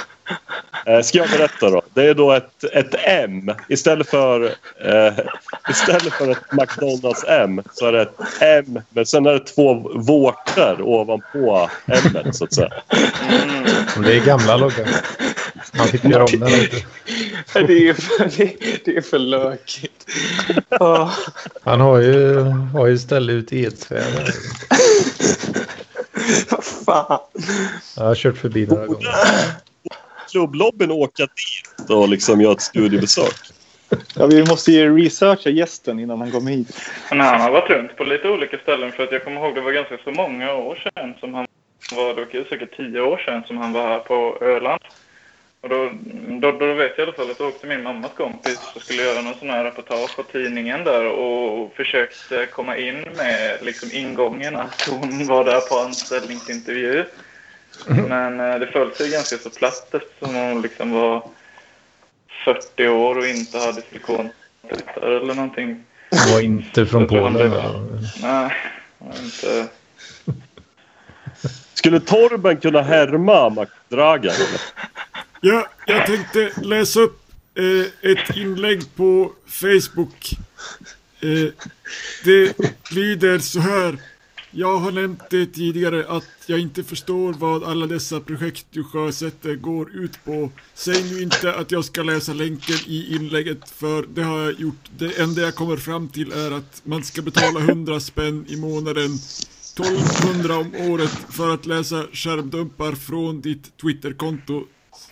Eh, 0.87 1.03
ska 1.03 1.19
jag 1.19 1.31
berätta 1.31 1.71
då? 1.71 1.83
Det 1.95 2.05
är 2.05 2.15
då 2.15 2.33
ett, 2.33 2.65
ett 2.73 2.95
M. 3.05 3.51
Istället 3.69 4.11
för, 4.11 4.45
eh, 4.85 5.13
istället 5.71 6.13
för 6.13 6.31
ett 6.31 6.53
McDonalds 6.53 7.25
M 7.29 7.63
så 7.73 7.87
är 7.87 7.93
det 7.93 8.03
ett 8.03 8.19
M. 8.41 8.81
Men 8.91 9.07
sen 9.07 9.27
är 9.27 9.33
det 9.33 9.39
två 9.39 9.75
vårtor 9.95 10.83
ovanpå 10.83 11.71
M 11.87 12.33
så 12.33 12.45
att 12.45 12.55
säga. 12.55 12.73
Det 14.05 14.17
är 14.17 14.25
gamla 14.27 14.57
loggan. 14.57 14.87
Han 15.73 15.89
fick 15.89 16.05
göra 16.05 16.25
om 16.25 16.41
den 16.41 16.51
lite. 16.51 16.87
Det 17.53 17.89
är 17.89 17.95
för, 17.95 18.31
det, 18.85 18.97
är 18.97 19.01
för 19.01 19.19
lökigt. 19.19 20.07
Åh. 20.81 21.11
Han 21.63 21.81
har 21.81 21.99
ju, 21.99 22.41
har 22.73 22.87
ju 22.87 22.99
ställe 22.99 23.33
ute 23.33 23.57
i 23.57 23.65
Edsvägen. 23.65 24.27
Vad 26.51 26.65
fan. 26.65 27.21
Jag 27.97 28.05
har 28.05 28.15
kört 28.15 28.37
förbi 28.37 28.67
några 28.67 28.87
gånger. 28.87 29.09
Klubblobbyn 30.31 30.91
åka 30.91 31.23
dit 31.23 31.91
och 31.91 32.09
liksom 32.09 32.41
göra 32.41 32.53
ett 32.53 32.61
studiebesök. 32.61 33.35
Ja, 34.15 34.27
vi 34.27 34.45
måste 34.45 34.73
ju 34.73 34.99
researcha 34.99 35.51
gästen 35.51 36.01
innan 36.01 36.21
han 36.21 36.31
kommer 36.31 36.51
hit. 36.51 36.81
Men 37.11 37.21
han 37.21 37.41
har 37.41 37.51
varit 37.51 37.71
runt 37.71 37.97
på 37.97 38.05
lite 38.05 38.29
olika 38.29 38.59
ställen 38.59 38.93
för 38.93 39.03
att 39.03 39.13
jag 39.13 39.25
kommer 39.25 39.41
ihåg 39.41 39.55
det 39.55 39.61
var 39.61 39.73
ganska 39.73 39.99
så 40.05 40.11
många 40.11 40.53
år 40.55 40.75
sedan 40.75 41.15
som 41.21 41.35
han 41.35 41.47
var, 41.93 42.15
det 42.15 42.39
var 42.39 42.49
säkert 42.49 42.77
tio 42.77 43.01
år 43.01 43.19
sedan 43.19 43.43
som 43.47 43.57
han 43.57 43.73
var 43.73 43.89
här 43.89 43.99
på 43.99 44.39
Öland. 44.41 44.81
Och 45.65 45.71
då, 45.71 45.91
då, 46.41 46.53
då 46.53 46.75
vet 46.75 46.93
jag 46.97 46.99
i 46.99 47.03
alla 47.03 47.13
fall 47.13 47.31
att 47.31 47.39
då 47.39 47.49
åkte 47.49 47.67
min 47.67 47.83
mammas 47.83 48.11
kompis 48.17 48.59
och 48.75 48.83
skulle 48.83 49.03
göra 49.03 49.23
någon 49.23 49.35
sån 49.35 49.51
här 49.51 49.65
reportage 49.65 50.17
på 50.17 50.23
tidningen 50.23 50.85
där 50.85 51.07
och 51.07 51.73
försökte 51.77 52.47
komma 52.47 52.77
in 52.77 53.01
med 53.17 53.59
liksom 53.63 53.89
ingången 53.93 54.57
att 54.57 54.89
hon 54.91 55.27
var 55.27 55.45
där 55.45 55.61
på 55.61 55.79
anställningsintervju. 55.79 57.05
Men 57.87 58.41
eh, 58.41 58.59
det 58.59 58.67
föll 58.67 58.95
sig 58.95 59.11
ganska 59.11 59.37
så 59.37 59.51
platt 59.51 59.95
eftersom 59.95 60.35
hon 60.35 60.63
liksom 60.63 60.91
var 60.91 61.29
40 62.45 62.89
år 62.89 63.19
och 63.19 63.27
inte 63.27 63.59
hade 63.59 63.83
silikontuttar 63.83 65.11
eller 65.11 65.35
någonting. 65.35 65.85
Han 66.11 66.33
var 66.33 66.41
inte 66.41 66.87
från 66.87 67.07
Polen. 67.07 67.51
Nej, 68.23 68.53
jag 68.99 69.07
har 69.07 69.25
inte... 69.25 69.67
Skulle 71.75 72.01
Torben 72.01 72.57
kunna 72.57 72.83
härma 72.83 73.49
Mackdragan? 73.51 74.35
eller? 74.35 74.94
Ja, 75.47 75.67
jag 75.87 76.07
tänkte 76.07 76.53
läsa 76.63 77.01
upp 77.01 77.21
eh, 77.55 78.11
ett 78.11 78.37
inlägg 78.37 78.95
på 78.97 79.33
Facebook. 79.47 80.31
Eh, 81.21 81.53
det 82.25 82.61
lyder 82.91 83.39
så 83.39 83.61
här. 83.61 83.99
Jag 84.51 84.79
har 84.79 84.93
nämnt 84.93 85.31
det 85.31 85.47
tidigare 85.47 86.07
att 86.09 86.29
jag 86.47 86.59
inte 86.59 86.85
förstår 86.85 87.33
vad 87.33 87.65
alla 87.65 87.87
dessa 87.87 88.21
projekt 88.21 88.67
du 88.71 88.85
sjösätter 88.85 89.55
går 89.55 89.97
ut 89.97 90.25
på. 90.25 90.51
Säg 90.75 91.05
nu 91.13 91.23
inte 91.23 91.55
att 91.55 91.71
jag 91.71 91.85
ska 91.85 92.03
läsa 92.03 92.33
länken 92.33 92.77
i 92.87 93.15
inlägget 93.15 93.71
för 93.71 94.07
det 94.15 94.23
har 94.23 94.39
jag 94.39 94.61
gjort. 94.61 94.91
Det 94.99 95.19
enda 95.19 95.43
jag 95.43 95.55
kommer 95.55 95.77
fram 95.77 96.09
till 96.09 96.33
är 96.33 96.51
att 96.51 96.83
man 96.85 97.05
ska 97.05 97.23
betala 97.23 97.61
100 97.61 98.01
spänn 98.01 98.45
i 98.49 98.57
månaden 98.57 99.19
1200 99.79 100.57
om 100.57 100.75
året 100.93 101.19
för 101.31 101.55
att 101.55 101.67
läsa 101.67 102.07
skärmdumpar 102.13 102.93
från 102.93 103.41
ditt 103.41 103.77
Twitterkonto 103.77 104.65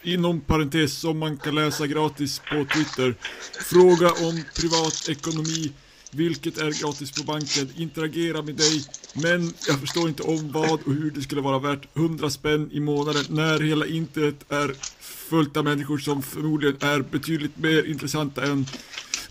inom 0.02 0.40
parentes 0.40 0.98
som 0.98 1.18
man 1.18 1.36
kan 1.36 1.54
läsa 1.54 1.86
gratis 1.86 2.38
på 2.38 2.64
Twitter. 2.74 3.14
Fråga 3.60 4.10
om 4.10 4.44
privatekonomi, 4.56 5.72
vilket 6.10 6.59
är 6.59 6.82
gratis 6.82 7.12
på 7.12 7.24
banken. 7.24 7.68
Interagera 7.76 8.42
med 8.42 8.54
dig, 8.54 8.84
men 9.14 9.54
jag 9.68 9.80
förstår 9.80 10.09
inte 10.09 10.22
om 10.22 10.52
vad 10.52 10.72
och 10.72 10.92
hur 10.92 11.10
det 11.10 11.22
skulle 11.22 11.40
vara 11.40 11.59
värt 11.59 11.96
100 11.96 12.30
spänn 12.30 12.68
i 12.72 12.80
månaden 12.80 13.24
när 13.28 13.60
hela 13.60 13.86
internet 13.86 14.44
är 14.48 14.74
fullt 15.00 15.56
av 15.56 15.64
människor 15.64 15.98
som 15.98 16.22
förmodligen 16.22 16.76
är 16.80 17.00
betydligt 17.00 17.56
mer 17.56 17.84
intressanta 17.84 18.42
än 18.44 18.66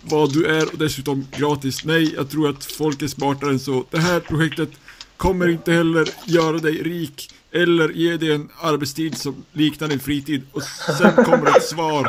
vad 0.01 0.33
du 0.33 0.45
är 0.45 0.73
och 0.73 0.77
dessutom 0.77 1.27
gratis. 1.37 1.85
Nej, 1.85 2.13
jag 2.13 2.29
tror 2.29 2.49
att 2.49 2.65
folk 2.65 3.01
är 3.01 3.07
smartare 3.07 3.49
än 3.49 3.59
så. 3.59 3.85
Det 3.91 3.99
här 3.99 4.19
projektet 4.19 4.69
kommer 5.17 5.47
inte 5.47 5.71
heller 5.71 6.09
göra 6.25 6.57
dig 6.57 6.83
rik 6.83 7.29
eller 7.53 7.89
ge 7.89 8.17
dig 8.17 8.31
en 8.31 8.49
arbetstid 8.61 9.17
som 9.17 9.45
liknar 9.53 9.87
din 9.87 9.99
fritid. 9.99 10.43
Och 10.51 10.63
sen 10.63 11.25
kommer 11.25 11.57
ett 11.57 11.63
svar. 11.63 12.07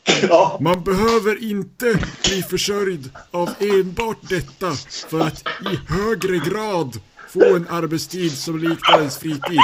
Man 0.60 0.84
behöver 0.84 1.42
inte 1.44 1.98
bli 2.24 2.42
försörjd 2.42 3.10
av 3.30 3.50
enbart 3.58 4.28
detta 4.28 4.72
för 5.08 5.20
att 5.20 5.44
i 5.72 5.92
högre 5.92 6.38
grad 6.38 7.00
få 7.28 7.56
en 7.56 7.68
arbetstid 7.68 8.32
som 8.32 8.58
liknar 8.58 8.98
ens 8.98 9.18
fritid. 9.18 9.60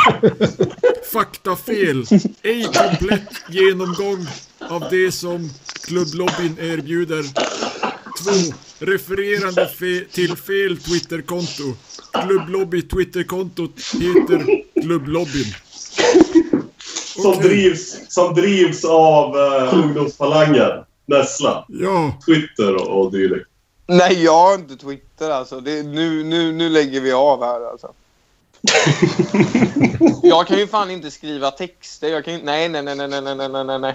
Faktafel. 1.12 2.06
Ej 2.42 2.64
komplett 2.64 3.28
genomgång 3.48 4.26
av 4.58 4.84
det 4.90 5.12
som 5.12 5.50
klubblobbyn 5.86 6.58
erbjuder. 6.60 7.22
2. 8.50 8.56
Refererande 8.78 9.64
fe- 9.66 10.04
till 10.12 10.36
fel 10.36 10.76
Twitterkonto. 10.78 11.62
Klubblobby 12.12 12.82
Twitterkontot 12.82 13.72
heter 13.92 14.62
Klubblobbyn. 14.82 15.44
Som, 17.16 17.30
Okej. 17.30 17.42
drivs, 17.42 17.96
som 18.08 18.34
drivs 18.34 18.84
av 18.84 19.36
uh, 19.36 19.74
ungdomsfalangen. 19.84 20.70
Nessla, 21.06 21.64
Ja, 21.68 22.18
Twitter 22.26 22.74
och, 22.74 23.00
och 23.04 23.12
dylikt. 23.12 23.48
Nej, 23.86 24.24
jag 24.24 24.32
har 24.32 24.54
inte 24.54 24.76
Twitter 24.76 25.30
alltså. 25.30 25.60
Det, 25.60 25.82
nu, 25.82 26.24
nu, 26.24 26.52
nu 26.52 26.68
lägger 26.68 27.00
vi 27.00 27.12
av 27.12 27.44
här 27.44 27.70
alltså. 27.70 27.92
jag 30.22 30.46
kan 30.46 30.58
ju 30.58 30.66
fan 30.66 30.90
inte 30.90 31.10
skriva 31.10 31.50
texter. 31.50 32.08
Jag 32.08 32.24
kan 32.24 32.34
ju... 32.34 32.42
Nej, 32.42 32.68
nej, 32.68 32.82
nej, 32.82 32.96
nej, 32.96 33.08
nej, 33.08 33.48
nej, 33.48 33.64
nej, 33.64 33.78
nej. 33.78 33.94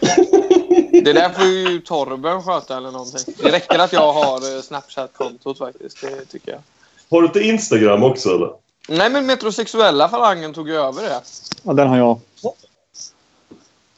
Det 1.03 1.13
där 1.13 1.29
får 1.29 1.45
ju 1.45 1.79
Torben 1.79 2.43
sköta 2.43 2.77
eller 2.77 2.91
någonting. 2.91 3.35
Det 3.37 3.51
räcker 3.51 3.79
att 3.79 3.93
jag 3.93 4.13
har 4.13 4.55
eh, 4.55 4.61
Snapchat-kontot 4.61 5.57
faktiskt. 5.57 6.01
Det 6.01 6.25
tycker 6.25 6.51
jag. 6.51 6.61
Har 7.09 7.21
du 7.21 7.27
inte 7.27 7.39
Instagram 7.39 8.03
också 8.03 8.29
eller? 8.29 8.49
Nej, 8.89 9.09
men 9.09 9.25
metrosexuella 9.25 10.09
falangen 10.09 10.53
tog 10.53 10.69
ju 10.69 10.75
över 10.75 11.01
det. 11.01 11.21
Ja, 11.63 11.73
den 11.73 11.87
har 11.87 11.97
jag. 11.97 12.19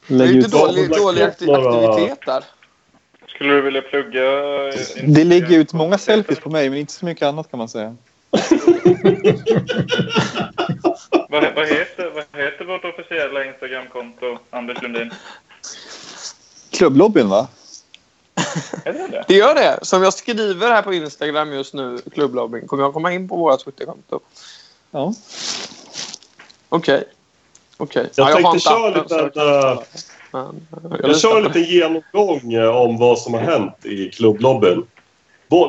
Lägg 0.06 0.18
det 0.18 0.24
är 0.24 0.28
ju 0.28 0.36
inte 0.36 0.58
dålig, 0.58 0.90
dålig 0.90 1.22
aktiv 1.22 1.50
aktivitet 1.50 2.18
där. 2.26 2.44
Skulle 3.28 3.54
du 3.54 3.62
vilja 3.62 3.82
plugga? 3.82 4.22
Eh, 4.68 4.74
det 5.06 5.24
lägger 5.24 5.58
ut 5.58 5.72
många 5.72 5.98
selfies 5.98 6.40
på 6.40 6.50
mig, 6.50 6.70
men 6.70 6.78
inte 6.78 6.92
så 6.92 7.04
mycket 7.04 7.22
annat 7.22 7.50
kan 7.50 7.58
man 7.58 7.68
säga. 7.68 7.96
Vad, 11.28 11.54
vad, 11.54 11.66
heter, 11.66 12.10
vad 12.14 12.24
heter 12.42 12.64
vårt 12.64 12.84
officiella 12.84 13.44
Instagramkonto, 13.44 14.38
Anders 14.50 14.82
Lundin? 14.82 15.10
Klubblobbyn, 16.70 17.28
va? 17.28 17.48
Är 18.84 18.92
det 18.92 19.08
det? 19.10 19.24
Det 19.28 19.34
gör 19.34 19.54
det. 19.54 19.78
Som 19.82 20.02
jag 20.02 20.14
skriver 20.14 20.68
här 20.68 20.82
på 20.82 20.94
Instagram 20.94 21.52
just 21.52 21.74
nu, 21.74 21.98
klubblobbyn, 22.14 22.66
kommer 22.66 22.82
jag 22.82 22.92
komma 22.92 23.12
in 23.12 23.28
på 23.28 23.36
våra 23.36 23.56
Twitterkonto. 23.56 24.20
Ja. 24.90 25.14
Okej. 26.68 27.04
Okej. 27.76 28.10
Jag 28.14 28.24
har 28.24 28.32
tänkte 28.32 28.48
inte 28.48 28.60
köra 28.60 29.02
lite, 29.02 29.30
jag 29.34 29.72
äh. 29.72 29.78
Men, 30.30 30.66
Jag 30.82 30.92
litar 30.92 31.14
kör 31.14 31.42
liten 31.42 31.64
genomgång 31.64 32.58
om 32.68 32.98
vad 32.98 33.18
som 33.18 33.34
har 33.34 33.40
hänt 33.40 33.86
i 33.86 34.10
klubblobbyn. 34.10 34.86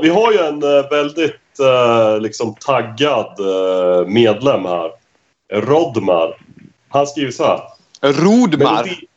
Vi 0.01 0.09
har 0.09 0.31
ju 0.31 0.37
en 0.37 0.63
eh, 0.63 0.89
väldigt 0.89 1.35
eh, 1.59 2.19
liksom 2.19 2.55
taggad 2.55 3.39
eh, 3.39 4.07
medlem 4.07 4.65
här. 4.65 4.91
Rodmar. 5.53 6.37
Han 6.89 7.07
skriver 7.07 7.31
så 7.31 7.43
här. 7.43 7.61
Rodmar. 8.01 8.83
Melodi, 8.83 9.07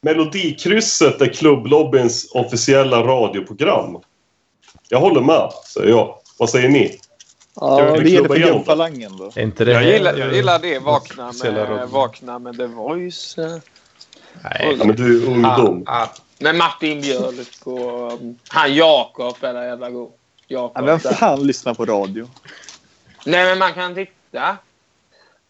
Melodikrysset 0.00 1.20
är 1.20 1.26
klubblobbyns 1.26 2.30
officiella 2.34 3.02
radioprogram. 3.02 3.98
Jag 4.88 5.00
håller 5.00 5.20
med, 5.20 5.50
säger 5.74 5.88
jag. 5.88 6.18
Vad 6.38 6.50
säger 6.50 6.68
ni? 6.68 6.98
Ja, 7.60 7.96
vi 8.00 8.10
klubba 8.10 8.34
för 8.34 8.40
gubbfalangen 8.40 9.16
då. 9.16 9.40
Inte 9.40 9.64
det 9.64 9.72
Jag 9.72 9.84
gillar, 9.84 10.16
jag 10.16 10.34
gillar 10.34 10.58
det. 10.58 10.78
Vakna 10.78 11.32
med, 11.42 11.88
vakna 11.88 12.38
med 12.38 12.56
The 12.56 12.66
Voice. 12.66 13.36
Nej. 13.36 14.76
Ja, 14.78 14.84
men 14.84 14.96
du 14.96 15.22
är 15.22 15.26
ungdom. 15.26 15.84
Ah, 15.86 16.02
ah. 16.02 16.08
Med 16.38 16.54
Martin 16.54 17.00
Björk 17.00 17.66
och 17.66 18.12
um, 18.12 18.38
han 18.48 18.74
Jakob 18.74 19.36
är 19.40 19.64
jävla 19.64 19.90
god. 19.90 20.10
Ja, 20.48 20.72
Jakob. 20.74 20.84
vem 20.86 20.98
där. 21.02 21.12
fan 21.12 21.46
lyssnar 21.46 21.74
på 21.74 21.84
radio? 21.84 22.28
Nej, 23.26 23.44
men 23.46 23.58
man 23.58 23.72
kan 23.72 23.94
titta. 23.94 24.56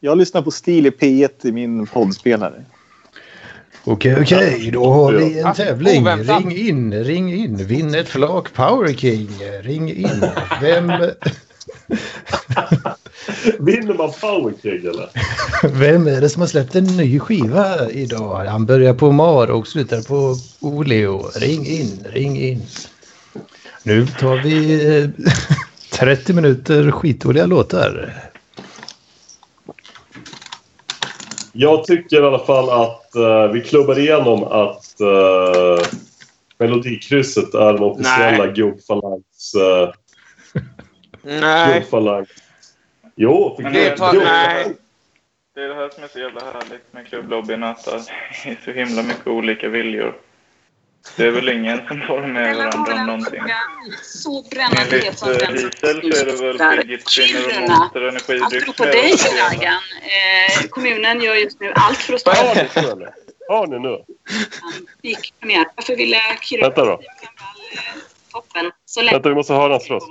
Jag 0.00 0.18
lyssnar 0.18 0.42
på 0.42 0.50
Stil 0.50 0.86
i 0.86 0.90
P1 0.90 1.46
i 1.46 1.52
min 1.52 1.86
poddspelare. 1.86 2.64
Okej, 3.84 4.16
okej, 4.22 4.70
då 4.72 4.90
har 4.90 5.12
vi 5.12 5.40
en 5.40 5.54
tävling. 5.54 6.02
oväntat. 6.02 6.44
Ring 6.44 6.56
in, 6.56 7.04
ring 7.04 7.34
in. 7.34 7.56
Vinn 7.56 7.94
ett 7.94 8.08
flak 8.08 8.52
Power 8.52 8.92
King. 8.92 9.28
Ring 9.62 9.92
in. 9.92 10.24
Vem, 10.60 10.92
Vinner 13.58 13.94
man 13.94 14.12
Power 14.20 14.54
King 14.62 14.86
eller? 14.90 15.08
vem 15.68 16.06
är 16.06 16.20
det 16.20 16.28
som 16.28 16.42
har 16.42 16.46
släppt 16.48 16.74
en 16.74 16.84
ny 16.84 17.20
skiva 17.20 17.90
idag? 17.90 18.44
Han 18.44 18.66
börjar 18.66 18.94
på 18.94 19.12
Mar 19.12 19.50
och 19.50 19.68
slutar 19.68 20.02
på 20.02 20.36
Oleo. 20.60 21.30
Ring 21.34 21.66
in, 21.66 22.06
ring 22.12 22.38
in. 22.42 22.62
Nu 23.86 24.06
tar 24.06 24.36
vi 24.36 24.86
eh, 25.02 25.10
30 25.98 26.32
minuter 26.32 26.90
skitdåliga 26.90 27.46
låtar. 27.46 28.12
Jag 31.52 31.84
tycker 31.84 32.22
i 32.22 32.26
alla 32.26 32.38
fall 32.38 32.70
att 32.70 33.14
eh, 33.14 33.52
vi 33.52 33.60
klubbar 33.60 33.98
igenom 33.98 34.44
att 34.44 34.94
uh, 35.00 35.86
Melodikrysset 36.58 37.54
är 37.54 37.72
den 37.72 37.82
officiella 37.82 38.44
Nej. 38.44 38.52
Gubbfalangs... 38.52 39.54
Uh, 39.56 39.92
Nej. 41.22 41.80
Gubbfalang. 41.80 42.26
Jo, 43.16 43.54
för 43.56 43.62
Men 43.62 43.72
Det 43.72 43.96
tar... 43.96 44.12
Gubb- 44.12 44.24
Nej. 44.24 44.76
Det 45.54 45.60
är 45.62 45.68
det 45.68 45.74
här 45.74 45.88
som 45.88 46.04
är 46.04 46.08
så 46.08 46.18
jävla 46.18 46.40
härligt 46.40 46.92
med 46.92 47.06
klubblobbyn, 47.06 47.62
att 47.62 47.84
det 47.84 48.50
är 48.50 48.58
så 48.64 48.70
himla 48.70 49.02
mycket 49.02 49.26
olika 49.26 49.68
viljor. 49.68 50.14
Det 51.16 51.26
är 51.26 51.30
väl 51.30 51.48
ingen 51.48 51.86
som 51.88 52.00
håller 52.02 52.26
med 52.26 52.56
varandra 52.56 52.94
om 52.94 53.06
någonting. 53.06 53.42
Så 54.02 54.42
brännande 54.50 54.96
Enligt 54.96 55.18
som 55.18 55.30
eh, 55.30 55.38
så 55.38 55.46
är 55.86 56.24
det 56.24 56.42
väl 56.52 56.80
fidget 56.82 57.08
spinner 57.10 57.62
och 57.62 57.70
monster 57.70 58.00
energidryck. 58.00 58.62
Apropå 58.62 58.84
dig, 58.84 59.14
Dragan. 59.36 59.80
Eh, 60.02 60.66
kommunen 60.70 61.20
gör 61.22 61.34
just 61.34 61.60
nu 61.60 61.72
allt 61.74 61.98
för 61.98 62.14
att 62.14 62.20
stoppa 62.20 62.36
Har 63.48 63.66
ni 63.66 63.78
nu? 63.78 64.04
gick 65.02 65.34
premiär. 65.40 65.66
Varför 65.76 65.96
ville 65.96 66.20
Kiruna 66.42 66.68
Vänta 66.68 66.84
då. 66.84 66.92
eh, 66.92 66.98
toppen 68.32 68.72
så 68.84 69.00
länge? 69.00 69.12
Vänta, 69.12 69.28
vi 69.28 69.34
måste 69.34 69.52
höra 69.52 69.72
hans 69.72 69.90
röst. 69.90 70.06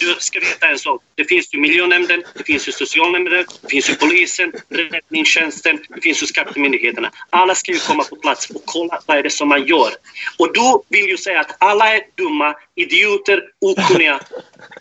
Du 0.00 0.16
ska 0.18 0.40
veta 0.40 0.66
en 0.66 0.78
sak. 0.78 1.02
Det 1.14 1.24
finns 1.24 1.54
ju 1.54 1.60
miljönämnden, 1.60 2.22
det 2.34 2.44
finns 2.44 2.68
ju 2.68 2.72
socialnämnden, 2.72 3.44
det 3.60 3.68
finns 3.68 3.90
ju 3.90 3.94
polisen, 3.94 4.52
räddningstjänsten, 4.68 5.78
det 5.88 6.00
finns 6.00 6.22
ju 6.22 6.26
skattemyndigheterna. 6.26 7.10
Alla 7.30 7.54
ska 7.54 7.72
ju 7.72 7.78
komma 7.78 8.04
på 8.04 8.16
plats 8.16 8.50
och 8.50 8.62
kolla 8.64 9.00
vad 9.06 9.18
är 9.18 9.22
det 9.22 9.30
som 9.30 9.48
man 9.48 9.66
gör. 9.66 9.90
Och 10.38 10.52
du 10.54 10.82
vill 10.88 11.08
ju 11.08 11.16
säga 11.16 11.40
att 11.40 11.56
alla 11.58 11.94
är 11.94 12.02
dumma, 12.14 12.54
idioter, 12.74 13.42
okunniga. 13.60 14.20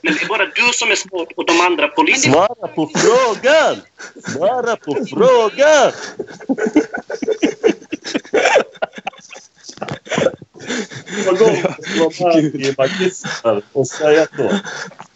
Men 0.02 0.14
det 0.14 0.22
är 0.22 0.28
bara 0.28 0.46
du 0.46 0.74
som 0.74 0.92
är 0.92 0.96
smart 0.96 1.28
och 1.36 1.46
de 1.46 1.62
andra 1.62 1.88
politikerna. 1.88 2.34
Svara 2.34 2.68
på 2.68 2.92
frågan! 2.96 3.76
Svara 4.34 4.76
på 4.76 5.06
frågan! 5.10 5.92
Vad 11.26 11.40
gång 11.40 11.62
vara 12.20 12.34
med 12.36 12.56
i 12.56 12.76
Magister 12.78 13.62
och 13.74 13.88
säga 13.88 14.28
så. 14.36 14.50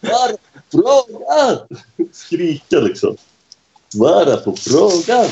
Svara 0.00 0.36
på 0.70 0.72
frågan! 0.72 1.58
Skrika 2.12 2.76
liksom. 2.80 3.16
Svara 3.88 4.36
på 4.36 4.56
frågan! 4.56 5.28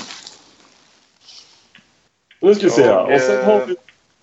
Nu 2.41 2.55
ska 2.55 2.65
vi 2.65 2.71
se. 2.71 2.83
Jag, 2.83 3.15
Och 3.15 3.21
sen 3.21 3.45
har 3.45 3.67
vi 3.67 3.77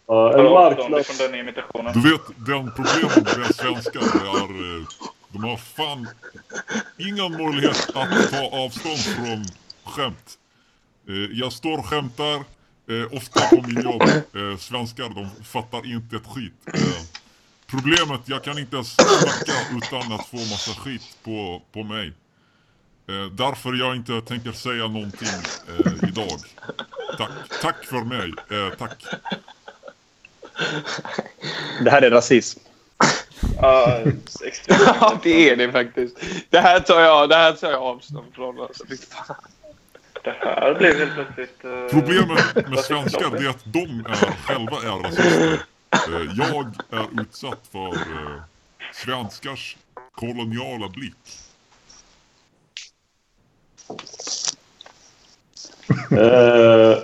ja, 0.08 0.38
en 0.40 0.44
marknad... 0.44 1.94
Du 1.94 2.12
vet, 2.12 2.22
den 2.48 2.72
problemet 2.76 3.38
med 3.38 3.56
svenskar 3.56 4.02
är... 4.02 4.80
eh, 4.80 4.88
De 5.32 5.44
har 5.44 5.58
fan 5.58 6.08
ingen 6.98 7.32
möjlighet 7.32 7.90
att 7.96 8.32
ta 8.32 8.58
avstånd 8.58 9.00
från 9.00 9.46
skämt. 9.86 10.38
Eh, 11.10 11.38
Jag 11.40 11.54
står 11.54 11.78
och 11.78 11.86
skämtar, 11.86 12.44
eh, 12.90 13.14
ofta 13.18 13.40
på 13.50 13.62
min 13.68 13.82
jobb. 13.84 14.02
Eh, 14.02 14.58
Svenskar, 14.60 15.10
de 15.10 15.44
fattar 15.44 15.86
inte 15.94 16.16
ett 16.16 16.28
skit. 16.28 16.54
Eh, 16.74 16.82
Problemet, 17.68 18.22
jag 18.26 18.44
kan 18.44 18.60
inte 18.60 18.76
ens 18.76 18.96
snacka 18.96 19.54
utan 19.78 20.12
att 20.14 20.26
få 20.28 20.38
massa 20.38 20.72
skit 20.72 21.18
på, 21.24 21.62
på 21.74 21.84
mig. 21.84 22.08
Eh, 23.10 23.26
Därför 23.32 23.74
jag 23.74 23.96
inte 23.96 24.22
tänker 24.22 24.52
säga 24.52 24.88
någonting 24.88 25.28
eh, 25.68 26.10
idag. 26.10 26.40
Tack, 27.18 27.30
tack 27.62 27.86
för 27.86 28.02
mig. 28.02 28.34
Eh, 28.50 28.74
tack. 28.78 29.06
Det 31.84 31.90
här 31.92 32.02
är 32.02 32.12
rasism. 32.12 32.60
Ja. 33.62 34.00
Ja, 34.68 35.20
det 35.24 35.50
är 35.50 35.56
det 35.56 35.72
faktiskt. 35.72 36.18
Det 36.50 36.60
här 36.60 36.80
tar 36.80 37.02
jag, 37.02 37.30
det 37.30 37.36
här 37.36 37.54
tar 37.54 37.72
jag 37.72 37.82
avstånd 37.82 38.34
från. 38.34 38.60
Alltså. 38.62 38.84
Det 40.28 40.36
här 40.40 40.74
blev 40.74 40.98
helt 40.98 41.14
plötsligt... 41.14 41.66
eh, 41.66 41.88
Problemet 41.90 42.70
med 42.70 42.80
svenskar 42.80 43.46
är 43.46 43.50
att 43.50 43.64
de 43.66 44.06
är, 44.10 44.16
själva 44.48 44.78
är 44.78 45.04
rasister. 45.04 45.54
Eh, 45.94 46.32
Jag 46.38 46.74
är 47.00 47.22
utsatt 47.22 47.62
för 47.72 47.88
eh, 47.88 48.42
svenskars 48.94 49.78
koloniala 50.12 50.90
blick. 50.90 51.14
Eh, 56.12 56.18
eh, 56.18 56.98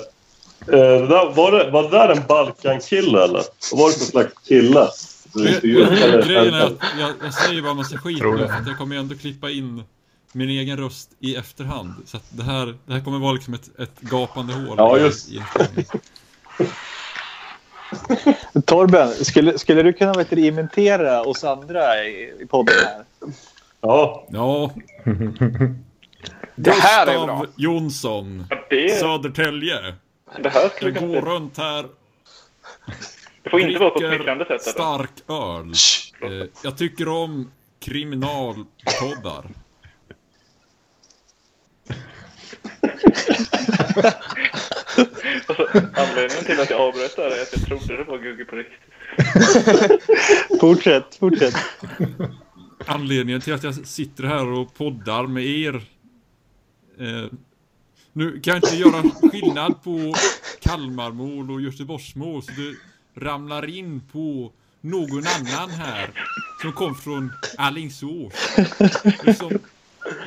det 0.67 1.07
där, 1.07 1.33
var, 1.33 1.51
det, 1.51 1.71
var 1.71 1.83
det 1.83 1.89
där 1.89 2.09
en 2.09 2.27
Balkan-kille 2.27 3.23
eller? 3.23 3.43
Vad 3.71 3.79
var 3.79 3.89
det 3.89 3.97
för 3.97 4.05
slags 4.05 4.33
kille? 4.47 4.87
Grejen 6.25 6.53
är 6.53 6.65
att 6.65 6.73
jag, 6.99 7.11
jag 7.23 7.33
säger 7.33 7.61
bara 7.61 7.73
massa 7.73 7.97
skit 7.97 8.23
nu 8.23 8.37
för 8.37 8.53
att 8.53 8.67
jag 8.67 8.77
kommer 8.77 8.95
ändå 8.95 9.15
klippa 9.15 9.49
in 9.49 9.83
min 10.33 10.49
egen 10.49 10.77
röst 10.77 11.09
i 11.19 11.35
efterhand. 11.35 11.93
Så 12.05 12.17
att 12.17 12.23
det 12.29 12.43
här, 12.43 12.75
det 12.85 12.93
här 12.93 13.01
kommer 13.01 13.19
vara 13.19 13.31
liksom 13.33 13.53
ett, 13.53 13.79
ett 13.79 13.99
gapande 14.01 14.53
hål. 14.53 14.75
Ja, 14.77 14.97
just. 14.97 15.29
i- 15.29 15.41
Torben, 18.65 19.09
skulle, 19.09 19.57
skulle 19.59 19.83
du 19.83 19.93
kunna 19.93 20.13
vet, 20.13 20.29
du, 20.29 20.45
imitera 20.45 21.21
oss 21.21 21.43
andra 21.43 22.03
i, 22.05 22.33
i 22.39 22.45
podden 22.45 22.75
här? 22.85 23.03
Ja, 23.81 24.27
Ja, 24.29 24.71
Det 26.55 26.71
här 26.71 27.07
är 27.07 27.11
Gustav 27.13 27.25
bra. 27.27 27.45
Jonsson, 27.57 28.45
ja, 28.49 28.57
det, 28.69 28.99
Södertälje. 28.99 29.95
det 30.43 30.49
här 30.49 30.61
Jag 30.61 30.71
skulle 30.71 30.91
går 30.91 30.99
kunna... 30.99 31.21
runt 31.21 31.57
här, 31.57 31.85
Det 33.43 33.49
får 33.49 33.59
inte 33.61 33.79
vara 33.79 33.89
på 33.89 33.99
ett 34.03 34.15
smickrande 34.15 34.45
sätt. 34.45 34.61
Stark 34.61 35.11
öl. 35.27 35.73
Eh, 36.31 36.47
jag 36.63 36.77
tycker 36.77 37.07
om 37.07 37.51
kriminalpoddar. 37.79 39.45
Alltså, 45.47 45.67
anledningen 45.95 46.45
till 46.45 46.59
att 46.59 46.69
jag 46.69 46.81
avbröt 46.81 47.15
där 47.15 47.23
är 47.23 47.41
att 47.41 47.53
jag 47.53 47.65
trodde 47.65 47.97
det 47.97 48.03
var 48.03 48.17
Gugge 48.17 48.45
på 48.45 48.55
riktigt. 48.55 48.79
Fortsätt, 50.61 51.15
fortsätt. 51.19 51.55
Anledningen 52.85 53.41
till 53.41 53.53
att 53.53 53.63
jag 53.63 53.75
sitter 53.75 54.23
här 54.23 54.47
och 54.47 54.73
poddar 54.73 55.27
med 55.27 55.45
er. 55.45 55.75
Eh, 56.99 57.25
nu 58.13 58.39
kan 58.39 58.53
jag 58.53 58.57
inte 58.57 58.75
göra 58.75 59.29
skillnad 59.31 59.83
på 59.83 60.15
Kalmarmål 60.61 61.51
och 61.51 61.61
Göteborgsmål 61.61 62.43
så 62.43 62.51
det 62.51 62.75
ramlar 63.21 63.69
in 63.69 64.01
på 64.11 64.51
någon 64.81 65.23
annan 65.27 65.69
här 65.69 66.09
som 66.61 66.73
kom 66.73 66.95
från 66.95 67.31
Alingsås. 67.57 68.33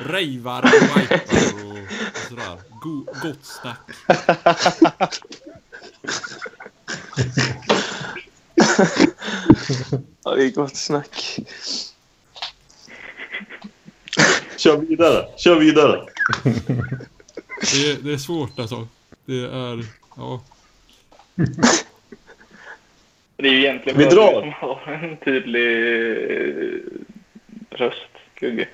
Rejvar 0.05 0.61
och 0.63 0.95
vajpar 0.95 1.19
och, 1.53 1.71
och 1.71 2.17
sådär. 2.29 2.57
Go, 2.81 3.05
gott 3.23 3.45
snack. 3.45 3.79
Ja, 10.23 10.35
det 10.35 10.43
är 10.43 10.51
gott 10.51 10.75
snack. 10.75 11.39
kör 14.57 14.77
vidare. 14.77 15.25
Kör 15.37 15.55
vidare. 15.55 16.05
Det, 17.73 18.03
det 18.03 18.13
är 18.13 18.17
svårt 18.17 18.59
alltså. 18.59 18.87
Det 19.25 19.39
är, 19.43 19.85
ja. 20.15 20.41
Det 23.35 23.47
är 23.47 23.51
ju 23.51 23.59
egentligen 23.59 23.97
Vi 23.97 24.05
bara 24.05 24.15
drar. 24.15 24.33
du 24.33 24.39
som 24.41 24.53
har 24.53 24.91
en 24.91 25.17
tydlig 25.17 25.67
eh, 26.37 26.79
röst, 27.69 28.11
Gugge. 28.39 28.67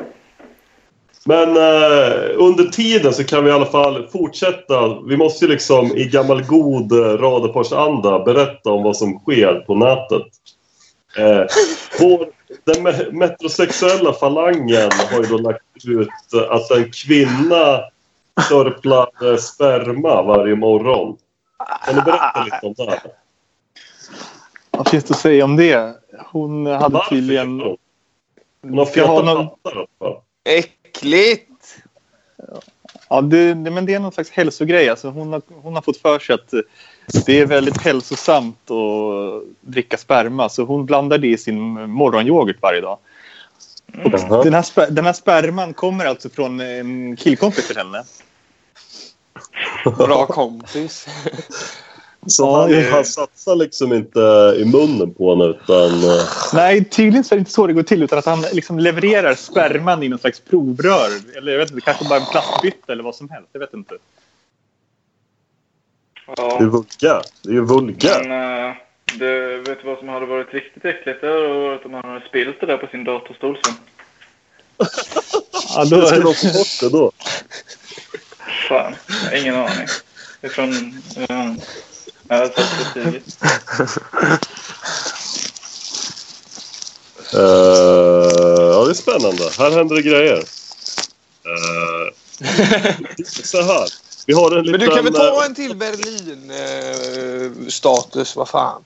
Men 1.26 1.50
eh, 1.58 2.30
under 2.38 2.64
tiden 2.64 3.14
så 3.14 3.24
kan 3.24 3.44
vi 3.44 3.50
i 3.50 3.54
alla 3.54 3.66
fall 3.66 4.08
fortsätta. 4.08 5.00
Vi 5.08 5.18
måste 5.18 5.46
ju 5.46 5.52
liksom 5.52 5.86
i 5.98 6.06
gammal 6.06 6.44
god 6.44 6.92
eh, 6.92 7.18
Radarparsanda 7.18 8.20
berätta 8.20 8.72
om 8.72 8.84
vad 8.84 8.98
som 8.98 9.20
sker 9.20 9.54
på 9.68 9.76
nätet. 9.76 10.28
Eh, 11.18 11.46
vår, 12.00 12.28
den 12.64 12.88
me- 12.88 13.12
metrosexuella 13.12 14.14
falangen 14.14 14.90
har 15.12 15.22
ju 15.24 15.28
då 15.30 15.38
lagt 15.38 15.86
ut 15.88 16.10
eh, 16.36 16.52
att 16.52 16.72
en 16.72 16.92
kvinna 16.92 17.80
sörplar 18.50 19.32
eh, 19.32 19.38
sperma 19.38 20.22
varje 20.22 20.56
morgon. 20.56 21.18
Kan 21.86 21.96
du 21.96 22.02
berätta 22.02 22.44
lite 22.44 22.60
om 22.64 22.74
det? 22.78 22.84
här? 22.92 23.00
Vad 24.72 24.88
finns 24.90 25.04
det 25.04 25.14
att 25.14 25.20
säga 25.20 25.44
om 25.44 25.56
det? 25.56 25.94
Hon 26.32 26.66
hade 26.66 26.94
Varför 26.94 27.10
tydligen... 27.10 27.60
hon? 28.64 28.78
Har 28.78 28.86
feta 28.86 29.22
någon- 29.22 29.48
pattar. 29.64 29.86
Äckligt! 30.94 31.50
Ja, 33.10 33.22
det, 33.22 33.56
men 33.56 33.86
det 33.86 33.94
är 33.94 34.00
någon 34.00 34.12
slags 34.12 34.30
hälsogrej. 34.30 34.90
Alltså 34.90 35.10
hon, 35.10 35.34
har, 35.34 35.42
hon 35.62 35.76
har 35.76 35.82
fått 35.82 35.98
för 35.98 36.20
sig 36.20 36.36
att 36.36 36.54
det 37.26 37.40
är 37.40 37.46
väldigt 37.46 37.82
hälsosamt 37.82 38.72
att 38.72 39.44
dricka 39.62 39.98
sperma. 39.98 40.50
Så 40.50 40.64
hon 40.64 40.86
blandar 40.86 41.18
det 41.18 41.28
i 41.28 41.38
sin 41.38 41.90
morgonyoghurt 41.90 42.62
varje 42.62 42.82
dag. 42.82 42.98
Jaha. 44.04 44.44
Den 44.44 44.54
här, 44.54 44.92
den 44.92 45.06
här 45.06 45.14
sperman 45.14 45.74
kommer 45.74 46.06
alltså 46.06 46.30
från 46.30 46.60
en 46.60 47.16
killkompis 47.16 47.68
till 47.68 47.78
henne. 47.78 48.04
Bra 49.98 50.26
kompis. 50.26 51.08
Så 52.28 52.44
Ja, 52.44 52.62
han, 52.62 52.72
det- 52.72 52.92
han 52.92 53.06
satsar 53.06 53.56
liksom 53.56 53.94
inte 53.94 54.20
i 54.58 54.66
munnen 54.66 55.14
på 55.14 55.30
henne 55.36 55.46
utan... 55.46 56.04
eh, 56.04 56.26
Nej, 56.54 56.86
tydligen 56.90 57.24
så 57.24 57.34
är 57.34 57.38
det 57.38 57.40
inte 57.40 57.52
så 57.52 57.68
det 57.68 57.74
går 57.74 57.84
till. 57.84 58.04
Utan 58.04 58.20
att 58.20 58.26
han 58.26 58.42
liksom 58.42 58.80
levererar 58.80 59.36
sperman 59.36 60.04
i 60.04 60.10
någon 60.10 60.20
slags 60.20 60.40
provrör. 60.40 61.10
Eller 61.38 61.52
jag 61.52 61.60
vet 61.60 61.72
inte, 61.72 61.82
kanske 61.82 62.06
bara 62.10 62.20
en 62.20 62.26
plastbytta 62.26 62.92
eller 62.92 63.04
vad 63.04 63.16
som 63.16 63.30
helst. 63.30 63.50
Jag 63.54 63.60
vet 63.60 63.74
inte. 63.74 63.96
Det 66.26 66.32
är 66.42 66.44
Ja, 66.60 66.60
vulgärt. 66.60 67.32
Det 67.44 67.50
är 67.50 67.54
ju 67.54 67.66
vulgärt. 67.66 68.28
men 68.28 68.66
eh, 68.70 68.76
det, 69.20 69.58
vet 69.58 69.82
du 69.82 69.88
vad 69.88 69.98
som 70.00 70.08
hade 70.10 70.26
varit 70.26 70.54
riktigt 70.54 70.86
äckligt? 70.86 71.22
Det 71.22 71.28
hade 71.28 71.48
varit 71.48 71.86
om 71.86 71.94
han 71.94 72.06
hade 72.06 72.26
spilt 72.28 72.60
det 72.60 72.66
där 72.66 72.78
på 72.78 72.88
sin 72.88 73.04
datorstol 73.04 73.58
sen. 73.66 73.74
Ja, 75.76 75.86
då, 75.86 76.06
ska 76.06 76.16
de 76.20 76.34
få 76.34 76.48
bort 76.48 76.80
det 76.82 76.90
då? 76.90 77.12
Fan, 78.70 78.94
jag 79.08 79.30
har 79.30 79.38
ingen 79.38 79.56
aning. 79.56 79.88
Det 80.42 80.48
är 80.48 80.52
från... 80.52 80.70
Uh, 80.70 81.54
jag 82.28 82.54
satt 82.54 82.94
det 82.94 83.04
tidigt. 83.04 83.38
Eh, 87.34 87.40
ja, 87.40 88.84
det 88.86 88.90
är 88.90 88.94
spännande. 88.94 89.44
Här 89.58 89.72
händer 89.72 89.96
det 89.96 90.02
grejer. 90.02 90.38
Uh, 90.38 90.44
så 93.44 93.62
här. 93.62 93.88
Vi 94.28 94.34
har 94.34 94.52
en 94.52 94.56
Men 94.56 94.66
liten... 94.66 94.80
du 94.80 94.88
kan 94.96 95.04
väl 95.04 95.14
ta 95.14 95.42
eh, 95.42 95.46
en 95.46 95.56
till 95.56 95.76
Berlin-status? 95.76 98.36
vad 98.36 98.50
fan? 98.50 98.84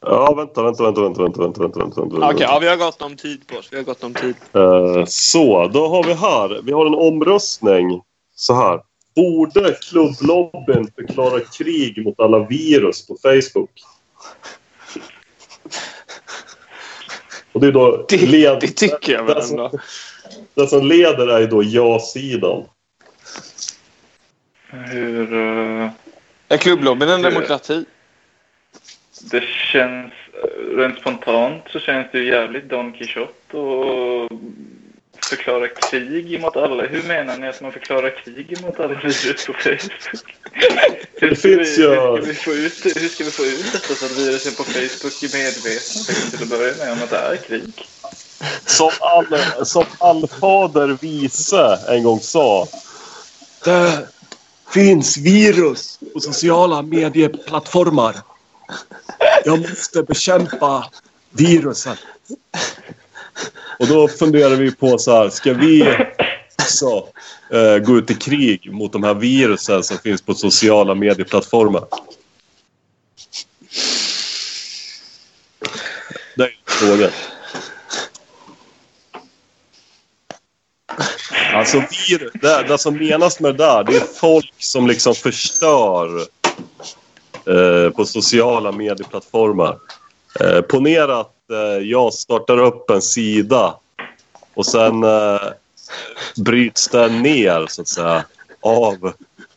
Ja, 0.00 0.34
vänta, 0.34 0.62
vänta, 0.62 0.82
vänta, 0.82 1.00
vänta, 1.00 1.22
vänta, 1.22 1.42
vänta, 1.42 1.60
vänta, 1.60 1.80
vänta, 1.80 2.00
vänta. 2.00 2.28
Okej, 2.28 2.40
ja, 2.40 2.58
vi 2.58 2.68
har 2.68 2.76
gott 2.76 3.02
om 3.02 3.16
tid 3.16 3.46
på 3.46 3.56
oss. 3.56 3.68
Vi 3.70 3.76
har 3.76 3.84
gott 3.84 4.04
om 4.04 4.14
tid. 4.14 4.34
Eh, 4.52 5.04
så, 5.06 5.68
då 5.68 5.88
har 5.88 6.04
vi 6.04 6.12
här. 6.12 6.60
Vi 6.64 6.72
har 6.72 6.86
en 6.86 6.94
omröstning. 6.94 8.02
Så 8.34 8.54
här. 8.54 8.80
Borde 9.16 9.72
klubblobbyn 9.90 10.90
förklara 10.96 11.40
krig 11.40 12.04
mot 12.04 12.20
alla 12.20 12.38
virus 12.38 13.06
på 13.06 13.16
Facebook? 13.22 13.70
Och 17.52 17.60
det 17.60 17.66
är 17.66 17.72
då... 17.72 18.06
Det, 18.08 18.16
led- 18.16 18.60
det 18.60 18.66
tycker 18.76 19.12
jag 19.12 19.24
väl 19.24 19.42
som- 19.42 19.58
ändå. 19.58 19.78
Den 20.54 20.66
som 20.68 20.86
leder 20.86 21.26
är 21.28 21.46
då 21.46 21.62
ja-sidan. 21.62 22.64
Hur... 24.68 25.32
eh, 25.34 25.90
Är 26.48 26.56
klubblobbyn 26.56 27.08
en 27.08 27.22
demokrati? 27.22 27.84
det 29.30 29.42
känns... 29.72 30.12
eh, 30.42 30.76
Rent 30.76 30.98
spontant 30.98 31.62
så 31.70 31.78
känns 31.78 32.06
det 32.12 32.18
ju 32.18 32.26
jävligt 32.28 32.68
Don 32.68 32.92
Quijote 32.92 33.56
och 33.56 34.30
förklara 35.36 35.68
krig 35.68 36.40
mot 36.40 36.56
alla. 36.56 36.86
Hur 36.86 37.02
menar 37.02 37.36
ni 37.38 37.48
att 37.48 37.60
man 37.60 37.72
förklarar 37.72 38.24
krig 38.24 38.60
mot 38.62 38.80
alla 38.80 38.94
virus 38.94 39.46
på 39.46 39.52
Facebook? 39.52 40.26
Hur 41.14 41.34
ska, 41.34 41.48
vi, 41.48 41.56
finns 41.56 41.78
ju- 41.78 41.88
hur, 41.90 42.22
ska 42.22 42.24
vi 42.26 42.34
få 42.34 42.52
ut, 42.52 42.86
hur 42.96 43.08
ska 43.08 43.24
vi 43.24 43.30
få 43.30 43.44
ut 43.44 43.72
detta 43.72 43.94
så 43.94 44.04
att 44.06 44.12
virusen 44.12 44.54
på 44.54 44.64
Facebook 44.64 45.22
är 45.22 45.32
medvetna 45.38 46.02
till 46.30 46.42
att 46.42 46.48
börja 46.48 46.76
med 46.76 46.92
om 46.92 47.02
att 47.02 47.10
det 47.10 47.16
är 47.16 47.36
krig? 47.36 47.72
Som, 48.66 48.90
all, 49.00 49.64
som 49.66 49.84
allfader 49.98 50.98
Vise 51.00 51.78
en 51.88 52.02
gång 52.02 52.20
sa. 52.20 52.68
Det 53.64 54.08
finns 54.74 55.16
virus 55.16 55.98
på 56.14 56.20
sociala 56.20 56.82
medieplattformar. 56.82 58.16
Jag 59.44 59.58
måste 59.58 60.02
bekämpa 60.02 60.90
viruset. 61.30 61.98
Och 63.78 63.86
då 63.86 64.08
funderar 64.08 64.56
vi 64.56 64.72
på 64.72 64.98
så 64.98 65.12
här, 65.12 65.28
ska 65.30 65.52
vi 65.52 65.96
också 66.58 67.06
eh, 67.50 67.78
gå 67.78 67.98
ut 67.98 68.10
i 68.10 68.14
krig 68.14 68.72
mot 68.72 68.92
de 68.92 69.04
här 69.04 69.14
virusen 69.14 69.82
som 69.82 69.98
finns 69.98 70.22
på 70.22 70.34
sociala 70.34 70.94
medieplattformar? 70.94 71.84
Det 76.36 76.42
är 76.42 76.52
frågan. 76.66 77.10
Alltså, 81.54 81.76
virus, 81.78 82.32
det, 82.32 82.64
det 82.68 82.78
som 82.78 82.96
menas 82.96 83.40
med 83.40 83.54
det 83.54 83.64
där, 83.64 83.84
det 83.84 83.96
är 83.96 84.00
folk 84.20 84.54
som 84.58 84.86
liksom 84.86 85.14
förstör 85.14 86.20
eh, 87.46 87.90
på 87.90 88.04
sociala 88.04 88.72
medieplattformar. 88.72 89.78
Eh, 90.40 90.60
ponera 90.60 91.20
att 91.20 91.32
jag 91.82 92.14
startar 92.14 92.58
upp 92.58 92.90
en 92.90 93.02
sida 93.02 93.74
och 94.54 94.66
sen 94.66 95.04
eh, 95.04 95.40
bryts 96.36 96.88
den 96.88 97.22
ner 97.22 97.66
så 97.68 97.82
att 97.82 97.88
säga 97.88 98.24
av 98.60 99.12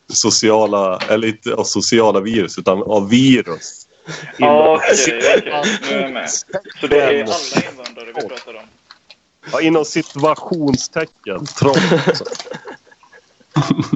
sociala, 0.08 0.98
eller 1.08 1.28
inte 1.28 1.54
av 1.54 1.64
sociala 1.64 2.20
virus 2.20 2.58
utan 2.58 2.82
av 2.82 3.08
virus. 3.08 3.86
Ja, 4.36 4.76
okej, 4.76 5.20
okej. 5.38 5.64
Nu 5.90 5.96
är 5.96 6.02
jag 6.02 6.12
med. 6.12 6.30
Så 6.80 6.86
det 6.86 7.00
är 7.00 7.22
alla 7.22 7.70
invandrare 7.70 8.06
vi 8.06 8.28
pratar 8.28 8.54
om? 8.54 8.66
Ja, 9.52 9.60
inom 9.60 9.84
situationstecken. 9.84 11.46
Trots. 11.46 11.80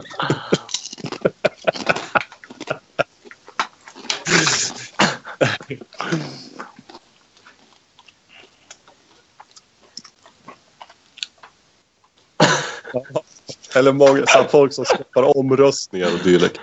Eller 13.74 13.92
många, 13.92 14.26
så 14.26 14.44
folk 14.50 14.72
som 14.72 14.84
skapar 14.84 15.38
omröstningar 15.38 16.14
och 16.14 16.24
dylikt. 16.24 16.60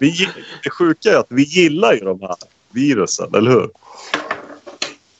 Vi, 0.00 0.28
det 0.62 0.70
sjuka 0.70 1.10
är 1.10 1.16
att 1.16 1.26
vi 1.28 1.42
gillar 1.42 1.92
ju 1.92 2.00
de 2.00 2.20
här 2.20 2.36
virusen, 2.70 3.34
eller 3.34 3.50
hur? 3.50 3.70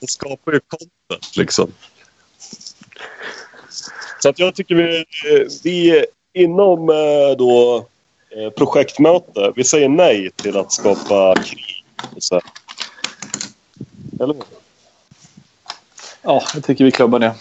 De 0.00 0.06
skapar 0.06 0.52
ju 0.52 0.60
content 0.60 1.36
liksom. 1.36 1.72
Så 4.22 4.28
att 4.28 4.38
jag 4.38 4.54
tycker 4.54 4.74
vi, 4.74 5.04
vi 5.62 6.04
inom 6.32 6.90
eh, 6.90 7.36
då, 7.38 7.76
eh, 8.30 8.50
projektmöte, 8.50 9.52
vi 9.56 9.64
säger 9.64 9.88
nej 9.88 10.30
till 10.36 10.56
att 10.56 10.72
skapa 10.72 11.34
krig. 11.34 11.84
och 12.16 12.22
Så 12.22 12.34
här. 12.34 12.42
Eller 14.20 14.34
hur? 14.34 14.42
ja, 16.22 16.42
jag 16.54 16.64
tycker 16.64 16.84
vi 16.84 16.90
klubbar 16.90 17.18
det. 17.18 17.34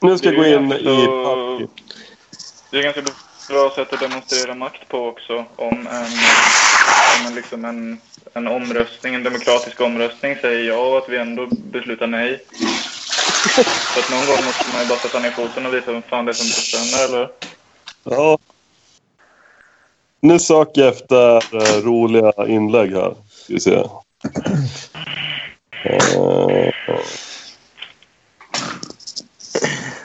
Nu 0.00 0.18
ska 0.18 0.26
jag 0.32 0.36
gå 0.36 0.42
Det 0.42 0.48
är 0.48 0.58
in 0.58 0.68
ganska- 0.68 0.90
i... 0.90 1.66
Det 2.70 2.78
är 2.78 2.82
ganska 2.82 3.02
bra 3.48 3.70
sätt 3.74 3.92
att 3.92 4.00
demonstrera 4.00 4.54
makt 4.54 4.88
på 4.88 4.98
också. 5.08 5.44
Om 5.56 5.86
en, 5.86 6.04
om 7.20 7.26
en, 7.26 7.34
liksom 7.34 7.64
en, 7.64 8.00
en 8.34 8.48
omröstning, 8.48 9.14
en 9.14 9.22
demokratisk 9.22 9.80
omröstning 9.80 10.36
säger 10.36 10.68
ja 10.68 10.76
och 10.78 10.98
att 10.98 11.08
vi 11.08 11.16
ändå 11.16 11.46
beslutar 11.50 12.06
nej. 12.06 12.44
Så 13.94 14.00
att 14.00 14.10
någon 14.10 14.26
gång 14.26 14.44
måste 14.44 14.64
man 14.72 14.82
ju 14.82 14.88
bara 14.88 14.98
sätta 14.98 15.18
ner 15.20 15.30
foten 15.30 15.66
och 15.66 15.74
visa 15.74 15.92
vem 15.92 16.02
fan 16.02 16.24
det 16.24 16.32
är 16.32 16.34
som 16.34 16.46
bestämmer, 16.46 17.04
eller? 17.08 17.30
Ja. 18.04 18.38
Nu 20.20 20.38
söker 20.38 20.80
jag 20.80 20.88
efter 20.88 21.36
eh, 21.56 21.82
roliga 21.84 22.32
inlägg 22.46 22.92
här. 22.92 23.14
Ska 23.30 23.52
vi 23.54 23.60
se. 23.60 23.82
Eh, 25.84 26.70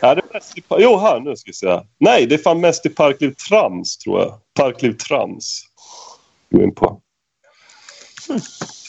Är 0.04 0.16
det 0.16 0.22
mest 0.34 0.58
i, 0.58 0.64
jo, 0.70 0.98
här 0.98 1.20
nu 1.20 1.36
ska 1.36 1.50
vi 1.50 1.54
se. 1.54 1.82
Nej, 2.00 2.26
det 2.26 2.36
är 2.36 2.40
fan 2.40 2.62
mest 2.62 2.86
i 2.86 2.90
Parkliv 2.90 3.34
Trams, 3.50 3.98
tror 3.98 4.20
jag. 4.20 4.34
Parkliv 4.54 4.94
Trams. 4.94 5.64
Gå 6.52 6.64
in 6.64 6.76
på. 6.76 7.02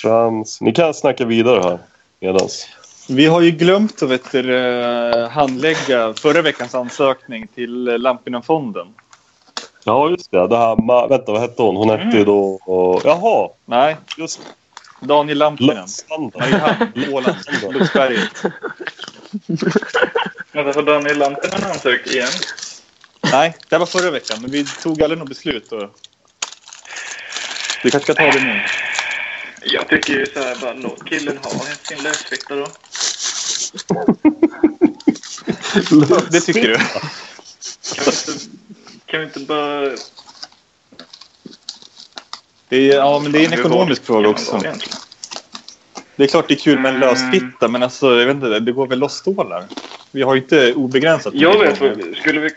Trams. 0.02 0.60
Ni 0.60 0.72
kan 0.72 0.94
snacka 0.94 1.24
vidare 1.24 1.62
här 1.62 1.78
medans. 2.20 2.68
Vi 3.08 3.26
har 3.26 3.40
ju 3.40 3.50
glömt 3.50 4.02
att 4.02 4.08
vet 4.08 4.32
du, 4.32 4.56
eh, 4.56 5.28
handlägga 5.28 6.14
förra 6.14 6.42
veckans 6.42 6.74
ansökning 6.74 7.46
till 7.54 7.88
eh, 7.88 7.98
Lampinenfonden. 7.98 8.86
Ja, 9.84 10.10
just 10.10 10.30
det. 10.30 10.48
det 10.48 10.56
här, 10.56 10.76
Ma- 10.76 11.08
vänta, 11.08 11.32
vad 11.32 11.40
hette 11.40 11.62
hon? 11.62 11.76
Hon 11.76 11.90
hette 11.90 12.16
ju 12.18 12.24
då... 12.24 12.44
Och, 12.54 13.00
jaha, 13.04 13.48
Nej, 13.64 13.96
just 14.18 14.40
Daniel 15.00 15.38
Lampinen. 15.38 15.86
Mariehamn, 16.34 16.92
Åland, 17.12 17.36
Lundsberget. 17.62 18.42
Vänta, 20.54 20.80
har 20.80 20.86
Daniel 20.86 21.18
Lampinen 21.18 21.64
ansökt 21.64 22.06
igen? 22.06 22.28
Nej, 23.32 23.56
det 23.68 23.78
var 23.78 23.86
förra 23.86 24.10
veckan, 24.10 24.38
men 24.40 24.50
vi 24.50 24.64
tog 24.64 25.02
aldrig 25.02 25.18
något 25.18 25.28
beslut. 25.28 25.72
Och... 25.72 25.90
Vi 27.82 27.90
kanske 27.90 28.12
ska 28.12 28.24
ta 28.24 28.30
det 28.30 28.44
nu. 28.44 28.62
Jag 29.62 29.88
tycker 29.88 30.12
ju 30.12 30.26
så 30.26 30.38
här, 30.38 30.56
bara 30.60 30.72
låt 30.72 31.08
killen 31.08 31.38
ha 31.38 31.50
sin 31.82 32.02
lösfitta 32.02 32.56
då. 32.56 32.66
Det 36.30 36.40
tycker 36.40 36.68
du? 36.68 36.76
Kan 36.76 36.84
vi 38.04 38.10
inte, 38.10 38.32
kan 39.06 39.20
vi 39.20 39.26
inte 39.26 39.40
bara... 39.40 39.90
Det 42.68 42.76
är, 42.76 42.96
ja, 42.96 43.18
men 43.18 43.32
det 43.32 43.44
är 43.44 43.46
en 43.46 43.52
ekonomisk 43.52 44.04
fråga 44.04 44.28
också. 44.28 44.56
egentligen? 44.56 44.98
Det 46.16 46.24
är 46.24 46.28
klart 46.28 46.48
det 46.48 46.54
är 46.54 46.58
kul 46.58 46.78
med 46.78 46.88
en 46.94 46.96
Mm. 47.02 47.08
lösfitta, 47.08 47.68
men 47.68 47.82
alltså, 47.82 48.06
jag 48.18 48.26
vet 48.26 48.34
inte, 48.34 48.60
det 48.60 48.72
går 48.72 48.86
väl 48.86 48.98
loss 48.98 49.14
stålar. 49.16 49.64
Vi 50.12 50.22
har 50.22 50.34
ju 50.34 50.40
inte 50.40 50.74
obegränsat. 50.74 51.34
Jag 51.34 51.58
vet, 51.58 51.80
vad- 51.80 52.16
skulle 52.16 52.40
vi 52.40 52.50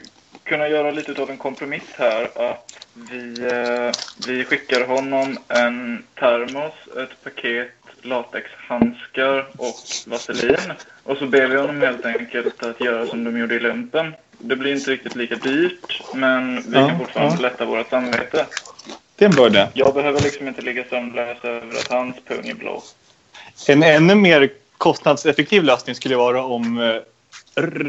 kunna 0.44 0.68
göra 0.68 0.92
lite 0.92 1.22
av 1.22 1.30
en 1.30 1.38
kompromiss 1.38 1.84
här? 1.98 2.24
Att 2.52 2.88
vi, 2.94 3.46
eh, 3.52 3.92
vi 4.28 4.44
skickar 4.44 4.88
honom 4.88 5.38
en 5.48 6.04
termos, 6.20 6.74
ett 7.04 7.24
paket 7.24 7.72
latexhandskar 8.02 9.48
och 9.58 9.76
vaselin. 10.08 10.58
Och 11.04 11.18
så 11.18 11.26
ber 11.26 11.48
vi 11.48 11.58
honom 11.58 11.82
helt 11.82 12.06
enkelt 12.06 12.64
att 12.64 12.82
göra 12.82 13.08
som 13.08 13.24
de 13.24 13.38
gjorde 13.40 13.56
i 13.56 13.60
lumpen. 13.60 14.14
Det 14.40 14.56
blir 14.56 14.74
inte 14.74 14.92
riktigt 14.92 15.16
lika 15.16 15.36
dyrt, 15.36 16.02
men 16.14 16.56
vi 16.56 16.78
Ja, 16.80 16.88
kan 16.90 17.00
fortfarande 17.00 17.36
ja. 17.36 17.42
lätta 17.42 17.66
vårt 17.66 17.90
samvete. 17.90 18.46
Det 19.16 19.26
är 19.26 19.30
en 19.30 19.36
bra 19.36 19.48
idé. 19.48 19.68
Jag 19.74 19.94
behöver 19.94 20.22
liksom 20.22 20.48
inte 20.48 20.62
ligga 20.62 20.84
sömnlös 20.90 21.38
över 21.44 21.68
att 21.80 21.88
hans 21.88 22.16
pung 22.28 22.48
är 22.48 22.54
blå. 22.56 22.84
En 23.68 23.84
ännu 23.84 24.16
mer 24.16 24.50
kostnadseffektiv 24.78 25.64
lösning 25.64 25.96
skulle 25.96 26.16
vara 26.16 26.44
om 26.44 26.80
eh, 26.80 26.96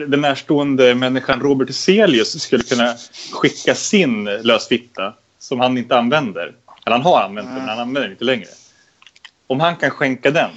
den 0.06 0.20
närstående 0.20 0.94
människan 0.94 1.40
Robert 1.40 1.68
Hyselius 1.68 2.42
skulle 2.42 2.64
kunna 2.64 2.94
skicka 3.32 3.74
sin 3.74 4.24
lösfitta 4.24 5.14
som 5.38 5.60
han 5.60 5.78
inte 5.78 5.98
använder. 5.98 6.54
Eller 6.86 6.96
han 6.96 7.02
har 7.02 7.22
använt 7.22 7.48
den, 7.48 7.58
men 7.58 7.68
han 7.68 7.78
använder 7.78 8.00
den 8.00 8.10
inte 8.10 8.24
längre. 8.24 8.48
Om 9.46 9.60
han 9.60 9.76
kan 9.76 9.90
skänka 9.90 10.30
den 10.30 10.50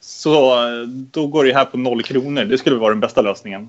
så 0.00 0.66
eh, 0.66 0.82
då 0.88 1.26
går 1.26 1.44
det 1.44 1.54
här 1.54 1.64
på 1.64 1.76
noll 1.76 2.02
kronor. 2.02 2.44
Det 2.44 2.58
skulle 2.58 2.76
vara 2.76 2.90
den 2.90 3.00
bästa 3.00 3.22
lösningen. 3.22 3.68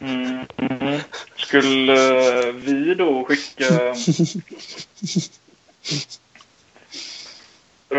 Mm. 0.00 0.46
Mm. 0.56 1.00
Skulle 1.36 1.92
eh, 2.48 2.52
vi 2.52 2.94
då 2.94 3.24
skicka... 3.24 3.64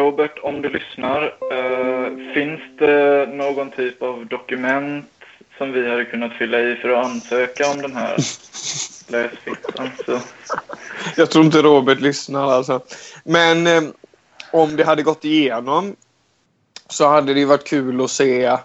Robert, 0.04 0.40
om 0.44 0.62
du 0.62 0.70
lyssnar. 0.70 1.24
eh, 1.52 2.34
finns 2.34 2.62
det 2.80 3.26
någon 3.34 3.72
typ 3.72 4.02
av 4.02 4.26
dokument 4.26 5.06
som 5.58 5.72
vi 5.72 5.90
hade 5.90 6.06
kunnat 6.06 6.34
fylla 6.34 6.60
i 6.60 6.76
för 6.76 6.90
att 6.90 7.06
ansöka 7.06 7.72
om 7.72 7.82
den 7.82 7.96
här 7.96 8.16
lösfittan? 9.08 9.90
Så. 10.06 10.20
Jag 11.18 11.32
tror 11.32 11.46
inte 11.46 11.62
Robert 11.62 12.00
lyssnar 12.00 12.52
alltså. 12.52 12.82
Men 13.24 13.68
eh, 13.68 13.84
om 14.52 14.76
det 14.76 14.84
hade 14.84 15.04
gått 15.04 15.26
igenom 15.26 15.96
så 16.90 17.08
hade 17.08 17.34
det 17.34 17.46
varit 17.46 17.68
kul 17.68 18.02
att 18.02 18.12
se, 18.12 18.58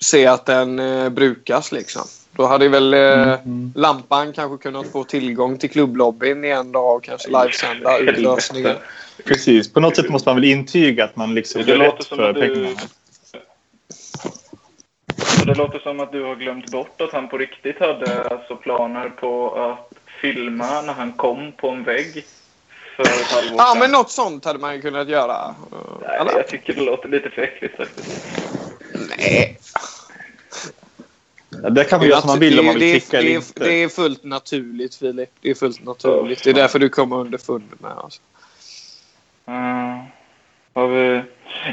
se 0.00 0.26
att 0.26 0.46
den 0.46 0.78
eh, 0.78 1.08
brukas 1.08 1.72
liksom. 1.72 2.02
Då 2.36 2.46
hade 2.46 2.68
väl 2.68 2.94
eh, 2.94 3.36
lampan 3.74 4.32
kanske 4.32 4.62
kunnat 4.62 4.86
få 4.92 5.04
tillgång 5.04 5.58
till 5.58 5.70
klubblobbyn 5.70 6.44
i 6.44 6.48
en 6.48 6.72
dag 6.72 6.96
och 6.96 7.04
kanske 7.04 7.28
livesända 7.28 7.98
utlösningen. 7.98 8.76
Precis. 9.24 9.72
På 9.72 9.80
något 9.80 9.96
sätt 9.96 10.08
måste 10.10 10.28
man 10.28 10.36
väl 10.36 10.44
intyga 10.44 11.04
att 11.04 11.16
man 11.16 11.34
liksom 11.34 11.62
Det 11.62 11.68
gör 11.70 11.78
låter 11.78 11.96
rätt 11.96 12.06
som 12.06 12.16
för 12.18 12.30
att 12.30 12.34
du- 12.36 12.54
pengarna. 12.54 12.80
Så 15.16 15.44
det 15.44 15.54
låter 15.54 15.78
som 15.78 16.00
att 16.00 16.12
du 16.12 16.22
har 16.24 16.36
glömt 16.36 16.70
bort 16.72 17.00
att 17.00 17.12
han 17.12 17.28
på 17.28 17.38
riktigt 17.38 17.80
hade 17.80 18.24
alltså 18.24 18.56
planer 18.56 19.08
på 19.08 19.54
att 19.54 19.92
filma 20.20 20.82
när 20.82 20.92
han 20.92 21.12
kom 21.12 21.52
på 21.52 21.68
en 21.68 21.84
vägg 21.84 22.24
för 22.96 23.02
ett 23.02 23.08
halvår 23.32 23.54
Ja, 23.58 23.64
sedan. 23.72 23.78
men 23.78 23.90
något 23.90 24.10
sånt 24.10 24.44
hade 24.44 24.58
man 24.58 24.74
ju 24.74 24.80
kunnat 24.80 25.08
göra. 25.08 25.54
Nej, 26.02 26.16
Eller? 26.20 26.32
jag 26.36 26.48
tycker 26.48 26.74
det 26.74 26.80
låter 26.82 27.08
lite 27.08 27.30
för 27.30 27.42
äckligt 27.42 27.76
faktiskt. 27.76 28.26
Nej. 29.18 29.58
Ja, 31.62 31.70
det 31.70 31.84
kan 31.84 31.98
man 31.98 32.08
göra 32.08 32.20
som 32.20 32.28
man 32.28 32.38
vill 32.38 32.58
om 32.58 32.66
man 32.66 32.74
vill 32.74 33.00
klicka 33.00 33.16
det, 33.16 33.18
eller 33.18 33.30
det, 33.30 33.36
inte. 33.36 33.64
det 33.64 33.82
är 33.82 33.88
fullt 33.88 34.24
naturligt, 34.24 34.94
Filip. 34.94 35.30
Det 35.40 35.50
är 35.50 35.54
fullt 35.54 35.84
naturligt. 35.84 36.44
Det 36.44 36.50
är 36.50 36.54
därför 36.54 36.78
du 36.78 36.88
kommer 36.88 37.16
underfund 37.16 37.72
med. 37.78 37.92
Alltså. 37.92 38.20
Uh, 39.48 40.04
har 40.74 40.88
vi... 40.88 41.22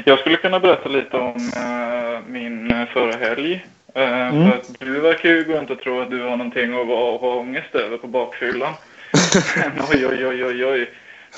Jag 0.04 0.18
skulle 0.18 0.36
kunna 0.36 0.60
berätta 0.60 0.88
lite 0.88 1.16
om 1.16 1.52
eh, 1.56 2.30
min 2.30 2.70
eh, 2.70 2.86
förra 2.86 3.16
helg. 3.16 3.66
Eh, 3.94 4.12
Mm. 4.32 4.50
För 4.50 4.58
att 4.58 4.78
du 4.78 5.00
verkar 5.00 5.28
ju 5.28 5.44
gå 5.44 5.52
runt 5.52 5.70
och 5.70 5.80
tro 5.80 6.00
att 6.00 6.10
du 6.10 6.22
har 6.22 6.36
någonting 6.36 6.80
att 6.80 6.86
vara, 6.86 7.18
ha 7.18 7.34
ångest 7.34 7.74
över 7.74 7.96
på 7.96 8.06
bakfyllan. 8.06 8.74
Oj, 9.90 10.06
oj, 10.06 10.26
oj, 10.26 10.44
oj, 10.44 10.64
oj. 10.64 10.90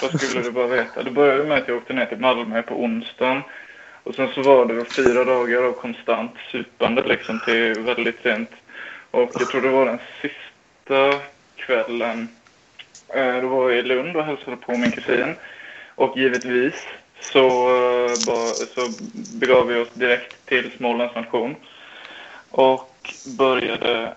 Vad 0.02 0.20
skulle 0.20 0.42
du 0.42 0.50
bara 0.50 0.66
veta? 0.66 1.02
Det 1.02 1.10
började 1.10 1.44
med 1.44 1.58
att 1.58 1.68
jag 1.68 1.76
åkte 1.76 1.92
ner 1.92 2.06
till 2.06 2.18
Malmö 2.18 2.62
på 2.62 2.74
onsdagen. 2.74 3.42
Och 4.04 4.14
sen 4.14 4.28
så 4.34 4.42
var 4.42 4.66
det 4.66 4.84
fyra 4.84 5.24
dagar 5.24 5.62
av 5.62 5.72
konstant 5.72 6.30
supande 6.52 7.02
liksom 7.02 7.40
till 7.44 7.80
väldigt 7.80 8.22
sent. 8.22 8.50
Och 9.10 9.30
jag 9.34 9.48
tror 9.48 9.60
det 9.60 9.68
var 9.68 9.86
den 9.86 9.98
sista 10.22 11.20
kvällen. 11.56 12.28
Eh, 13.08 13.40
då 13.40 13.48
var 13.48 13.70
jag 13.70 13.78
i 13.78 13.82
Lund 13.82 14.16
och 14.16 14.24
hälsade 14.24 14.56
på 14.56 14.72
min 14.72 14.90
kusin. 14.90 15.34
Och 15.94 16.18
givetvis 16.18 16.86
så, 17.20 17.46
eh, 18.06 18.14
så 18.74 18.88
begav 19.38 19.66
vi 19.66 19.80
oss 19.80 19.90
direkt 19.94 20.46
till 20.46 20.70
Smålands 20.76 21.14
nation. 21.14 21.56
Och 22.50 23.14
började 23.38 24.14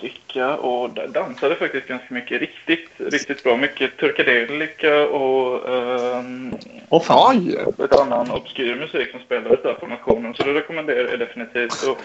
dricka 0.00 0.56
och 0.56 0.90
dansade 1.08 1.54
faktiskt 1.54 1.86
ganska 1.86 2.14
mycket. 2.14 2.40
Riktigt, 2.40 2.90
riktigt 2.98 3.42
bra. 3.42 3.56
Mycket 3.56 3.96
turkadelika 3.96 5.08
och 5.08 5.68
ehm, 5.68 6.54
Åh 6.88 7.02
fan. 7.02 7.56
Ett 7.84 8.00
annan 8.00 8.30
obskyr 8.30 8.74
musik 8.74 9.10
som 9.10 9.20
spelades 9.20 9.62
där 9.62 9.74
på 9.74 9.86
nationen. 9.86 10.34
Så 10.34 10.42
det 10.42 10.54
rekommenderar 10.54 11.08
jag 11.10 11.18
definitivt. 11.18 11.82
Och, 11.88 11.98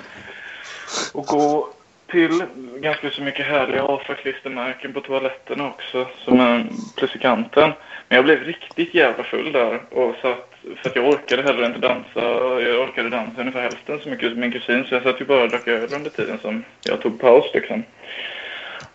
och 1.14 1.26
gå 1.26 1.70
till 2.08 2.44
ganska 2.76 3.10
så 3.10 3.22
mycket 3.22 3.46
härliga 3.46 3.84
AFA-klistermärken 3.84 4.94
på 4.94 5.02
toaletterna 5.02 5.68
också, 5.68 6.08
som 6.18 6.40
är 6.40 6.66
plus 6.98 7.16
i 7.16 7.20
kanten. 7.20 7.72
Men 8.08 8.16
jag 8.16 8.26
blev 8.26 8.44
riktigt 8.44 8.94
jävla 8.94 9.24
full 9.24 9.52
där 9.52 9.82
och 9.92 10.16
satt, 10.22 10.49
för 10.62 10.90
att 10.90 10.96
jag 10.96 11.08
orkade 11.08 11.44
heller 11.44 11.66
inte 11.66 11.80
dansa. 11.80 12.22
Jag 12.62 12.80
orkade 12.90 13.10
dansa 13.10 13.42
ungefär 13.42 13.62
hälften 13.62 14.00
så 14.04 14.10
mycket 14.10 14.32
som 14.32 14.40
min 14.40 14.52
kusin, 14.52 14.86
så 14.90 14.96
jag 14.96 15.04
satt 15.04 15.22
ju 15.22 15.26
bara 15.26 15.44
och 15.44 15.50
drack 15.50 15.68
öl 15.68 15.94
under 15.94 16.10
tiden 16.10 16.40
som 16.42 16.64
jag 16.84 17.02
tog 17.02 17.20
paus 17.20 17.46
liksom. 17.54 17.84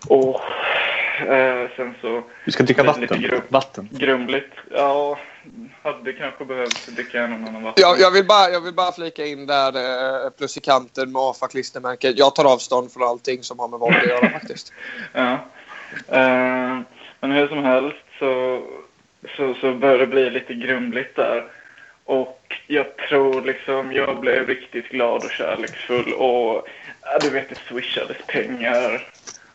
Och 0.08 0.40
eh, 1.20 1.68
sen 1.76 1.94
så 2.00 2.22
Du 2.44 2.50
ska 2.52 2.62
dricka 2.62 2.82
Lite 2.82 3.00
vatten. 3.00 3.20
grupp. 3.22 3.44
Vatten. 3.52 3.88
grumligt. 3.92 4.52
Ja, 4.70 5.18
hade 5.82 6.12
kanske 6.12 6.44
behövt 6.44 6.86
dricka 6.96 7.22
en 7.22 7.32
och 7.32 7.48
annan 7.48 7.62
vatten. 7.62 7.82
Jag, 7.82 8.00
jag, 8.00 8.10
vill 8.10 8.24
bara, 8.26 8.50
jag 8.50 8.60
vill 8.60 8.74
bara 8.74 8.92
flika 8.92 9.24
in 9.26 9.46
där 9.46 9.76
eh, 10.24 10.30
plus 10.30 10.56
i 10.56 10.60
kanten 10.60 11.12
med 11.12 11.20
AFA-klistermärket. 11.22 12.12
Jag 12.16 12.34
tar 12.34 12.52
avstånd 12.52 12.92
från 12.92 13.02
allting 13.02 13.42
som 13.42 13.58
har 13.58 13.68
med 13.68 13.78
våld 13.80 13.96
att 13.96 14.06
göra 14.06 14.30
faktiskt. 14.30 14.72
Ja. 15.12 15.32
Eh, 16.08 16.78
men 17.20 17.30
hur 17.32 17.48
som 17.48 17.64
helst 17.64 17.96
så, 18.18 18.60
så, 19.36 19.54
så 19.54 19.74
började 19.74 19.98
det 19.98 20.06
bli 20.06 20.30
lite 20.30 20.54
grumligt 20.54 21.16
där. 21.16 21.44
Och 22.04 22.56
jag 22.66 22.96
tror 22.96 23.42
liksom 23.42 23.92
jag 23.92 24.20
blev 24.20 24.46
riktigt 24.46 24.88
glad 24.88 25.24
och 25.24 25.30
kärleksfull 25.30 26.12
och 26.12 26.68
ja, 27.02 27.18
du 27.20 27.30
vet 27.30 27.48
det 27.48 27.58
swishades 27.68 28.16
pengar. 28.26 29.08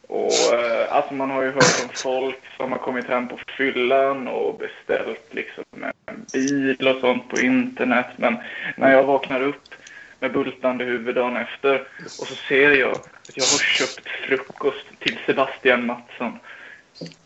Och 0.08 0.54
eh, 0.54 0.96
alltså 0.96 1.14
man 1.14 1.30
har 1.30 1.44
ju 1.44 1.52
hört 1.52 1.84
om 1.84 1.90
folk 1.94 2.40
som 2.58 2.72
har 2.72 2.80
kommit 2.80 3.08
hem 3.08 3.28
på 3.28 3.38
fyllan 3.58 4.28
och 4.28 4.60
beställt 4.60 5.34
liksom 5.34 5.64
en 6.06 6.26
bil 6.34 6.88
och 6.88 7.02
sånt 7.02 7.30
på 7.30 7.40
internet. 7.40 8.08
Men 8.16 8.38
när 8.78 8.91
jag 8.91 9.04
vaknar 9.04 9.41
upp 9.41 9.76
med 10.20 10.32
bultande 10.32 10.86
huvud 10.86 11.16
dagen 11.16 11.38
efter 11.38 11.82
och 12.20 12.28
så 12.28 12.36
ser 12.36 12.72
jag 12.72 12.91
att 12.91 13.32
jag 13.34 13.44
har 13.44 13.60
köpt 13.60 14.10
frukost 14.10 14.86
till 15.00 15.18
Sebastian 15.26 15.86
Mattsson. 15.86 16.40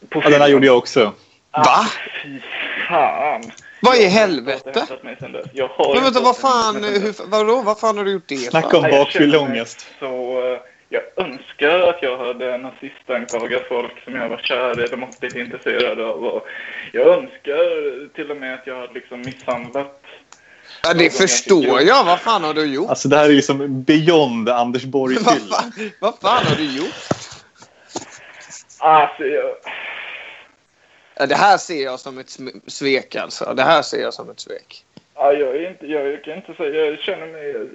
På 0.10 0.22
Ja, 0.24 0.30
den 0.30 0.42
här 0.42 0.48
gjorde 0.48 0.66
jag 0.66 0.78
också. 0.78 1.14
Va? 1.54 1.86
Fy 2.24 2.40
fan! 2.88 3.42
Vad 3.82 3.96
i 3.96 4.04
Jag 4.04 4.10
helvete? 4.10 4.88
Jag 5.54 5.68
har 5.68 5.94
Men 5.94 6.04
vänta, 6.04 6.20
vad 6.22 6.38
fan, 6.38 6.84
hur, 6.84 7.30
vadå, 7.30 7.62
vad 7.62 7.80
fan 7.80 7.98
har 7.98 8.06
du 8.06 8.12
gjort 8.12 8.28
det 8.28 8.38
för? 8.38 8.50
Snacka 8.50 8.78
om 8.78 8.84
jag 8.84 8.92
bakfylleångest. 8.92 9.88
Så 10.00 10.06
eh, 10.54 10.60
jag 10.90 11.04
önskar 11.16 11.80
att 11.80 12.02
jag 12.02 12.18
hade 12.18 12.58
nazistanklagat 12.58 13.64
folk 13.70 14.04
som 14.04 14.16
jag 14.16 14.30
var 14.30 14.38
kär 14.38 14.80
i 14.80 14.84
eller 14.84 14.98
måttligt 14.98 15.36
intresserad 15.36 16.00
av. 16.00 16.26
Och 16.26 16.48
jag 16.92 17.08
önskar 17.08 18.08
till 18.16 18.32
och 18.32 18.38
med 18.38 18.54
att 18.54 18.68
jag 18.68 18.80
hade 18.80 18.94
liksom 18.94 19.22
misshandlat. 19.22 20.02
Ja, 20.84 20.94
det 20.94 21.10
förstår 21.18 21.82
jag. 21.82 22.04
Vad 22.04 22.20
fan 22.20 22.44
har 22.44 22.54
du 22.54 22.66
gjort? 22.66 22.90
Alltså 22.90 23.08
det 23.08 23.18
här 23.18 23.26
är 23.26 23.34
liksom 23.34 23.84
beyond 23.84 24.50
Anders 24.50 24.84
Vad 24.84 24.92
Borg-fylla. 24.92 25.56
fan, 25.56 25.92
vad 26.00 26.20
fan 26.22 26.46
har 26.46 26.56
du 26.56 26.78
gjort? 26.78 26.94
Alltså, 28.80 29.24
jag... 29.24 29.46
Ja, 31.16 31.26
det 31.26 31.36
här 31.36 31.58
ser 31.58 31.84
jag 31.84 32.00
som 32.00 32.18
ett 32.18 32.40
svek 32.68 33.16
alltså. 33.16 33.54
Det 33.54 33.64
här 33.64 33.82
ser 33.82 34.02
jag 34.02 34.14
som 34.14 34.30
ett 34.30 34.40
svek. 34.40 34.86
Ja, 35.16 35.34
jag, 35.34 35.56
är 35.56 35.70
inte, 35.70 35.88
jag 35.88 36.24
kan 36.24 36.36
inte 36.36 36.54
säga, 36.54 36.86
jag 36.86 37.00
känner 37.00 37.28
mig... 37.28 37.70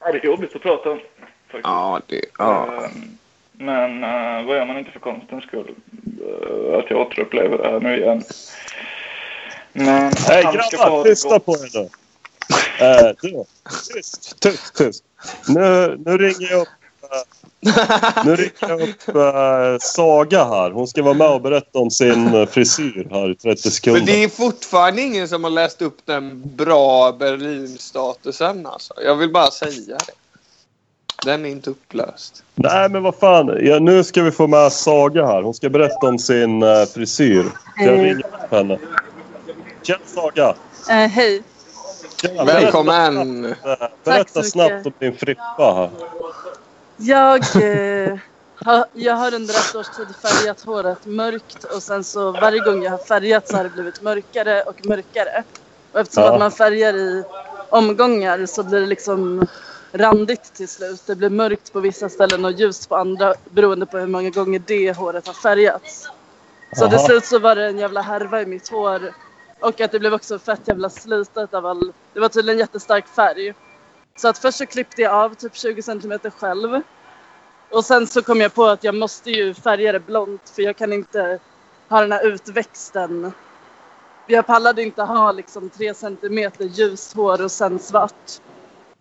Ja, 0.00 0.12
det 0.12 0.18
är 0.18 0.24
jobbigt 0.24 0.56
att 0.56 0.62
prata 0.62 0.90
om. 0.90 0.98
Faktiskt. 1.46 1.64
Ja, 1.64 2.00
det... 2.06 2.24
Ja. 2.38 2.84
Ehm, 2.84 3.18
Men 3.52 4.04
eh, 4.04 4.46
vad 4.46 4.56
gör 4.56 4.66
man 4.66 4.78
inte 4.78 4.90
för 4.90 5.00
konstens 5.00 5.44
skull? 5.44 5.74
Eh, 6.22 6.78
att 6.78 6.90
jag 6.90 7.00
återupplever 7.00 7.58
det 7.58 7.68
här 7.68 7.80
nu 7.80 7.96
igen. 7.96 8.22
Men 9.72 10.12
ha 10.26 10.52
grabbar, 10.52 11.04
det 11.04 11.10
lyssna 11.10 11.38
på 11.38 11.52
er 11.52 11.68
nu. 11.74 11.88
Eh, 12.80 13.14
du, 13.22 13.44
tyst, 13.94 14.40
tyst, 14.40 14.76
tyst. 14.76 15.04
Nu, 15.48 15.96
nu 16.06 16.18
ringer 16.18 16.50
jag 16.50 16.60
upp, 16.60 16.68
eh, 17.02 17.37
nu 18.24 18.36
ringer 18.36 18.52
jag 18.60 18.80
upp 18.80 19.08
eh, 19.08 19.78
Saga 19.80 20.44
här. 20.44 20.70
Hon 20.70 20.88
ska 20.88 21.02
vara 21.02 21.14
med 21.14 21.30
och 21.30 21.42
berätta 21.42 21.78
om 21.78 21.90
sin 21.90 22.34
eh, 22.34 22.46
frisyr 22.46 23.08
här 23.10 23.30
i 23.30 23.34
30 23.34 23.70
sekunder. 23.70 24.00
Men 24.00 24.06
det 24.06 24.24
är 24.24 24.28
fortfarande 24.28 25.02
ingen 25.02 25.28
som 25.28 25.44
har 25.44 25.50
läst 25.50 25.82
upp 25.82 25.98
den 26.04 26.42
bra 26.56 27.12
Berlin-statusen 27.12 28.66
alltså. 28.66 28.94
Jag 29.04 29.16
vill 29.16 29.32
bara 29.32 29.50
säga 29.50 29.96
det. 30.06 30.12
Den 31.24 31.44
är 31.44 31.48
inte 31.48 31.70
upplöst. 31.70 32.42
Nej, 32.54 32.88
men 32.88 33.02
vad 33.02 33.14
fan. 33.14 33.58
Ja, 33.60 33.78
nu 33.78 34.04
ska 34.04 34.22
vi 34.22 34.30
få 34.30 34.46
med 34.46 34.72
Saga 34.72 35.26
här. 35.26 35.42
Hon 35.42 35.54
ska 35.54 35.68
berätta 35.68 36.08
om 36.08 36.18
sin 36.18 36.62
eh, 36.62 36.84
frisyr. 36.94 37.46
Jag 37.76 37.94
ringer 37.94 38.18
upp 38.18 38.50
henne. 38.50 38.78
Tjena 39.82 40.00
Saga! 40.06 40.54
Eh, 40.90 41.08
hej. 41.08 41.42
Tjena, 42.22 42.44
Välkommen! 42.44 43.42
Berätta, 43.42 43.76
Tack 43.76 43.90
så 43.94 44.10
berätta 44.10 44.42
snabbt 44.42 44.86
om 44.86 44.92
din 44.98 45.16
frippa 45.16 45.74
här. 45.74 45.90
Jag, 47.00 47.40
eh, 47.56 48.18
har, 48.54 48.84
jag 48.92 49.14
har 49.14 49.34
under 49.34 49.54
ett 49.54 49.74
års 49.74 49.88
tid 49.88 50.16
färgat 50.16 50.60
håret 50.60 51.06
mörkt 51.06 51.64
och 51.64 51.82
sen 51.82 52.04
så 52.04 52.32
varje 52.32 52.60
gång 52.60 52.82
jag 52.82 52.90
har 52.90 52.98
färgat 52.98 53.48
så 53.48 53.56
har 53.56 53.64
det 53.64 53.70
blivit 53.70 54.02
mörkare 54.02 54.62
och 54.62 54.86
mörkare. 54.86 55.44
Och 55.92 56.00
eftersom 56.00 56.24
Ja. 56.24 56.32
att 56.32 56.38
man 56.38 56.52
färgar 56.52 56.94
i 56.96 57.24
omgångar 57.70 58.46
så 58.46 58.62
blir 58.62 58.80
det 58.80 58.86
liksom 58.86 59.46
randigt 59.92 60.54
till 60.54 60.68
slut. 60.68 61.06
Det 61.06 61.16
blir 61.16 61.30
mörkt 61.30 61.72
på 61.72 61.80
vissa 61.80 62.08
ställen 62.08 62.44
och 62.44 62.52
ljust 62.52 62.88
på 62.88 62.96
andra 62.96 63.34
beroende 63.50 63.86
på 63.86 63.98
hur 63.98 64.06
många 64.06 64.30
gånger 64.30 64.62
det 64.66 64.92
håret 64.96 65.26
har 65.26 65.34
färgats. 65.34 66.08
Så 66.76 66.88
till 66.88 66.98
Aha. 66.98 67.06
slut 67.06 67.24
så 67.24 67.38
var 67.38 67.56
det 67.56 67.66
en 67.66 67.78
jävla 67.78 68.00
härva 68.02 68.42
i 68.42 68.46
mitt 68.46 68.68
hår. 68.68 69.12
Och 69.60 69.80
att 69.80 69.92
det 69.92 69.98
blev 69.98 70.14
också 70.14 70.38
fett 70.38 70.68
jävla 70.68 70.90
slitet 70.90 71.54
av 71.54 71.66
all... 71.66 71.92
Det 72.14 72.20
var 72.20 72.28
tydligen 72.28 72.58
jättestark 72.58 73.08
färg. 73.08 73.54
Så 74.18 74.28
att 74.28 74.38
först 74.38 74.58
så 74.58 74.66
klippte 74.66 75.02
jag 75.02 75.12
av 75.12 75.34
typ 75.34 75.56
20 75.56 75.82
centimeter 75.82 76.30
själv. 76.30 76.80
Och 77.70 77.84
sen 77.84 78.06
så 78.06 78.22
kom 78.22 78.40
jag 78.40 78.54
på 78.54 78.64
att 78.64 78.84
jag 78.84 78.94
måste 78.94 79.30
ju 79.30 79.54
färga 79.54 79.92
det 79.92 80.00
blont 80.00 80.52
för 80.54 80.62
jag 80.62 80.76
kan 80.76 80.92
inte 80.92 81.38
ha 81.88 82.00
den 82.00 82.12
här 82.12 82.26
utväxten. 82.26 83.32
Jag 84.26 84.46
pallade 84.46 84.82
inte 84.82 85.02
ha 85.02 85.32
liksom 85.32 85.70
3 85.70 85.94
centimeter 85.94 86.64
ljust 86.64 87.16
hår 87.16 87.42
och 87.42 87.52
sen 87.52 87.78
svart. 87.78 88.30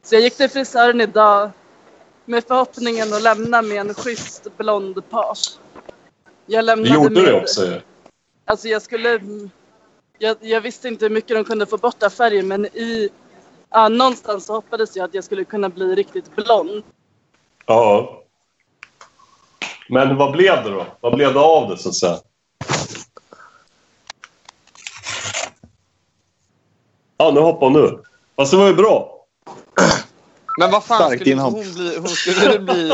Så 0.04 0.16
jag 0.16 0.22
gick 0.22 0.38
till 0.38 0.50
frisören 0.50 1.02
idag 1.02 1.52
med 2.26 2.44
förhoppningen 2.44 3.14
att 3.14 3.22
lämna 3.22 3.62
med 3.62 3.78
en 3.78 3.94
schysst 3.94 4.58
blond 4.58 5.10
page. 5.10 5.58
Jag 6.46 6.60
Det 6.60 6.66
lämnade 6.66 6.94
gjorde 6.94 7.10
med... 7.10 7.24
du 7.24 7.34
också. 7.34 7.82
Alltså 8.46 8.68
jag 8.68 8.82
skulle... 8.82 9.20
Jag, 10.18 10.38
jag 10.40 10.62
visste 10.62 10.88
inte 10.88 11.06
hur 11.06 11.10
mycket 11.10 11.38
de 11.38 11.44
kunde 11.44 11.66
få 11.66 11.78
bort 11.78 12.04
av 12.04 12.10
färgen 12.10 12.48
men 12.48 12.66
i... 12.66 13.10
Ja, 13.70 13.90
någonstans 13.90 14.46
så 14.46 14.54
hoppades 14.54 14.96
jag 14.96 15.06
att 15.06 15.14
jag 15.14 15.24
skulle 15.24 15.44
kunna 15.44 15.70
bli 15.70 15.96
riktigt 15.96 16.36
blond. 16.36 16.84
Ja. 17.66 18.24
Men 19.90 20.18
vad 20.18 20.32
blev 20.32 20.64
det 20.64 20.70
då? 20.70 20.86
Vad 21.02 21.16
blev 21.16 21.34
det 21.34 21.40
av 21.40 21.70
det 21.70 21.78
så 21.78 21.90
att 21.90 21.96
säga? 21.96 22.20
Ja, 27.18 27.32
nu 27.32 27.40
hoppar 27.40 27.68
hon 27.68 27.74
nu. 27.74 28.04
Fast 28.36 28.52
det 28.52 28.58
var 28.58 28.68
ju 28.68 28.74
bra. 28.74 29.26
Men 30.60 30.72
vad 30.72 30.84
fan, 30.84 31.12
skulle 31.12 31.32
inhopp. 31.32 31.54
hon 31.54 31.74
bli, 31.74 31.98
hon 31.98 32.08
skulle 32.08 32.60
bli 32.60 32.90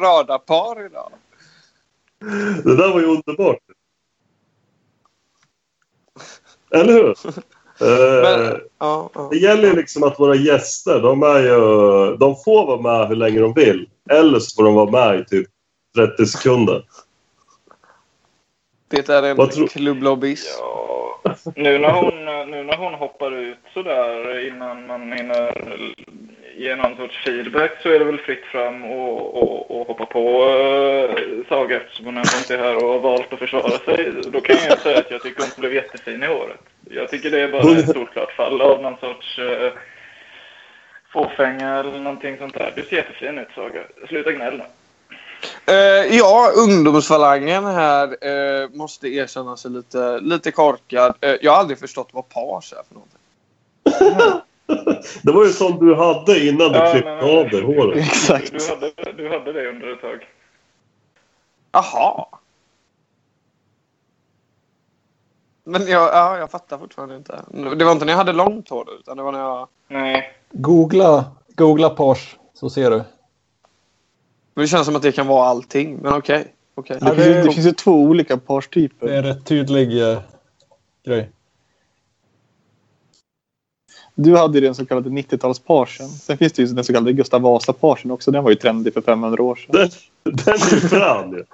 radarpar 0.00 0.86
idag? 0.86 1.12
Det 2.64 2.76
där 2.76 2.92
var 2.92 3.00
ju 3.00 3.06
underbart. 3.06 3.58
Eller 6.70 6.92
hur? 6.92 7.14
Eh, 7.80 8.22
Men, 8.22 8.60
ja, 8.78 9.10
ja. 9.14 9.28
Det 9.30 9.36
gäller 9.36 9.74
liksom 9.76 10.02
att 10.02 10.20
våra 10.20 10.34
gäster, 10.34 11.00
de, 11.00 11.22
är 11.22 11.40
ju, 11.40 12.16
de 12.16 12.36
får 12.44 12.66
vara 12.66 12.80
med 12.98 13.08
hur 13.08 13.16
länge 13.16 13.40
de 13.40 13.52
vill. 13.52 13.88
Eller 14.10 14.38
så 14.38 14.54
får 14.54 14.64
de 14.64 14.74
vara 14.74 14.90
med 14.90 15.20
i 15.20 15.24
typ 15.24 15.46
30 15.96 16.26
sekunder. 16.26 16.84
Det 18.88 19.08
är 19.08 19.22
en 19.22 19.36
tror- 19.48 19.66
klubblobbyist. 19.68 20.58
Ja, 20.60 21.22
nu 21.56 21.78
när 21.78 21.90
hon, 21.90 22.24
nu 22.50 22.62
när 22.64 22.76
hon 22.76 22.94
hoppar 22.94 23.32
ut 23.32 23.58
sådär 23.74 24.46
innan 24.48 24.86
man 24.86 25.12
hinner 25.12 25.52
ge 26.56 26.76
någon 26.76 26.96
sorts 26.96 27.24
feedback 27.24 27.70
så 27.82 27.88
är 27.88 27.98
det 27.98 28.04
väl 28.04 28.18
fritt 28.18 28.44
fram 28.44 28.84
och, 28.84 29.42
och, 29.42 29.70
och 29.70 29.86
hoppa 29.86 30.06
på 30.06 30.44
uh, 30.44 31.46
Saga 31.48 31.76
eftersom 31.76 32.04
hon 32.04 32.18
inte 32.18 32.54
är 32.54 32.58
här 32.58 32.76
och 32.84 32.92
har 32.92 32.98
valt 32.98 33.32
att 33.32 33.38
försvara 33.38 33.78
sig. 33.78 34.12
Då 34.26 34.40
kan 34.40 34.56
jag 34.68 34.78
säga 34.78 34.98
att 34.98 35.10
jag 35.10 35.22
tycker 35.22 35.42
hon 35.42 35.50
blev 35.56 35.74
jättefin 35.74 36.22
i 36.22 36.26
håret. 36.26 36.60
Jag 36.90 37.08
tycker 37.10 37.30
det 37.30 37.40
är 37.40 37.52
bara 37.52 37.78
ett 37.78 37.92
solklart 37.92 38.32
fall 38.32 38.60
av 38.60 38.82
någon 38.82 38.96
sorts 38.96 39.38
uh, 39.38 39.72
fåfänga 41.12 41.74
eller 41.74 41.98
någonting 41.98 42.38
sånt 42.38 42.54
där. 42.54 42.72
Du 42.76 42.82
ser 42.82 42.96
jättefin 42.96 43.38
ut 43.38 43.48
Saga. 43.54 43.80
Sluta 44.08 44.32
gnäll 44.32 44.56
nu. 44.56 44.64
Eh, 45.66 46.16
ja, 46.16 46.50
ungdomsfalangen 46.56 47.64
här 47.64 48.16
eh, 48.26 48.68
måste 48.68 49.08
erkänna 49.08 49.56
sig 49.56 49.70
lite, 49.70 50.18
lite 50.20 50.50
korkad. 50.50 51.14
Eh, 51.20 51.34
jag 51.40 51.52
har 51.52 51.58
aldrig 51.58 51.78
förstått 51.78 52.08
vad 52.12 52.28
page 52.28 52.72
är 52.72 52.82
för 52.88 52.94
någonting. 52.94 54.42
Det 55.22 55.32
var 55.32 55.44
ju 55.44 55.50
som 55.52 55.78
du 55.86 55.94
hade 55.94 56.46
innan 56.48 56.72
du 56.72 56.78
Ja, 56.78 56.92
klippte 56.92 57.10
men- 57.10 57.38
av 57.38 57.48
dig 57.50 57.62
håret. 57.62 57.96
Exakt. 57.98 58.52
Du 58.52 58.68
hade, 58.74 59.12
du 59.12 59.28
hade 59.28 59.52
det 59.52 59.68
under 59.68 59.92
ett 59.92 60.00
tag. 60.00 60.26
Jaha. 61.72 62.26
Men 65.64 65.86
jag, 65.86 66.02
ja, 66.14 66.38
jag 66.38 66.50
fattar 66.50 66.78
fortfarande 66.78 67.16
inte. 67.16 67.44
Det 67.76 67.84
var 67.84 67.92
inte 67.92 68.04
när 68.04 68.12
jag 68.12 68.18
hade 68.18 68.32
långt 68.32 68.68
hår 68.68 68.88
utan 69.00 69.16
det 69.16 69.22
var 69.22 69.32
när 69.32 69.38
jag... 69.40 69.68
Nej. 69.88 70.32
Googla, 70.50 71.24
googla 71.54 71.90
page 71.90 72.36
så 72.54 72.70
ser 72.70 72.90
du. 72.90 72.96
Men 74.54 74.62
det 74.62 74.68
känns 74.68 74.86
som 74.86 74.96
att 74.96 75.02
det 75.02 75.12
kan 75.12 75.26
vara 75.26 75.46
allting. 75.46 75.96
Men 76.02 76.12
okej. 76.14 76.46
okej. 76.74 76.98
Det, 77.00 77.14
finns, 77.14 77.26
ju- 77.26 77.42
det 77.42 77.52
finns 77.52 77.66
ju 77.66 77.72
två 77.72 77.92
olika 77.92 78.36
parstyper. 78.36 79.06
Det 79.06 79.14
är 79.14 79.18
en 79.18 79.24
rätt 79.24 79.46
tydlig 79.46 80.10
eh, 80.12 80.18
grej. 81.04 81.30
Du 84.18 84.36
hade 84.36 84.58
ju 84.58 84.64
den 84.64 84.74
så 84.74 84.86
kallade 84.86 85.08
90-talsparsen. 85.10 86.08
Sen 86.08 86.38
finns 86.38 86.52
det 86.52 86.62
ju 86.62 86.68
den 86.68 86.84
så 86.84 86.92
kallade 86.92 87.12
Gustav 87.12 87.40
Vasa-parsen 87.42 88.10
också. 88.10 88.30
Den 88.30 88.44
var 88.44 88.50
ju 88.50 88.56
trendig 88.56 88.94
för 88.94 89.00
500 89.00 89.42
år 89.42 89.56
sedan. 89.56 89.70
Den, 89.72 89.90
den 90.44 90.54
är 90.54 90.74
ju 90.74 90.80
frän 90.80 91.32
ju. 91.32 91.44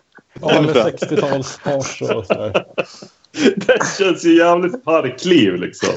Ja, 0.41 0.51
eller 0.51 0.75
60-talspage 0.75 2.17
och 2.17 2.27
sådär. 2.27 2.65
Den 3.57 3.79
känns 3.99 4.25
ju 4.25 4.37
jävligt 4.39 4.85
parkliv 4.85 5.55
liksom. 5.57 5.89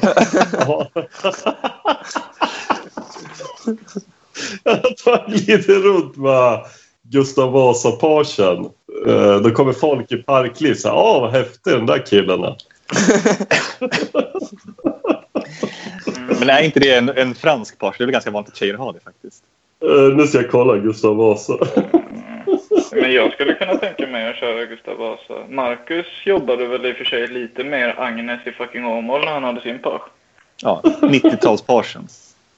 Att 4.63 5.05
man 5.05 5.19
glider 5.27 5.79
runt 5.79 6.17
med 6.17 6.65
Gustav 7.03 7.51
Vasa-pagen. 7.51 8.65
Eh, 9.07 9.35
Då 9.41 9.51
kommer 9.51 9.73
folk 9.73 10.11
i 10.11 10.17
parkliv 10.17 10.73
så 10.75 10.87
här, 10.87 10.95
Åh, 10.95 11.21
vad 11.21 11.31
häftig 11.31 11.73
den 11.73 11.85
där 11.85 12.05
killen 12.05 12.43
är. 12.43 12.55
Men 16.27 16.49
är 16.49 16.63
inte 16.63 16.79
det 16.79 16.95
en, 16.95 17.09
en 17.09 17.35
fransk 17.35 17.79
page? 17.79 17.95
Det 17.97 18.03
är 18.03 18.05
väl 18.05 18.13
ganska 18.13 18.31
vanligt 18.31 18.51
att 18.51 18.57
tjejer 18.57 18.73
har 18.73 18.93
det 18.93 18.99
faktiskt. 18.99 19.43
Eh, 19.83 20.15
Nu 20.17 20.27
ska 20.27 20.37
jag 20.41 20.51
kolla 20.51 20.77
Gustav 20.77 21.15
Vasa. 21.15 21.57
Men 22.91 23.13
jag 23.13 23.33
skulle 23.33 23.53
kunna 23.53 23.75
tänka 23.77 24.07
mig 24.07 24.29
att 24.29 24.35
köra 24.35 24.65
Gustav 24.65 24.97
Vasa. 24.97 25.33
Marcus 25.49 26.05
jobbade 26.25 26.67
väl 26.67 26.85
i 26.85 26.91
och 26.91 26.95
för 26.97 27.05
sig 27.05 27.27
lite 27.27 27.63
mer 27.63 27.95
Agnes 27.99 28.47
i 28.47 28.51
fucking 28.51 28.85
Åmål 28.85 29.25
när 29.25 29.31
han 29.31 29.43
hade 29.43 29.61
sin 29.61 29.79
page. 29.79 30.01
Ja, 30.61 30.81
90-talsparsen. 31.01 32.07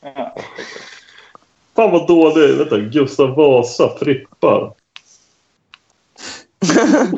Ja, 0.01 0.33
exakt. 0.35 1.03
Fan 1.75 1.91
vad 1.91 2.07
dålig. 2.07 2.57
Vänta, 2.57 2.77
Gustav 2.77 3.35
Vasa 3.35 3.89
frippar. 3.99 4.71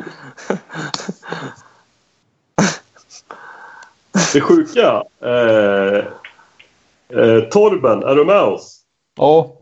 Det 4.32 4.40
sjuka. 4.40 5.02
Eh, 5.20 6.04
eh, 7.12 7.40
Torben, 7.50 8.02
är 8.02 8.14
du 8.14 8.24
med 8.24 8.40
oss? 8.42 8.80
Ja, 9.16 9.56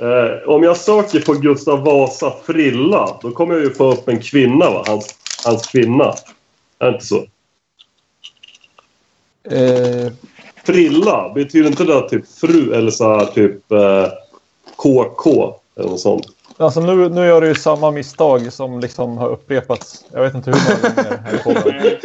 Eh, 0.00 0.48
om 0.48 0.62
jag 0.62 0.76
söker 0.76 1.20
på 1.20 1.32
Gustav 1.32 1.84
Vasa 1.84 2.32
frilla, 2.46 3.18
då 3.22 3.30
kommer 3.30 3.54
jag 3.54 3.62
ju 3.64 3.70
få 3.74 3.92
upp 3.92 4.08
en 4.08 4.20
kvinna, 4.20 4.70
va? 4.70 4.84
Hans, 4.86 5.14
hans 5.44 5.66
kvinna. 5.66 6.04
Är 6.78 6.86
det 6.86 6.92
inte 6.94 7.06
så? 7.06 7.16
eh, 9.50 10.12
Frilla, 10.64 11.32
betyder 11.34 11.68
inte 11.68 11.84
det 11.84 12.08
typ 12.08 12.28
fru 12.28 12.74
eller 12.74 12.90
så 12.90 13.18
här 13.18 13.26
typ 13.26 13.72
eh, 13.72 14.06
KK 14.76 15.54
eller 15.76 15.88
något 15.88 16.00
sånt? 16.00 16.26
Alltså 16.56 16.80
nu, 16.80 17.08
nu 17.08 17.26
gör 17.26 17.40
du 17.40 17.46
ju 17.48 17.54
samma 17.54 17.90
misstag 17.90 18.52
som 18.52 18.80
liksom 18.80 19.18
har 19.18 19.28
upprepats. 19.28 20.04
Jag 20.12 20.22
vet 20.22 20.34
inte 20.34 20.50
hur 20.50 20.58
många 20.58 20.94
gånger 20.94 21.22
här 21.24 21.34
i 21.34 21.38
podden. 21.38 21.98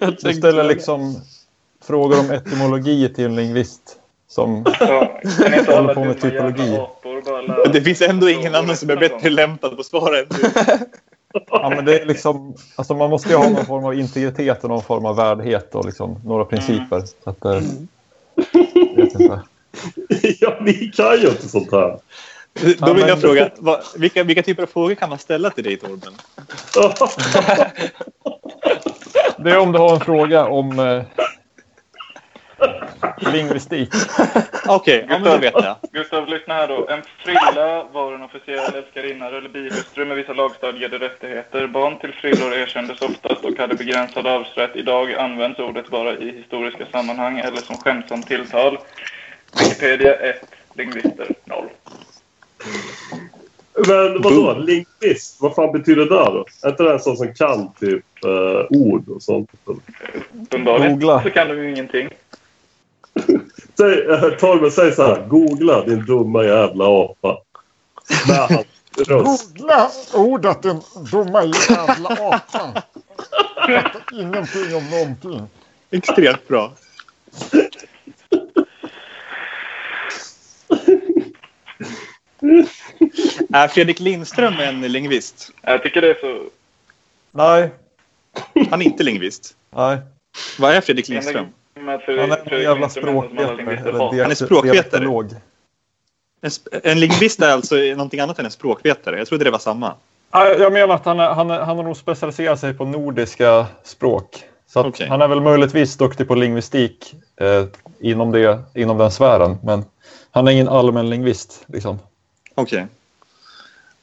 Att 0.00 0.18
Du 0.18 0.34
ställer 0.34 0.64
liksom 0.64 1.20
frågor 1.86 2.20
om 2.20 2.30
etymologi 2.30 3.08
till 3.08 3.24
en 3.24 3.36
lingvist 3.36 3.98
som 4.28 4.64
Ja, 4.80 5.20
håller 5.66 5.94
på 5.94 6.04
med 6.04 6.20
typologi. 6.20 6.76
apor 6.76 7.72
Det 7.72 7.80
finns 7.80 8.02
ändå 8.02 8.28
ingen 8.30 8.54
annan 8.54 8.76
som 8.76 8.90
är 8.90 8.96
liksom 8.96 9.16
bättre 9.16 9.30
lämpad 9.30 9.74
på 9.74 9.80
att 9.80 9.86
svara 9.86 10.18
än 10.18 10.26
du. 10.28 10.50
Ja, 11.50 11.70
men 11.70 11.84
det 11.84 12.00
är 12.00 12.06
liksom, 12.06 12.54
alltså 12.76 12.94
man 12.94 13.10
måste 13.10 13.28
ju 13.28 13.36
ha 13.36 13.48
någon 13.48 13.66
form 13.66 13.84
av 13.84 13.94
integritet 13.94 14.64
och 14.64 14.70
någon 14.70 14.82
form 14.82 15.06
av 15.06 15.16
värdighet 15.16 15.74
och 15.74 15.86
liksom 15.86 16.20
några 16.24 16.44
principer. 16.44 17.02
Så 17.24 17.30
att, 17.30 17.44
eh, 17.44 17.62
jag 18.74 19.04
vet 19.04 19.20
inte. 19.20 19.40
ja, 20.40 20.58
ni 20.60 20.92
kan 20.96 21.20
ju 21.20 21.28
inte 21.28 21.48
sånt 21.48 21.72
här. 21.72 21.98
Då 22.78 22.92
vill 22.92 23.08
jag 23.08 23.20
fråga, 23.20 23.50
vad, 23.58 23.80
vilka, 23.96 24.22
vilka 24.24 24.42
typer 24.42 24.62
av 24.62 24.66
frågor 24.66 24.94
kan 24.94 25.08
man 25.08 25.18
ställa 25.18 25.50
till 25.50 25.64
dig 25.64 25.76
Torben? 25.76 26.12
Det 29.38 29.50
är 29.50 29.58
om 29.58 29.72
du 29.72 29.78
har 29.78 29.94
en 29.94 30.00
fråga 30.00 30.46
om 30.46 30.78
eh, 30.78 31.02
lingvistik. 33.32 33.88
Okej, 34.66 35.06
ja, 35.08 35.18
men 35.18 35.32
då 35.32 35.38
vet 35.38 35.54
jag. 35.54 35.76
Gustav, 35.92 36.28
lyssna 36.28 36.54
här 36.54 36.68
då. 36.68 36.88
En 36.88 37.02
frilla 37.18 37.84
var 37.92 38.14
en 38.14 38.22
officiell 38.22 38.74
älskarinna 38.74 39.26
eller 39.26 39.48
bihustru 39.48 40.04
med 40.04 40.16
vissa 40.16 40.32
lagstadgade 40.32 40.98
rättigheter. 40.98 41.66
Barn 41.66 41.98
till 41.98 42.12
frillor 42.12 42.54
erkändes 42.54 43.02
oftast 43.02 43.44
och 43.44 43.58
hade 43.58 43.74
begränsad 43.74 44.26
arvsrätt. 44.26 44.70
Idag 44.74 45.14
används 45.14 45.58
ordet 45.58 45.90
bara 45.90 46.12
i 46.12 46.36
historiska 46.36 46.86
sammanhang 46.92 47.38
eller 47.38 47.60
som 47.60 47.76
skämtsamt 47.76 48.26
tilltal. 48.26 48.78
Wikipedia 49.60 50.14
1, 50.14 50.36
lingvister 50.74 51.28
0. 51.44 51.68
Men 53.86 54.22
vadå? 54.22 54.54
Lingvist? 54.58 55.36
Vad 55.40 55.54
fan 55.54 55.72
betyder 55.72 56.02
det 56.02 56.08
då? 56.08 56.46
Är 56.62 56.68
inte 56.68 56.82
det 56.82 56.92
en 56.92 57.00
sån 57.00 57.16
som 57.16 57.34
kan 57.34 57.72
typ 57.80 58.04
eh, 58.24 58.78
ord 58.78 59.08
och 59.08 59.22
sånt? 59.22 59.50
Uppenbarligen 60.42 61.00
så 61.00 61.30
kan 61.30 61.48
de 61.48 61.54
ju 61.54 61.70
ingenting. 61.70 62.08
Säg, 63.76 64.06
Torben, 64.38 64.70
säg 64.70 64.92
så 64.92 65.02
här. 65.02 65.26
Googla 65.28 65.84
din 65.84 66.04
dumma 66.04 66.44
jävla 66.44 66.84
apa. 66.84 67.38
Googla 69.06 69.90
ordet 70.14 70.62
din 70.62 70.80
dumma 71.10 71.44
jävla 71.44 72.08
apa. 72.08 72.82
Ingenting 74.12 74.76
om 74.76 74.90
någonting. 74.90 75.48
Extremt 75.90 76.48
bra. 76.48 76.72
Är 83.52 83.68
Fredrik 83.68 84.00
Lindström 84.00 84.54
en 84.60 84.80
lingvist? 84.80 85.50
Jag 85.62 85.82
tycker 85.82 86.00
det 86.00 86.10
är 86.10 86.20
så... 86.20 86.42
Nej, 87.30 87.70
Han 88.70 88.82
är 88.82 88.86
inte 88.86 89.02
lingvist. 89.02 89.56
nej. 89.76 89.98
Vad 90.58 90.74
är 90.74 90.80
Fredrik 90.80 91.08
Lindström? 91.08 91.46
Med 91.84 91.94
att 91.94 92.02
Han 92.06 92.32
är 92.32 92.52
en 92.52 92.62
jävla 92.62 92.88
språkvetare. 92.88 93.62
Eller. 93.88 94.22
Han 94.22 94.30
är 94.30 94.34
språkvetare. 94.34 95.04
En, 96.40 96.50
sp- 96.50 96.80
en 96.84 97.00
lingvist 97.00 97.42
är 97.42 97.52
alltså 97.52 97.74
någonting 97.74 98.20
annat 98.20 98.38
än 98.38 98.44
en 98.44 98.50
språkvetare. 98.50 99.18
Jag 99.18 99.26
trodde 99.26 99.44
det 99.44 99.50
var 99.50 99.58
samma. 99.58 99.94
Ja, 100.30 100.48
Jag 100.48 100.72
menar 100.72 100.94
att 100.94 101.04
han, 101.04 101.20
är, 101.20 101.28
han, 101.28 101.50
är, 101.50 101.60
han 101.60 101.76
har 101.76 101.84
nog 101.84 101.96
specialiserat 101.96 102.60
sig 102.60 102.74
på 102.74 102.84
nordiska 102.84 103.66
språk. 103.82 104.44
Så 104.66 104.80
att 104.80 104.86
Okej. 104.86 105.08
han 105.08 105.22
är 105.22 105.28
väl 105.28 105.40
möjligtvis 105.40 105.96
duktig 105.96 106.28
på 106.28 106.34
lingvistik 106.34 107.14
eh, 107.36 107.64
inom, 108.00 108.32
det, 108.32 108.62
inom 108.74 108.98
den 108.98 109.10
sfären. 109.10 109.58
Men 109.62 109.84
han 110.30 110.48
är 110.48 110.52
ingen 110.52 110.68
allmän 110.68 111.10
lingvist. 111.10 111.64
Liksom. 111.66 111.98
Okej. 112.54 112.86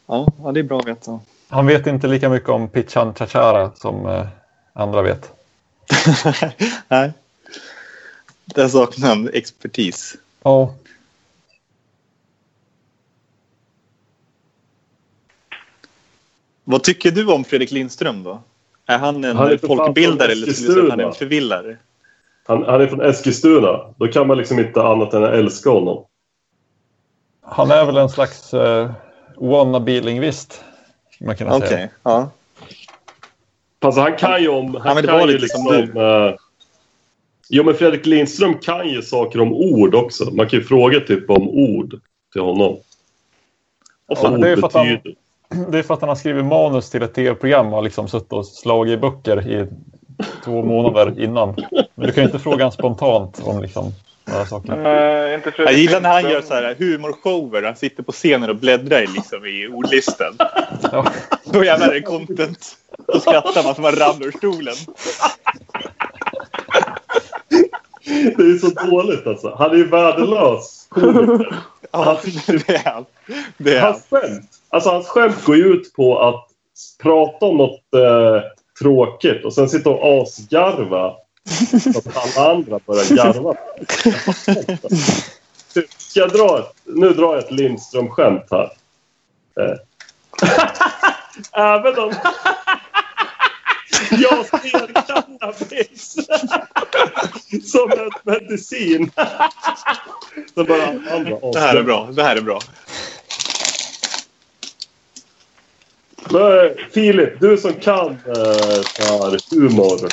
Ja, 0.08 0.28
ja, 0.44 0.52
det 0.52 0.60
är 0.60 0.64
bra 0.64 0.80
att 0.80 0.88
veta. 0.88 1.20
Han 1.50 1.68
vet 1.68 1.88
inte 1.88 2.08
lika 2.08 2.30
mycket 2.30 2.50
om 2.50 2.68
Pichan 2.68 3.14
Chachara 3.14 3.72
som 3.76 4.06
eh, 4.06 4.28
andra 4.74 5.02
vet. 5.02 5.32
Nej. 6.88 7.14
Där 8.56 8.68
saknar 8.68 9.08
han 9.08 9.30
expertis. 9.34 10.16
Ja, 10.44 10.74
Vad 16.64 16.84
tycker 16.84 17.12
du 17.12 17.32
om 17.32 17.44
Fredrik 17.44 17.72
Lindström 17.72 18.24
då? 18.24 18.42
Är 18.86 18.98
han 18.98 19.24
en 19.24 19.38
Han 19.38 19.52
är 19.52 19.58
folkbildare 19.58 20.32
eller 20.32 20.48
skulle 20.54 20.68
du 20.68 20.74
säga 20.74 20.84
att 20.84 20.90
han 20.90 21.00
är 21.00 21.04
en 21.04 21.14
förvillare? 21.14 21.78
Han, 22.48 22.64
han 22.64 22.82
är 22.82 22.88
från 22.88 23.02
Eskilstuna. 23.02 23.94
Då 23.98 24.08
kan 24.08 24.28
man 24.28 24.38
liksom 24.38 24.60
inte 24.60 24.82
annat 24.84 25.14
än 25.14 25.24
att 25.24 25.34
älska 25.34 25.70
honom. 25.70 26.06
han 27.42 27.72
är 27.72 27.86
väl 27.86 27.98
en 27.98 28.10
slags 28.10 28.54
eh, 28.54 28.92
wannabe-lingvist. 29.38 30.64
Man 31.20 31.36
kunna 31.36 31.56
Okej, 31.56 31.70
säga. 31.70 31.90
ja. 32.04 32.30
Alltså 33.80 34.02
han 34.02 34.16
kan 34.18 34.42
ju 34.42 34.48
om... 34.48 34.76
Han 34.76 34.84
Ja, 34.86 34.94
men 34.94 35.04
det 35.04 35.08
kan 35.08 35.20
var 35.20 35.28
ju 35.28 35.34
lite 35.34 35.42
liksom... 35.42 35.64
som 35.64 36.02
eh, 36.02 36.36
jo, 37.52 37.64
men 37.64 37.76
Fredrik 37.76 38.06
Lindström 38.06 38.54
kan 38.58 38.90
ju 38.90 39.02
saker 39.02 39.42
om 39.42 39.54
ord 39.54 39.96
också. 39.96 40.32
Man 40.32 40.50
kan 40.50 40.60
ju 40.60 40.66
fråga 40.66 41.00
typ 41.00 41.30
om 41.30 41.50
ord 41.50 42.00
till 42.32 42.42
honom. 42.42 42.78
Och 44.08 44.18
Ja, 44.22 44.30
det 44.30 44.50
är 44.50 44.56
för 44.56 44.68
att 44.68 44.74
han- 44.74 44.88
betyder. 44.88 45.16
Det 45.72 45.80
är 45.80 45.84
för 45.84 45.94
att 45.94 46.00
han 46.02 46.10
har 46.10 46.16
skrivit 46.16 46.46
manus 46.46 46.90
till 46.90 47.04
ett 47.04 47.14
tv-program 47.14 47.74
och 47.74 47.84
liksom 47.84 48.08
suttit 48.08 48.34
och 48.34 48.46
slagit 48.46 48.94
i 48.94 48.98
böcker 48.98 49.48
i 49.52 49.68
två 50.46 50.64
månader 50.64 51.24
innan. 51.24 51.56
Men 51.96 52.08
du 52.08 52.12
kan 52.12 52.24
ju 52.24 52.28
inte 52.28 52.40
fråga 52.40 52.58
honom 52.58 52.72
spontant 52.72 53.42
om 53.44 53.62
liksom 53.62 53.92
några 54.26 54.46
saker. 54.46 54.76
Nej, 54.76 55.34
inte 55.36 55.54
Jag 55.58 55.74
gillar 55.74 56.02
när 56.02 56.10
han 56.22 56.32
gör 56.32 56.42
så 56.42 56.54
här 56.54 56.76
humorshower. 56.80 57.64
Han 57.64 57.76
sitter 57.76 58.04
på 58.04 58.12
scenen 58.12 58.50
och 58.50 58.56
bläddrar 58.56 59.02
liksom 59.02 59.46
i 59.46 59.68
ordlistan. 59.68 60.36
Ja. 60.92 61.06
Då 61.46 61.64
jävlar 61.64 61.88
är 61.90 61.94
det 61.94 62.02
content. 62.02 62.78
Då 63.08 63.20
skrattar 63.20 63.64
man 63.64 63.76
som 63.76 63.82
man 63.82 63.96
ramlar 63.96 64.28
ur 64.28 64.32
stolen. 64.38 64.76
Det 68.38 68.44
är 68.44 68.58
så 68.58 68.70
dåligt 68.88 69.28
alltså. 69.28 69.56
Han 69.60 69.72
är 69.72 69.76
ju 69.76 69.88
värdelös 69.88 70.88
komiker. 70.90 71.56
Ja, 71.94 72.20
det 72.48 72.70
är 72.70 72.92
han. 72.92 73.06
Det 73.58 73.78
är 73.78 73.82
han. 73.82 73.92
Hans 73.92 74.06
skämt, 74.10 74.50
alltså 74.70 74.90
hans 74.90 75.08
skämt 75.08 75.46
går 75.46 75.56
ju 75.56 75.64
ut 75.64 75.94
på 75.94 76.20
att 76.20 76.48
prata 77.02 77.46
om 77.46 77.58
något 77.58 77.94
eh, 77.96 78.42
tråkigt 78.80 79.46
och 79.46 79.54
sen 79.54 79.70
sitta 79.70 79.90
och 79.90 80.22
asgarva. 80.22 81.14
Så 81.84 81.98
att 81.98 82.38
alla 82.38 82.52
andra 82.52 82.80
börjar 82.86 83.16
garva. 83.16 83.56
Ska 85.98 86.20
jag 86.20 86.30
dra 86.30 86.60
ett, 86.60 86.76
nu 86.84 87.10
drar 87.10 87.34
jag 87.34 87.44
ett 87.44 87.52
Lindström-skämt 87.52 88.48
här. 88.52 88.72
Eh. 89.60 89.78
Även 91.62 92.00
om 92.00 92.14
jag 94.12 94.46
ser 94.46 94.94
cannabis 95.08 96.16
som 97.72 97.92
en 97.92 98.10
medicin. 98.24 99.12
Så 100.56 100.64
bara 100.64 101.52
Det 101.54 101.60
här 101.60 101.76
är 101.76 101.84
bra. 101.84 102.10
Det 102.12 102.24
här 102.24 102.36
är 102.36 102.42
bra. 102.42 102.60
Men, 106.32 106.72
Filip, 106.92 107.40
du 107.40 107.58
som 107.58 107.74
kan 107.74 108.10
eh, 108.10 109.36
humor. 109.52 110.10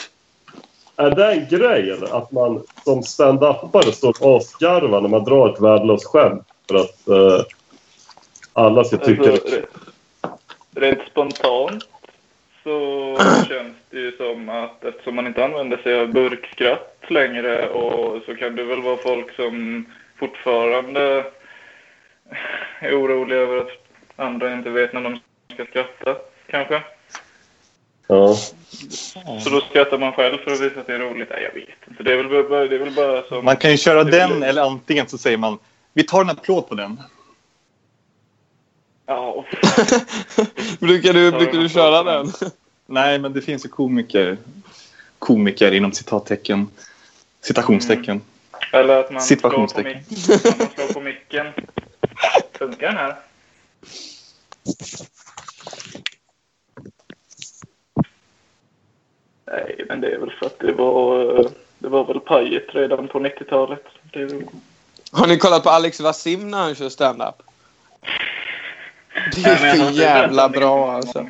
Är 0.97 1.11
det 1.11 1.33
en 1.33 1.49
grej 1.49 1.91
eller? 1.91 2.17
Att 2.19 2.33
man 2.33 2.63
som 2.85 3.03
stand-upare 3.03 3.93
står 3.93 4.15
och 4.21 4.37
asgarvar 4.37 5.01
när 5.01 5.09
man 5.09 5.25
drar 5.25 5.49
ett 5.49 5.61
värdelöst 5.61 6.07
skämt 6.07 6.47
för 6.69 6.75
att 6.75 7.09
eh, 7.09 7.45
alla 8.53 8.85
ska 8.85 8.97
tycka 8.97 9.33
Alltså, 9.33 9.61
rent 10.75 10.99
spontant 11.11 11.85
så 12.69 13.17
känns 13.49 13.77
det 13.91 13.99
ju 13.99 14.17
som 14.17 14.49
att 14.49 14.85
eftersom 14.85 15.15
man 15.15 15.27
inte 15.27 15.45
använder 15.45 15.77
sig 15.77 16.01
av 16.01 16.09
burkskratt 16.13 17.05
längre 17.09 17.69
och 17.69 18.23
så 18.27 18.35
kan 18.35 18.57
det 18.57 18.65
väl 18.65 18.83
vara 18.83 18.97
folk 18.97 19.35
som 19.37 19.87
fortfarande 20.19 21.25
är 22.81 23.03
oroliga 23.03 23.39
över 23.39 23.59
att 23.59 23.71
andra 24.17 24.53
inte 24.53 24.71
vet 24.71 24.93
när 24.93 25.01
de 25.01 25.21
ska 25.55 25.65
skratta, 25.65 26.17
kanske. 26.51 26.83
Ja. 28.07 28.35
Så 29.41 29.51
då 29.51 29.61
skrattar 29.61 29.99
man 29.99 30.13
själv 30.13 30.39
för 30.39 30.51
att 30.51 30.61
visa 30.61 30.81
att 30.81 30.87
det 30.87 30.95
är 30.95 30.99
roligt. 30.99 31.29
Nej, 31.31 31.43
jag 31.43 31.61
vet 31.61 31.89
inte. 31.89 32.03
Det 32.03 32.13
är 32.13 32.17
väl 32.17 32.49
bara, 32.49 32.67
det 32.67 32.75
är 32.75 32.79
väl 32.79 32.95
bara 32.95 33.23
som... 33.23 33.45
Man 33.45 33.57
kan 33.57 33.71
ju 33.71 33.77
köra 33.77 34.05
den 34.05 34.43
eller 34.43 34.63
antingen 34.63 35.09
så 35.09 35.19
säger 35.19 35.37
man 35.37 35.59
vi 35.93 36.03
tar 36.03 36.21
en 36.21 36.31
applåd 36.31 36.69
på 36.69 36.75
den. 36.75 37.01
Ja, 39.09 39.45
Brukar 40.81 41.13
du, 41.13 41.31
brukar 41.33 41.59
du 41.59 41.69
köra 41.69 42.03
den? 42.03 42.33
Nej, 42.87 43.19
men 43.19 43.33
det 43.33 43.41
finns 43.43 43.65
ju 43.65 43.69
komiker. 43.69 44.37
Komiker 45.19 45.73
inom 45.73 45.93
citattecken. 45.93 46.69
Citationstecken. 47.41 48.21
Eller 48.73 48.97
att 49.01 49.11
man 49.13 49.23
slår 49.23 49.37
på, 49.37 49.69
Situationstecken. 49.69 50.03
mic- 50.09 50.51
att 50.51 50.59
man 50.59 50.69
slår 50.75 50.93
på 50.95 51.01
micken. 51.01 51.47
Funkar 52.59 52.87
den 52.87 52.97
här? 52.97 53.17
Nej, 59.47 59.85
men 59.89 60.01
det 60.01 60.09
är 60.15 60.19
väl 60.19 60.31
för 60.31 60.47
att 60.47 60.59
det 60.59 60.73
var, 60.73 61.35
det 61.79 61.89
var 61.89 62.05
väl 62.05 62.21
pajet 62.21 62.75
redan 62.75 63.09
på 63.09 63.19
90-talet. 63.19 63.85
Det 64.13 64.43
Har 65.13 65.27
ni 65.27 65.39
kollat 65.39 65.63
på 65.63 65.71
Alex 65.71 66.01
Vasim 66.01 66.51
när 66.51 66.59
han 66.59 66.75
kör 66.75 66.89
stand-up? 66.89 67.35
Det 69.35 69.51
är 69.51 69.57
för 69.57 69.91
jävla 69.93 70.49
bra 70.49 70.93
alltså. 70.93 71.27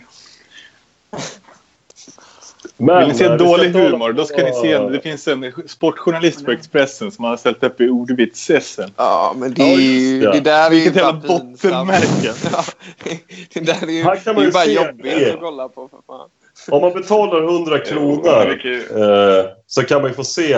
Men, 2.77 2.99
Vill 2.99 3.09
ni 3.09 3.15
se 3.15 3.25
eh, 3.25 3.37
dålig 3.37 3.71
humor, 3.71 4.13
då 4.13 4.25
ska 4.25 4.45
ni 4.45 4.53
se. 4.53 4.79
Det 4.79 5.01
finns 5.01 5.29
en 5.29 5.53
sportjournalist 5.67 6.45
på 6.45 6.51
Expressen 6.51 7.11
som 7.11 7.25
har 7.25 7.37
ställt 7.37 7.63
upp 7.63 7.81
i 7.81 7.89
ordvits-SM. 7.89 8.91
Ja, 8.97 9.35
men 9.37 9.55
det, 9.55 9.63
Ja, 9.63 9.69
är 9.69 9.81
ju, 9.81 10.21
det. 10.21 10.33
det 10.33 10.41
där 10.41 10.71
är 10.71 10.75
ju 10.75 10.81
Vilket 10.81 10.97
jävla 10.97 11.13
bottenmärke. 11.13 12.35
Ja, 12.53 12.65
det 13.53 13.61
där 13.61 13.83
är 13.83 13.93
ju, 13.93 14.03
Här 14.03 14.17
kan 14.17 14.25
det 14.25 14.33
man 14.35 14.45
ju 14.45 14.51
bara 14.53 14.65
jobbigt 14.65 15.35
att 15.35 15.41
kolla 15.41 15.69
på. 15.69 15.89
För 15.89 15.99
fan. 16.07 16.29
Om 16.71 16.83
man 16.83 16.93
betalar 16.93 17.43
100 17.43 17.79
kronor 17.79 18.61
eh, 18.65 19.51
så 19.67 19.83
kan 19.83 20.01
man 20.03 20.11
ju 20.11 20.15
få 20.15 20.25
se 20.25 20.57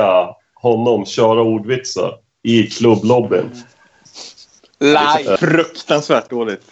honom 0.54 1.06
köra 1.06 1.42
ordvitsar 1.42 2.14
i 2.42 2.62
klubblobbyn. 2.62 3.50
Live! 4.80 5.36
Fruktansvärt 5.36 6.30
dåligt. 6.30 6.62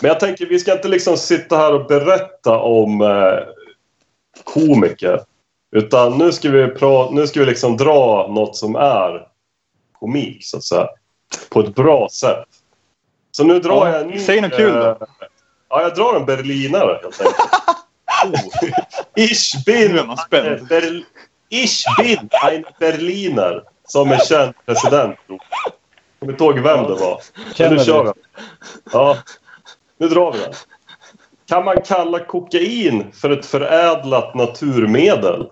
Men 0.00 0.08
jag 0.08 0.20
tänker, 0.20 0.46
vi 0.46 0.58
ska 0.58 0.72
inte 0.72 0.88
liksom 0.88 1.16
sitta 1.16 1.56
här 1.56 1.72
och 1.74 1.86
berätta 1.86 2.58
om 2.58 3.00
eh, 3.00 3.38
komiker. 4.44 5.20
Utan 5.76 6.18
nu 6.18 6.32
ska 6.32 6.50
vi, 6.50 6.64
pra- 6.66 7.12
nu 7.12 7.26
ska 7.26 7.40
vi 7.40 7.46
liksom 7.46 7.76
dra 7.76 8.26
något 8.30 8.56
som 8.56 8.76
är 8.76 9.28
komik, 10.00 10.44
så 10.46 10.56
att 10.56 10.64
säga. 10.64 10.88
På 11.50 11.60
ett 11.60 11.74
bra 11.74 12.08
sätt. 12.12 12.44
Så 13.30 13.44
nu 13.44 13.58
drar 13.60 13.86
Ja, 13.86 13.92
jag 13.92 14.00
en 14.00 14.06
ny... 14.08 14.18
säg 14.18 14.40
något 14.40 14.52
kul 14.56 14.72
då. 14.74 14.80
eh, 14.90 14.96
Ja, 15.68 15.82
jag 15.82 15.94
drar 15.94 16.16
en 16.16 16.24
berlinare 16.26 16.98
helt 17.02 17.20
enkelt. 17.20 17.38
oh. 18.24 18.68
Ich 19.14 19.64
bin, 19.64 19.98
är 19.98 20.04
man 20.06 20.16
spänd. 20.16 20.68
Ber, 20.68 21.02
ich 21.48 21.84
bin 21.98 22.28
ein 22.44 22.64
Berliner, 22.80 23.62
som 23.88 24.12
en 24.12 24.18
känd 24.18 24.54
president. 24.66 25.16
Kommer 26.18 26.32
inte 26.32 26.44
ihåg 26.44 26.58
vem 26.58 26.82
det 26.82 26.94
var. 26.94 27.20
Men 27.58 27.74
nu 27.74 27.84
kör 27.84 28.04
vi. 28.04 28.10
Ja, 28.92 29.16
nu 29.98 30.08
drar 30.08 30.32
vi 30.32 30.38
den. 30.38 30.52
Kan 31.48 31.64
man 31.64 31.82
kalla 31.82 32.18
kokain 32.18 33.12
för 33.12 33.30
ett 33.30 33.46
förädlat 33.46 34.34
naturmedel? 34.34 35.46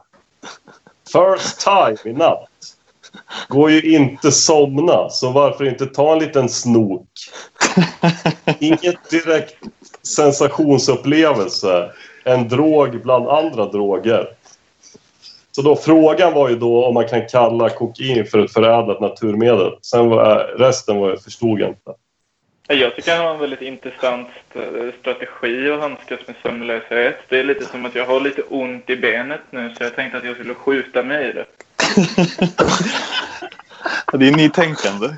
First 1.13 1.61
time 1.61 2.15
i 2.15 2.19
natt. 2.19 2.49
Går 3.49 3.71
ju 3.71 3.95
inte 3.95 4.33
somna, 4.33 5.11
så 5.11 5.31
varför 5.31 5.65
inte 5.65 5.87
ta 5.87 6.13
en 6.13 6.19
liten 6.19 6.49
snok? 6.49 7.09
Inget 8.59 9.11
direkt 9.11 9.57
sensationsupplevelse. 10.03 11.91
En 12.25 12.49
drog 12.49 13.03
bland 13.03 13.29
andra 13.29 13.67
droger. 13.67 14.29
Så 15.53 15.63
då 15.63 15.77
frågan 15.77 16.33
var 16.33 16.49
ju 16.49 16.57
då 16.57 16.87
om 16.87 16.95
man 16.95 17.09
kan 17.09 17.29
kalla 17.29 17.71
kokain 17.71 18.27
för 18.27 18.39
ett 18.39 18.53
förädlat 18.53 19.01
naturmedel. 19.01 19.73
Sen 19.83 20.09
var, 20.09 20.55
resten 20.59 20.97
var, 20.97 21.17
förstod 21.17 21.61
jag 21.61 21.69
inte. 21.69 21.95
Jag 22.69 22.97
tycker 22.97 23.17
han 23.17 23.27
har 23.27 23.35
en 23.35 23.41
väldigt 23.41 23.63
intressant 23.63 24.29
eh, 24.55 24.63
strategi 25.01 25.71
att 25.71 25.81
handskas 25.81 26.21
med 26.27 26.37
sömnlöshet. 26.43 27.17
Det 27.29 27.39
är 27.39 27.45
lite 27.45 27.65
som 27.65 27.87
att 27.87 27.95
jag 27.95 28.07
har 28.07 28.21
lite 28.21 28.43
ont 28.43 28.91
i 28.91 28.97
benet 28.97 29.41
nu 29.51 29.75
så 29.79 29.85
jag 29.85 29.97
tänkte 29.97 30.19
att 30.19 30.25
jag 30.25 30.35
skulle 30.35 30.55
skjuta 30.55 31.03
mig 31.03 31.29
i 31.29 31.33
det. 31.33 31.47
Det 34.19 34.29
är 34.29 34.33
nytänkande. 34.33 35.09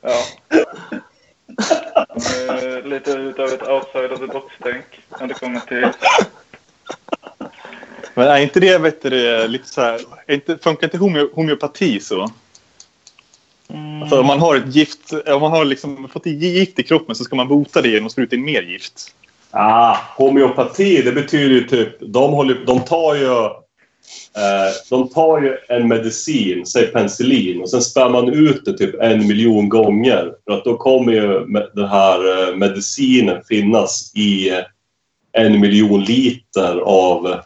Ja. 0.00 0.24
Eh, 2.62 2.84
lite 2.84 3.10
utav 3.10 3.48
ett 3.48 3.68
outside 3.68 4.12
of 4.12 4.20
the 4.20 4.26
box-tänk 4.26 4.84
när 5.20 5.26
det 5.26 5.34
kommer 5.34 5.60
till... 5.60 5.88
Men 8.14 8.28
är 8.28 8.38
inte 8.38 8.60
det 8.60 8.78
vet 8.78 9.02
du, 9.02 9.48
lite 9.48 9.68
så 9.68 9.80
här... 9.80 10.00
Är 10.26 10.34
inte, 10.34 10.58
funkar 10.58 10.86
inte 10.86 10.98
homö, 10.98 11.26
homeopati 11.32 12.00
så? 12.00 12.30
Alltså, 14.02 14.20
om 14.20 14.26
man 14.26 14.40
har 14.40 14.56
ett 14.56 14.74
gift, 14.74 15.12
om 15.26 15.40
man 15.40 15.50
har 15.50 15.64
liksom 15.64 16.08
fått 16.08 16.26
i 16.26 16.30
gift 16.30 16.78
i 16.78 16.82
kroppen 16.82 17.14
så 17.14 17.24
ska 17.24 17.36
man 17.36 17.48
bota 17.48 17.82
det 17.82 17.88
genom 17.88 18.06
att 18.06 18.12
spruta 18.12 18.36
in 18.36 18.44
mer 18.44 18.62
gift. 18.62 19.14
Ah, 19.50 19.96
homeopati, 20.16 21.02
det 21.02 21.12
betyder 21.12 21.54
ju 21.54 21.64
typ... 21.64 21.96
De, 22.00 22.32
håller, 22.32 22.64
de 22.66 22.80
tar 22.80 23.14
ju... 23.14 23.44
Eh, 24.36 24.72
de 24.90 25.08
tar 25.08 25.40
ju 25.40 25.56
en 25.68 25.88
medicin, 25.88 26.66
säg 26.66 26.86
penicillin, 26.86 27.62
och 27.62 27.70
sen 27.70 27.82
spär 27.82 28.08
man 28.08 28.28
ut 28.28 28.64
det 28.64 28.78
typ 28.78 28.94
en 29.00 29.26
miljon 29.26 29.68
gånger. 29.68 30.32
För 30.44 30.52
att 30.52 30.64
då 30.64 30.76
kommer 30.76 31.12
ju 31.12 31.46
den 31.74 31.88
här 31.88 32.48
eh, 32.48 32.56
medicinen 32.56 33.42
finnas 33.48 34.12
i 34.16 34.50
en 35.32 35.60
miljon 35.60 36.04
liter 36.04 36.78
av 36.78 37.40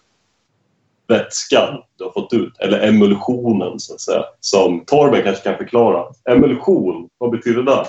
vätskan 1.09 1.83
du 1.99 2.05
har 2.05 2.13
fått 2.13 2.33
ut. 2.33 2.59
Eller 2.59 2.89
emulsionen, 2.89 3.81
så 3.81 3.95
att 3.95 4.01
säga. 4.01 4.25
Som 4.41 4.85
Torben 4.85 5.23
kanske 5.23 5.43
kan 5.43 5.57
förklara. 5.57 6.05
Emulsion, 6.31 7.09
vad 7.19 7.31
betyder 7.31 7.63
det? 7.63 7.87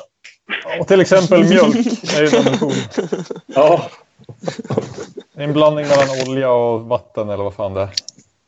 Och 0.79 0.87
till 0.87 1.01
exempel 1.01 1.43
mjölk 1.49 1.75
är 2.17 2.21
ju 2.21 2.27
en 2.27 2.47
emulsion. 2.47 2.73
Ja, 3.45 3.89
en 5.35 5.53
blandning 5.53 5.87
mellan 5.87 6.27
olja 6.27 6.51
och 6.51 6.81
vatten 6.81 7.29
eller 7.29 7.43
vad 7.43 7.53
fan 7.53 7.73
det 7.73 7.81
är. 7.81 7.89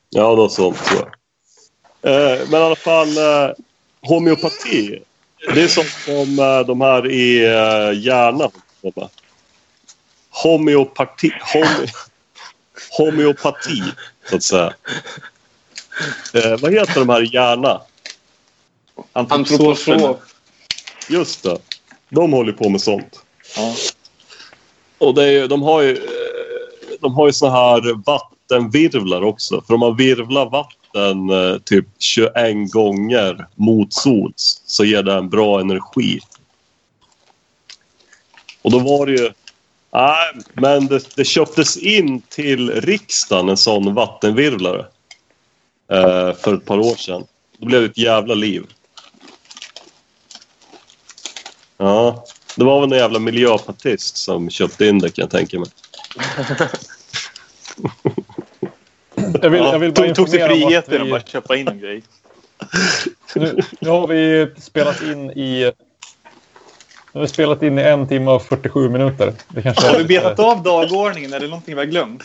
Ja, 0.10 0.36
något 0.36 0.52
sånt 0.52 0.86
tror 0.86 1.00
jag. 1.00 1.10
Eh, 2.12 2.40
men 2.50 2.62
i 2.62 2.64
alla 2.64 2.76
fall, 2.76 3.18
eh, 3.18 3.56
homeopati. 4.02 5.00
Det 5.54 5.62
är 5.62 5.68
som 5.68 6.16
om 6.16 6.40
eh, 6.40 6.68
de 6.68 6.82
här 6.82 7.12
i 7.12 7.46
eh, 7.46 8.06
hjärnan. 8.06 8.52
Homeopati. 10.44 11.32
Home, 11.54 11.88
homeopati, 12.98 13.84
så 14.30 14.36
att 14.36 14.44
säga. 14.44 14.74
Eh, 16.34 16.58
vad 16.60 16.74
heter 16.74 17.00
de 17.00 17.10
här 17.10 17.22
i 17.24 17.30
hjärna? 17.34 17.82
Antroposof. 19.14 20.18
Just 21.10 21.44
det. 21.44 21.58
De 22.10 22.34
håller 22.34 22.52
på 22.54 22.70
med 22.70 22.82
sånt. 22.82 23.20
Ja. 23.56 23.76
Och 24.98 25.14
det 25.16 25.24
är, 25.24 25.32
ju- 25.32 25.48
de 25.48 25.62
har 25.62 25.82
ju, 25.82 25.92
eh, 25.98 26.98
de 27.02 27.14
har 27.14 27.28
ju 27.28 27.34
såna 27.34 27.52
här 27.52 28.04
vattenvirvlar 28.06 29.22
också. 29.24 29.64
För 29.68 29.74
om 29.74 29.80
man 29.80 29.96
virvlar 29.98 30.50
vatten 30.50 31.30
eh, 31.30 31.58
typ 31.60 31.86
21 32.00 32.72
gånger 32.72 33.48
mot 33.56 33.94
sols 33.94 34.62
så 34.66 34.86
ger 34.86 35.04
det 35.04 35.14
en 35.14 35.30
bra 35.30 35.60
energi. 35.60 36.20
Och 38.62 38.72
då 38.72 38.80
var 38.80 39.06
det 39.06 39.12
ju... 39.12 39.32
Nej, 39.92 40.44
men 40.54 40.88
det, 40.88 41.16
det 41.16 41.26
köptes 41.26 41.78
in 41.78 42.22
till 42.22 42.82
riksdagen 42.82 43.50
en 43.50 43.58
sån 43.58 43.94
vattenvirvlare. 43.94 44.86
Eh, 45.92 46.34
för 46.34 46.54
ett 46.54 46.66
par 46.66 46.80
år 46.80 46.96
sedan. 46.96 47.24
Då 47.58 47.66
blev 47.66 47.82
det 47.82 47.88
ett 47.88 47.98
jävla 47.98 48.34
liv. 48.34 48.64
Ja, 51.78 52.26
det 52.56 52.64
var 52.64 52.82
väl 52.82 52.92
en 52.92 53.00
jävla 53.00 53.20
miljöpartist 53.20 54.18
som 54.18 54.50
köpte 54.50 54.86
in 54.86 55.00
det 55.00 55.10
kan 55.10 55.24
jag 55.24 55.32
tänka 55.32 55.60
mig. 55.60 55.70
Jag 59.42 59.50
vill, 59.50 59.62
jag 59.62 59.80
vill 59.80 59.94
bara 59.94 60.06
tog, 60.06 60.16
tog 60.16 60.30
sig 60.30 60.48
friheten 60.48 61.02
att 61.02 61.08
vi, 61.08 61.12
bara 61.12 61.22
köpa 61.22 61.56
in 61.56 61.68
en 61.68 61.80
grej. 61.80 62.04
nu, 63.36 63.62
nu 63.80 63.90
har 63.90 64.08
vi 64.08 64.50
spelat 64.58 65.02
in 65.02 65.32
i... 65.32 65.72
Nu 67.14 67.20
har 67.20 67.22
vi 67.22 67.28
spelat 67.28 67.64
in 67.64 67.80
i 67.80 67.82
en 67.82 68.08
timme 68.08 68.32
och 68.32 68.42
47 68.44 68.90
minuter. 68.90 69.34
Det 69.48 69.62
kanske 69.62 69.88
Har 69.88 69.98
vi 69.98 70.04
lite- 70.04 70.22
betat 70.30 70.40
av 70.40 70.64
dagordningen? 70.64 71.34
Är 71.34 71.40
det 71.40 71.48
någonting 71.48 71.76
vi 71.76 71.82
har 71.82 71.86
glömt? 71.86 72.24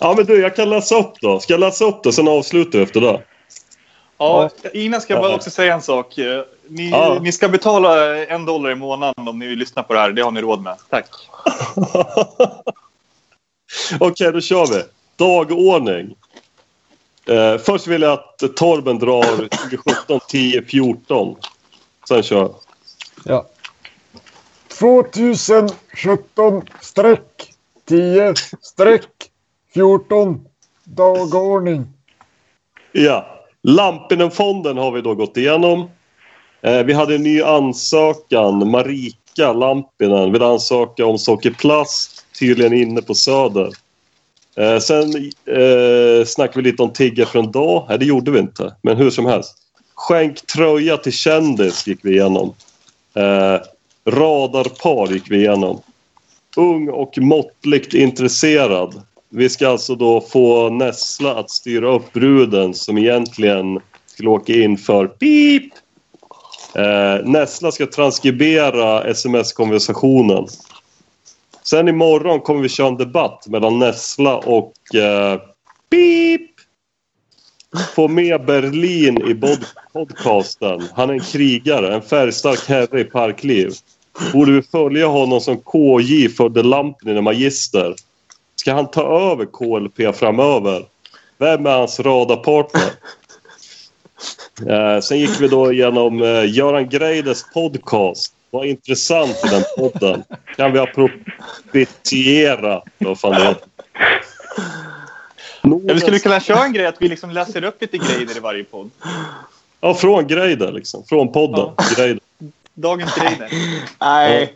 Ja, 0.00 0.14
men 0.16 0.26
du, 0.26 0.40
jag 0.40 0.56
kan 0.56 0.70
läsa 0.70 0.96
upp 0.98 1.12
då. 1.20 1.40
Ska 1.40 1.52
jag 1.52 1.60
läsa 1.60 1.84
upp 1.84 2.02
det, 2.02 2.12
sen 2.12 2.28
avslutar 2.28 2.78
vi 2.78 2.84
efter 2.84 3.00
det? 3.00 3.20
Ja, 4.18 4.50
innan 4.72 5.00
ska 5.00 5.12
jag 5.14 5.22
bara 5.22 5.34
också 5.34 5.50
säga 5.50 5.74
en 5.74 5.82
sak. 5.82 6.18
Eh, 6.18 6.42
Ni, 6.68 6.90
Ja. 6.90 7.18
ni 7.22 7.32
ska 7.32 7.48
betala 7.48 8.16
en 8.26 8.44
dollar 8.44 8.70
i 8.70 8.74
månaden 8.74 9.28
om 9.28 9.38
ni 9.38 9.46
vill 9.46 9.58
lyssna 9.58 9.82
på 9.82 9.92
det 9.94 10.00
här. 10.00 10.10
Det 10.10 10.22
har 10.22 10.30
ni 10.30 10.40
råd 10.40 10.62
med. 10.62 10.76
Tack. 10.90 11.06
Okej, 14.00 14.32
då 14.32 14.40
kör 14.40 14.66
vi. 14.66 14.82
Dagordning. 15.16 16.14
Eh, 17.28 17.58
först 17.58 17.86
vill 17.86 18.02
jag 18.02 18.12
att 18.12 18.56
Torben 18.56 18.98
drar 18.98 19.22
2017 19.48 20.20
10 20.28 20.62
14. 20.62 21.36
Sen 22.08 22.22
kör 22.22 22.36
jag. 22.38 22.54
Ja. 23.24 23.46
2017 24.80 26.62
streck 26.80 27.52
10 27.88 28.34
streck 28.62 29.10
14 29.74 30.40
dagordning. 30.84 31.86
Ja. 32.92 33.36
Lampinen-fonden 33.62 34.76
har 34.76 34.92
vi 34.92 35.00
då 35.00 35.14
gått 35.14 35.36
igenom. 35.36 35.90
Eh, 36.62 36.82
vi 36.82 36.92
hade 36.92 37.14
en 37.14 37.22
ny 37.22 37.42
ansökan. 37.42 38.70
Marika 38.70 39.52
Lampinen 39.52 40.32
vill 40.32 40.42
ansöka 40.42 41.06
om 41.06 41.18
sockerplast. 41.18 42.26
Tydligen 42.38 42.72
inne 42.72 43.02
på 43.02 43.14
Söder. 43.14 43.70
Eh, 44.56 44.78
sen 44.78 45.14
eh, 45.46 46.24
snackade 46.26 46.62
vi 46.62 46.70
lite 46.70 46.82
om 46.82 46.92
tigga 46.92 47.26
för 47.26 47.38
en 47.38 47.52
dag. 47.52 47.86
Nej, 47.88 47.98
det 47.98 48.04
gjorde 48.04 48.30
vi 48.30 48.38
inte. 48.38 48.74
Men 48.82 48.96
hur 48.96 49.10
som 49.10 49.26
helst. 49.26 49.56
Skänk 49.94 50.46
tröja 50.46 50.96
till 50.96 51.12
kändis 51.12 51.86
gick 51.86 51.98
vi 52.02 52.10
igenom. 52.10 52.54
Eh, 53.14 53.60
radarpar 54.04 55.12
gick 55.12 55.30
vi 55.30 55.36
igenom. 55.36 55.80
Ung 56.56 56.88
och 56.88 57.18
måttligt 57.18 57.94
intresserad. 57.94 59.02
Vi 59.28 59.48
ska 59.48 59.68
alltså 59.68 59.94
då 59.94 60.20
få 60.20 60.70
Nessla 60.70 61.34
att 61.34 61.50
styra 61.50 61.88
upp 61.94 62.12
bruden 62.12 62.74
som 62.74 62.98
egentligen 62.98 63.80
skulle 64.06 64.30
åka 64.30 64.52
in 64.52 64.78
för 64.78 65.06
pip. 65.06 65.72
Eh, 66.74 67.24
Nessla 67.24 67.72
ska 67.72 67.86
transkribera 67.86 69.04
sms-konversationen. 69.04 70.46
Sen 71.62 71.88
imorgon 71.88 72.40
kommer 72.40 72.62
vi 72.62 72.68
köra 72.68 72.88
en 72.88 72.96
debatt 72.96 73.46
mellan 73.48 73.78
Nessla 73.78 74.36
och 74.36 74.94
eh, 74.94 75.40
pip 75.90 76.49
Få 77.94 78.08
med 78.08 78.44
Berlin 78.44 79.28
i 79.28 79.34
bod- 79.34 79.66
podcasten. 79.92 80.82
Han 80.94 81.10
är 81.10 81.14
en 81.14 81.20
krigare, 81.20 81.94
en 81.94 82.02
färgstark 82.02 82.68
herre 82.68 83.00
i 83.00 83.04
parkliv. 83.04 83.72
Borde 84.32 84.52
vi 84.52 84.62
följa 84.62 85.06
honom 85.06 85.40
som 85.40 85.56
KJ 85.56 86.28
för 86.28 86.50
The 86.50 86.62
Lampinen 86.62 87.24
magister? 87.24 87.94
Ska 88.56 88.72
han 88.74 88.90
ta 88.90 89.32
över 89.32 89.44
KLP 89.46 90.16
framöver? 90.16 90.84
Vem 91.38 91.66
är 91.66 91.78
hans 91.78 92.00
radarpartner? 92.00 92.82
Eh, 94.68 95.00
sen 95.00 95.18
gick 95.18 95.40
vi 95.40 95.48
då 95.48 95.72
igenom 95.72 96.22
eh, 96.22 96.54
Göran 96.54 96.88
Greiders 96.88 97.42
podcast. 97.54 98.32
Vad 98.50 98.66
intressant 98.66 99.36
i 99.44 99.48
den 99.48 99.62
podden. 99.78 100.24
Kan 100.56 100.72
vi 100.72 100.78
appropriera? 100.78 101.22
Vad 102.98 103.20
fan 103.20 103.32
det 103.32 103.42
heter. 103.48 103.64
Ja, 105.86 105.94
vi 105.94 106.00
skulle 106.00 106.18
kunna 106.18 106.40
köra 106.40 106.64
en 106.64 106.72
grej 106.72 106.86
att 106.86 107.02
vi 107.02 107.08
liksom 107.08 107.30
läser 107.30 107.64
upp 107.64 107.80
lite 107.80 107.98
grejer 107.98 108.36
i 108.36 108.40
varje 108.40 108.64
podd. 108.64 108.90
Ja, 109.80 109.94
från 109.94 110.26
Greider 110.26 110.72
liksom. 110.72 111.04
Från 111.04 111.32
podden. 111.32 111.70
Greider. 111.96 112.20
Dagens 112.74 113.14
grejer. 113.14 113.48
Nej. 114.00 114.54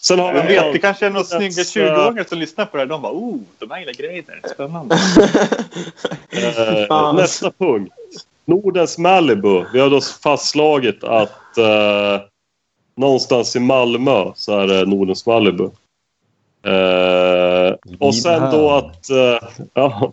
Sen 0.00 0.18
har 0.18 0.32
vi 0.32 0.40
vet, 0.40 0.72
det 0.72 0.78
kanske 0.78 1.06
är 1.06 1.10
några 1.10 1.26
Nordens, 1.32 1.70
snygga 1.70 1.86
eh, 1.86 1.94
20-åringar 1.94 2.24
som 2.28 2.38
lyssnar 2.38 2.66
på 2.66 2.76
det 2.76 2.82
här. 2.82 2.88
De 2.88 3.02
bara 3.02 3.12
oh, 3.12 3.40
de 3.58 3.70
här 3.70 3.78
gillar 3.78 3.92
grejer. 3.92 4.24
Spännande. 4.54 4.98
Eh, 6.30 7.12
nästa 7.14 7.50
punkt. 7.50 7.94
Nordens 8.44 8.98
Malibu. 8.98 9.64
Vi 9.72 9.80
har 9.80 9.90
då 9.90 10.00
fastslagit 10.00 11.04
att 11.04 11.58
eh, 11.58 12.20
någonstans 12.96 13.56
i 13.56 13.60
Malmö 13.60 14.32
så 14.34 14.60
är 14.60 14.66
det 14.66 14.86
Nordens 14.86 15.26
Malibu. 15.26 15.70
Eh, 16.64 17.74
och 17.98 18.14
sen 18.14 18.50
då 18.50 18.70
att... 18.70 19.10
Eh, 19.10 19.48
ja, 19.74 20.12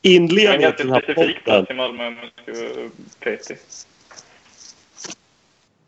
Det 0.00 0.08
är 0.08 0.16
en 0.16 0.22
inledningen 0.22 0.72
till 0.76 0.86
den 0.86 0.94
här 0.94 1.14
podden. 1.14 1.66
i 1.70 1.74
Malmö 1.74 2.04
vara 2.04 2.90
petig. 3.20 3.56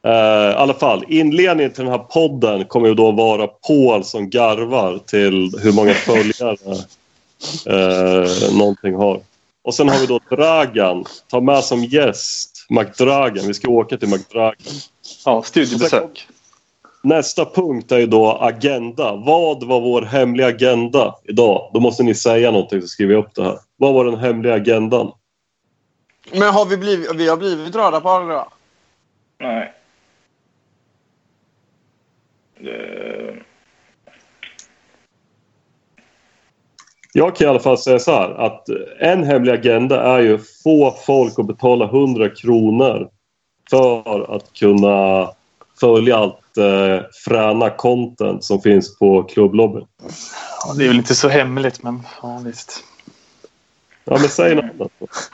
Eh, 0.03 0.51
I 0.51 0.55
alla 0.55 0.75
fall, 0.75 1.05
inledningen 1.09 1.73
till 1.73 1.85
den 1.85 1.93
här 1.93 1.99
podden 1.99 2.65
kommer 2.65 2.89
ju 2.89 2.95
då 2.95 3.11
vara 3.11 3.47
Paul 3.47 4.05
som 4.05 4.31
garvar 4.31 4.99
till 4.99 5.55
hur 5.63 5.73
många 5.73 5.95
följare 5.95 6.77
eh, 7.67 8.55
någonting 8.59 8.95
har. 8.95 9.21
Och 9.63 9.75
sen 9.75 9.89
har 9.89 9.99
vi 9.99 10.07
då 10.07 10.21
Dragan. 10.31 11.05
Ta 11.31 11.41
med 11.41 11.65
som 11.65 11.85
gäst 11.85 12.67
McDragan. 12.69 13.47
Vi 13.47 13.55
ska 13.55 13.69
åka 13.69 13.97
till 13.97 14.09
McDragan. 14.09 14.57
Ja, 15.25 15.43
studiebesök. 15.43 16.29
Nästa 17.03 17.45
punkt 17.45 17.93
är 17.93 17.99
ju 17.99 18.07
då 18.07 18.33
agenda. 18.33 19.17
Vad 19.17 19.65
var 19.65 19.81
vår 19.81 20.03
hemliga 20.03 20.47
agenda 20.47 21.15
idag? 21.25 21.71
Då 21.75 21.81
måste 21.81 22.03
ni 22.03 22.15
säga 22.15 22.51
någonting 22.51 22.81
så 22.81 22.87
skriver 22.87 23.15
jag 23.15 23.25
upp 23.25 23.35
det 23.35 23.43
här. 23.43 23.59
Vad 23.77 23.95
var 23.95 24.05
den 24.05 24.19
hemliga 24.19 24.55
agendan? 24.55 25.13
Men 26.33 26.55
har 26.55 26.67
vi 26.67 26.77
blivit, 26.77 27.15
vi 27.15 27.29
har 27.29 27.37
blivit 27.37 27.77
röda 27.77 28.01
på 28.01 28.19
det 28.19 28.27
då? 28.27 28.49
Nej. 29.41 29.73
Det... 32.59 33.37
Jag 37.13 37.37
kan 37.37 37.47
i 37.47 37.51
alla 37.51 37.61
fall 37.61 37.79
säga 37.79 37.99
så 37.99 38.13
här 38.13 38.31
att 38.31 38.69
en 39.01 39.25
hemlig 39.25 39.53
agenda 39.53 40.03
är 40.03 40.21
ju 40.21 40.39
få 40.65 40.97
folk 41.07 41.39
att 41.39 41.47
betala 41.47 41.85
100 41.85 42.29
kronor 42.29 43.11
för 43.71 44.37
att 44.37 44.53
kunna 44.53 45.29
följa 45.81 46.17
allt 46.17 46.57
eh, 46.59 47.07
fräna 47.25 47.71
content 47.71 48.45
som 48.45 48.63
finns 48.63 48.99
på 48.99 49.23
klubblobbyn. 49.23 49.87
Ja, 50.67 50.75
det 50.77 50.85
är 50.85 50.89
väl 50.89 50.97
inte 50.97 51.15
så 51.15 51.29
hemligt, 51.29 51.83
men 51.83 52.03
ja, 52.23 52.43
visst. 52.45 52.85
Ja, 54.05 54.19
men 54.21 54.29
säg 54.29 54.55
något. 54.55 54.93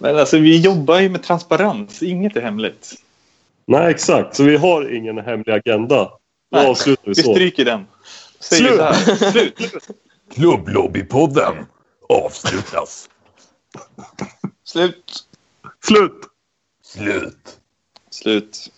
Men 0.00 0.18
alltså, 0.18 0.38
vi 0.38 0.60
jobbar 0.60 1.00
ju 1.00 1.08
med 1.08 1.22
transparens. 1.22 2.02
Inget 2.02 2.36
är 2.36 2.40
hemligt. 2.40 2.94
Nej, 3.66 3.90
exakt. 3.90 4.36
Så 4.36 4.42
vi 4.42 4.56
har 4.56 4.94
ingen 4.96 5.18
hemlig 5.18 5.52
agenda. 5.52 6.04
Då 6.04 6.18
Nej, 6.52 6.66
avslutar 6.70 7.02
vi 7.04 7.10
Vi 7.16 7.22
så. 7.22 7.32
stryker 7.32 7.64
den. 7.64 7.86
Säger 8.40 8.62
vi 8.62 8.68
Slut! 8.68 8.80
här. 8.80 9.30
Slut! 9.30 9.58
Klubblobbypodden 10.34 11.54
avslutas. 12.08 13.08
Slut. 14.64 15.24
Slut! 15.86 16.20
Slut. 16.84 17.58
Slut. 18.24 18.70